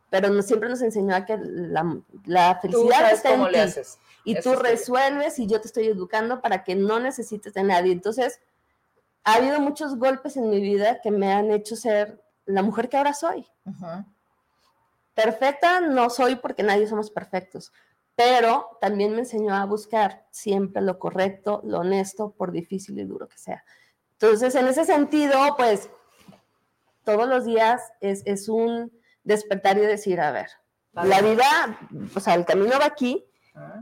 pero 0.10 0.42
siempre 0.42 0.70
nos 0.70 0.82
enseñó 0.82 1.16
a 1.16 1.26
que 1.26 1.38
la, 1.38 1.98
la 2.26 2.60
felicidad 2.62 3.12
está 3.12 3.34
en 3.34 3.74
ti. 3.74 3.82
Y 4.24 4.40
tú 4.40 4.54
resuelves 4.54 5.40
y 5.40 5.48
yo 5.48 5.60
te 5.62 5.68
estoy 5.68 5.88
educando 5.88 6.42
para 6.42 6.64
que 6.64 6.76
no 6.76 7.00
necesites 7.00 7.54
de 7.54 7.64
nadie. 7.64 7.92
Entonces, 7.92 8.40
ha 9.24 9.36
habido 9.36 9.60
muchos 9.60 9.98
golpes 9.98 10.38
en 10.38 10.50
mi 10.50 10.62
vida 10.62 11.02
que 11.02 11.12
me 11.12 11.32
han 11.32 11.52
hecho 11.52 11.76
ser 11.76 12.22
la 12.46 12.62
mujer 12.62 12.90
que 12.90 12.98
ahora 12.98 13.14
soy. 13.14 13.48
Perfecta 15.14 15.82
no 15.82 16.10
soy 16.10 16.36
porque 16.36 16.64
nadie 16.64 16.88
somos 16.88 17.12
perfectos, 17.12 17.72
pero 18.16 18.78
también 18.80 19.12
me 19.14 19.20
enseñó 19.20 19.56
a 19.56 19.66
buscar 19.66 20.26
siempre 20.32 20.82
lo 20.82 21.00
correcto, 21.00 21.62
lo 21.64 21.80
honesto, 21.80 22.32
por 22.32 22.52
difícil 22.52 22.98
y 23.00 23.04
duro 23.04 23.28
que 23.28 23.38
sea. 23.38 23.64
Entonces, 24.22 24.54
en 24.54 24.68
ese 24.68 24.86
sentido, 24.86 25.56
pues, 25.58 25.90
todos 27.04 27.28
los 27.28 27.44
días 27.44 27.82
es, 28.02 28.48
un 28.50 28.92
despertar 29.24 29.78
y 29.80 29.82
decir, 29.82 30.22
a 30.22 30.32
ver, 30.32 30.48
la 30.94 31.22
vida, 31.22 31.80
o 32.16 32.20
sea, 32.20 32.36
el 32.36 32.46
camino 32.46 32.78
va 32.80 32.86
aquí 32.86 33.26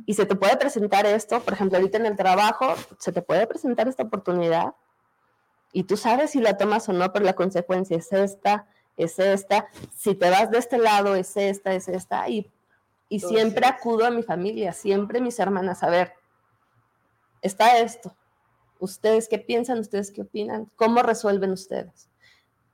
y 0.06 0.14
se 0.14 0.26
te 0.26 0.36
puede 0.36 0.56
presentar 0.56 1.06
esto, 1.06 1.42
por 1.42 1.54
ejemplo, 1.54 1.78
ahorita 1.78 1.98
en 1.98 2.06
el 2.06 2.16
trabajo, 2.16 2.74
se 3.00 3.12
te 3.12 3.22
puede 3.22 3.48
presentar 3.48 3.90
esta 3.90 4.04
oportunidad 4.04 4.76
y 5.74 5.84
tú 5.84 5.98
sabes 5.98 6.32
si 6.32 6.40
la 6.40 6.56
tomas 6.56 6.88
o 6.88 6.94
no, 6.94 7.12
pero 7.12 7.26
la 7.26 7.34
consecuencia 7.34 7.98
es 7.98 8.14
esta, 8.14 8.66
es 8.96 9.20
esta, 9.20 9.68
si 9.94 10.16
te 10.16 10.30
vas 10.30 10.50
de 10.52 10.60
este 10.60 10.78
lado 10.78 11.16
es 11.16 11.36
esta, 11.36 11.74
es 11.74 11.90
esta, 11.90 12.30
y, 12.30 12.50
y 13.10 13.20
siempre 13.20 13.66
acudo 13.68 14.06
a 14.06 14.10
mi 14.10 14.24
familia, 14.24 14.72
siempre 14.72 15.20
mis 15.20 15.38
hermanas, 15.38 15.84
a 15.84 15.90
ver, 15.90 16.14
está 17.42 17.80
esto, 17.80 18.16
ustedes 18.80 19.28
qué 19.28 19.38
piensan, 19.40 19.80
ustedes 19.80 20.12
qué 20.12 20.22
opinan, 20.22 20.70
cómo 20.76 21.04
resuelven 21.04 21.52
ustedes, 21.52 22.10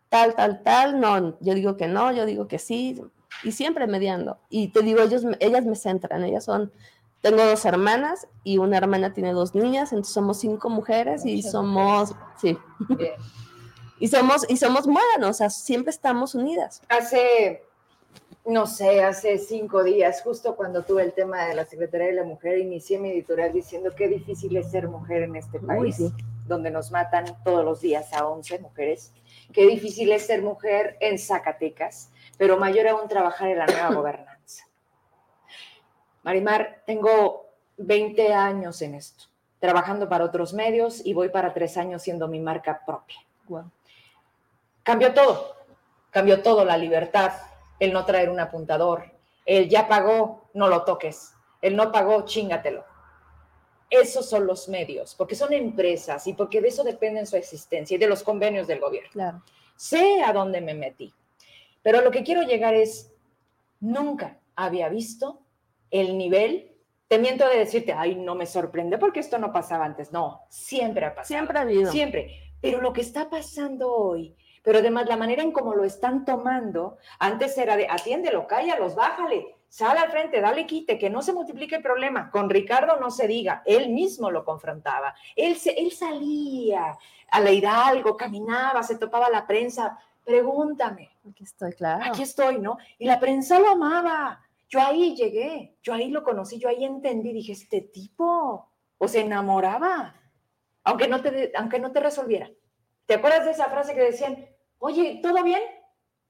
tal, 0.09 0.35
tal, 0.35 0.63
tal, 0.63 0.99
no, 0.99 1.37
yo 1.41 1.53
digo 1.53 1.77
que 1.77 1.87
no, 1.87 2.11
yo 2.13 2.25
digo 2.25 2.47
que 2.47 2.59
sí, 2.59 3.01
y 3.43 3.51
siempre 3.51 3.87
mediando, 3.87 4.39
y 4.49 4.69
te 4.69 4.81
digo, 4.81 5.01
ellos, 5.01 5.23
ellas 5.39 5.65
me 5.65 5.75
centran, 5.75 6.23
ellas 6.23 6.45
son 6.45 6.71
tengo 7.25 7.43
dos 7.43 7.65
hermanas 7.65 8.27
y 8.43 8.59
una 8.59 8.77
hermana 8.77 9.11
tiene 9.11 9.33
dos 9.33 9.55
niñas, 9.55 9.91
entonces 9.93 10.13
somos 10.13 10.39
cinco 10.39 10.69
mujeres 10.69 11.25
y 11.25 11.41
somos, 11.41 12.13
sí. 12.39 12.55
y 13.99 14.07
somos, 14.09 14.47
y 14.47 14.57
somos 14.57 14.85
buenas, 14.85 15.27
o 15.27 15.33
sea, 15.33 15.49
siempre 15.49 15.89
estamos 15.89 16.35
unidas. 16.35 16.83
Hace, 16.87 17.63
no 18.45 18.67
sé, 18.67 19.03
hace 19.03 19.39
cinco 19.39 19.83
días, 19.83 20.21
justo 20.21 20.55
cuando 20.55 20.83
tuve 20.83 21.01
el 21.01 21.13
tema 21.13 21.45
de 21.45 21.55
la 21.55 21.65
Secretaría 21.65 22.07
de 22.07 22.13
la 22.13 22.23
Mujer, 22.23 22.59
inicié 22.59 22.99
mi 22.99 23.09
editorial 23.09 23.51
diciendo 23.51 23.89
qué 23.95 24.07
difícil 24.07 24.55
es 24.55 24.69
ser 24.69 24.87
mujer 24.87 25.23
en 25.23 25.35
este 25.35 25.59
país, 25.59 25.97
donde 26.45 26.69
nos 26.69 26.91
matan 26.91 27.25
todos 27.43 27.65
los 27.65 27.81
días 27.81 28.13
a 28.13 28.27
11 28.27 28.59
mujeres. 28.59 29.13
Qué 29.51 29.65
difícil 29.65 30.11
es 30.11 30.27
ser 30.27 30.43
mujer 30.43 30.95
en 30.99 31.17
Zacatecas, 31.17 32.11
pero 32.37 32.57
mayor 32.57 32.87
aún 32.87 33.07
trabajar 33.07 33.49
en 33.49 33.57
la 33.57 33.65
nueva 33.65 33.89
gobernanza 33.95 34.35
Marimar, 36.21 36.81
tengo 36.85 37.51
20 37.77 38.33
años 38.33 38.81
en 38.81 38.95
esto, 38.95 39.25
trabajando 39.59 40.07
para 40.07 40.25
otros 40.25 40.53
medios 40.53 41.03
y 41.05 41.13
voy 41.13 41.29
para 41.29 41.53
tres 41.53 41.77
años 41.77 42.01
siendo 42.01 42.27
mi 42.27 42.39
marca 42.39 42.81
propia. 42.85 43.17
Cambió 44.83 45.13
todo, 45.13 45.55
cambió 46.09 46.41
todo, 46.41 46.65
la 46.65 46.77
libertad, 46.77 47.33
el 47.79 47.93
no 47.93 48.05
traer 48.05 48.29
un 48.29 48.39
apuntador, 48.39 49.11
el 49.45 49.69
ya 49.69 49.87
pagó, 49.87 50.49
no 50.53 50.67
lo 50.67 50.83
toques, 50.83 51.33
el 51.61 51.75
no 51.75 51.91
pagó, 51.91 52.25
chingatelo. 52.25 52.83
Esos 53.89 54.27
son 54.27 54.47
los 54.47 54.67
medios, 54.67 55.13
porque 55.15 55.35
son 55.35 55.53
empresas 55.53 56.25
y 56.27 56.33
porque 56.33 56.61
de 56.61 56.69
eso 56.69 56.83
depende 56.83 57.25
su 57.25 57.37
existencia 57.37 57.95
y 57.95 57.99
de 57.99 58.07
los 58.07 58.23
convenios 58.23 58.67
del 58.67 58.79
gobierno. 58.79 59.11
Claro. 59.11 59.43
Sé 59.75 60.23
a 60.23 60.33
dónde 60.33 60.61
me 60.61 60.73
metí, 60.73 61.13
pero 61.83 62.01
lo 62.01 62.11
que 62.11 62.23
quiero 62.23 62.41
llegar 62.43 62.73
es, 62.73 63.11
nunca 63.79 64.39
había 64.55 64.89
visto 64.89 65.41
el 65.91 66.17
nivel 66.17 66.75
te 67.07 67.19
miento 67.19 67.47
de 67.47 67.59
decirte, 67.59 67.93
ay, 67.93 68.15
no 68.15 68.35
me 68.35 68.45
sorprende 68.45 68.97
porque 68.97 69.19
esto 69.19 69.37
no 69.37 69.51
pasaba 69.51 69.85
antes. 69.85 70.11
No, 70.11 70.41
siempre 70.49 71.05
ha 71.05 71.13
pasado. 71.13 71.27
Siempre 71.27 71.57
ha 71.57 71.61
habido. 71.61 71.91
Siempre. 71.91 72.39
Pero 72.61 72.81
lo 72.81 72.93
que 72.93 73.01
está 73.01 73.29
pasando 73.29 73.93
hoy, 73.93 74.35
pero 74.65 74.79
además 74.79 75.05
la 75.07 75.15
manera 75.15 75.43
en 75.43 75.51
cómo 75.51 75.75
lo 75.75 75.83
están 75.83 76.25
tomando, 76.25 76.97
antes 77.19 77.55
era 77.55 77.77
de 77.77 77.87
atiéndelo, 77.87 78.47
cállalos, 78.47 78.95
bájale, 78.95 79.55
sal 79.69 79.95
al 79.95 80.09
frente, 80.09 80.41
dale 80.41 80.65
quite, 80.65 80.97
que 80.97 81.11
no 81.11 81.21
se 81.21 81.33
multiplique 81.33 81.75
el 81.75 81.83
problema. 81.83 82.31
Con 82.31 82.49
Ricardo 82.49 82.99
no 82.99 83.11
se 83.11 83.27
diga, 83.27 83.61
él 83.63 83.89
mismo 83.89 84.31
lo 84.31 84.43
confrontaba. 84.43 85.13
Él, 85.35 85.55
se, 85.57 85.69
él 85.71 85.91
salía 85.91 86.97
a 87.29 87.39
la 87.41 87.51
Hidalgo, 87.51 88.17
caminaba, 88.17 88.81
se 88.81 88.97
topaba 88.97 89.29
la 89.29 89.45
prensa. 89.45 89.99
Pregúntame. 90.23 91.11
Aquí 91.29 91.43
estoy, 91.43 91.73
claro. 91.73 92.03
Aquí 92.03 92.23
estoy, 92.23 92.57
¿no? 92.57 92.79
Y 92.97 93.05
la 93.05 93.19
prensa 93.19 93.59
lo 93.59 93.69
amaba. 93.69 94.41
Yo 94.67 94.81
ahí 94.81 95.15
llegué, 95.15 95.75
yo 95.83 95.93
ahí 95.93 96.09
lo 96.09 96.23
conocí, 96.23 96.57
yo 96.57 96.69
ahí 96.69 96.83
entendí, 96.83 97.33
dije, 97.33 97.51
este 97.51 97.81
tipo, 97.81 98.67
o 98.97 99.07
se 99.07 99.19
enamoraba, 99.21 100.15
aunque 100.83 101.07
no 101.07 101.21
te, 101.21 101.51
aunque 101.55 101.79
no 101.79 101.91
te 101.91 101.99
resolviera. 101.99 102.49
¿Te 103.05 103.13
acuerdas 103.13 103.45
de 103.45 103.51
esa 103.51 103.65
frase 103.65 103.93
que 103.93 104.01
decían, 104.01 104.54
oye, 104.79 105.19
¿todo 105.21 105.43
bien? 105.43 105.61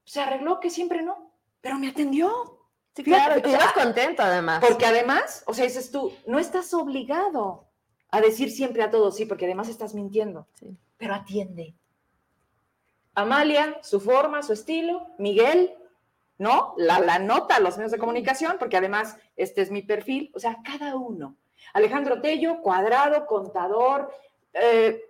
Se 0.04 0.20
arregló, 0.20 0.60
que 0.60 0.70
siempre 0.70 1.02
no, 1.02 1.32
pero 1.60 1.78
me 1.78 1.88
atendió. 1.88 2.60
Sí, 2.94 3.02
claro, 3.02 3.42
te 3.42 3.50
ibas 3.50 3.72
contento 3.72 4.22
además. 4.22 4.64
Porque 4.66 4.86
además, 4.86 5.42
o 5.46 5.54
sea, 5.54 5.64
dices 5.64 5.90
tú, 5.90 6.12
no 6.26 6.38
estás 6.38 6.72
obligado 6.72 7.66
a 8.10 8.20
decir 8.20 8.50
siempre 8.50 8.82
a 8.82 8.90
todos 8.90 9.16
sí, 9.16 9.26
porque 9.26 9.44
además 9.44 9.68
estás 9.68 9.94
mintiendo, 9.94 10.46
sí. 10.54 10.76
pero 10.96 11.14
atiende. 11.14 11.74
Amalia, 13.14 13.78
su 13.82 14.00
forma, 14.00 14.42
su 14.42 14.52
estilo, 14.52 15.08
Miguel, 15.18 15.74
¿no? 16.38 16.74
La, 16.76 17.00
la 17.00 17.18
nota 17.18 17.60
los 17.60 17.76
medios 17.76 17.92
de 17.92 17.98
comunicación, 17.98 18.56
porque 18.58 18.76
además 18.76 19.16
este 19.36 19.62
es 19.62 19.70
mi 19.70 19.82
perfil, 19.82 20.30
o 20.34 20.38
sea, 20.38 20.58
cada 20.64 20.96
uno. 20.96 21.36
Alejandro 21.72 22.20
Tello, 22.20 22.60
cuadrado, 22.62 23.26
contador, 23.26 24.10
eh, 24.52 25.02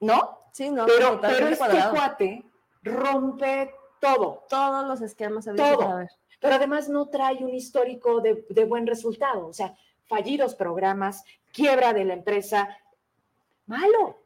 ¿no? 0.00 0.38
Sí, 0.52 0.70
no. 0.70 0.86
Pero, 0.86 1.20
pero 1.20 1.48
este 1.48 1.90
cuate 1.90 2.44
rompe 2.82 3.74
todo. 4.00 4.44
Todos 4.48 4.86
los 4.86 5.00
esquemas. 5.00 5.44
Todo. 5.56 6.06
Pero 6.40 6.54
además 6.54 6.88
no 6.88 7.08
trae 7.08 7.44
un 7.44 7.54
histórico 7.54 8.20
de, 8.20 8.44
de 8.48 8.64
buen 8.64 8.86
resultado, 8.86 9.46
o 9.46 9.52
sea, 9.52 9.76
fallidos 10.06 10.56
programas, 10.56 11.24
quiebra 11.52 11.92
de 11.92 12.04
la 12.04 12.14
empresa, 12.14 12.76
malo 13.66 14.22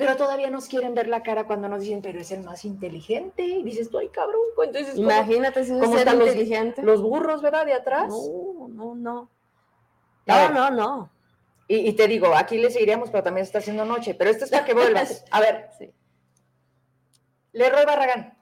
pero 0.00 0.16
todavía 0.16 0.48
nos 0.48 0.66
quieren 0.66 0.94
ver 0.94 1.08
la 1.08 1.22
cara 1.22 1.46
cuando 1.46 1.68
nos 1.68 1.82
dicen, 1.82 2.00
pero 2.00 2.18
es 2.18 2.30
el 2.32 2.42
más 2.42 2.64
inteligente. 2.64 3.42
Y 3.42 3.62
dices, 3.62 3.90
ay, 3.98 4.08
cabrón. 4.08 4.40
Entonces, 4.64 4.96
Imagínate 4.96 5.62
si 5.62 5.74
es 5.74 6.04
tan 6.04 6.22
inteligente. 6.22 6.82
Los, 6.82 7.02
burros, 7.02 7.42
¿verdad? 7.42 7.66
De 7.66 7.74
atrás. 7.74 8.08
No, 8.08 8.68
no, 8.68 8.94
no. 8.94 9.30
No, 10.24 10.48
no, 10.48 10.70
no. 10.70 11.10
Y, 11.68 11.92
te 11.92 12.08
digo, 12.08 12.34
aquí 12.34 12.56
le 12.56 12.70
seguiríamos, 12.70 13.10
pero 13.10 13.22
también 13.22 13.44
está 13.44 13.58
haciendo 13.58 13.84
noche. 13.84 14.14
Pero 14.14 14.30
esto 14.30 14.46
es 14.46 14.50
para 14.50 14.64
que 14.64 14.72
vuelvas. 14.72 15.22
A 15.30 15.40
ver. 15.40 15.68
Sí. 15.76 15.92
Leroy 17.52 17.84
Barragán. 17.84 18.36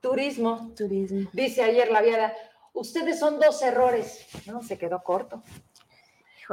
Turismo. 0.00 0.72
Turismo. 0.76 1.30
Dice 1.32 1.62
ayer 1.62 1.90
la 1.90 2.02
viada, 2.02 2.34
ustedes 2.72 3.18
son 3.18 3.38
dos 3.38 3.62
errores. 3.62 4.26
No, 4.46 4.62
se 4.62 4.78
quedó 4.78 5.02
corto. 5.02 5.42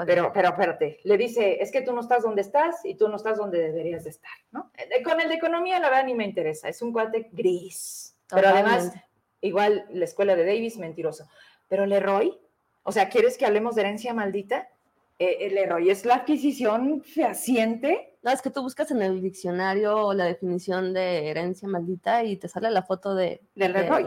Pero, 0.05 0.31
pero 0.33 0.49
espérate, 0.49 0.99
le 1.03 1.17
dice, 1.17 1.61
es 1.61 1.71
que 1.71 1.81
tú 1.81 1.93
no 1.93 2.01
estás 2.01 2.23
donde 2.23 2.41
estás 2.41 2.85
y 2.85 2.95
tú 2.95 3.09
no 3.09 3.15
estás 3.15 3.37
donde 3.37 3.59
deberías 3.59 4.03
de 4.03 4.11
estar, 4.11 4.31
¿no? 4.51 4.71
Eh, 4.77 5.03
con 5.03 5.19
el 5.19 5.27
de 5.27 5.35
economía, 5.35 5.79
la 5.79 5.89
verdad, 5.89 6.05
ni 6.05 6.13
me 6.13 6.25
interesa, 6.25 6.69
es 6.69 6.81
un 6.81 6.93
cuate 6.93 7.29
gris. 7.31 8.15
Pero 8.29 8.49
además, 8.49 8.93
igual 9.41 9.85
la 9.91 10.05
escuela 10.05 10.35
de 10.35 10.45
Davis, 10.45 10.77
mentiroso. 10.77 11.27
Pero 11.67 11.85
Leroy, 11.85 12.39
o 12.83 12.91
sea, 12.91 13.09
¿quieres 13.09 13.37
que 13.37 13.45
hablemos 13.45 13.75
de 13.75 13.81
herencia 13.81 14.13
maldita? 14.13 14.69
Eh, 15.17 15.37
el 15.41 15.55
Leroy 15.55 15.89
es 15.89 16.05
la 16.05 16.15
adquisición 16.15 17.03
fehaciente. 17.03 18.08
No, 18.21 18.31
es 18.31 18.41
que 18.41 18.49
tú 18.49 18.61
buscas 18.61 18.91
en 18.91 19.01
el 19.01 19.21
diccionario 19.21 20.13
la 20.13 20.25
definición 20.25 20.93
de 20.93 21.29
herencia 21.29 21.67
maldita 21.67 22.23
y 22.23 22.37
te 22.37 22.47
sale 22.47 22.69
la 22.69 22.83
foto 22.83 23.15
de... 23.15 23.41
Del 23.55 23.73
Leroy. 23.73 24.05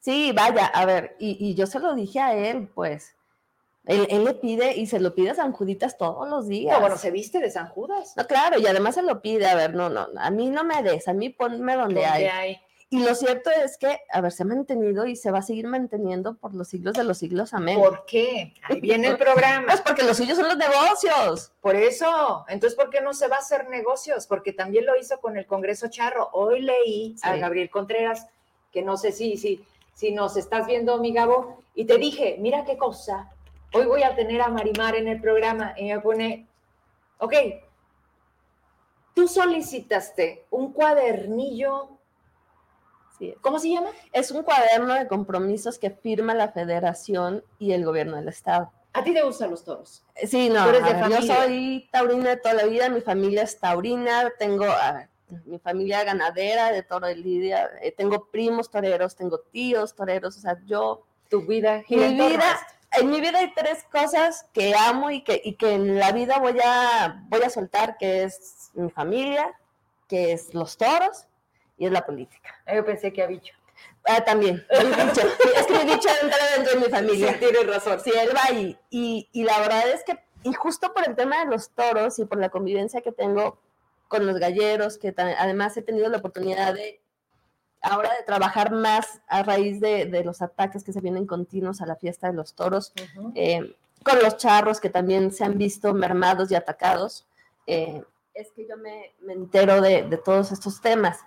Sí, 0.00 0.32
vaya, 0.32 0.66
a 0.66 0.84
ver, 0.84 1.16
y, 1.18 1.36
y 1.40 1.54
yo 1.54 1.66
se 1.66 1.80
lo 1.80 1.94
dije 1.94 2.20
a 2.20 2.34
él, 2.34 2.68
pues 2.74 3.14
él, 3.86 4.24
le 4.24 4.34
pide 4.34 4.76
y 4.76 4.86
se 4.86 4.98
lo 4.98 5.14
pide 5.14 5.30
a 5.30 5.34
San 5.34 5.52
Juditas 5.52 5.98
todos 5.98 6.28
los 6.28 6.48
días. 6.48 6.80
bueno, 6.80 6.96
se 6.96 7.10
viste 7.10 7.38
de 7.38 7.50
San 7.50 7.68
Judas. 7.68 8.14
No, 8.16 8.26
claro, 8.26 8.58
y 8.58 8.66
además 8.66 8.94
se 8.94 9.02
lo 9.02 9.20
pide, 9.20 9.46
a 9.46 9.54
ver, 9.54 9.74
no, 9.74 9.90
no, 9.90 10.08
a 10.16 10.30
mí 10.30 10.48
no 10.48 10.64
me 10.64 10.82
des, 10.82 11.06
a 11.06 11.12
mí 11.12 11.28
ponme 11.28 11.76
donde, 11.76 12.06
hay. 12.06 12.58
Y 12.90 13.02
lo 13.02 13.14
cierto 13.14 13.50
es 13.50 13.76
que, 13.76 13.98
a 14.12 14.20
ver, 14.20 14.30
se 14.30 14.42
ha 14.42 14.46
mantenido 14.46 15.06
y 15.06 15.16
se 15.16 15.30
va 15.30 15.38
a 15.38 15.42
seguir 15.42 15.66
manteniendo 15.66 16.36
por 16.36 16.54
los 16.54 16.68
siglos 16.68 16.94
de 16.94 17.04
los 17.04 17.18
siglos, 17.18 17.52
amén. 17.52 17.78
¿Por 17.78 18.04
qué? 18.06 18.54
Ahí 18.62 18.80
viene 18.80 19.08
el 19.08 19.18
programa. 19.18 19.66
Pues 19.66 19.80
porque 19.80 20.04
los 20.04 20.16
suyos 20.16 20.38
son 20.38 20.48
los 20.48 20.56
negocios. 20.56 21.52
Por 21.60 21.74
eso, 21.74 22.44
entonces, 22.48 22.76
¿por 22.76 22.90
qué 22.90 23.00
no 23.00 23.14
se 23.14 23.26
va 23.26 23.36
a 23.36 23.40
hacer 23.40 23.68
negocios? 23.68 24.26
Porque 24.26 24.52
también 24.52 24.86
lo 24.86 24.96
hizo 24.96 25.18
con 25.20 25.36
el 25.36 25.46
Congreso 25.46 25.88
Charro. 25.88 26.30
Hoy 26.32 26.60
leí 26.60 27.16
a 27.22 27.36
Gabriel 27.36 27.70
Contreras, 27.70 28.28
que 28.70 28.82
no 28.82 28.96
sé 28.96 29.12
si, 29.12 29.36
si, 29.36 29.64
si 29.94 30.12
nos 30.12 30.36
estás 30.36 30.66
viendo, 30.66 30.98
mi 30.98 31.12
Gabo, 31.12 31.62
y 31.74 31.86
te 31.86 31.98
dije, 31.98 32.36
mira 32.38 32.64
qué 32.64 32.76
cosa, 32.76 33.32
hoy 33.72 33.86
voy 33.86 34.02
a 34.02 34.14
tener 34.14 34.40
a 34.40 34.48
Marimar 34.48 34.94
en 34.94 35.08
el 35.08 35.20
programa 35.20 35.74
y 35.76 35.86
me 35.88 36.00
pone, 36.00 36.46
ok, 37.18 37.34
tú 39.14 39.26
solicitaste 39.26 40.46
un 40.50 40.72
cuadernillo. 40.72 41.93
¿Cómo 43.40 43.58
se 43.58 43.70
llama? 43.70 43.90
Es 44.12 44.30
un 44.30 44.42
cuaderno 44.42 44.94
de 44.94 45.06
compromisos 45.06 45.78
que 45.78 45.90
firma 45.90 46.34
la 46.34 46.48
federación 46.48 47.44
y 47.58 47.72
el 47.72 47.84
gobierno 47.84 48.16
del 48.16 48.28
estado. 48.28 48.72
¿A 48.92 49.02
ti 49.02 49.12
te 49.12 49.22
gustan 49.22 49.50
los 49.50 49.64
toros? 49.64 50.04
Sí, 50.24 50.48
no. 50.48 50.66
yo 51.08 51.22
soy 51.22 51.88
taurina 51.90 52.30
de 52.30 52.36
toda 52.36 52.54
la 52.54 52.64
vida, 52.64 52.88
mi 52.88 53.00
familia 53.00 53.42
es 53.42 53.58
taurina, 53.58 54.32
tengo 54.38 54.66
mi 55.46 55.58
familia 55.58 56.04
ganadera 56.04 56.70
de 56.70 56.82
toro 56.82 57.06
de 57.08 57.16
lidia, 57.16 57.70
eh, 57.82 57.90
tengo 57.90 58.26
primos 58.26 58.70
toreros, 58.70 59.16
tengo 59.16 59.40
tíos 59.40 59.94
toreros, 59.94 60.36
o 60.36 60.40
sea, 60.40 60.58
yo... 60.64 61.04
Tu 61.28 61.40
vida 61.40 61.82
Mi 61.88 61.96
vida 61.96 62.60
en 62.96 63.10
mi 63.10 63.20
vida 63.20 63.38
hay 63.38 63.52
tres 63.54 63.84
cosas 63.90 64.46
que 64.52 64.74
amo 64.74 65.10
y 65.10 65.22
que, 65.22 65.40
y 65.44 65.54
que 65.54 65.72
en 65.72 65.98
la 65.98 66.12
vida 66.12 66.38
voy 66.38 66.56
a, 66.64 67.24
voy 67.28 67.42
a 67.42 67.50
soltar, 67.50 67.96
que 67.96 68.22
es 68.22 68.70
mi 68.74 68.90
familia, 68.90 69.52
que 70.06 70.32
es 70.32 70.54
los 70.54 70.76
toros 70.76 71.26
y 71.76 71.86
es 71.86 71.92
la 71.92 72.04
política. 72.04 72.54
Ah, 72.66 72.74
yo 72.74 72.84
pensé 72.84 73.12
que 73.12 73.22
ha 73.22 73.26
dicho. 73.26 73.54
Ah, 74.04 74.24
también, 74.24 74.64
dicho. 74.70 75.26
es 75.56 75.66
que 75.66 75.72
mi 75.72 75.92
dicho 75.92 76.08
entra 76.22 76.38
dentro 76.56 76.78
de 76.78 76.86
mi 76.86 76.92
familia. 76.92 77.32
Sí, 77.32 77.38
tienes 77.38 77.66
razón. 77.66 78.00
Sí, 78.00 78.12
él 78.16 78.30
va. 78.34 78.52
Y, 78.52 79.28
y 79.32 79.44
la 79.44 79.58
verdad 79.60 79.88
es 79.88 80.04
que, 80.04 80.18
y 80.42 80.52
justo 80.52 80.92
por 80.92 81.08
el 81.08 81.16
tema 81.16 81.44
de 81.44 81.50
los 81.50 81.70
toros 81.70 82.18
y 82.18 82.24
por 82.24 82.38
la 82.38 82.50
convivencia 82.50 83.00
que 83.00 83.12
tengo 83.12 83.58
con 84.08 84.26
los 84.26 84.38
galleros, 84.38 84.98
que 84.98 85.14
además 85.16 85.76
he 85.76 85.82
tenido 85.82 86.08
la 86.08 86.18
oportunidad 86.18 86.74
de 86.74 87.00
ahora 87.84 88.10
de 88.14 88.24
trabajar 88.24 88.72
más 88.72 89.20
a 89.28 89.42
raíz 89.42 89.80
de, 89.80 90.22
los 90.24 90.42
ataques 90.42 90.82
que 90.82 90.92
se 90.92 91.00
vienen 91.00 91.26
continuos 91.26 91.80
a 91.80 91.86
la 91.86 91.96
fiesta 91.96 92.28
de 92.28 92.34
los 92.34 92.54
toros, 92.54 92.92
eh, 93.34 93.74
con 94.02 94.18
los 94.20 94.36
charros 94.36 94.80
que 94.80 94.90
también 94.90 95.32
se 95.32 95.44
han 95.44 95.58
visto 95.58 95.92
mermados 95.94 96.50
y 96.50 96.54
atacados, 96.54 97.26
eh, 97.66 98.02
es 98.32 98.50
que 98.52 98.66
yo 98.66 98.76
me, 98.76 99.14
entero 99.28 99.80
de, 99.80 100.02
todos 100.24 100.50
estos 100.50 100.80
temas. 100.80 101.20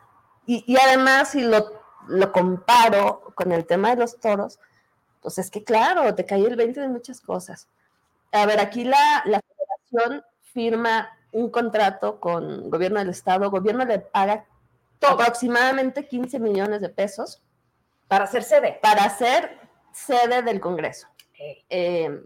Y, 0.49 0.78
además, 0.78 1.32
si 1.32 1.41
lo, 1.41 1.74
comparo 2.32 3.34
con 3.36 3.52
el 3.52 3.65
tema 3.65 3.90
de 3.90 3.98
los 3.98 4.18
toros, 4.18 4.60
pues 5.22 5.38
es 5.38 5.52
que 5.52 5.64
claro, 5.64 6.15
te 6.15 6.26
cae 6.26 6.45
el 6.45 6.56
20 6.56 6.80
de 6.80 6.88
muchas 6.88 7.19
cosas. 7.19 7.68
A 8.32 8.45
ver, 8.45 8.60
aquí 8.60 8.86
la, 8.86 9.24
la 9.26 9.41
federación 9.41 10.24
firma 10.53 11.10
un 11.34 11.49
contrato 11.49 12.19
con 12.22 12.69
gobierno 12.69 12.99
del 12.99 13.10
estado, 13.10 13.52
gobierno 13.52 13.84
le 13.84 13.99
paga 13.99 14.45
aproximadamente 15.02 16.07
15 16.07 16.40
millones 16.40 16.82
de 16.82 16.90
pesos. 16.90 17.41
Para 18.07 18.26
ser 18.26 18.44
sede. 18.44 18.80
Para 18.82 19.10
ser 19.10 19.60
sede 19.91 20.41
del 20.41 20.61
Congreso. 20.61 21.07
Eh, 21.69 22.24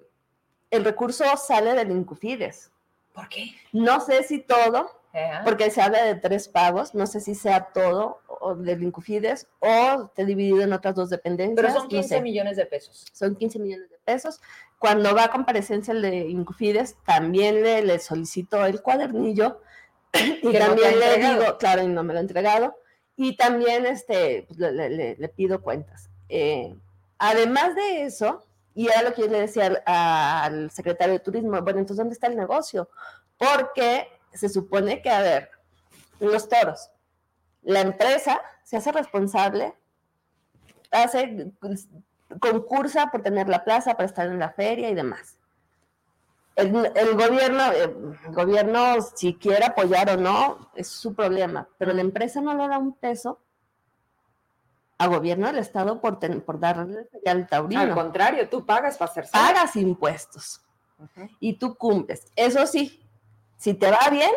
el 0.69 0.85
recurso 0.85 1.26
sale 1.38 1.73
del 1.73 1.91
Incufides. 1.91 2.72
¿Por 3.14 3.27
qué? 3.27 3.56
No 3.73 3.99
sé 3.99 4.23
si 4.23 4.39
todo, 4.39 5.01
porque 5.43 5.69
se 5.71 5.81
habla 5.81 6.03
de 6.03 6.15
tres 6.15 6.47
pagos, 6.47 6.95
no 6.95 7.05
sé 7.05 7.19
si 7.19 7.35
sea 7.35 7.69
todo 7.73 8.21
o 8.27 8.55
del 8.55 8.83
Incufides 8.83 9.47
o 9.59 10.09
te 10.15 10.25
dividido 10.25 10.61
en 10.61 10.73
otras 10.73 10.95
dos 10.95 11.09
dependencias. 11.09 11.55
Pero 11.55 11.73
son 11.73 11.88
15 11.89 12.21
millones 12.21 12.57
de 12.57 12.65
pesos. 12.65 13.05
Son 13.11 13.35
15 13.35 13.59
millones 13.59 13.89
de 13.89 13.97
pesos. 13.99 14.41
Cuando 14.79 15.13
va 15.13 15.25
a 15.25 15.31
comparecencia 15.31 15.93
el 15.93 16.01
de 16.01 16.17
Incufides, 16.29 16.95
también 17.05 17.61
le, 17.61 17.83
le 17.83 17.99
solicito 17.99 18.65
el 18.65 18.81
cuadernillo 18.81 19.61
y 20.41 20.53
también 20.53 20.99
le 20.99 21.17
digo, 21.17 21.57
claro, 21.57 21.83
y 21.83 21.88
no 21.88 22.03
me 22.03 22.13
lo 22.13 22.19
ha 22.19 22.21
entregado, 22.21 22.75
y 23.15 23.35
también 23.35 23.85
este, 23.85 24.45
pues, 24.47 24.59
le, 24.59 25.29
pido 25.35 25.61
cuentas. 25.61 26.09
Eh, 26.29 26.75
además 27.17 27.75
de 27.75 28.03
eso, 28.03 28.45
y 28.73 28.88
era 28.88 29.03
lo 29.03 29.13
que 29.13 29.23
yo 29.23 29.27
le 29.27 29.41
decía 29.41 29.83
al, 29.85 30.71
secretario 30.71 31.13
de 31.13 31.19
Turismo, 31.19 31.61
bueno, 31.61 31.79
entonces, 31.79 31.97
¿dónde 31.97 32.13
está 32.13 32.27
el 32.27 32.35
negocio? 32.35 32.89
Porque 33.38 34.07
se 34.33 34.49
supone 34.49 35.01
que, 35.01 35.09
a 35.09 35.21
ver, 35.21 35.49
los 36.19 36.47
toros, 36.47 36.89
la 37.63 37.81
empresa 37.81 38.41
se 38.63 38.77
hace 38.77 38.91
responsable, 38.91 39.73
hace, 40.91 41.51
pues, 41.59 41.87
concursa 42.39 43.07
por 43.07 43.21
tener 43.21 43.49
la 43.49 43.63
plaza, 43.63 43.95
para 43.95 44.05
estar 44.05 44.27
en 44.27 44.39
la 44.39 44.51
feria 44.51 44.89
y 44.89 44.95
demás. 44.95 45.37
El, 46.55 46.71
gobierno, 47.15 47.71
eh, 47.71 47.83
el 48.25 48.33
gobierno, 48.33 49.01
si 49.15 49.35
quiere 49.35 49.65
apoyar 49.65 50.09
o 50.11 50.17
no, 50.17 50.71
es 50.75 50.87
su 50.87 51.13
problema, 51.13 51.67
pero 51.77 51.93
la 51.93 52.01
empresa 52.01 52.41
no 52.41 52.53
le 52.53 52.67
da 52.67 52.77
un 52.77 52.93
peso 52.93 53.39
al 54.97 55.09
gobierno 55.09 55.47
del 55.47 55.57
Estado 55.57 55.99
por, 55.99 56.19
por 56.43 56.59
darle 56.59 57.07
al 57.25 57.47
taurino. 57.47 57.81
Al 57.81 57.93
contrario, 57.93 58.47
tú 58.49 58.65
pagas 58.65 58.97
para 58.97 59.11
hacer 59.11 59.25
Pagas 59.31 59.75
impuestos 59.75 60.61
y 61.39 61.53
tú 61.53 61.75
cumples. 61.75 62.27
Eso 62.35 62.67
sí, 62.67 63.01
si 63.61 63.75
te 63.75 63.91
va 63.91 64.09
bien 64.09 64.31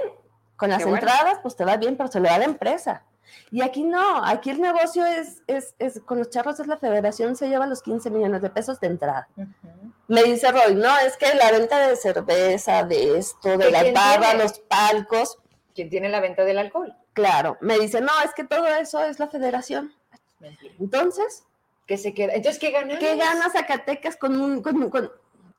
con 0.54 0.68
las 0.68 0.82
entradas, 0.82 1.38
pues 1.40 1.56
te 1.56 1.64
va 1.64 1.78
bien, 1.78 1.96
pero 1.96 2.10
se 2.10 2.20
le 2.20 2.28
da 2.28 2.36
la 2.36 2.44
empresa. 2.44 3.04
Y 3.50 3.62
aquí 3.62 3.82
no, 3.82 4.22
aquí 4.22 4.50
el 4.50 4.60
negocio 4.60 5.02
es, 5.06 5.42
es, 5.46 5.74
es, 5.78 6.00
con 6.04 6.18
los 6.18 6.28
charros 6.28 6.60
es 6.60 6.66
la 6.66 6.76
federación, 6.76 7.34
se 7.34 7.48
lleva 7.48 7.66
los 7.66 7.80
15 7.80 8.10
millones 8.10 8.42
de 8.42 8.50
pesos 8.50 8.78
de 8.80 8.88
entrada. 8.88 9.26
Me 10.08 10.22
dice 10.24 10.52
Roy, 10.52 10.74
no, 10.74 10.98
es 10.98 11.16
que 11.16 11.34
la 11.34 11.50
venta 11.52 11.88
de 11.88 11.96
cerveza, 11.96 12.82
de 12.82 13.16
esto, 13.16 13.56
de 13.56 13.70
la 13.70 13.90
barra, 13.92 14.34
los 14.34 14.58
palcos. 14.60 15.38
¿Quién 15.74 15.88
tiene 15.88 16.10
la 16.10 16.20
venta 16.20 16.44
del 16.44 16.58
alcohol? 16.58 16.94
Claro, 17.14 17.56
me 17.62 17.78
dice, 17.78 18.02
no, 18.02 18.12
es 18.26 18.34
que 18.34 18.44
todo 18.44 18.66
eso 18.66 19.02
es 19.02 19.18
la 19.18 19.28
federación. 19.28 19.94
Entonces, 20.78 21.44
¿qué 21.86 21.96
se 21.96 22.12
queda? 22.12 22.34
Entonces, 22.34 22.60
¿qué 22.60 22.72
ganas? 22.72 22.98
¿Qué 22.98 23.16
gana 23.16 23.48
Zacatecas 23.48 24.16
con 24.16 24.38
un, 24.38 24.60
con, 24.60 24.90
con 24.90 25.10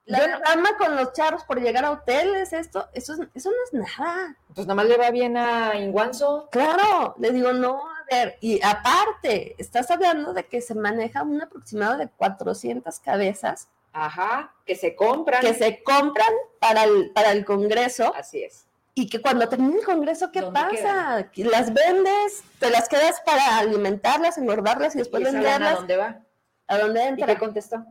la 0.06 0.40
ama 0.46 0.78
con 0.78 0.96
los 0.96 1.14
charros 1.14 1.44
por 1.44 1.60
llegar 1.60 1.84
a 1.84 1.92
hoteles, 1.92 2.54
esto, 2.54 2.88
eso, 2.94 3.14
eso 3.34 3.50
no 3.50 3.82
es 3.82 3.98
nada. 3.98 4.36
Pues 4.54 4.68
nada 4.68 4.76
más 4.76 4.86
le 4.86 4.98
va 4.98 5.10
bien 5.10 5.36
a 5.36 5.76
Inguanzo. 5.76 6.48
Claro, 6.52 7.16
le 7.18 7.32
digo, 7.32 7.54
no, 7.54 7.88
a 7.88 8.04
ver, 8.10 8.38
y 8.40 8.64
aparte, 8.64 9.56
estás 9.58 9.90
hablando 9.90 10.34
de 10.34 10.46
que 10.46 10.62
se 10.62 10.76
maneja 10.76 11.24
un 11.24 11.42
aproximado 11.42 11.98
de 11.98 12.08
400 12.08 13.00
cabezas. 13.00 13.68
Ajá, 13.94 14.54
que 14.66 14.76
se 14.76 14.96
compran. 14.96 15.42
Que 15.42 15.54
se 15.54 15.82
compran 15.82 16.32
para 16.60 16.84
el, 16.84 17.12
para 17.12 17.32
el 17.32 17.46
Congreso. 17.46 18.14
Así 18.16 18.44
es. 18.44 18.68
Y 18.94 19.10
que 19.10 19.22
cuando 19.22 19.50
termine 19.50 19.80
el 19.80 19.86
Congreso, 19.86 20.32
¿qué 20.32 20.42
pasa? 20.44 21.30
Las 21.36 21.74
vendes, 21.74 22.44
te 22.60 22.70
las 22.70 22.88
quedas 22.88 23.22
para 23.26 23.58
alimentarlas, 23.58 24.38
engordarlas 24.38 24.96
y 24.96 25.00
después 25.00 25.24
venderlas. 25.24 25.74
¿A 25.74 25.76
dónde 25.76 25.98
va? 25.98 26.22
¿A 26.68 26.78
dónde 26.78 27.04
entra? 27.06 27.26
¿Y 27.26 27.36
qué 27.36 27.40
contestó? 27.40 27.86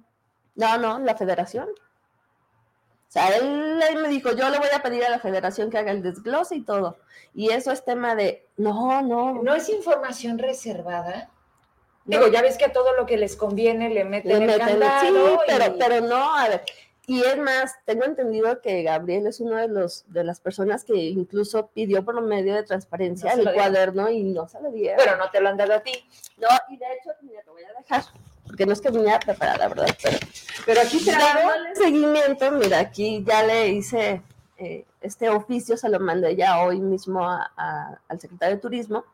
No, 0.54 0.78
no, 0.78 0.98
la 1.00 1.14
federación. 1.16 1.68
O 3.14 3.16
sea, 3.16 3.36
él, 3.36 3.96
me 4.02 4.08
dijo, 4.08 4.32
yo 4.32 4.50
le 4.50 4.58
voy 4.58 4.66
a 4.74 4.82
pedir 4.82 5.04
a 5.04 5.08
la 5.08 5.20
federación 5.20 5.70
que 5.70 5.78
haga 5.78 5.92
el 5.92 6.02
desglose 6.02 6.56
y 6.56 6.62
todo. 6.62 6.96
Y 7.32 7.50
eso 7.50 7.70
es 7.70 7.84
tema 7.84 8.16
de, 8.16 8.48
no, 8.56 9.02
no. 9.02 9.40
¿No 9.40 9.54
es 9.54 9.68
información 9.68 10.36
reservada? 10.36 11.30
Digo, 12.06 12.26
ya 12.26 12.42
ves 12.42 12.58
que 12.58 12.64
a 12.64 12.72
todo 12.72 12.96
lo 12.96 13.06
que 13.06 13.16
les 13.16 13.36
conviene 13.36 13.88
le 13.88 14.04
meten, 14.04 14.42
el 14.42 14.58
candado 14.58 15.00
Sí, 15.00 15.38
pero, 15.46 15.76
pero 15.78 16.00
no, 16.00 16.36
a 16.36 16.48
ver, 16.48 16.64
y 17.06 17.22
es 17.22 17.38
más, 17.38 17.76
tengo 17.84 18.04
entendido 18.04 18.60
que 18.62 18.82
Gabriel 18.82 19.26
es 19.26 19.38
uno 19.38 19.56
de 19.56 19.68
los 19.68 20.10
de 20.10 20.24
las 20.24 20.40
personas 20.40 20.84
que 20.84 20.96
incluso 20.96 21.68
pidió 21.68 22.04
por 22.04 22.20
medio 22.22 22.54
de 22.54 22.62
transparencia 22.62 23.32
el 23.34 23.52
cuaderno 23.52 24.08
y 24.08 24.22
no 24.22 24.48
se 24.48 24.60
lo 24.60 24.70
dieron. 24.70 24.98
Pero 25.04 25.16
no 25.18 25.30
te 25.30 25.40
lo 25.40 25.50
han 25.50 25.56
dado 25.56 25.74
a 25.74 25.80
ti. 25.80 25.92
No, 26.38 26.48
y 26.68 26.78
de 26.78 26.86
hecho, 26.86 27.10
mira, 27.20 27.42
te 27.42 27.50
voy 27.50 27.62
a 27.62 27.72
dejar, 27.78 28.04
porque 28.54 28.66
no 28.66 28.72
es 28.72 28.80
que 28.80 28.90
viniera 28.90 29.18
preparada, 29.18 29.66
¿verdad? 29.66 29.88
Pero, 30.00 30.16
pero 30.64 30.80
aquí 30.80 31.04
traigo 31.04 31.50
seguimiento, 31.74 32.52
mira, 32.52 32.78
aquí 32.78 33.24
ya 33.26 33.42
le 33.42 33.70
hice 33.70 34.22
eh, 34.56 34.84
este 35.00 35.28
oficio, 35.28 35.76
se 35.76 35.88
lo 35.88 35.98
mandé 35.98 36.36
ya 36.36 36.62
hoy 36.62 36.78
mismo 36.78 37.28
al 37.28 38.20
secretario 38.20 38.54
de 38.54 38.62
Turismo, 38.62 39.06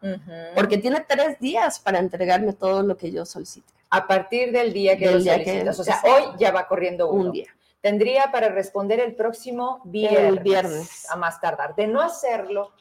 porque 0.54 0.76
tiene 0.76 1.02
tres 1.08 1.40
días 1.40 1.80
para 1.80 2.00
entregarme 2.00 2.52
todo 2.52 2.82
lo 2.82 2.98
que 2.98 3.10
yo 3.10 3.24
solicite. 3.24 3.72
A 3.88 4.06
partir 4.06 4.52
del 4.52 4.74
día 4.74 4.98
que 4.98 5.06
lo 5.06 5.18
solicitas, 5.18 5.80
o 5.80 5.84
sea, 5.84 6.02
hoy 6.04 6.36
ya 6.38 6.50
va 6.50 6.68
corriendo 6.68 7.08
un 7.08 7.32
día 7.32 7.46
tendría 7.80 8.30
para 8.30 8.50
responder 8.50 9.00
el 9.00 9.14
próximo 9.14 9.80
viernes, 9.84 10.42
viernes. 10.42 11.10
a 11.10 11.16
más 11.16 11.40
tardar. 11.40 11.74
De 11.74 11.86
no 11.86 12.02
hacerlo. 12.02 12.72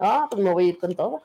Ah, 0.00 0.26
pues 0.28 0.42
me 0.42 0.52
voy 0.52 0.66
a 0.66 0.68
ir 0.70 0.78
con 0.80 0.96
todo. 0.96 1.22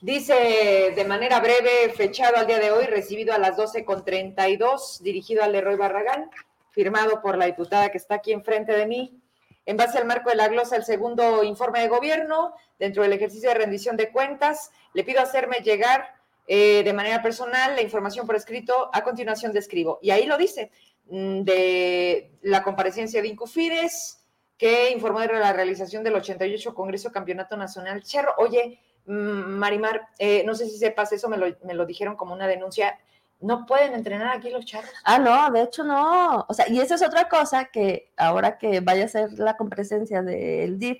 Dice 0.00 0.92
de 0.96 1.04
manera 1.04 1.40
breve, 1.40 1.92
fechado 1.94 2.36
al 2.38 2.46
día 2.46 2.58
de 2.58 2.70
hoy, 2.70 2.86
recibido 2.86 3.34
a 3.34 3.38
las 3.38 3.58
12.32, 3.58 5.00
dirigido 5.00 5.42
al 5.42 5.52
Leroy 5.52 5.76
Barragán, 5.76 6.30
firmado 6.70 7.20
por 7.20 7.36
la 7.36 7.44
diputada 7.44 7.90
que 7.90 7.98
está 7.98 8.14
aquí 8.14 8.32
enfrente 8.32 8.72
de 8.72 8.86
mí. 8.86 9.20
En 9.66 9.76
base 9.76 9.98
al 9.98 10.06
marco 10.06 10.30
de 10.30 10.36
la 10.36 10.48
glosa, 10.48 10.76
el 10.76 10.84
segundo 10.84 11.44
informe 11.44 11.80
de 11.80 11.88
gobierno, 11.88 12.54
dentro 12.78 13.02
del 13.02 13.12
ejercicio 13.12 13.50
de 13.50 13.56
rendición 13.56 13.98
de 13.98 14.10
cuentas, 14.10 14.70
le 14.94 15.04
pido 15.04 15.20
hacerme 15.20 15.58
llegar 15.58 16.14
eh, 16.46 16.82
de 16.82 16.92
manera 16.94 17.20
personal 17.22 17.76
la 17.76 17.82
información 17.82 18.26
por 18.26 18.36
escrito. 18.36 18.88
A 18.94 19.04
continuación 19.04 19.52
describo. 19.52 19.98
Y 20.00 20.12
ahí 20.12 20.24
lo 20.24 20.38
dice. 20.38 20.70
Mm, 21.10 21.42
de 21.42 22.30
la 22.40 22.62
comparecencia 22.62 23.20
de 23.20 23.28
Incofides, 23.28 24.24
que 24.56 24.90
informó 24.92 25.20
de 25.20 25.26
la 25.26 25.52
realización 25.52 26.04
del 26.04 26.14
88 26.14 26.74
Congreso 26.74 27.12
Campeonato 27.12 27.56
Nacional 27.56 28.02
Cherro. 28.02 28.32
Oye, 28.38 28.78
Marimar, 29.06 30.08
eh, 30.18 30.42
no 30.44 30.54
sé 30.54 30.68
si 30.68 30.78
sepas 30.78 31.12
eso, 31.12 31.28
me 31.28 31.36
lo, 31.36 31.46
me 31.64 31.74
lo 31.74 31.86
dijeron 31.86 32.16
como 32.16 32.34
una 32.34 32.46
denuncia. 32.46 32.98
¿No 33.40 33.64
pueden 33.64 33.94
entrenar 33.94 34.36
aquí 34.36 34.50
los 34.50 34.66
charros? 34.66 34.90
Ah, 35.04 35.18
no, 35.18 35.50
de 35.50 35.62
hecho 35.62 35.82
no. 35.82 36.44
O 36.46 36.52
sea, 36.52 36.68
y 36.68 36.78
esa 36.78 36.96
es 36.96 37.02
otra 37.02 37.28
cosa 37.28 37.64
que 37.66 38.12
ahora 38.16 38.58
que 38.58 38.80
vaya 38.80 39.06
a 39.06 39.08
ser 39.08 39.32
la 39.32 39.56
comparecencia 39.56 40.22
del 40.22 40.78
DIF. 40.78 40.98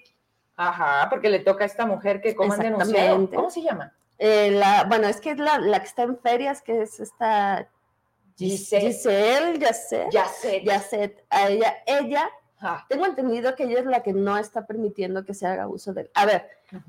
Ajá, 0.56 1.08
porque 1.10 1.28
le 1.28 1.40
toca 1.40 1.64
a 1.64 1.66
esta 1.66 1.84
mujer 1.84 2.20
que 2.20 2.34
como 2.34 2.56
denunciado. 2.56 3.28
¿Cómo 3.30 3.50
se 3.50 3.62
llama? 3.62 3.94
Eh, 4.18 4.50
la, 4.52 4.84
bueno, 4.84 5.08
es 5.08 5.20
que 5.20 5.30
es 5.30 5.38
la, 5.38 5.58
la, 5.58 5.80
que 5.80 5.86
está 5.86 6.02
en 6.02 6.18
ferias, 6.18 6.60
que 6.60 6.82
es 6.82 7.00
esta 7.00 7.66
Giselle, 8.36 8.92
Giselle 8.92 9.58
Yasset. 9.58 10.64
Yasset. 10.64 11.24
A 11.30 11.48
ella, 11.48 11.76
ella, 11.86 12.30
tengo 12.88 13.06
entendido 13.06 13.54
que 13.56 13.64
ella 13.64 13.80
es 13.80 13.86
la 13.86 14.02
que 14.02 14.12
no 14.12 14.36
está 14.36 14.66
permitiendo 14.66 15.24
que 15.24 15.34
se 15.34 15.46
haga 15.46 15.68
uso 15.68 15.92
del. 15.92 16.10
A 16.14 16.26
ver, 16.26 16.48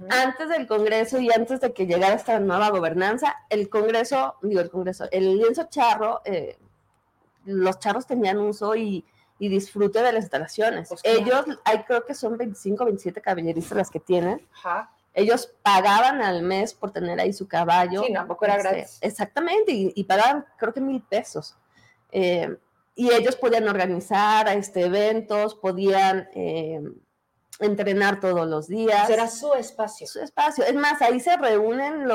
antes 0.10 0.50
del 0.50 0.68
Congreso 0.68 1.20
y 1.20 1.32
antes 1.32 1.62
de 1.62 1.74
que 1.74 1.88
llegara 1.88 2.14
esta 2.14 2.40
nueva 2.40 2.70
gobernanza, 2.70 3.36
el 3.50 3.70
Congreso, 3.70 4.36
digo 4.42 4.62
el 4.62 4.70
Congreso, 4.70 5.06
el 5.12 5.38
lienzo 5.38 5.68
charro, 5.70 6.22
eh, 6.26 6.58
los 7.46 7.80
charros 7.80 8.06
tenían 8.06 8.38
uso 8.38 8.76
y, 8.76 9.06
disfrute 9.40 10.04
de 10.04 10.12
las 10.12 10.22
instalaciones. 10.22 10.90
Pues 10.90 11.02
Ellos, 11.04 11.46
hay 11.66 11.84
creo 11.86 12.06
que 12.06 12.14
son 12.14 12.38
25, 12.38 12.86
27 12.86 13.22
caballeristas 13.22 13.76
las 13.76 13.90
que 13.90 14.00
tienen. 14.00 14.48
Ajá 14.54 14.92
ellos 15.14 15.52
pagaban 15.62 16.22
al 16.22 16.42
mes 16.42 16.74
por 16.74 16.92
tener 16.92 17.20
ahí 17.20 17.34
su 17.34 17.48
caballo. 17.48 18.04
Sí, 18.04 18.14
tampoco 18.14 18.46
era 18.46 18.56
este, 18.56 18.70
gratis. 18.70 18.98
Exactamente, 19.02 19.72
y, 19.72 20.04
pagaban 20.06 20.46
creo 20.58 20.74
que 20.74 20.82
mil 20.82 21.02
pesos. 21.02 21.58
Eh, 22.12 22.58
y 23.02 23.12
ellos 23.12 23.36
podían 23.36 23.68
organizar 23.68 24.48
este, 24.50 24.86
eventos, 24.86 25.56
podían 25.56 26.30
eh, 26.36 26.80
entrenar 27.58 28.20
todos 28.20 28.48
los 28.48 28.68
días. 28.68 29.10
Era 29.10 29.28
su 29.28 29.56
espacio. 29.56 30.06
Su 30.06 30.20
espacio. 30.20 30.64
Es 30.64 30.76
más, 30.76 31.02
ahí 31.02 31.20
se 31.20 31.36
reúnen 31.36 32.08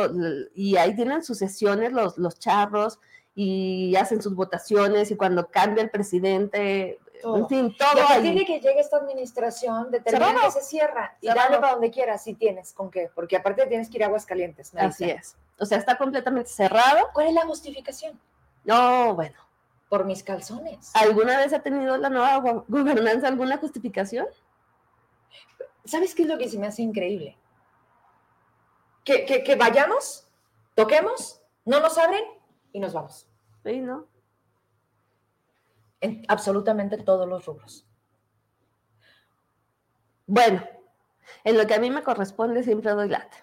y 0.54 0.76
ahí 0.76 0.94
tienen 0.94 1.24
sus 1.24 1.38
sesiones 1.38 1.92
los, 1.92 2.18
los 2.18 2.38
charros 2.38 3.00
y 3.34 3.96
hacen 3.96 4.22
sus 4.22 4.36
votaciones 4.36 5.10
y 5.10 5.16
cuando 5.16 5.48
cambia 5.48 5.82
el 5.82 5.90
presidente, 5.90 7.00
en 7.24 7.48
fin, 7.48 7.76
todo. 7.76 8.20
Y 8.20 8.22
tiene 8.22 8.46
que 8.46 8.60
llegue 8.60 8.78
esta 8.78 8.98
administración, 8.98 9.90
determina 9.90 10.40
que 10.44 10.52
se 10.52 10.62
cierra 10.62 11.16
y 11.20 11.26
dale 11.26 11.58
para 11.58 11.72
donde 11.72 11.90
quieras 11.90 12.22
si 12.22 12.34
tienes 12.34 12.72
con 12.72 12.92
qué, 12.92 13.10
porque 13.12 13.36
aparte 13.36 13.66
tienes 13.66 13.90
que 13.90 13.96
ir 13.96 14.04
a 14.04 14.06
aguas 14.06 14.24
calientes. 14.24 14.72
Así 14.76 15.10
es. 15.10 15.34
O 15.58 15.66
sea, 15.66 15.78
está 15.78 15.98
completamente 15.98 16.48
cerrado. 16.48 17.08
¿Cuál 17.12 17.26
es 17.26 17.34
la 17.34 17.44
justificación? 17.44 18.20
No, 18.62 19.16
bueno. 19.16 19.45
Por 19.88 20.04
mis 20.04 20.22
calzones. 20.22 20.90
¿Alguna 20.94 21.38
vez 21.38 21.52
ha 21.52 21.60
tenido 21.60 21.96
la 21.96 22.10
nueva 22.10 22.64
gobernanza 22.66 23.28
alguna 23.28 23.58
justificación? 23.58 24.26
¿Sabes 25.84 26.14
qué 26.14 26.22
es 26.22 26.28
lo 26.28 26.38
que 26.38 26.48
se 26.48 26.58
me 26.58 26.66
hace 26.66 26.82
increíble? 26.82 27.38
Que, 29.04 29.24
que, 29.24 29.44
que 29.44 29.54
vayamos, 29.54 30.26
toquemos, 30.74 31.40
no 31.64 31.78
nos 31.80 31.96
abren 31.96 32.24
y 32.72 32.80
nos 32.80 32.92
vamos. 32.92 33.28
Sí, 33.64 33.80
¿no? 33.80 34.08
En 36.00 36.24
absolutamente 36.28 36.98
todos 36.98 37.28
los 37.28 37.46
rubros. 37.46 37.86
Bueno, 40.26 40.66
en 41.44 41.56
lo 41.56 41.66
que 41.66 41.74
a 41.74 41.80
mí 41.80 41.90
me 41.90 42.02
corresponde 42.02 42.64
siempre 42.64 42.90
doy 42.92 43.08
lata. 43.08 43.36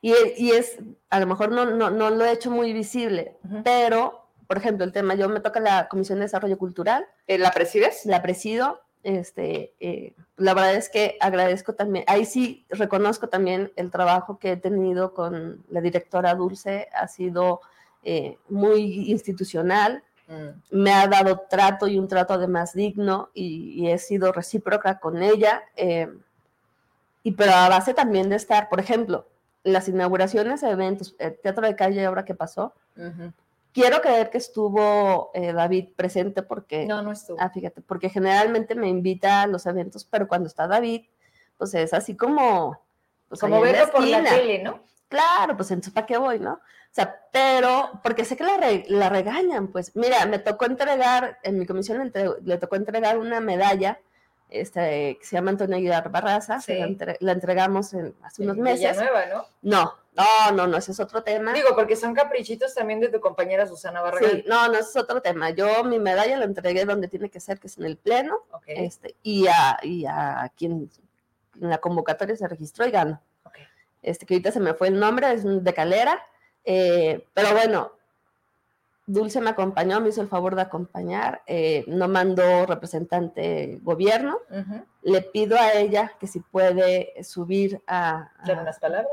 Y, 0.00 0.14
y 0.36 0.52
es, 0.52 0.78
a 1.08 1.20
lo 1.20 1.26
mejor 1.26 1.52
no, 1.52 1.64
no, 1.64 1.90
no, 1.90 2.10
lo 2.10 2.24
he 2.24 2.32
hecho 2.32 2.50
muy 2.50 2.72
visible, 2.72 3.38
pero, 3.64 4.19
por 4.50 4.58
ejemplo, 4.58 4.84
el 4.84 4.90
tema, 4.90 5.14
yo 5.14 5.28
me 5.28 5.38
toca 5.38 5.60
la 5.60 5.86
Comisión 5.86 6.18
de 6.18 6.24
Desarrollo 6.24 6.58
Cultural. 6.58 7.06
Eh, 7.28 7.38
¿La 7.38 7.52
presides? 7.52 8.04
La 8.04 8.20
presido. 8.20 8.80
Este, 9.04 9.74
eh, 9.78 10.12
la 10.38 10.54
verdad 10.54 10.74
es 10.74 10.88
que 10.88 11.16
agradezco 11.20 11.74
también, 11.74 12.04
ahí 12.08 12.24
sí 12.24 12.66
reconozco 12.68 13.28
también 13.28 13.70
el 13.76 13.92
trabajo 13.92 14.40
que 14.40 14.50
he 14.50 14.56
tenido 14.56 15.14
con 15.14 15.64
la 15.70 15.80
directora 15.80 16.34
Dulce, 16.34 16.88
ha 16.92 17.06
sido 17.06 17.60
eh, 18.02 18.38
muy 18.48 19.12
institucional, 19.12 20.02
mm. 20.26 20.48
me 20.76 20.94
ha 20.94 21.06
dado 21.06 21.42
trato 21.48 21.86
y 21.86 21.96
un 21.96 22.08
trato 22.08 22.34
además 22.34 22.74
digno 22.74 23.30
y, 23.32 23.88
he 23.88 23.98
sido 23.98 24.32
recíproca 24.32 24.98
con 24.98 25.22
ella. 25.22 25.62
Eh, 25.76 26.12
y 27.22 27.30
pero 27.30 27.52
a 27.52 27.68
base 27.68 27.94
también 27.94 28.28
de 28.28 28.34
estar, 28.34 28.68
por 28.68 28.80
ejemplo, 28.80 29.28
las 29.62 29.86
inauguraciones 29.86 30.60
de 30.60 30.70
eventos, 30.70 31.14
el 31.20 31.38
Teatro 31.38 31.64
de 31.68 31.76
Calle 31.76 32.04
ahora 32.04 32.24
que 32.24 32.34
pasó, 32.34 32.74
quiero 33.72 34.00
creer 34.00 34.30
que 34.30 34.38
estuvo 34.38 35.30
eh, 35.34 35.52
David 35.52 35.88
presente 35.96 36.42
porque... 36.42 36.86
No, 36.86 37.02
no 37.02 37.12
estuvo. 37.12 37.38
Ah, 37.40 37.50
fíjate, 37.50 37.80
porque 37.80 38.10
generalmente 38.10 38.74
me 38.74 38.88
invita 38.88 39.42
a 39.42 39.46
los 39.46 39.66
eventos, 39.66 40.04
pero 40.04 40.28
cuando 40.28 40.48
está 40.48 40.66
David, 40.66 41.02
pues 41.56 41.74
es 41.74 41.92
así 41.92 42.16
como... 42.16 42.80
Pues 43.28 43.40
como 43.40 43.60
verlo 43.60 43.92
por 43.92 44.04
la 44.04 44.24
tele, 44.24 44.62
¿no? 44.62 44.80
Claro, 45.08 45.56
pues 45.56 45.70
entonces 45.70 45.92
¿para 45.92 46.06
qué 46.06 46.16
voy, 46.16 46.38
no? 46.40 46.54
O 46.90 46.92
sea, 46.92 47.20
pero, 47.30 48.00
porque 48.02 48.24
sé 48.24 48.36
que 48.36 48.42
la, 48.42 48.58
la 48.88 49.08
regañan, 49.08 49.68
pues, 49.68 49.94
mira, 49.94 50.26
me 50.26 50.40
tocó 50.40 50.66
entregar, 50.66 51.38
en 51.44 51.58
mi 51.58 51.66
comisión 51.66 52.12
le, 52.42 52.58
tocó 52.58 52.74
entregar 52.74 53.16
una 53.16 53.38
medalla 53.38 54.00
este, 54.48 55.16
que 55.20 55.24
se 55.24 55.36
llama 55.36 55.52
Antonio 55.52 55.76
Aguilar 55.76 56.10
Barraza, 56.10 56.58
la, 57.20 57.32
entregamos 57.32 57.94
en, 57.94 58.12
hace 58.24 58.42
unos 58.42 58.56
meses. 58.56 58.96
Nueva, 58.96 59.26
¿no? 59.26 59.44
No, 59.62 59.94
no, 60.12 60.52
no, 60.52 60.66
no, 60.66 60.76
ese 60.76 60.92
es 60.92 61.00
otro 61.00 61.22
tema. 61.22 61.52
Digo, 61.52 61.74
porque 61.74 61.96
son 61.96 62.14
caprichitos 62.14 62.74
también 62.74 63.00
de 63.00 63.08
tu 63.08 63.20
compañera 63.20 63.66
Susana 63.66 64.00
Barragán. 64.00 64.30
Sí, 64.30 64.44
no, 64.46 64.68
no, 64.68 64.74
ese 64.74 64.90
es 64.90 64.96
otro 64.96 65.20
tema. 65.22 65.50
Yo 65.50 65.84
mi 65.84 65.98
medalla 65.98 66.36
la 66.36 66.44
entregué 66.44 66.84
donde 66.84 67.08
tiene 67.08 67.30
que 67.30 67.40
ser, 67.40 67.58
que 67.60 67.68
es 67.68 67.78
en 67.78 67.84
el 67.84 67.96
pleno, 67.96 68.40
este, 68.66 69.14
y 69.22 69.46
a, 69.46 69.78
y 69.82 70.06
a 70.06 70.52
quien 70.56 70.90
en 71.60 71.70
la 71.70 71.78
convocatoria 71.78 72.36
se 72.36 72.48
registró 72.48 72.86
y 72.86 72.90
ganó. 72.90 73.20
Este, 74.02 74.24
que 74.24 74.34
ahorita 74.34 74.50
se 74.50 74.60
me 74.60 74.74
fue 74.74 74.88
el 74.88 74.98
nombre, 74.98 75.30
es 75.32 75.44
de 75.44 75.74
Calera, 75.74 76.24
eh, 76.64 77.26
pero 77.34 77.52
bueno, 77.52 77.92
Dulce 79.12 79.40
me 79.40 79.50
acompañó, 79.50 80.00
me 80.00 80.10
hizo 80.10 80.22
el 80.22 80.28
favor 80.28 80.54
de 80.54 80.62
acompañar, 80.62 81.42
eh, 81.48 81.84
no 81.88 82.06
mandó 82.06 82.64
representante 82.64 83.80
gobierno. 83.82 84.38
Le 85.02 85.22
pido 85.22 85.58
a 85.58 85.72
ella 85.72 86.12
que 86.20 86.28
si 86.28 86.38
puede 86.38 87.12
subir 87.24 87.82
a. 87.88 88.30
a 88.38 88.52
unas 88.52 88.78
palabras? 88.78 89.10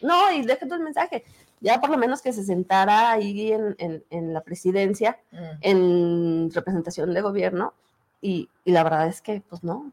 no, 0.00 0.30
y 0.30 0.42
deje 0.42 0.64
el 0.64 0.80
mensaje. 0.80 1.24
Ya 1.60 1.80
por 1.80 1.90
lo 1.90 1.98
menos 1.98 2.22
que 2.22 2.32
se 2.32 2.44
sentara 2.44 3.10
ahí 3.10 3.52
en, 3.52 4.32
la 4.32 4.42
presidencia, 4.42 5.18
mm. 5.32 5.36
en 5.60 6.50
representación 6.52 7.12
de 7.12 7.20
gobierno, 7.20 7.74
y, 8.20 8.48
y 8.64 8.70
la 8.70 8.84
verdad 8.84 9.08
es 9.08 9.22
que, 9.22 9.40
pues 9.40 9.64
no. 9.64 9.90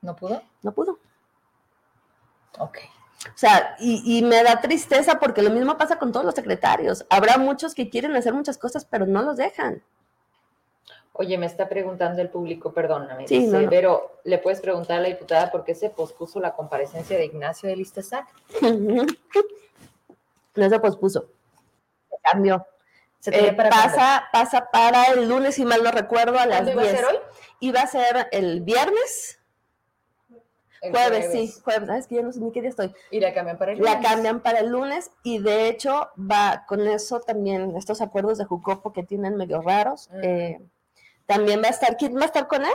¿No 0.00 0.14
pudo? 0.14 0.42
No 0.62 0.70
pudo. 0.72 0.98
Ok. 2.58 2.78
O 3.24 3.38
sea, 3.38 3.76
y, 3.78 4.22
me 4.22 4.42
da 4.42 4.60
tristeza 4.60 5.18
porque 5.18 5.42
lo 5.42 5.50
mismo 5.50 5.76
pasa 5.76 5.98
con 5.98 6.12
todos 6.12 6.24
los 6.24 6.34
secretarios. 6.34 7.06
Habrá 7.10 7.38
muchos 7.38 7.74
que 7.74 7.88
quieren 7.88 8.14
hacer 8.14 8.32
muchas 8.32 8.58
cosas, 8.58 8.84
pero 8.84 9.06
no 9.06 9.22
los 9.22 9.36
dejan. 9.36 9.82
Oye, 11.12 11.38
me 11.38 11.46
está 11.46 11.68
preguntando 11.68 12.20
el 12.20 12.28
público, 12.28 12.74
perdóname, 12.74 13.26
sí, 13.26 13.50
pero 13.70 14.18
le 14.24 14.36
puedes 14.36 14.60
preguntar 14.60 14.98
a 14.98 15.00
la 15.00 15.08
diputada 15.08 15.50
por 15.50 15.64
qué 15.64 15.74
se 15.74 15.88
pospuso 15.88 16.40
la 16.40 16.52
comparecencia 16.52 17.16
de 17.16 17.24
Ignacio 17.24 17.70
de 17.70 17.76
Listasac. 17.76 18.26
no 18.60 20.68
se 20.68 20.78
pospuso, 20.78 21.26
se 22.10 22.16
cambió. 22.22 22.66
Se 23.20 23.48
eh, 23.48 23.54
pasa, 23.54 24.28
pasa 24.30 24.68
para 24.70 25.06
el 25.06 25.26
lunes, 25.26 25.54
si 25.54 25.64
mal 25.64 25.82
no 25.82 25.90
recuerdo, 25.90 26.38
a 26.38 26.44
las 26.44 26.66
10. 26.66 26.76
¿Iba 26.76 26.82
a 26.82 26.86
ser 26.86 27.04
hoy? 27.06 27.18
Iba 27.60 27.80
a 27.80 27.86
ser 27.86 28.28
el 28.30 28.60
viernes 28.60 29.35
jueves, 30.90 31.32
sí, 31.32 31.54
jueves. 31.62 31.88
Es 31.90 32.06
que 32.06 32.16
ya 32.16 32.22
no 32.22 32.32
sé 32.32 32.40
ni 32.40 32.52
qué 32.52 32.60
día 32.60 32.70
estoy. 32.70 32.94
Y 33.10 33.20
la 33.20 33.32
cambian 33.34 33.58
para 33.58 33.72
el 33.72 33.78
lunes. 33.78 33.94
La 33.94 34.00
cambian 34.00 34.40
para 34.40 34.60
el 34.60 34.68
lunes 34.68 35.10
y 35.22 35.38
de 35.38 35.68
hecho 35.68 36.10
va 36.18 36.64
con 36.66 36.86
eso 36.86 37.20
también 37.20 37.76
estos 37.76 38.00
acuerdos 38.00 38.38
de 38.38 38.44
Jucopo 38.44 38.92
que 38.92 39.02
tienen 39.02 39.36
medio 39.36 39.60
raros. 39.62 40.08
Eh, 40.22 40.60
también 41.26 41.62
va 41.62 41.68
a 41.68 41.70
estar, 41.70 41.96
¿quién 41.96 42.16
va 42.16 42.22
a 42.22 42.26
estar 42.26 42.46
con 42.46 42.64
él? 42.64 42.74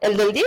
¿El 0.00 0.16
del 0.16 0.32
DIF? 0.32 0.46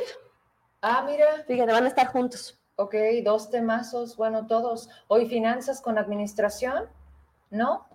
Ah, 0.81 1.03
mira. 1.05 1.43
Fíjate, 1.45 1.71
van 1.71 1.85
a 1.85 1.89
estar 1.89 2.07
juntos. 2.07 2.57
Ok, 2.75 2.95
dos 3.23 3.49
temazos, 3.49 4.15
bueno, 4.17 4.47
todos. 4.47 4.89
Hoy 5.07 5.27
finanzas 5.27 5.81
con 5.81 5.97
administración, 5.97 6.89
¿no? 7.49 7.87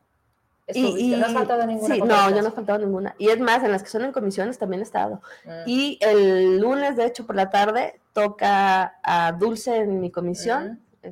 Y, 0.74 1.14
¿No 1.14 1.26
has 1.26 1.32
faltado 1.32 1.64
ninguna? 1.66 1.94
Sí, 1.94 2.00
no, 2.00 2.30
yo 2.30 2.42
no 2.42 2.48
he 2.48 2.52
faltado 2.52 2.78
ninguna. 2.78 3.14
Y 3.18 3.28
es 3.28 3.38
más, 3.38 3.62
en 3.62 3.70
las 3.70 3.82
que 3.82 3.88
son 3.88 4.02
en 4.02 4.12
comisiones 4.12 4.58
también 4.58 4.80
he 4.80 4.82
estado. 4.82 5.20
Mm. 5.44 5.50
Y 5.66 5.98
el 6.00 6.58
lunes, 6.58 6.96
de 6.96 7.06
hecho, 7.06 7.24
por 7.24 7.36
la 7.36 7.50
tarde, 7.50 8.00
toca 8.12 8.98
a 9.02 9.32
Dulce 9.32 9.76
en 9.76 10.00
mi 10.00 10.10
comisión. 10.10 10.80
Mm. 11.02 11.08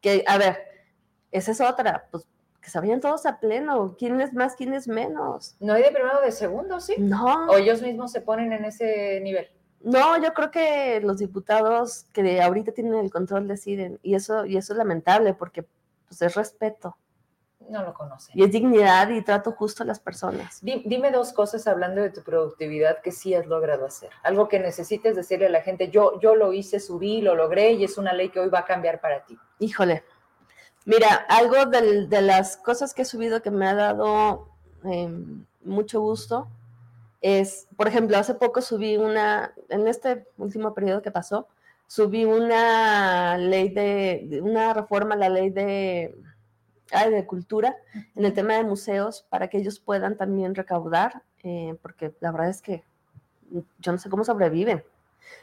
Que, 0.00 0.24
a 0.26 0.38
ver, 0.38 0.58
esa 1.32 1.50
es 1.50 1.60
otra, 1.60 2.06
pues 2.10 2.26
que 2.60 2.78
vayan 2.78 3.00
todos 3.00 3.26
a 3.26 3.40
pleno. 3.40 3.96
¿Quién 3.98 4.20
es 4.20 4.32
más, 4.32 4.54
quién 4.54 4.72
es 4.72 4.88
menos? 4.88 5.56
¿No 5.60 5.74
hay 5.74 5.82
de 5.82 5.90
primero 5.90 6.18
o 6.18 6.22
de 6.22 6.32
segundo, 6.32 6.80
sí? 6.80 6.94
No. 6.98 7.46
¿O 7.48 7.56
ellos 7.56 7.82
mismos 7.82 8.12
se 8.12 8.20
ponen 8.20 8.52
en 8.52 8.64
ese 8.64 9.20
nivel? 9.20 9.50
No, 9.80 10.22
yo 10.22 10.32
creo 10.32 10.50
que 10.50 11.00
los 11.02 11.18
diputados 11.18 12.06
que 12.14 12.40
ahorita 12.40 12.72
tienen 12.72 12.94
el 12.94 13.10
control 13.10 13.48
deciden. 13.48 13.98
Y 14.02 14.14
eso, 14.14 14.46
y 14.46 14.56
eso 14.56 14.72
es 14.72 14.78
lamentable 14.78 15.34
porque 15.34 15.66
pues, 16.08 16.22
es 16.22 16.34
respeto 16.34 16.96
no 17.68 17.82
lo 17.82 17.94
conoce. 17.94 18.32
Y 18.34 18.44
es 18.44 18.50
dignidad 18.50 19.08
y 19.10 19.22
trato 19.22 19.52
justo 19.52 19.82
a 19.82 19.86
las 19.86 20.00
personas. 20.00 20.58
Dime 20.62 21.10
dos 21.10 21.32
cosas 21.32 21.66
hablando 21.66 22.02
de 22.02 22.10
tu 22.10 22.22
productividad 22.22 23.00
que 23.00 23.12
sí 23.12 23.34
has 23.34 23.46
logrado 23.46 23.86
hacer. 23.86 24.10
Algo 24.22 24.48
que 24.48 24.58
necesites 24.58 25.16
decirle 25.16 25.46
a 25.46 25.50
la 25.50 25.62
gente, 25.62 25.90
yo, 25.90 26.20
yo 26.20 26.34
lo 26.34 26.52
hice, 26.52 26.80
subí, 26.80 27.20
lo 27.20 27.34
logré 27.34 27.72
y 27.72 27.84
es 27.84 27.98
una 27.98 28.12
ley 28.12 28.30
que 28.30 28.40
hoy 28.40 28.48
va 28.48 28.60
a 28.60 28.64
cambiar 28.64 29.00
para 29.00 29.24
ti. 29.24 29.38
Híjole. 29.58 30.04
Mira, 30.86 31.14
algo 31.28 31.64
de 31.66 32.22
las 32.22 32.56
cosas 32.56 32.92
que 32.92 33.02
he 33.02 33.06
subido 33.06 33.40
que 33.40 33.50
me 33.50 33.66
ha 33.66 33.74
dado 33.74 34.48
em, 34.84 35.46
mucho 35.62 36.00
gusto 36.00 36.48
es, 37.22 37.66
por 37.76 37.88
ejemplo, 37.88 38.18
hace 38.18 38.34
poco 38.34 38.60
subí 38.60 38.98
una, 38.98 39.54
en 39.70 39.88
este 39.88 40.26
último 40.36 40.74
periodo 40.74 41.00
que 41.00 41.10
pasó, 41.10 41.48
subí 41.86 42.26
una 42.26 43.38
ley 43.38 43.70
de, 43.70 44.40
una 44.42 44.74
reforma 44.74 45.14
a 45.14 45.18
la 45.18 45.28
ley 45.30 45.48
de 45.48 46.14
de 46.90 47.26
cultura 47.26 47.76
en 48.14 48.24
el 48.24 48.32
tema 48.32 48.54
de 48.54 48.64
museos 48.64 49.26
para 49.28 49.48
que 49.48 49.58
ellos 49.58 49.80
puedan 49.80 50.16
también 50.16 50.54
recaudar, 50.54 51.22
eh, 51.42 51.76
porque 51.82 52.14
la 52.20 52.30
verdad 52.30 52.50
es 52.50 52.62
que 52.62 52.84
yo 53.78 53.92
no 53.92 53.98
sé 53.98 54.08
cómo 54.08 54.24
sobreviven. 54.24 54.84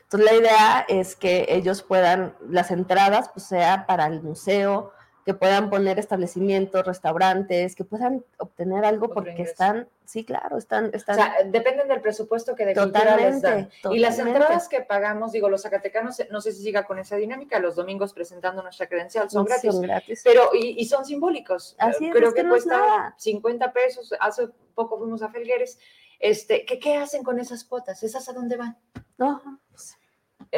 Entonces 0.03 0.31
la 0.31 0.37
idea 0.37 0.85
es 0.87 1.15
que 1.15 1.45
ellos 1.49 1.83
puedan, 1.83 2.35
las 2.47 2.71
entradas 2.71 3.29
pues 3.33 3.45
sea 3.45 3.85
para 3.85 4.05
el 4.07 4.21
museo, 4.21 4.93
que 5.25 5.33
puedan 5.33 5.69
poner 5.69 5.99
establecimientos, 5.99 6.85
restaurantes, 6.85 7.75
que 7.75 7.83
puedan 7.83 8.25
obtener 8.37 8.85
algo 8.85 9.09
porque 9.09 9.43
están, 9.43 9.87
sí, 10.03 10.23
claro, 10.23 10.57
están, 10.57 10.89
están. 10.93 11.19
O 11.19 11.21
sea, 11.21 11.35
dependen 11.45 11.87
del 11.87 12.01
presupuesto 12.01 12.55
que 12.55 12.65
de 12.65 12.73
totalmente, 12.73 13.69
Y 13.91 13.99
las 13.99 14.17
entradas 14.17 14.67
que 14.67 14.81
pagamos, 14.81 15.31
digo, 15.31 15.49
los 15.49 15.61
zacatecanos, 15.61 16.21
no 16.31 16.41
sé 16.41 16.51
si 16.51 16.63
siga 16.63 16.85
con 16.85 16.97
esa 16.97 17.17
dinámica, 17.17 17.59
los 17.59 17.75
domingos 17.75 18.13
presentando 18.13 18.63
nuestra 18.63 18.87
credencial 18.87 19.29
son, 19.29 19.45
gratis, 19.45 19.71
son 19.71 19.81
gratis. 19.81 20.21
Pero, 20.23 20.49
y, 20.53 20.83
son 20.85 21.05
simbólicos. 21.05 21.75
Así 21.77 22.07
es, 22.07 22.13
Creo 22.13 22.33
que, 22.33 22.47
cuesta 22.47 23.13
50 23.17 23.71
pesos. 23.73 24.13
Hace 24.19 24.47
poco 24.73 24.97
fuimos 24.97 25.21
a 25.21 25.29
Felgueres. 25.29 25.79
Este, 26.19 26.65
¿qué, 26.65 26.79
¿Qué 26.79 26.95
hacen 26.97 27.23
con 27.23 27.39
esas 27.39 27.63
cuotas? 27.63 28.03
¿Esas 28.03 28.27
a 28.29 28.33
dónde 28.33 28.57
van? 28.57 28.77
No, 29.17 29.59
pues, 29.69 29.97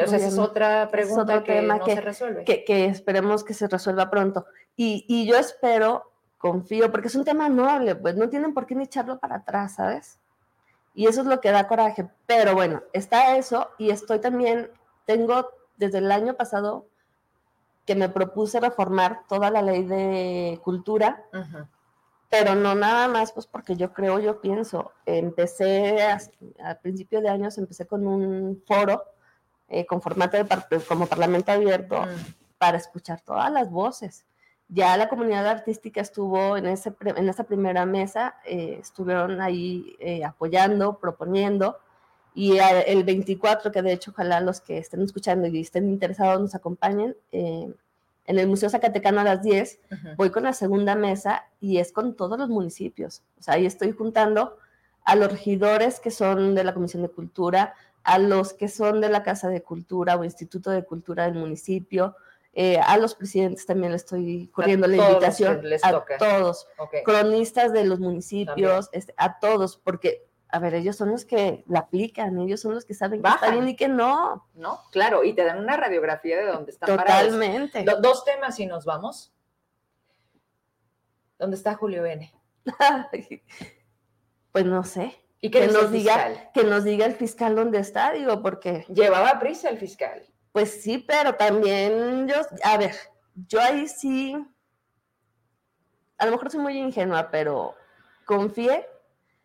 o 0.02 0.06
sea, 0.08 0.18
esa 0.18 0.28
es 0.28 0.38
otra 0.38 0.88
pregunta 0.90 1.44
que 1.44 1.62
no 1.62 1.84
se 1.84 2.00
resuelve. 2.00 2.44
Que, 2.44 2.86
esperemos 2.86 3.44
que 3.44 3.54
se 3.54 3.68
resuelva 3.68 4.10
pronto. 4.10 4.46
Y, 4.76 5.26
yo 5.26 5.36
espero, 5.36 6.10
confío, 6.38 6.90
porque 6.90 7.08
es 7.08 7.14
un 7.14 7.24
tema 7.24 7.48
noble, 7.48 7.94
pues 7.94 8.16
no 8.16 8.28
tienen 8.28 8.54
por 8.54 8.66
qué 8.66 8.74
ni 8.74 8.84
echarlo 8.84 9.18
para 9.20 9.36
atrás, 9.36 9.76
¿sabes? 9.76 10.18
Y 10.94 11.06
eso 11.06 11.20
es 11.20 11.26
lo 11.26 11.40
que 11.40 11.52
da 11.52 11.68
coraje. 11.68 12.08
Pero 12.26 12.54
bueno, 12.54 12.82
está 12.92 13.36
eso 13.36 13.70
y 13.78 13.90
estoy 13.90 14.18
también, 14.18 14.70
tengo 15.06 15.50
desde 15.76 15.98
el 15.98 16.10
año 16.10 16.34
pasado 16.34 16.86
que 17.86 17.94
me 17.94 18.08
propuse 18.08 18.58
reformar 18.60 19.22
toda 19.28 19.50
la 19.50 19.62
ley 19.62 19.84
de 19.84 20.60
cultura, 20.64 21.22
pero 22.30 22.56
no 22.56 22.74
nada 22.74 23.06
más, 23.06 23.30
pues 23.30 23.46
porque 23.46 23.76
yo 23.76 23.92
creo, 23.92 24.18
yo 24.18 24.40
pienso, 24.40 24.92
empecé 25.06 26.02
a, 26.02 26.18
a 26.64 26.74
principio 26.76 27.20
de 27.20 27.28
años, 27.28 27.58
empecé 27.58 27.86
con 27.86 28.06
un 28.06 28.62
foro 28.66 29.13
eh, 29.74 29.86
con 29.86 30.00
formato 30.00 30.36
de 30.36 30.80
como 30.86 31.06
parlamento 31.06 31.50
abierto 31.50 32.00
mm. 32.00 32.34
para 32.58 32.78
escuchar 32.78 33.20
todas 33.20 33.50
las 33.50 33.68
voces. 33.70 34.24
Ya 34.68 34.96
la 34.96 35.08
comunidad 35.08 35.48
artística 35.48 36.00
estuvo 36.00 36.56
en, 36.56 36.66
ese, 36.66 36.94
en 37.00 37.28
esa 37.28 37.42
primera 37.42 37.84
mesa, 37.84 38.36
eh, 38.46 38.78
estuvieron 38.80 39.40
ahí 39.40 39.96
eh, 39.98 40.24
apoyando, 40.24 40.98
proponiendo, 41.00 41.76
y 42.36 42.58
el 42.58 43.02
24, 43.02 43.72
que 43.72 43.82
de 43.82 43.92
hecho 43.92 44.12
ojalá 44.12 44.40
los 44.40 44.60
que 44.60 44.78
estén 44.78 45.02
escuchando 45.02 45.48
y 45.48 45.60
estén 45.60 45.88
interesados 45.88 46.40
nos 46.40 46.54
acompañen, 46.54 47.16
en 47.30 47.74
el 48.26 48.48
Museo 48.48 48.70
Zacatecano 48.70 49.20
a 49.20 49.24
las 49.24 49.42
10, 49.42 49.80
voy 50.16 50.30
con 50.30 50.42
la 50.42 50.52
segunda 50.52 50.96
mesa 50.96 51.44
y 51.60 51.78
es 51.78 51.92
con 51.92 52.16
todos 52.16 52.36
los 52.36 52.48
municipios. 52.48 53.22
O 53.38 53.42
sea, 53.42 53.54
ahí 53.54 53.66
estoy 53.66 53.92
juntando 53.92 54.56
a 55.04 55.14
los 55.14 55.30
regidores 55.30 56.00
que 56.00 56.10
son 56.10 56.56
de 56.56 56.64
la 56.64 56.74
Comisión 56.74 57.02
de 57.02 57.08
Cultura, 57.08 57.74
a 58.04 58.18
los 58.18 58.52
que 58.52 58.68
son 58.68 59.00
de 59.00 59.08
la 59.08 59.22
Casa 59.22 59.48
de 59.48 59.62
Cultura 59.62 60.16
o 60.16 60.24
Instituto 60.24 60.70
de 60.70 60.84
Cultura 60.84 61.24
del 61.24 61.34
municipio, 61.34 62.14
eh, 62.52 62.78
a 62.78 62.98
los 62.98 63.16
presidentes 63.16 63.66
también 63.66 63.90
le 63.90 63.96
estoy 63.96 64.48
corriendo 64.48 64.86
la 64.86 64.96
invitación, 64.96 65.60
a 65.82 66.04
todos, 66.18 66.68
cronistas 67.04 67.72
de 67.72 67.84
los 67.84 67.98
municipios, 67.98 68.90
este, 68.92 69.12
a 69.16 69.40
todos, 69.40 69.76
porque, 69.78 70.28
a 70.48 70.60
ver, 70.60 70.74
ellos 70.74 70.94
son 70.94 71.10
los 71.10 71.24
que 71.24 71.64
la 71.66 71.80
aplican, 71.80 72.38
ellos 72.38 72.60
son 72.60 72.74
los 72.74 72.84
que 72.84 72.94
saben 72.94 73.22
que 73.22 73.28
está 73.28 73.50
bien 73.50 73.68
y 73.68 73.74
que 73.74 73.88
no. 73.88 74.46
No, 74.54 74.82
claro, 74.92 75.24
y 75.24 75.32
te 75.32 75.44
dan 75.44 75.58
una 75.58 75.76
radiografía 75.76 76.38
de 76.38 76.46
dónde 76.46 76.70
están 76.70 76.96
Totalmente. 76.96 77.84
dos 78.00 78.24
temas 78.24 78.60
y 78.60 78.66
nos 78.66 78.84
vamos. 78.84 79.32
¿Dónde 81.38 81.56
está 81.56 81.74
Julio 81.74 82.02
Bene? 82.02 82.32
pues 84.52 84.64
no 84.64 84.84
sé. 84.84 85.23
¿Y 85.44 85.50
que 85.50 85.66
nos 85.66 85.92
diga 85.92 86.50
que 86.54 86.64
nos 86.64 86.84
diga 86.84 87.04
el 87.04 87.12
fiscal 87.12 87.54
dónde 87.54 87.78
está, 87.78 88.12
digo, 88.12 88.40
porque 88.40 88.86
llevaba 88.88 89.38
prisa 89.38 89.68
el 89.68 89.76
fiscal. 89.76 90.24
Pues 90.52 90.82
sí, 90.82 91.04
pero 91.06 91.34
también 91.34 92.26
yo, 92.26 92.36
a 92.62 92.78
ver, 92.78 92.94
yo 93.34 93.60
ahí 93.60 93.86
sí, 93.86 94.34
a 96.16 96.24
lo 96.24 96.32
mejor 96.32 96.50
soy 96.50 96.60
muy 96.60 96.78
ingenua, 96.78 97.30
pero 97.30 97.74
confié 98.24 98.88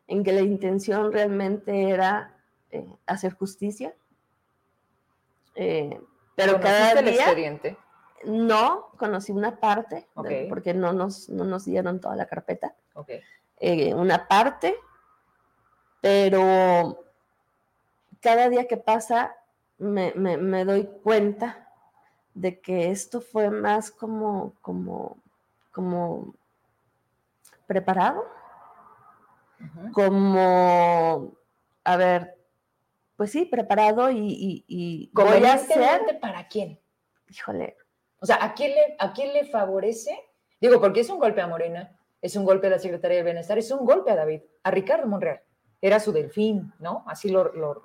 en 0.08 0.24
que 0.24 0.32
la 0.32 0.40
intención 0.40 1.12
realmente 1.12 1.90
era 1.90 2.34
eh, 2.72 2.88
hacer 3.06 3.34
justicia. 3.34 3.94
Eh, 5.56 6.00
pero 6.34 6.62
cada 6.62 6.94
día, 6.94 7.00
el 7.02 7.08
expediente? 7.10 7.78
No, 8.24 8.92
conocí 8.98 9.34
una 9.34 9.60
parte, 9.60 10.08
porque 10.48 10.74
no 10.74 10.94
nos, 10.94 11.28
no 11.28 11.44
nos 11.44 11.66
dieron 11.66 12.00
toda 12.00 12.16
la 12.16 12.26
carpeta. 12.26 12.74
Eh, 13.58 13.94
una 13.94 14.30
parte, 14.30 14.78
pero 16.02 17.04
cada 18.22 18.50
día 18.50 18.68
que 18.68 18.78
pasa 18.78 19.36
me, 19.78 20.14
me, 20.14 20.66
doy 20.66 20.90
cuenta 21.04 21.70
de 22.34 22.60
que 22.60 22.92
esto 22.92 23.22
fue 23.22 23.50
más 23.50 23.92
como, 23.92 24.54
como, 24.62 25.18
como 25.72 26.34
preparado, 27.66 28.26
como, 29.94 31.34
a 31.84 31.98
ver, 31.98 32.36
pues 33.16 33.32
sí, 33.32 33.46
preparado 33.46 34.12
y, 34.12 34.64
y, 34.68 35.10
voy 35.14 35.44
a 35.46 35.54
hacer... 35.54 36.20
¿Para 36.22 36.48
quién? 36.48 36.80
Híjole. 37.30 37.78
O 38.22 38.26
sea, 38.26 38.44
¿a 38.44 38.54
quién, 38.54 38.72
le, 38.72 38.96
¿a 39.00 39.14
quién 39.14 39.34
le 39.34 39.46
favorece? 39.46 40.18
Digo, 40.60 40.82
porque 40.82 41.02
es 41.02 41.10
un 41.10 41.20
golpe 41.20 41.42
a 41.42 41.48
Morena, 41.48 41.98
es 42.22 42.36
un 42.36 42.44
golpe 42.44 42.68
a 42.68 42.72
la 42.72 42.80
Secretaría 42.80 43.18
de 43.18 43.24
Bienestar, 43.24 43.58
es 43.58 43.72
un 43.72 43.86
golpe 43.86 44.12
a 44.12 44.16
David, 44.16 44.42
a 44.64 44.72
Ricardo 44.72 45.08
Monreal. 45.08 45.42
Era 45.82 46.00
su 46.00 46.12
delfín, 46.12 46.74
¿no? 46.80 47.04
Así 47.08 47.30
lo, 47.30 47.54
lo 47.54 47.82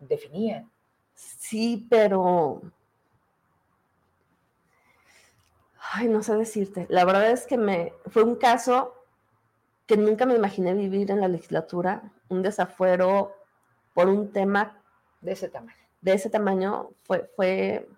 definía. 0.00 0.66
Sí, 1.14 1.86
pero... 1.90 2.62
Ay, 5.92 6.08
no 6.08 6.22
sé 6.22 6.36
decirte. 6.36 6.86
La 6.90 7.04
verdad 7.04 7.30
es 7.30 7.46
que 7.46 7.56
me 7.56 7.94
fue 8.06 8.22
un 8.22 8.36
caso 8.36 8.94
que 9.86 9.96
nunca 9.96 10.26
me 10.26 10.34
imaginé 10.34 10.74
vivir 10.74 11.10
en 11.10 11.20
la 11.20 11.28
legislatura, 11.28 12.12
un 12.28 12.42
desafuero 12.42 13.32
por 13.94 14.08
un 14.08 14.30
tema 14.32 14.82
de 15.22 15.32
ese 15.32 15.48
tamaño. 15.48 15.78
De 16.00 16.12
ese 16.12 16.30
tamaño 16.30 16.90
fue, 17.04 17.30
fue, 17.34 17.88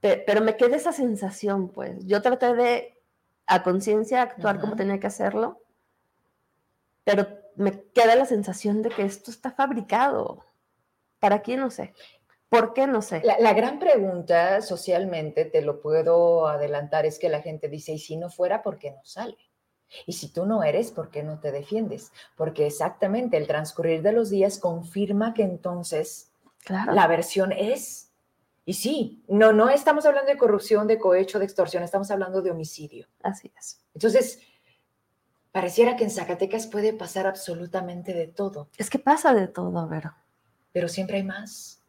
pero 0.00 0.40
me 0.40 0.56
quedé 0.56 0.76
esa 0.76 0.92
sensación, 0.92 1.68
pues. 1.68 2.04
Yo 2.06 2.22
traté 2.22 2.54
de, 2.54 2.98
a 3.46 3.62
conciencia, 3.62 4.22
actuar 4.22 4.58
como 4.58 4.74
tenía 4.74 4.98
que 4.98 5.06
hacerlo, 5.06 5.60
pero 7.04 7.28
me 7.56 7.82
queda 7.94 8.14
la 8.16 8.26
sensación 8.26 8.82
de 8.82 8.90
que 8.90 9.02
esto 9.02 9.30
está 9.30 9.50
fabricado. 9.50 10.44
¿Para 11.18 11.42
quién? 11.42 11.60
No 11.60 11.70
sé. 11.70 11.94
¿Por 12.48 12.74
qué? 12.74 12.86
No 12.86 13.02
sé. 13.02 13.22
La, 13.24 13.38
la, 13.40 13.54
gran 13.54 13.78
pregunta 13.78 14.62
socialmente, 14.62 15.44
te 15.44 15.62
lo 15.62 15.80
puedo 15.80 16.46
adelantar, 16.46 17.04
es 17.06 17.18
que 17.18 17.28
la 17.28 17.42
gente 17.42 17.68
dice, 17.68 17.92
¿y 17.92 17.98
si 17.98 18.16
no 18.16 18.30
fuera, 18.30 18.62
por 18.62 18.78
qué 18.78 18.92
no 18.92 19.04
sale? 19.04 19.36
Y 20.06 20.12
si 20.12 20.32
tú 20.32 20.46
no 20.46 20.62
eres, 20.62 20.90
¿por 20.90 21.10
qué 21.10 21.22
no 21.22 21.40
te 21.40 21.52
defiendes? 21.52 22.12
Porque 22.36 22.66
exactamente 22.66 23.36
el 23.36 23.46
transcurrir 23.46 24.02
de 24.02 24.12
los 24.12 24.30
días 24.30 24.58
confirma 24.58 25.34
que 25.34 25.42
entonces 25.42 26.32
la 26.68 27.06
versión 27.06 27.52
es. 27.52 28.10
Y 28.64 28.74
sí, 28.74 29.22
no, 29.28 29.52
no 29.52 29.70
estamos 29.70 30.06
hablando 30.06 30.30
de 30.30 30.38
corrupción, 30.38 30.88
de 30.88 30.98
cohecho, 30.98 31.38
de 31.38 31.44
extorsión, 31.44 31.82
estamos 31.84 32.10
hablando 32.10 32.42
de 32.42 32.50
homicidio. 32.50 33.06
Así 33.22 33.52
es. 33.56 33.80
Entonces, 33.94 34.40
pareciera 35.56 35.96
que 35.96 36.04
en 36.04 36.10
Zacatecas 36.10 36.66
puede 36.66 36.92
pasar 36.92 37.26
absolutamente 37.26 38.12
de 38.12 38.26
todo. 38.26 38.68
Es 38.76 38.90
que 38.90 38.98
pasa 38.98 39.32
de 39.32 39.48
todo, 39.48 39.88
Vero. 39.88 40.14
Pero 40.70 40.86
siempre 40.86 41.16
hay 41.16 41.22
más. 41.22 41.82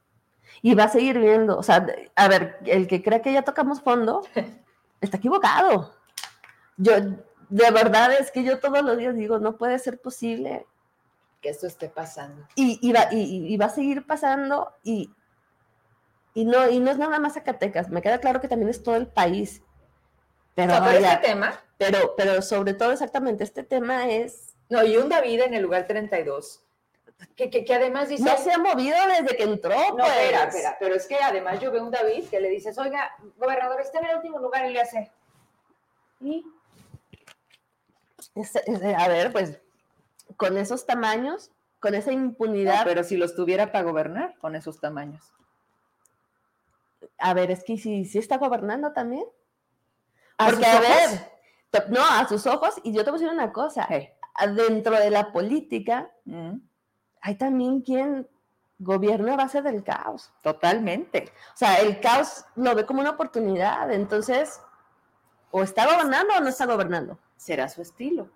Y 0.62 0.74
va 0.74 0.86
a 0.86 0.90
seguir 0.90 1.20
viendo. 1.20 1.58
O 1.58 1.64
sea, 1.64 1.86
a 2.16 2.28
ver, 2.30 2.60
el 2.64 2.88
que 2.88 3.04
cree 3.04 3.22
que 3.22 3.34
ya 3.34 3.42
tocamos 3.42 3.82
fondo 3.82 4.22
está 5.02 5.18
equivocado. 5.18 5.94
Yo, 6.78 6.94
de 7.50 7.72
verdad 7.72 8.14
es 8.14 8.32
que 8.32 8.46
yo 8.46 8.58
todos 8.60 8.82
los 8.86 8.98
días 8.98 9.14
digo, 9.16 9.38
no 9.40 9.58
puede 9.58 9.78
ser 9.80 10.00
posible 10.00 10.66
que 11.42 11.50
esto 11.50 11.68
esté 11.68 11.90
pasando. 11.90 12.48
Y, 12.56 12.94
va, 12.94 13.10
y, 13.12 13.58
va 13.58 13.66
a 13.66 13.70
seguir 13.70 14.08
pasando 14.08 14.76
y, 14.82 15.12
y, 16.34 16.46
no, 16.46 16.70
y 16.70 16.80
no 16.80 16.90
es 16.90 16.98
nada 16.98 17.20
más 17.20 17.34
Zacatecas, 17.34 17.90
me 17.90 18.02
queda 18.02 18.20
claro 18.22 18.40
que 18.40 18.48
también 18.48 18.70
es 18.70 18.82
todo 18.82 18.96
el 18.96 19.08
país. 19.08 19.62
Pero, 20.58 20.74
este 20.74 21.28
tema. 21.28 21.54
Pero, 21.78 22.16
pero 22.18 22.42
sobre 22.42 22.74
todo 22.74 22.92
exactamente, 22.92 23.44
este 23.44 23.64
tema 23.64 24.10
es... 24.10 24.56
No, 24.70 24.84
y 24.84 24.98
un 24.98 25.08
David 25.08 25.42
en 25.42 25.54
el 25.54 25.62
lugar 25.62 25.86
32. 25.86 26.64
Que, 27.36 27.52
que, 27.52 27.64
que, 27.64 27.76
además 27.76 28.10
dice... 28.10 28.24
No 28.24 28.36
se 28.38 28.52
ha 28.52 28.58
movido 28.58 28.98
desde 29.08 29.38
que 29.38 29.44
entró, 29.44 29.76
no, 29.76 29.98
pues. 29.98 30.10
espera, 30.10 30.44
espera, 30.46 30.78
pero 30.80 30.96
es 30.96 31.06
que 31.06 31.18
además 31.18 31.60
yo 31.60 31.72
veo 31.72 31.84
un 31.84 31.92
David 31.92 32.26
que 32.30 32.40
le 32.40 32.50
dices, 32.50 32.76
oiga, 32.80 33.12
gobernador, 33.38 33.80
está 33.82 34.00
en 34.00 34.08
el 34.08 34.16
último 34.16 34.40
lugar 34.40 34.66
y 34.66 34.74
le 34.74 34.82
hace... 34.82 35.12
¿Y? 36.22 36.44
a 38.98 39.08
ver, 39.08 39.32
pues 39.32 39.60
con 40.38 40.58
esos 40.58 40.88
tamaños, 40.88 41.52
con 41.80 41.94
esa 41.94 42.12
impunidad. 42.12 42.84
pero 42.84 43.04
si 43.04 43.16
los 43.16 43.36
tuviera 43.36 43.72
para 43.72 43.84
gobernar 43.84 44.36
con 44.40 44.56
esos 44.56 44.80
tamaños. 44.80 45.24
A 47.20 47.36
ver, 47.36 47.52
es 47.52 47.64
que 47.64 47.78
si 47.78 48.06
sí, 48.06 48.18
está 48.18 48.38
gobernando 48.38 48.92
también. 48.94 49.26
Porque, 50.38 50.66
a 50.66 50.80
ver, 50.80 51.90
no, 51.90 52.02
a 52.02 52.28
sus 52.28 52.46
ojos, 52.46 52.76
y 52.84 52.94
yo 52.94 53.04
te 53.04 53.12
voy 53.12 53.20
a 53.20 53.22
decir 53.22 53.34
una 53.34 53.52
cosa, 53.52 53.88
dentro 54.56 54.96
de 54.96 55.10
la 55.10 55.32
política, 55.32 56.12
mm. 56.26 56.54
hay 57.22 57.36
también 57.36 57.82
quien 57.82 58.28
gobierna 58.80 59.34
a 59.34 59.38
base 59.38 59.62
del 59.62 59.84
caos. 59.84 60.32
Totalmente. 60.42 61.32
O 61.54 61.58
sea, 61.58 61.80
el 61.80 62.00
caos 62.00 62.46
lo 62.56 62.76
ve 62.76 62.86
como 62.86 63.02
una 63.02 63.12
oportunidad, 63.12 63.92
entonces, 63.92 64.62
o 65.52 65.64
está 65.64 65.86
gobernando 65.86 66.36
o 66.38 66.42
no 66.42 66.50
está 66.50 66.66
gobernando 66.66 67.18
será 67.38 67.70
su 67.70 67.82
estilo. 67.82 68.30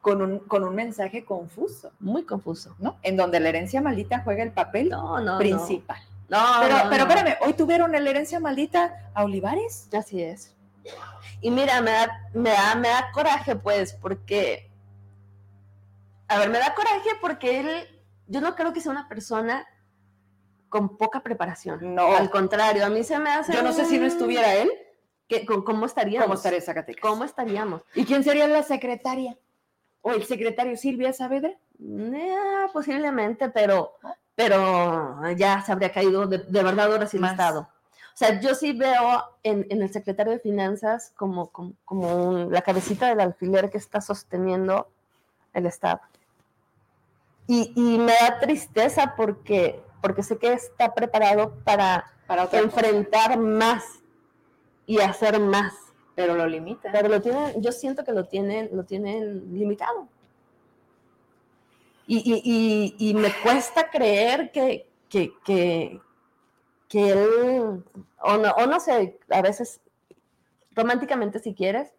Con 0.00 0.22
un, 0.22 0.38
con 0.40 0.62
un 0.62 0.74
mensaje 0.74 1.24
confuso. 1.24 1.92
Muy 1.98 2.24
confuso. 2.24 2.76
¿No? 2.78 2.96
En 3.02 3.16
donde 3.16 3.40
la 3.40 3.48
herencia 3.48 3.80
maldita 3.80 4.22
juega 4.22 4.42
el 4.42 4.52
papel 4.52 4.92
principal. 5.38 5.98
No, 6.28 6.38
pero, 6.60 6.76
pero 6.90 7.02
espérame, 7.04 7.36
hoy 7.40 7.54
tuvieron 7.54 7.92
la 7.92 7.98
herencia 7.98 8.40
maldita 8.40 9.10
a 9.14 9.24
Olivares. 9.24 9.88
Así 9.92 10.22
es. 10.22 10.55
Y 11.40 11.50
mira, 11.50 11.80
me 11.80 11.90
da, 11.90 12.30
me 12.34 12.50
da, 12.50 12.74
me 12.74 12.88
da 12.88 13.10
coraje, 13.12 13.56
pues, 13.56 13.92
porque. 13.94 14.70
A 16.28 16.38
ver, 16.38 16.50
me 16.50 16.58
da 16.58 16.74
coraje 16.74 17.10
porque 17.20 17.60
él. 17.60 18.02
Yo 18.26 18.40
no 18.40 18.56
creo 18.56 18.72
que 18.72 18.80
sea 18.80 18.92
una 18.92 19.08
persona 19.08 19.66
con 20.68 20.96
poca 20.96 21.22
preparación. 21.22 21.94
No. 21.94 22.16
Al 22.16 22.30
contrario, 22.30 22.84
a 22.84 22.88
mí 22.88 23.04
se 23.04 23.18
me 23.18 23.30
hace. 23.30 23.52
Yo 23.52 23.62
no 23.62 23.72
sé 23.72 23.84
si 23.84 23.98
no 23.98 24.06
estuviera 24.06 24.54
él 24.54 24.70
¿Cómo 25.64 25.86
estaríamos? 25.86 26.24
¿Cómo 26.24 26.34
estaría 26.34 26.60
Zacatecas? 26.60 27.02
¿Cómo 27.02 27.24
estaríamos? 27.24 27.82
¿Y 27.94 28.04
quién 28.04 28.22
sería 28.22 28.46
la 28.46 28.62
secretaria? 28.62 29.36
¿O 30.02 30.12
el 30.12 30.24
secretario 30.24 30.76
Silvia 30.76 31.12
Saavedra? 31.12 31.50
Eh, 31.80 32.66
posiblemente, 32.72 33.48
pero, 33.50 33.94
pero 34.36 35.18
ya 35.36 35.62
se 35.62 35.72
habría 35.72 35.90
caído 35.90 36.26
de, 36.26 36.38
verdad 36.62 36.92
ahora 36.92 37.06
sí 37.08 37.16
el 37.16 37.24
Estado. 37.24 37.68
O 38.16 38.18
sea, 38.18 38.40
yo 38.40 38.54
sí 38.54 38.72
veo 38.72 39.24
en, 39.42 39.66
el 39.68 39.92
secretario 39.92 40.32
de 40.32 40.38
Finanzas 40.38 41.12
como, 41.16 41.50
como, 41.84 42.48
la 42.50 42.62
cabecita 42.62 43.08
del 43.08 43.20
alfiler 43.20 43.68
que 43.68 43.76
está 43.76 44.00
sosteniendo 44.00 44.88
el 45.52 45.66
Estado. 45.66 46.00
Y, 47.46 47.74
me 47.76 48.14
da 48.18 48.40
tristeza 48.40 49.12
porque, 49.18 49.82
porque 50.00 50.22
sé 50.22 50.38
que 50.38 50.54
está 50.54 50.94
preparado 50.94 51.56
para, 51.62 52.10
para 52.26 52.48
enfrentar 52.52 53.38
más 53.38 53.84
y 54.86 54.98
hacer 55.00 55.38
más. 55.38 55.74
Pero 56.14 56.36
lo 56.36 56.46
limita. 56.46 56.90
Pero 56.92 57.10
lo 57.10 57.20
tienen, 57.20 57.60
yo 57.60 57.70
siento 57.70 58.02
que 58.02 58.12
lo 58.12 58.24
tienen, 58.24 58.70
lo 58.72 58.84
tienen 58.84 59.52
limitado. 59.52 60.08
Y, 62.06 63.12
me 63.14 63.30
cuesta 63.42 63.90
creer 63.90 64.50
que, 64.52 64.88
que, 65.10 65.34
que, 65.44 66.00
él, 66.92 67.84
o 68.22 68.36
no, 68.36 68.50
o 68.52 68.66
no 68.66 68.80
sé, 68.80 69.18
a 69.30 69.42
veces 69.42 69.80
románticamente 70.72 71.38
si 71.38 71.54
quieres, 71.54 71.92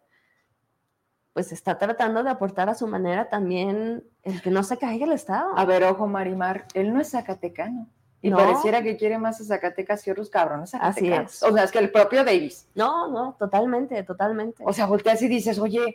pues 1.32 1.52
está 1.52 1.78
tratando 1.78 2.22
de 2.22 2.30
aportar 2.30 2.68
a 2.68 2.74
su 2.74 2.86
manera 2.86 3.28
también 3.28 4.04
el 4.22 4.42
que 4.42 4.50
no 4.50 4.62
se 4.62 4.78
caiga 4.78 5.06
el 5.06 5.12
Estado. 5.12 5.56
A 5.56 5.64
ver, 5.64 5.84
ojo, 5.84 6.06
Marimar, 6.06 6.66
él 6.74 6.92
no 6.92 7.00
es 7.00 7.10
zacatecano. 7.10 7.88
Y 8.20 8.30
pareciera 8.32 8.82
que 8.82 8.96
quiere 8.96 9.18
más 9.18 9.40
a 9.40 9.44
Zacatecas 9.44 10.02
que 10.02 10.10
otros 10.10 10.28
cabrones 10.28 10.74
Así 10.74 11.12
es. 11.12 11.40
O 11.44 11.52
sea, 11.52 11.62
es 11.62 11.70
que 11.70 11.78
el 11.78 11.92
propio 11.92 12.24
Davis. 12.24 12.66
No, 12.74 13.08
no, 13.08 13.36
totalmente, 13.38 14.02
totalmente. 14.02 14.64
O 14.66 14.72
sea, 14.72 14.86
volteas 14.86 15.22
y 15.22 15.28
dices, 15.28 15.58
oye, 15.60 15.94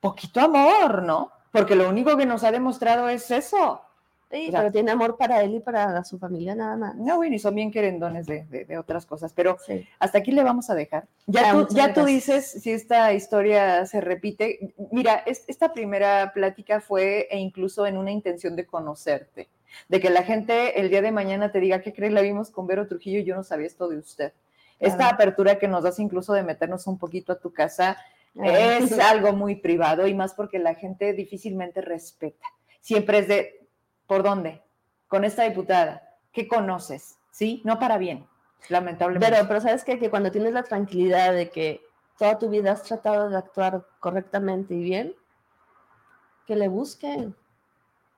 poquito 0.00 0.40
amor, 0.40 1.02
¿no? 1.02 1.32
Porque 1.50 1.74
lo 1.74 1.88
único 1.88 2.16
que 2.16 2.26
nos 2.26 2.44
ha 2.44 2.52
demostrado 2.52 3.08
es 3.08 3.30
eso. 3.32 3.80
Sí, 4.30 4.48
pero 4.50 4.72
tiene 4.72 4.90
amor 4.90 5.16
para 5.16 5.42
él 5.42 5.54
y 5.54 5.60
para 5.60 6.02
su 6.04 6.18
familia 6.18 6.54
nada 6.54 6.76
más. 6.76 6.96
No, 6.96 7.16
bueno, 7.16 7.36
y 7.36 7.38
son 7.38 7.54
bien 7.54 7.70
querendones 7.70 8.26
de, 8.26 8.44
de, 8.44 8.78
otras 8.78 9.06
cosas, 9.06 9.32
pero 9.32 9.56
hasta 9.98 10.18
aquí 10.18 10.32
le 10.32 10.42
vamos 10.42 10.70
a 10.70 10.74
dejar. 10.74 11.06
Ya, 11.26 11.52
tú, 11.52 11.68
ya 11.70 11.94
tú 11.94 12.04
dices 12.04 12.50
si 12.50 12.72
esta 12.72 13.12
historia 13.12 13.86
se 13.86 14.00
repite. 14.00 14.74
Mira, 14.90 15.22
esta 15.26 15.72
primera 15.72 16.32
plática 16.34 16.80
fue 16.80 17.28
e 17.30 17.38
incluso 17.38 17.86
en 17.86 17.96
una 17.96 18.10
intención 18.10 18.56
de 18.56 18.66
conocerte, 18.66 19.48
de 19.88 20.00
que 20.00 20.10
la 20.10 20.24
gente 20.24 20.80
el 20.80 20.90
día 20.90 21.02
de 21.02 21.12
mañana 21.12 21.52
te 21.52 21.60
diga, 21.60 21.80
¿qué 21.80 21.92
crees? 21.92 22.12
La 22.12 22.22
vimos 22.22 22.50
con 22.50 22.66
Vero 22.66 22.88
Trujillo 22.88 23.20
y 23.20 23.24
yo 23.24 23.36
no 23.36 23.44
sabía 23.44 23.66
esto 23.66 23.88
de 23.88 23.98
usted. 23.98 24.32
Esta 24.80 25.08
apertura 25.08 25.58
que 25.58 25.68
nos 25.68 25.84
das 25.84 25.98
incluso 25.98 26.32
de 26.32 26.42
meternos 26.42 26.86
un 26.86 26.98
poquito 26.98 27.32
a 27.32 27.38
tu 27.38 27.52
casa 27.52 27.96
es 28.42 28.98
algo 28.98 29.32
muy 29.32 29.56
privado 29.56 30.06
y 30.06 30.14
más 30.14 30.34
porque 30.34 30.58
la 30.58 30.74
gente 30.74 31.12
difícilmente 31.12 31.80
respeta. 31.80 32.46
Siempre 32.80 33.18
es 33.18 33.28
de, 33.28 33.63
¿Por 34.06 34.22
dónde? 34.22 34.62
Con 35.08 35.24
esta 35.24 35.44
diputada. 35.44 36.02
¿Qué 36.32 36.48
conoces? 36.48 37.18
¿Sí? 37.30 37.62
No 37.64 37.78
para 37.78 37.98
bien, 37.98 38.26
lamentablemente. 38.68 39.34
Pero, 39.34 39.48
pero 39.48 39.60
sabes 39.60 39.84
qué? 39.84 39.98
que 39.98 40.10
cuando 40.10 40.30
tienes 40.30 40.52
la 40.52 40.62
tranquilidad 40.62 41.32
de 41.32 41.50
que 41.50 41.86
toda 42.18 42.38
tu 42.38 42.48
vida 42.48 42.72
has 42.72 42.82
tratado 42.82 43.28
de 43.28 43.36
actuar 43.36 43.86
correctamente 44.00 44.74
y 44.74 44.82
bien, 44.82 45.14
que 46.46 46.56
le 46.56 46.68
busquen. 46.68 47.34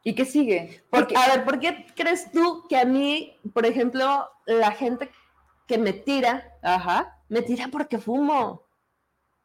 ¿Y 0.03 0.15
qué 0.15 0.25
sigue? 0.25 0.85
Porque, 0.91 1.17
a 1.17 1.35
ver, 1.35 1.45
¿por 1.45 1.59
qué 1.59 1.87
crees 1.97 2.31
tú 2.31 2.65
que 2.69 2.79
a 2.79 2.85
mí, 2.85 3.37
por 3.53 3.67
ejemplo, 3.67 4.29
la 4.47 4.71
gente 4.71 5.11
que 5.67 5.79
me 5.79 5.93
tira, 5.93 6.57
Ajá. 6.63 7.19
me 7.29 7.43
tira 7.43 7.69
porque 7.73 7.99
fumo? 7.99 8.63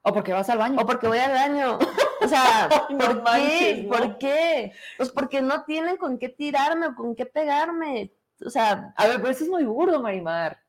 O 0.03 0.13
porque 0.13 0.33
vas 0.33 0.49
al 0.49 0.57
baño. 0.57 0.79
O 0.79 0.85
porque 0.85 1.07
voy 1.07 1.17
al 1.17 1.31
baño. 1.31 1.79
O 2.21 2.27
sea, 2.27 2.69
¿por 2.89 3.23
qué? 3.23 3.87
¿Por 3.89 4.17
qué? 4.17 4.73
Pues 4.97 5.09
porque 5.09 5.41
no 5.41 5.63
tienen 5.63 5.97
con 5.97 6.17
qué 6.17 6.29
tirarme 6.29 6.87
o 6.87 6.95
con 6.95 7.15
qué 7.15 7.25
pegarme. 7.25 8.13
O 8.45 8.49
sea. 8.49 8.93
A 8.95 9.07
ver, 9.07 9.17
pero 9.17 9.29
eso 9.29 9.43
es 9.43 9.49
muy 9.49 9.63
burdo, 9.63 10.01
Marimar. 10.01 10.59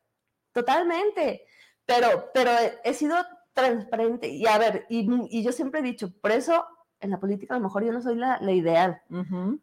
Totalmente. 0.53 1.45
Pero, 1.85 2.31
pero 2.33 2.51
he 2.85 2.95
sido 2.95 3.16
transparente. 3.53 4.29
Y 4.29 4.47
a 4.47 4.59
ver, 4.59 4.87
y, 4.89 5.43
yo 5.43 5.53
siempre 5.53 5.81
he 5.81 5.83
dicho, 5.83 6.12
por 6.20 6.33
eso 6.33 6.66
en 7.01 7.11
la 7.11 7.19
política 7.19 7.55
a 7.55 7.59
lo 7.59 7.65
mejor 7.65 7.85
yo 7.85 7.93
no 7.93 8.01
soy 8.01 8.15
la, 8.16 8.41
ideal. 8.53 9.03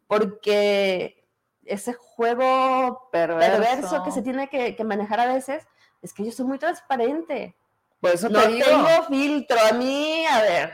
Porque 0.08 1.28
ese 1.64 1.94
juego 1.94 3.10
perverso. 3.12 4.04
que 4.04 4.12
se 4.12 4.22
tiene 4.22 4.50
que, 4.50 4.76
que 4.76 4.84
manejar 4.84 5.20
a 5.20 5.34
veces 5.34 5.66
es 6.02 6.14
que 6.14 6.26
yo 6.26 6.32
soy 6.32 6.46
muy 6.46 6.60
transparente. 6.60 7.56
Por 8.00 8.12
eso 8.12 8.30
no 8.30 8.42
tengo 8.42 9.04
filtro. 9.08 9.58
A 9.70 9.74
mí, 9.74 10.26
a 10.26 10.42
ver, 10.42 10.72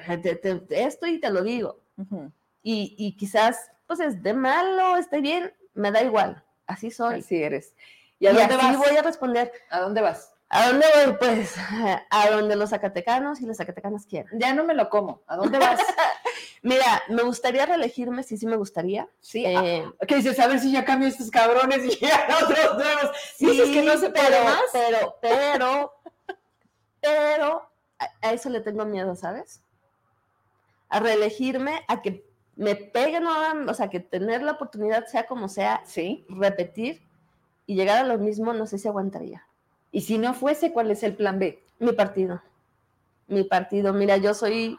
esto 0.70 1.08
y 1.08 1.20
te 1.20 1.30
lo 1.30 1.44
digo. 1.44 1.82
y, 2.62 3.16
quizás, 3.18 3.72
pues 3.88 4.00
es 4.00 4.22
de 4.22 4.34
malo, 4.34 4.98
esté 4.98 5.22
bien, 5.22 5.54
me 5.74 5.92
da 5.92 6.04
igual. 6.04 6.44
Así 6.68 6.92
soy. 6.92 7.20
Así 7.20 7.42
eres. 7.42 7.74
¿Y 8.20 8.28
a 8.28 8.34
dónde 8.34 8.56
así 8.56 8.76
voy 8.78 8.96
a 8.96 9.02
responder. 9.02 9.52
¿A 9.70 9.80
dónde 9.80 10.02
vas? 10.02 10.34
¿A 10.50 10.68
dónde 10.68 10.86
voy? 10.96 11.16
Pues 11.20 11.56
a 12.10 12.30
donde 12.30 12.56
los 12.56 12.70
zacatecanos 12.70 13.42
y 13.42 13.46
las 13.46 13.58
zacatecanas 13.58 14.06
quieran. 14.06 14.40
Ya 14.40 14.54
no 14.54 14.64
me 14.64 14.74
lo 14.74 14.90
como. 14.90 15.22
¿A 15.28 15.36
dónde 15.36 15.58
vas? 15.58 15.80
Mira, 16.62 17.04
me 17.10 17.22
gustaría 17.22 17.66
reelegirme, 17.66 18.24
sí, 18.24 18.38
sí 18.38 18.48
me 18.48 18.56
gustaría. 18.56 19.08
Sí. 19.20 19.46
Eh, 19.46 19.86
¿Qué 20.08 20.16
dices? 20.16 20.40
A 20.40 20.48
ver 20.48 20.60
si 20.60 20.72
ya 20.72 20.84
cambio 20.84 21.08
estos 21.08 21.30
cabrones 21.30 21.86
y 21.86 22.00
ya 22.06 22.28
otros 22.44 22.78
nuevos. 22.78 23.12
Sí, 23.38 23.62
es 23.62 23.70
que 23.70 23.84
no 23.84 23.98
se 23.98 24.10
puede 24.10 24.44
más. 24.44 24.62
Pero, 24.72 25.16
pero, 25.22 25.94
pero 27.06 27.70
a, 28.00 28.32
eso 28.34 28.50
le 28.50 28.62
tengo 28.62 28.86
miedo, 28.86 29.16
¿sabes? 29.16 29.62
A 30.90 31.00
reelegirme, 31.00 31.82
a 31.88 32.02
que 32.02 32.26
me 32.56 32.76
peguen, 32.76 33.26
o 33.26 33.74
sea, 33.74 33.90
que 33.90 34.00
tener 34.00 34.42
la 34.42 34.54
oportunidad, 34.54 35.06
sea 35.06 35.28
como 35.28 35.50
sea, 35.50 35.82
¿Sí? 35.86 36.26
repetir 36.30 37.02
y 37.68 37.76
llegar 37.76 37.98
a 38.00 38.08
lo 38.08 38.18
mismo, 38.18 38.54
no 38.54 38.66
sé 38.66 38.78
si 38.78 38.88
aguantaría. 38.88 39.46
Y 39.92 40.02
si 40.02 40.18
no 40.18 40.34
fuese, 40.34 40.72
¿cuál 40.72 40.92
es 40.92 41.04
el 41.04 41.16
plan 41.16 41.40
B? 41.40 41.62
Mi 41.80 41.94
partido. 41.94 42.42
Mi 43.28 43.44
partido. 43.44 43.94
Mira, 43.94 44.18
yo 44.18 44.34
soy 44.34 44.78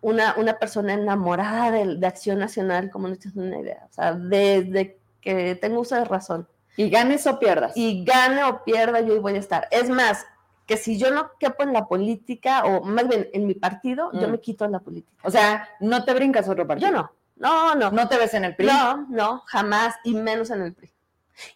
una, 0.00 0.34
una 0.38 0.58
persona 0.58 0.94
enamorada 0.94 1.70
de, 1.70 1.96
de, 1.96 2.06
Acción 2.06 2.38
Nacional, 2.38 2.90
como 2.90 3.08
no 3.08 3.16
tienes 3.16 3.36
una 3.36 3.58
idea. 3.58 3.86
O 3.88 3.92
sea, 3.92 4.12
desde 4.12 4.98
que 5.20 5.56
tengo 5.56 5.80
uso 5.80 5.96
de 5.96 6.04
razón. 6.04 6.48
Y 6.76 6.90
ganes 6.90 7.26
o 7.26 7.38
pierdas. 7.38 7.72
Y 7.74 8.04
gane 8.04 8.44
o 8.44 8.62
pierda, 8.64 9.00
yo 9.00 9.20
voy 9.20 9.34
a 9.34 9.38
estar. 9.38 9.66
Es 9.70 9.88
más, 9.88 10.26
que 10.66 10.76
si 10.76 10.98
yo 10.98 11.12
no 11.12 11.30
quepo 11.38 11.62
en 11.62 11.72
la 11.72 11.86
política, 11.86 12.64
o 12.64 12.82
más 12.82 13.06
bien 13.06 13.30
en 13.32 13.46
mi 13.46 13.54
partido, 13.54 14.10
yo 14.12 14.26
mm. 14.26 14.30
me 14.32 14.40
quito 14.40 14.64
en 14.64 14.72
la 14.72 14.80
política. 14.80 15.16
O 15.22 15.30
sea, 15.30 15.68
no 15.80 16.04
te 16.04 16.12
brincas 16.12 16.48
otro 16.48 16.66
partido. 16.66 16.90
Yo 16.90 16.96
no. 16.96 17.12
No, 17.36 17.74
no. 17.74 17.90
¿No 17.92 18.08
te 18.08 18.16
ves 18.16 18.34
en 18.34 18.44
el 18.44 18.56
PRI? 18.56 18.66
No, 18.66 19.06
no, 19.08 19.42
jamás, 19.46 19.94
y 20.02 20.14
menos 20.14 20.50
en 20.50 20.62
el 20.62 20.74
PRI. 20.74 20.90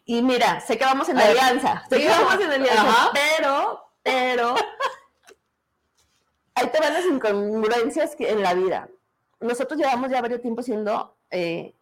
Y 0.05 0.23
mira, 0.23 0.61
sé 0.61 0.79
que 0.79 0.85
vamos 0.85 1.09
en 1.09 1.19
alianza, 1.19 1.85
sé 1.89 1.99
que 1.99 2.09
vamos 2.09 2.35
en 2.35 2.53
alianza, 2.53 3.11
pero, 3.15 3.85
pero, 4.03 4.55
ahí 6.55 6.69
te 6.69 6.79
van 6.79 6.93
las 6.93 7.07
incongruencias 7.07 8.15
que 8.15 8.31
en 8.31 8.43
la 8.43 8.55
vida. 8.55 8.89
Nosotros 9.41 9.81
llevamos 9.81 10.11
ya 10.11 10.21
varios 10.21 10.43
tiempo 10.43 10.63
siendo 10.63 11.17
eh, 11.31 11.75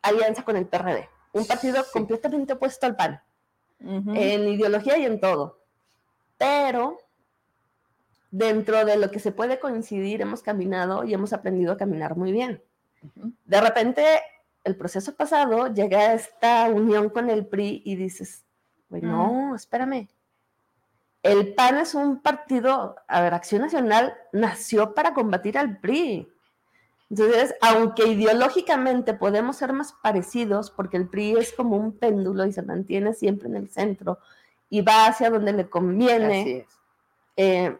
alianza 0.00 0.44
con 0.44 0.56
el 0.56 0.66
PRD, 0.66 1.10
un 1.32 1.46
partido 1.46 1.84
completamente 1.92 2.54
opuesto 2.54 2.86
al 2.86 2.96
PAN, 2.96 3.20
en 3.80 4.48
ideología 4.48 4.96
y 4.96 5.04
en 5.04 5.20
todo 5.20 5.65
pero 6.38 6.98
dentro 8.30 8.84
de 8.84 8.96
lo 8.96 9.10
que 9.10 9.20
se 9.20 9.32
puede 9.32 9.58
coincidir, 9.58 10.20
hemos 10.20 10.42
caminado 10.42 11.04
y 11.04 11.14
hemos 11.14 11.32
aprendido 11.32 11.72
a 11.72 11.76
caminar 11.76 12.16
muy 12.16 12.32
bien. 12.32 12.62
De 13.44 13.60
repente, 13.60 14.04
el 14.64 14.76
proceso 14.76 15.14
pasado 15.14 15.72
llega 15.72 15.98
a 15.98 16.14
esta 16.14 16.68
unión 16.68 17.08
con 17.08 17.30
el 17.30 17.46
PRI 17.46 17.82
y 17.84 17.96
dices, 17.96 18.44
no, 18.90 19.54
espérame. 19.54 20.08
El 21.22 21.54
PAN 21.54 21.78
es 21.78 21.94
un 21.94 22.20
partido, 22.20 22.96
a 23.08 23.20
ver, 23.20 23.34
Acción 23.34 23.62
Nacional 23.62 24.14
nació 24.32 24.94
para 24.94 25.14
combatir 25.14 25.58
al 25.58 25.78
PRI. 25.78 26.28
Entonces, 27.10 27.54
aunque 27.60 28.06
ideológicamente 28.06 29.14
podemos 29.14 29.56
ser 29.56 29.72
más 29.72 29.92
parecidos, 30.02 30.70
porque 30.70 30.96
el 30.96 31.08
PRI 31.08 31.36
es 31.36 31.52
como 31.52 31.76
un 31.76 31.92
péndulo 31.92 32.46
y 32.46 32.52
se 32.52 32.62
mantiene 32.62 33.12
siempre 33.12 33.48
en 33.48 33.56
el 33.56 33.70
centro, 33.70 34.18
y 34.68 34.82
va 34.82 35.06
hacia 35.06 35.30
donde 35.30 35.52
le 35.52 35.68
conviene, 35.68 36.66
eh, 37.36 37.76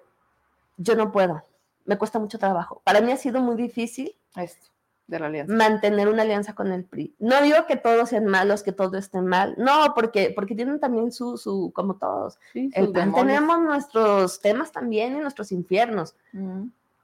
yo 0.76 0.94
no 0.94 1.12
puedo. 1.12 1.42
Me 1.84 1.98
cuesta 1.98 2.18
mucho 2.18 2.38
trabajo. 2.38 2.80
Para 2.84 3.00
mí 3.00 3.12
ha 3.12 3.16
sido 3.16 3.40
muy 3.40 3.56
difícil 3.56 4.14
Esto, 4.34 4.66
de 5.06 5.18
la 5.20 5.26
alianza. 5.26 5.54
mantener 5.54 6.08
una 6.08 6.22
alianza 6.22 6.54
con 6.54 6.72
el 6.72 6.84
PRI. 6.84 7.14
No 7.18 7.40
digo 7.42 7.66
que 7.66 7.76
todos 7.76 8.08
sean 8.10 8.26
malos, 8.26 8.62
que 8.62 8.72
todo 8.72 8.96
esté 8.98 9.20
mal. 9.20 9.54
No, 9.56 9.92
porque, 9.94 10.32
porque 10.34 10.54
tienen 10.54 10.80
también 10.80 11.12
su, 11.12 11.36
su 11.38 11.72
como 11.74 11.94
todos. 11.94 12.38
el 12.54 12.92
PAN 12.92 13.14
tenemos 13.14 13.60
nuestros 13.60 14.40
temas 14.40 14.72
también 14.72 15.16
y 15.16 15.20
nuestros 15.20 15.52
infiernos. 15.52 16.14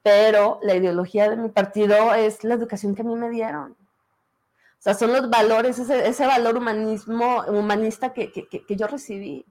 Pero 0.01 0.59
la 0.63 0.75
ideología 0.75 1.29
de 1.29 1.37
mi 1.37 1.47
partido 1.49 2.13
es 2.13 2.43
la 2.43 2.55
educación 2.55 2.93
que 2.93 3.03
a 3.03 3.05
mí 3.05 3.15
me 3.15 3.29
dieron. 3.29 3.71
O 3.71 4.83
sea, 4.83 4.95
son 4.95 5.13
los 5.13 5.29
valores, 5.29 5.79
ese, 5.79 6.09
ese 6.09 6.27
valor 6.27 6.57
humanismo, 6.57 7.41
humanista 7.47 8.11
que, 8.11 8.33
que, 8.33 8.45
que 8.47 8.75
yo 8.75 8.85
recibí. 8.87 9.45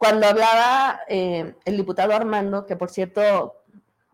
Cuando 0.00 0.26
hablaba 0.26 1.00
eh, 1.08 1.54
el 1.66 1.76
diputado 1.76 2.14
Armando, 2.14 2.64
que 2.64 2.74
por 2.74 2.88
cierto, 2.88 3.56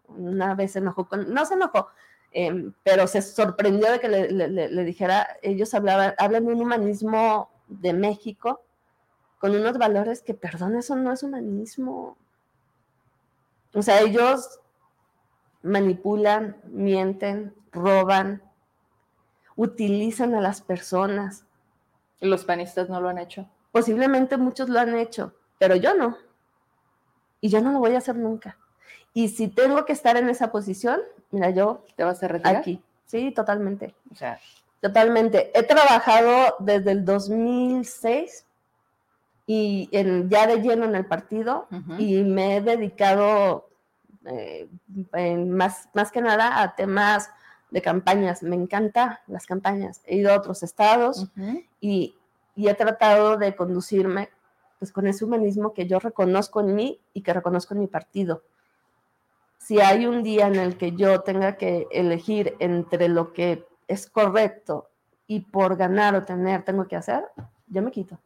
una 0.08 0.56
vez 0.56 0.72
se 0.72 0.80
enojó, 0.80 1.08
con, 1.08 1.32
no 1.32 1.46
se 1.46 1.54
enojó, 1.54 1.86
eh, 2.32 2.72
pero 2.82 3.06
se 3.06 3.22
sorprendió 3.22 3.92
de 3.92 4.00
que 4.00 4.08
le, 4.08 4.84
dijera, 4.84 5.28
ellos 5.42 5.74
hablaban, 5.74 6.12
hablan 6.18 6.44
de 6.44 6.54
un 6.54 6.62
humanismo 6.62 7.50
de 7.68 7.92
México 7.92 8.62
con 9.38 9.54
unos 9.54 9.78
valores 9.78 10.22
que, 10.22 10.34
perdón, 10.34 10.74
eso 10.74 10.96
no 10.96 11.12
es 11.12 11.22
humanismo. 11.22 12.16
O 13.72 13.80
sea, 13.80 14.00
ellos 14.00 14.58
manipulan, 15.62 16.56
mienten, 16.64 17.54
roban, 17.70 18.42
utilizan 19.54 20.34
a 20.34 20.40
las 20.40 20.62
personas. 20.62 21.44
¿Los 22.20 22.44
panistas 22.44 22.88
no 22.88 23.00
lo 23.00 23.08
han 23.08 23.18
hecho? 23.18 23.48
Posiblemente 23.70 24.36
muchos 24.36 24.68
lo 24.68 24.80
han 24.80 24.96
hecho, 24.96 25.32
pero 25.58 25.76
yo 25.76 25.94
no. 25.94 26.16
Y 27.40 27.48
yo 27.48 27.60
no 27.60 27.72
lo 27.72 27.78
voy 27.78 27.94
a 27.94 27.98
hacer 27.98 28.16
nunca. 28.16 28.56
Y 29.12 29.28
si 29.28 29.48
tengo 29.48 29.84
que 29.84 29.92
estar 29.92 30.16
en 30.16 30.28
esa 30.28 30.50
posición, 30.50 31.00
mira, 31.30 31.50
yo... 31.50 31.84
¿Te 31.96 32.04
vas 32.04 32.22
a 32.22 32.28
retirar? 32.28 32.56
Aquí. 32.56 32.82
Sí, 33.06 33.30
totalmente. 33.32 33.94
O 34.12 34.14
sea... 34.14 34.38
Totalmente. 34.80 35.50
He 35.58 35.62
trabajado 35.62 36.56
desde 36.58 36.92
el 36.92 37.04
2006 37.04 38.44
y 39.46 39.88
en, 39.92 40.28
ya 40.28 40.46
de 40.46 40.60
lleno 40.60 40.84
en 40.84 40.94
el 40.94 41.06
partido 41.06 41.66
y 41.98 42.22
me 42.22 42.56
he 42.56 42.60
dedicado 42.60 43.68
eh, 44.26 44.68
más, 45.46 45.88
más 45.94 46.12
que 46.12 46.20
nada 46.20 46.62
a 46.62 46.74
temas 46.74 47.30
de 47.70 47.80
campañas. 47.80 48.42
Me 48.42 48.56
encanta 48.56 49.22
las 49.28 49.46
campañas. 49.46 50.02
He 50.04 50.16
ido 50.16 50.32
a 50.32 50.36
otros 50.36 50.62
estados 50.62 51.28
y, 51.80 52.14
y, 52.54 52.68
he 52.68 52.74
tratado 52.74 53.36
de 53.36 53.56
conducirme 53.56 54.28
pues 54.78 54.92
con 54.92 55.06
ese 55.06 55.24
humanismo 55.24 55.72
que 55.72 55.86
yo 55.86 55.98
reconozco 55.98 56.60
en 56.60 56.74
mí 56.74 57.00
y 57.12 57.22
que 57.22 57.32
reconozco 57.32 57.74
en 57.74 57.80
mi 57.80 57.86
partido. 57.86 58.42
Si 59.58 59.80
hay 59.80 60.06
un 60.06 60.22
día 60.22 60.46
en 60.46 60.56
el 60.56 60.76
que 60.76 60.92
yo 60.92 61.20
tenga 61.22 61.56
que 61.56 61.86
elegir 61.90 62.54
entre 62.58 63.08
lo 63.08 63.32
que 63.32 63.66
es 63.88 64.08
correcto 64.08 64.90
y 65.26 65.40
por 65.40 65.76
ganar 65.76 66.14
o 66.14 66.24
tener 66.24 66.64
tengo 66.64 66.86
que 66.86 66.96
hacer, 66.96 67.24
yo 67.66 67.82
me 67.82 67.90
quito. 67.90 68.18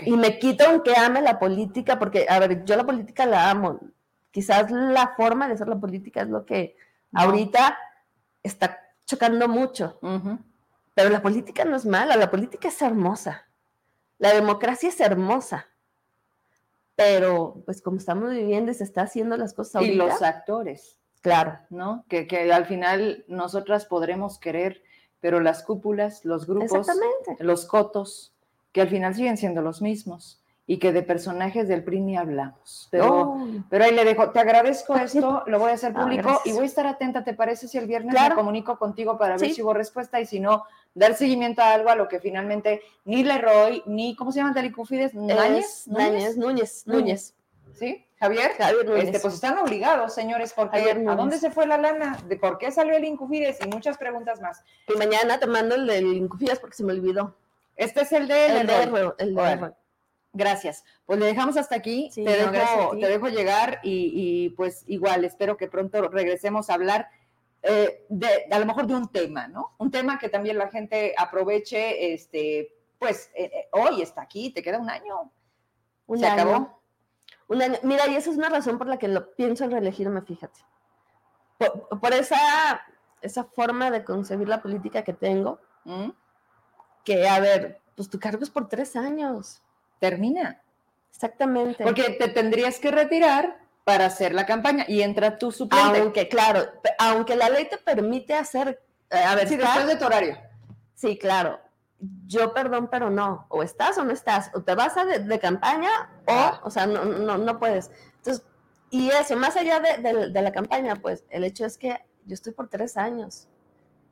Y 0.00 0.16
me 0.16 0.38
quito 0.38 0.64
aunque 0.68 0.96
ame 0.96 1.20
la 1.22 1.38
política, 1.38 1.98
porque, 1.98 2.26
a 2.28 2.38
ver, 2.38 2.64
yo 2.64 2.76
la 2.76 2.84
política 2.84 3.26
la 3.26 3.50
amo. 3.50 3.80
Quizás 4.30 4.70
la 4.70 5.14
forma 5.16 5.48
de 5.48 5.54
hacer 5.54 5.68
la 5.68 5.78
política 5.78 6.22
es 6.22 6.28
lo 6.28 6.44
que 6.44 6.76
ahorita 7.12 7.76
está 8.42 8.78
chocando 9.06 9.48
mucho. 9.48 9.98
Pero 10.94 11.10
la 11.10 11.22
política 11.22 11.64
no 11.64 11.76
es 11.76 11.86
mala, 11.86 12.16
la 12.16 12.30
política 12.30 12.68
es 12.68 12.80
hermosa. 12.82 13.47
La 14.18 14.34
democracia 14.34 14.88
es 14.88 15.00
hermosa. 15.00 15.66
Pero, 16.96 17.62
pues, 17.64 17.80
como 17.80 17.98
estamos 17.98 18.30
viviendo 18.30 18.72
y 18.72 18.74
se 18.74 18.84
está 18.84 19.02
haciendo 19.02 19.36
las 19.36 19.54
cosas 19.54 19.76
ahorita. 19.76 19.94
Y 19.94 19.96
los 19.96 20.22
actores. 20.22 20.98
Claro. 21.20 21.58
¿No? 21.70 22.04
Que, 22.08 22.26
que 22.26 22.52
al 22.52 22.66
final 22.66 23.24
nosotras 23.28 23.86
podremos 23.86 24.38
querer, 24.38 24.82
pero 25.20 25.40
las 25.40 25.62
cúpulas, 25.62 26.24
los 26.24 26.46
grupos, 26.46 26.86
los 27.38 27.66
cotos, 27.66 28.34
que 28.72 28.80
al 28.80 28.88
final 28.88 29.14
siguen 29.14 29.36
siendo 29.36 29.62
los 29.62 29.80
mismos 29.80 30.42
y 30.70 30.76
que 30.78 30.92
de 30.92 31.02
personajes 31.02 31.66
del 31.66 31.82
PRI 31.82 32.00
ni 32.00 32.16
hablamos. 32.16 32.88
Pero, 32.90 33.22
oh. 33.22 33.46
pero 33.70 33.84
ahí 33.84 33.94
le 33.94 34.04
dejo, 34.04 34.30
te 34.30 34.38
agradezco 34.38 34.94
esto, 34.96 35.42
lo 35.46 35.58
voy 35.58 35.70
a 35.70 35.74
hacer 35.74 35.94
ah, 35.96 36.02
público 36.02 36.42
y 36.44 36.52
voy 36.52 36.64
a 36.64 36.66
estar 36.66 36.86
atenta, 36.86 37.24
¿te 37.24 37.32
parece 37.32 37.68
si 37.68 37.78
el 37.78 37.86
viernes 37.86 38.14
me 38.14 38.34
comunico 38.34 38.78
contigo 38.78 39.16
para 39.16 39.38
ver 39.38 39.50
si 39.50 39.62
hubo 39.62 39.72
respuesta 39.72 40.20
y 40.20 40.26
si 40.26 40.40
no, 40.40 40.64
dar 40.94 41.14
seguimiento 41.14 41.62
a 41.62 41.72
algo 41.72 41.90
a 41.90 41.94
lo 41.94 42.08
que 42.08 42.20
finalmente 42.20 42.82
ni 43.04 43.24
Leroy, 43.24 43.82
ni, 43.86 44.16
¿cómo 44.16 44.32
se 44.32 44.40
llama 44.40 44.54
Telicufides? 44.54 45.14
¿Núñez? 45.14 45.86
Núñez, 45.86 46.36
Núñez, 46.36 46.86
Núñez. 46.86 47.34
¿Sí? 47.74 48.04
Javier, 48.18 48.52
Javier 48.58 48.86
Núñez. 48.86 49.04
Este, 49.04 49.20
pues 49.20 49.34
están 49.34 49.58
obligados, 49.58 50.12
señores, 50.12 50.52
porque 50.52 50.90
¿a 50.90 51.14
dónde 51.14 51.38
se 51.38 51.50
fue 51.50 51.66
la 51.66 51.78
lana? 51.78 52.18
¿De 52.26 52.36
por 52.36 52.58
qué 52.58 52.72
salió 52.72 52.96
el 52.96 53.04
Incufides? 53.04 53.58
Y 53.64 53.68
muchas 53.68 53.96
preguntas 53.96 54.40
más. 54.40 54.64
Y 54.88 54.98
mañana 54.98 55.38
te 55.38 55.46
mando 55.46 55.76
el 55.76 55.86
del 55.86 56.06
Incufides 56.14 56.58
porque 56.58 56.76
se 56.76 56.84
me 56.84 56.92
olvidó. 56.92 57.36
Este 57.76 58.00
es 58.00 58.12
el 58.12 58.26
de... 58.26 58.60
El, 58.60 58.66
de, 58.66 59.12
el 59.18 59.34
de 59.34 59.72
Gracias. 60.32 60.84
Pues 61.06 61.18
le 61.18 61.26
dejamos 61.26 61.56
hasta 61.56 61.74
aquí. 61.74 62.10
te, 62.14 62.22
dejo, 62.22 62.96
te, 62.98 63.08
dejo, 63.08 63.28
llegar 63.28 63.80
y, 63.82 64.50
pues 64.50 64.84
igual 64.86 65.24
espero 65.24 65.56
que 65.56 65.68
pronto 65.68 66.08
regresemos 66.08 66.70
a 66.70 66.74
hablar 66.74 67.08
eh, 67.62 68.06
de, 68.08 68.46
a 68.50 68.58
lo 68.58 68.66
mejor 68.66 68.86
de 68.86 68.94
un 68.94 69.08
tema, 69.08 69.48
¿no? 69.48 69.74
Un 69.78 69.90
tema 69.90 70.18
que 70.18 70.28
también 70.28 70.58
la 70.58 70.68
gente 70.68 71.14
aproveche, 71.16 72.14
este, 72.14 72.74
pues 72.98 73.30
eh, 73.34 73.50
eh, 73.52 73.68
hoy 73.72 74.02
está 74.02 74.22
aquí, 74.22 74.50
te 74.50 74.62
queda 74.62 74.78
un 74.78 74.90
año. 74.90 75.32
Un 76.06 76.18
¿Se 76.18 76.26
acabó? 76.26 76.80
Un 77.48 77.62
año. 77.62 77.78
Mira, 77.82 78.06
y 78.08 78.16
esa 78.16 78.30
es 78.30 78.36
una 78.36 78.48
razón 78.48 78.78
por 78.78 78.86
la 78.86 78.98
que 78.98 79.08
lo 79.08 79.34
pienso 79.34 79.64
en 79.64 79.72
reelegirme, 79.72 80.22
fíjate. 80.22 80.60
Por, 81.58 82.14
esa, 82.14 82.80
esa 83.20 83.44
forma 83.44 83.90
de 83.90 84.04
concebir 84.04 84.48
la 84.48 84.62
política 84.62 85.02
que 85.02 85.12
tengo, 85.12 85.58
¿Mm? 85.84 86.10
que, 87.04 87.28
a 87.28 87.40
ver, 87.40 87.80
pues 87.96 88.08
tu 88.08 88.20
cargo 88.20 88.44
es 88.44 88.50
por 88.50 88.68
tres 88.68 88.94
años 88.94 89.60
termina. 89.98 90.62
Exactamente. 91.10 91.82
Porque 91.82 92.10
te 92.10 92.28
tendrías 92.28 92.78
que 92.78 92.92
retirar 92.92 93.58
para 93.88 94.04
hacer 94.04 94.34
la 94.34 94.44
campaña 94.44 94.84
y 94.86 95.00
entra 95.00 95.38
tu 95.38 95.50
suplente. 95.50 96.00
Aunque, 96.00 96.28
claro, 96.28 96.60
aunque 96.98 97.36
la 97.36 97.48
ley 97.48 97.70
te 97.70 97.78
permite 97.78 98.34
hacer, 98.34 98.82
eh, 99.08 99.16
a 99.16 99.34
ver, 99.34 99.48
sí, 99.48 99.56
después 99.56 99.86
de 99.86 99.96
tu 99.96 100.04
horario. 100.04 100.36
Sí, 100.94 101.16
claro. 101.16 101.58
Yo 102.26 102.52
perdón, 102.52 102.88
pero 102.90 103.08
no. 103.08 103.46
O 103.48 103.62
estás 103.62 103.96
o 103.96 104.04
no 104.04 104.12
estás. 104.12 104.50
O 104.52 104.62
te 104.62 104.74
vas 104.74 104.98
a 104.98 105.06
de, 105.06 105.38
campaña 105.38 105.88
o, 106.26 106.66
o 106.66 106.70
sea, 106.70 106.86
no, 106.86 107.02
no, 107.06 107.38
no 107.38 107.58
puedes. 107.58 107.90
Entonces, 108.16 108.44
y 108.90 109.08
eso, 109.08 109.36
más 109.36 109.56
allá 109.56 109.80
de, 109.80 110.28
de, 110.28 110.42
la 110.42 110.52
campaña, 110.52 110.96
pues 110.96 111.24
el 111.30 111.44
hecho 111.44 111.64
es 111.64 111.78
que 111.78 111.98
yo 112.26 112.34
estoy 112.34 112.52
por 112.52 112.68
tres 112.68 112.98
años. 112.98 113.48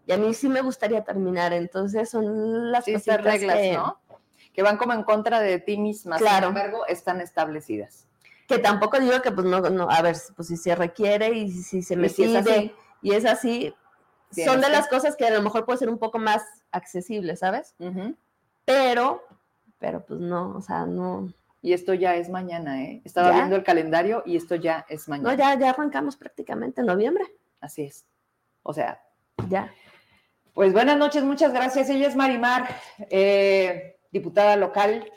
Y 0.06 0.12
a 0.12 0.16
mí 0.16 0.32
sí 0.32 0.48
me 0.48 0.62
gustaría 0.62 1.04
terminar. 1.04 1.52
Entonces, 1.52 2.08
son 2.08 2.72
las 2.72 2.86
sí, 2.86 2.96
reglas, 2.96 3.60
¿no? 3.74 4.00
que 4.54 4.62
van 4.62 4.78
como 4.78 4.94
en 4.94 5.02
contra 5.02 5.40
de 5.40 5.60
ti 5.60 5.76
misma, 5.76 6.16
claro. 6.16 6.48
sin 6.48 6.56
embargo, 6.56 6.86
están 6.86 7.20
establecidas. 7.20 8.08
Que 8.46 8.58
tampoco 8.58 9.00
digo 9.00 9.20
que, 9.22 9.32
pues, 9.32 9.46
no, 9.46 9.60
no 9.60 9.90
a 9.90 10.02
ver, 10.02 10.16
pues 10.34 10.48
si 10.48 10.56
se 10.56 10.74
requiere 10.74 11.30
y 11.36 11.50
si 11.50 11.82
se 11.82 11.96
me 11.96 12.08
pide 12.08 12.74
y 13.02 13.12
es 13.12 13.24
así, 13.24 13.74
son 14.30 14.60
de 14.60 14.68
las 14.68 14.88
cosas 14.88 15.16
que 15.16 15.26
a 15.26 15.30
lo 15.30 15.42
mejor 15.42 15.64
puede 15.64 15.78
ser 15.78 15.88
un 15.88 15.98
poco 15.98 16.18
más 16.18 16.42
accesible, 16.70 17.36
¿sabes? 17.36 17.74
Pero, 18.64 19.22
pero 19.78 20.04
pues 20.04 20.20
no, 20.20 20.54
o 20.56 20.60
sea, 20.60 20.86
no. 20.86 21.32
Y 21.62 21.72
esto 21.72 21.94
ya 21.94 22.14
es 22.16 22.28
mañana, 22.28 22.82
¿eh? 22.82 23.02
Estaba 23.04 23.32
viendo 23.32 23.56
el 23.56 23.64
calendario 23.64 24.22
y 24.26 24.36
esto 24.36 24.54
ya 24.54 24.86
es 24.88 25.08
mañana. 25.08 25.30
No, 25.30 25.36
ya, 25.36 25.58
ya 25.58 25.70
arrancamos 25.70 26.16
prácticamente 26.16 26.80
en 26.80 26.86
noviembre. 26.86 27.24
Así 27.60 27.82
es. 27.82 28.06
O 28.62 28.72
sea, 28.72 29.00
ya. 29.48 29.72
Pues 30.54 30.72
buenas 30.72 30.96
noches, 30.96 31.24
muchas 31.24 31.52
gracias. 31.52 31.90
Ella 31.90 32.06
es 32.08 32.16
Marimar. 32.16 32.68
Eh, 33.10 33.98
diputada 34.12 34.56
local 34.56 35.10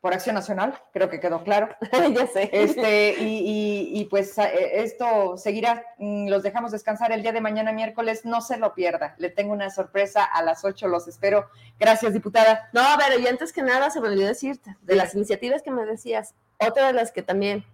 por 0.00 0.14
Acción 0.14 0.34
Nacional, 0.34 0.78
creo 0.92 1.08
que 1.08 1.20
quedó 1.20 1.42
claro. 1.42 1.68
ya 2.14 2.26
sé. 2.26 2.48
Este, 2.52 3.16
y, 3.18 4.04
pues 4.10 4.36
eh, 4.38 4.82
esto 4.82 5.36
seguirá, 5.36 5.84
mm, 5.98 6.28
los 6.28 6.42
dejamos 6.42 6.72
descansar 6.72 7.12
el 7.12 7.22
día 7.22 7.32
de 7.32 7.40
mañana 7.40 7.72
miércoles, 7.72 8.24
no 8.24 8.40
se 8.40 8.56
lo 8.56 8.74
pierda, 8.74 9.14
le 9.18 9.30
tengo 9.30 9.52
una 9.52 9.70
sorpresa 9.70 10.24
a 10.24 10.42
las 10.42 10.64
8, 10.64 10.88
los 10.88 11.08
espero. 11.08 11.48
Gracias, 11.78 12.12
diputada. 12.12 12.68
No, 12.72 12.82
ver, 12.96 13.20
y 13.20 13.26
antes 13.26 13.52
que 13.52 13.62
nada 13.62 13.90
se 13.90 14.00
me 14.00 14.08
olvidó 14.08 14.26
decirte, 14.26 14.76
de 14.82 14.96
las 14.96 15.14
iniciativas 15.14 15.62
que 15.62 15.70
me 15.70 15.84
decías, 15.84 16.34
otra 16.58 16.86
de 16.86 16.92
las 16.92 17.10
que 17.10 17.22
también, 17.22 17.64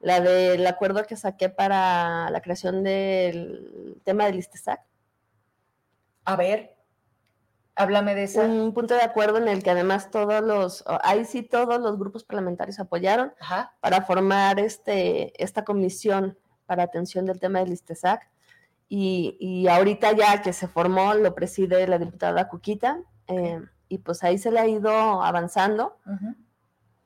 la 0.00 0.20
del 0.20 0.66
acuerdo 0.66 1.04
que 1.04 1.16
saqué 1.16 1.50
para 1.50 2.30
la 2.30 2.40
creación 2.40 2.82
del 2.82 4.00
tema 4.04 4.26
del 4.26 4.36
ISTESAC. 4.36 4.80
A 6.24 6.36
ver, 6.36 6.74
Háblame 7.80 8.14
de 8.14 8.24
eso. 8.24 8.42
Un 8.42 8.74
punto 8.74 8.94
de 8.94 9.02
acuerdo 9.02 9.38
en 9.38 9.48
el 9.48 9.62
que 9.62 9.70
además 9.70 10.10
todos 10.10 10.42
los, 10.42 10.84
ahí 11.02 11.24
sí 11.24 11.42
todos 11.42 11.80
los 11.80 11.98
grupos 11.98 12.24
parlamentarios 12.24 12.78
apoyaron 12.78 13.32
para 13.80 14.02
formar 14.02 14.60
este, 14.60 15.32
esta 15.42 15.64
comisión 15.64 16.36
para 16.66 16.82
atención 16.82 17.24
del 17.24 17.40
tema 17.40 17.60
del 17.60 17.72
ISTESAC. 17.72 18.28
Y, 18.90 19.36
y, 19.40 19.68
ahorita 19.68 20.12
ya 20.12 20.42
que 20.42 20.52
se 20.52 20.68
formó, 20.68 21.14
lo 21.14 21.34
preside 21.34 21.86
la 21.86 21.96
diputada 21.96 22.48
Cuquita, 22.48 23.00
eh, 23.28 23.60
y 23.88 23.98
pues 23.98 24.24
ahí 24.24 24.36
se 24.36 24.50
le 24.50 24.58
ha 24.58 24.66
ido 24.66 25.22
avanzando. 25.22 25.96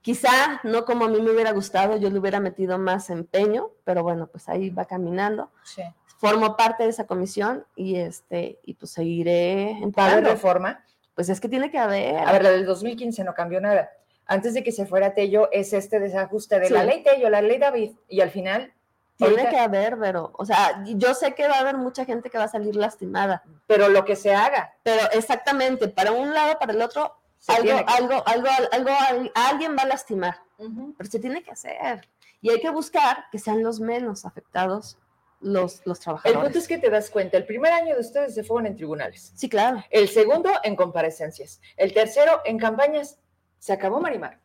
Quizá 0.00 0.60
no 0.64 0.84
como 0.84 1.04
a 1.04 1.08
mí 1.08 1.20
me 1.20 1.30
hubiera 1.30 1.52
gustado, 1.52 1.98
yo 1.98 2.10
le 2.10 2.18
hubiera 2.18 2.40
metido 2.40 2.78
más 2.78 3.10
empeño, 3.10 3.70
pero 3.84 4.02
bueno, 4.02 4.26
pues 4.26 4.48
ahí 4.48 4.70
va 4.70 4.86
caminando. 4.86 5.52
Sí 5.62 5.82
formo 6.28 6.56
parte 6.56 6.84
de 6.84 6.90
esa 6.90 7.06
comisión 7.06 7.66
y 7.76 7.96
este 7.96 8.58
y 8.64 8.74
pues 8.74 8.92
seguiré 8.92 9.70
en 9.70 9.92
¿Va 9.92 10.20
reforma? 10.20 10.84
Pues 11.14 11.28
es 11.28 11.40
que 11.40 11.48
tiene 11.48 11.70
que 11.70 11.78
haber. 11.78 12.16
A 12.16 12.32
ver, 12.32 12.42
la 12.42 12.50
del 12.50 12.66
2015 12.66 13.22
no 13.24 13.34
cambió 13.34 13.60
nada. 13.60 13.90
Antes 14.26 14.54
de 14.54 14.64
que 14.64 14.72
se 14.72 14.86
fuera 14.86 15.12
Tello, 15.12 15.50
es 15.52 15.72
este 15.72 16.00
desajuste 16.00 16.58
de 16.58 16.70
la 16.70 16.82
ley 16.82 17.02
Tello, 17.02 17.28
la 17.28 17.42
ley 17.42 17.58
David, 17.58 17.92
y 18.08 18.20
al 18.20 18.30
final... 18.30 18.72
Tiene 19.16 19.48
que 19.48 19.56
haber, 19.56 19.96
pero, 19.96 20.32
o 20.36 20.44
sea, 20.44 20.82
yo 20.86 21.14
sé 21.14 21.36
que 21.36 21.46
va 21.46 21.58
a 21.58 21.60
haber 21.60 21.76
mucha 21.76 22.04
gente 22.04 22.30
que 22.30 22.38
va 22.38 22.44
a 22.44 22.48
salir 22.48 22.74
lastimada. 22.74 23.44
Pero 23.68 23.88
lo 23.88 24.04
que 24.04 24.16
se 24.16 24.34
haga. 24.34 24.74
Pero 24.82 25.08
exactamente, 25.12 25.86
para 25.86 26.10
un 26.10 26.34
lado, 26.34 26.58
para 26.58 26.72
el 26.72 26.82
otro, 26.82 27.14
algo, 27.46 27.78
algo, 27.86 28.24
algo, 28.26 28.48
algo, 28.72 28.90
alguien 29.36 29.76
va 29.78 29.82
a 29.82 29.86
lastimar. 29.86 30.38
Pero 30.56 31.08
se 31.08 31.20
tiene 31.20 31.44
que 31.44 31.52
hacer. 31.52 32.08
Y 32.40 32.50
hay 32.50 32.60
que 32.60 32.70
buscar 32.70 33.26
que 33.30 33.38
sean 33.38 33.62
los 33.62 33.78
menos 33.78 34.24
afectados 34.24 34.98
los, 35.40 35.82
trabajadores. 35.82 36.36
El 36.36 36.42
punto 36.42 36.58
es 36.58 36.68
que 36.68 36.78
te 36.78 36.90
das 36.90 37.10
cuenta, 37.10 37.36
el 37.36 37.46
primer 37.46 37.72
año 37.72 37.94
de 37.94 38.00
ustedes 38.00 38.34
se 38.34 38.44
fueron 38.44 38.66
en 38.66 38.76
tribunales. 38.76 39.32
Sí, 39.34 39.48
claro. 39.48 39.84
El 39.90 40.08
segundo 40.08 40.50
en 40.62 40.76
comparecencias. 40.76 41.60
El 41.76 41.92
tercero 41.92 42.40
en 42.44 42.58
campañas. 42.58 43.18
Se 43.58 43.72
acabó 43.72 44.00
Marimar. 44.00 44.40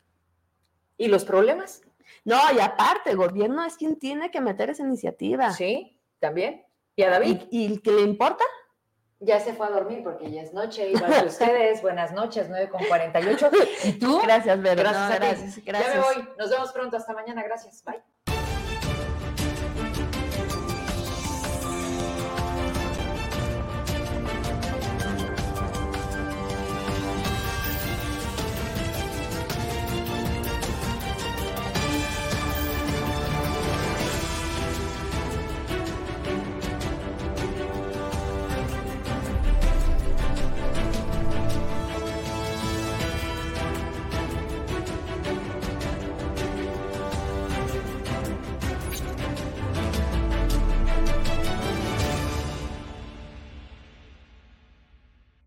¿Y 0.98 1.07
los 1.07 1.26
problemas? 1.26 1.82
No, 2.24 2.40
y 2.56 2.60
aparte, 2.60 3.11
el 3.11 3.18
gobierno 3.18 3.66
es 3.66 3.76
quien 3.76 3.98
tiene 3.98 4.32
que 4.32 4.41
meter 4.41 4.70
esa 4.70 4.84
iniciativa. 4.84 5.52
Sí, 5.52 5.99
también. 6.20 6.66
¿Y 6.95 7.03
a 7.03 7.10
David? 7.10 7.41
¿Y, 7.49 7.74
y 7.74 7.78
qué 7.80 7.91
le 7.91 8.02
importa? 8.02 8.44
Ya 9.22 9.40
se 9.41 9.53
fue 9.53 9.68
a 9.68 9.70
dormir 9.70 10.02
porque 10.02 10.32
ya 10.32 10.41
es 10.41 10.53
noche. 10.53 10.91
Igual 10.91 11.22
que 11.22 11.26
ustedes, 11.28 11.82
buenas 11.82 12.14
noches, 12.14 12.48
9 12.49 12.70
con 12.70 12.84
48. 12.86 13.52
¿Y 13.86 13.91
tú? 13.94 14.22
Gracias, 14.22 14.61
Vero. 14.61 14.82
Gracias, 14.82 15.20
gracias, 15.20 15.66
gracias. 15.66 15.94
Ya 15.94 15.99
me 15.99 16.06
voy. 16.06 16.30
Nos 16.38 16.49
vemos 16.49 16.72
pronto. 16.72 16.98
Hasta 16.98 17.14
mañana. 17.14 17.44
Gracias. 17.44 17.84
Bye. 17.84 18.02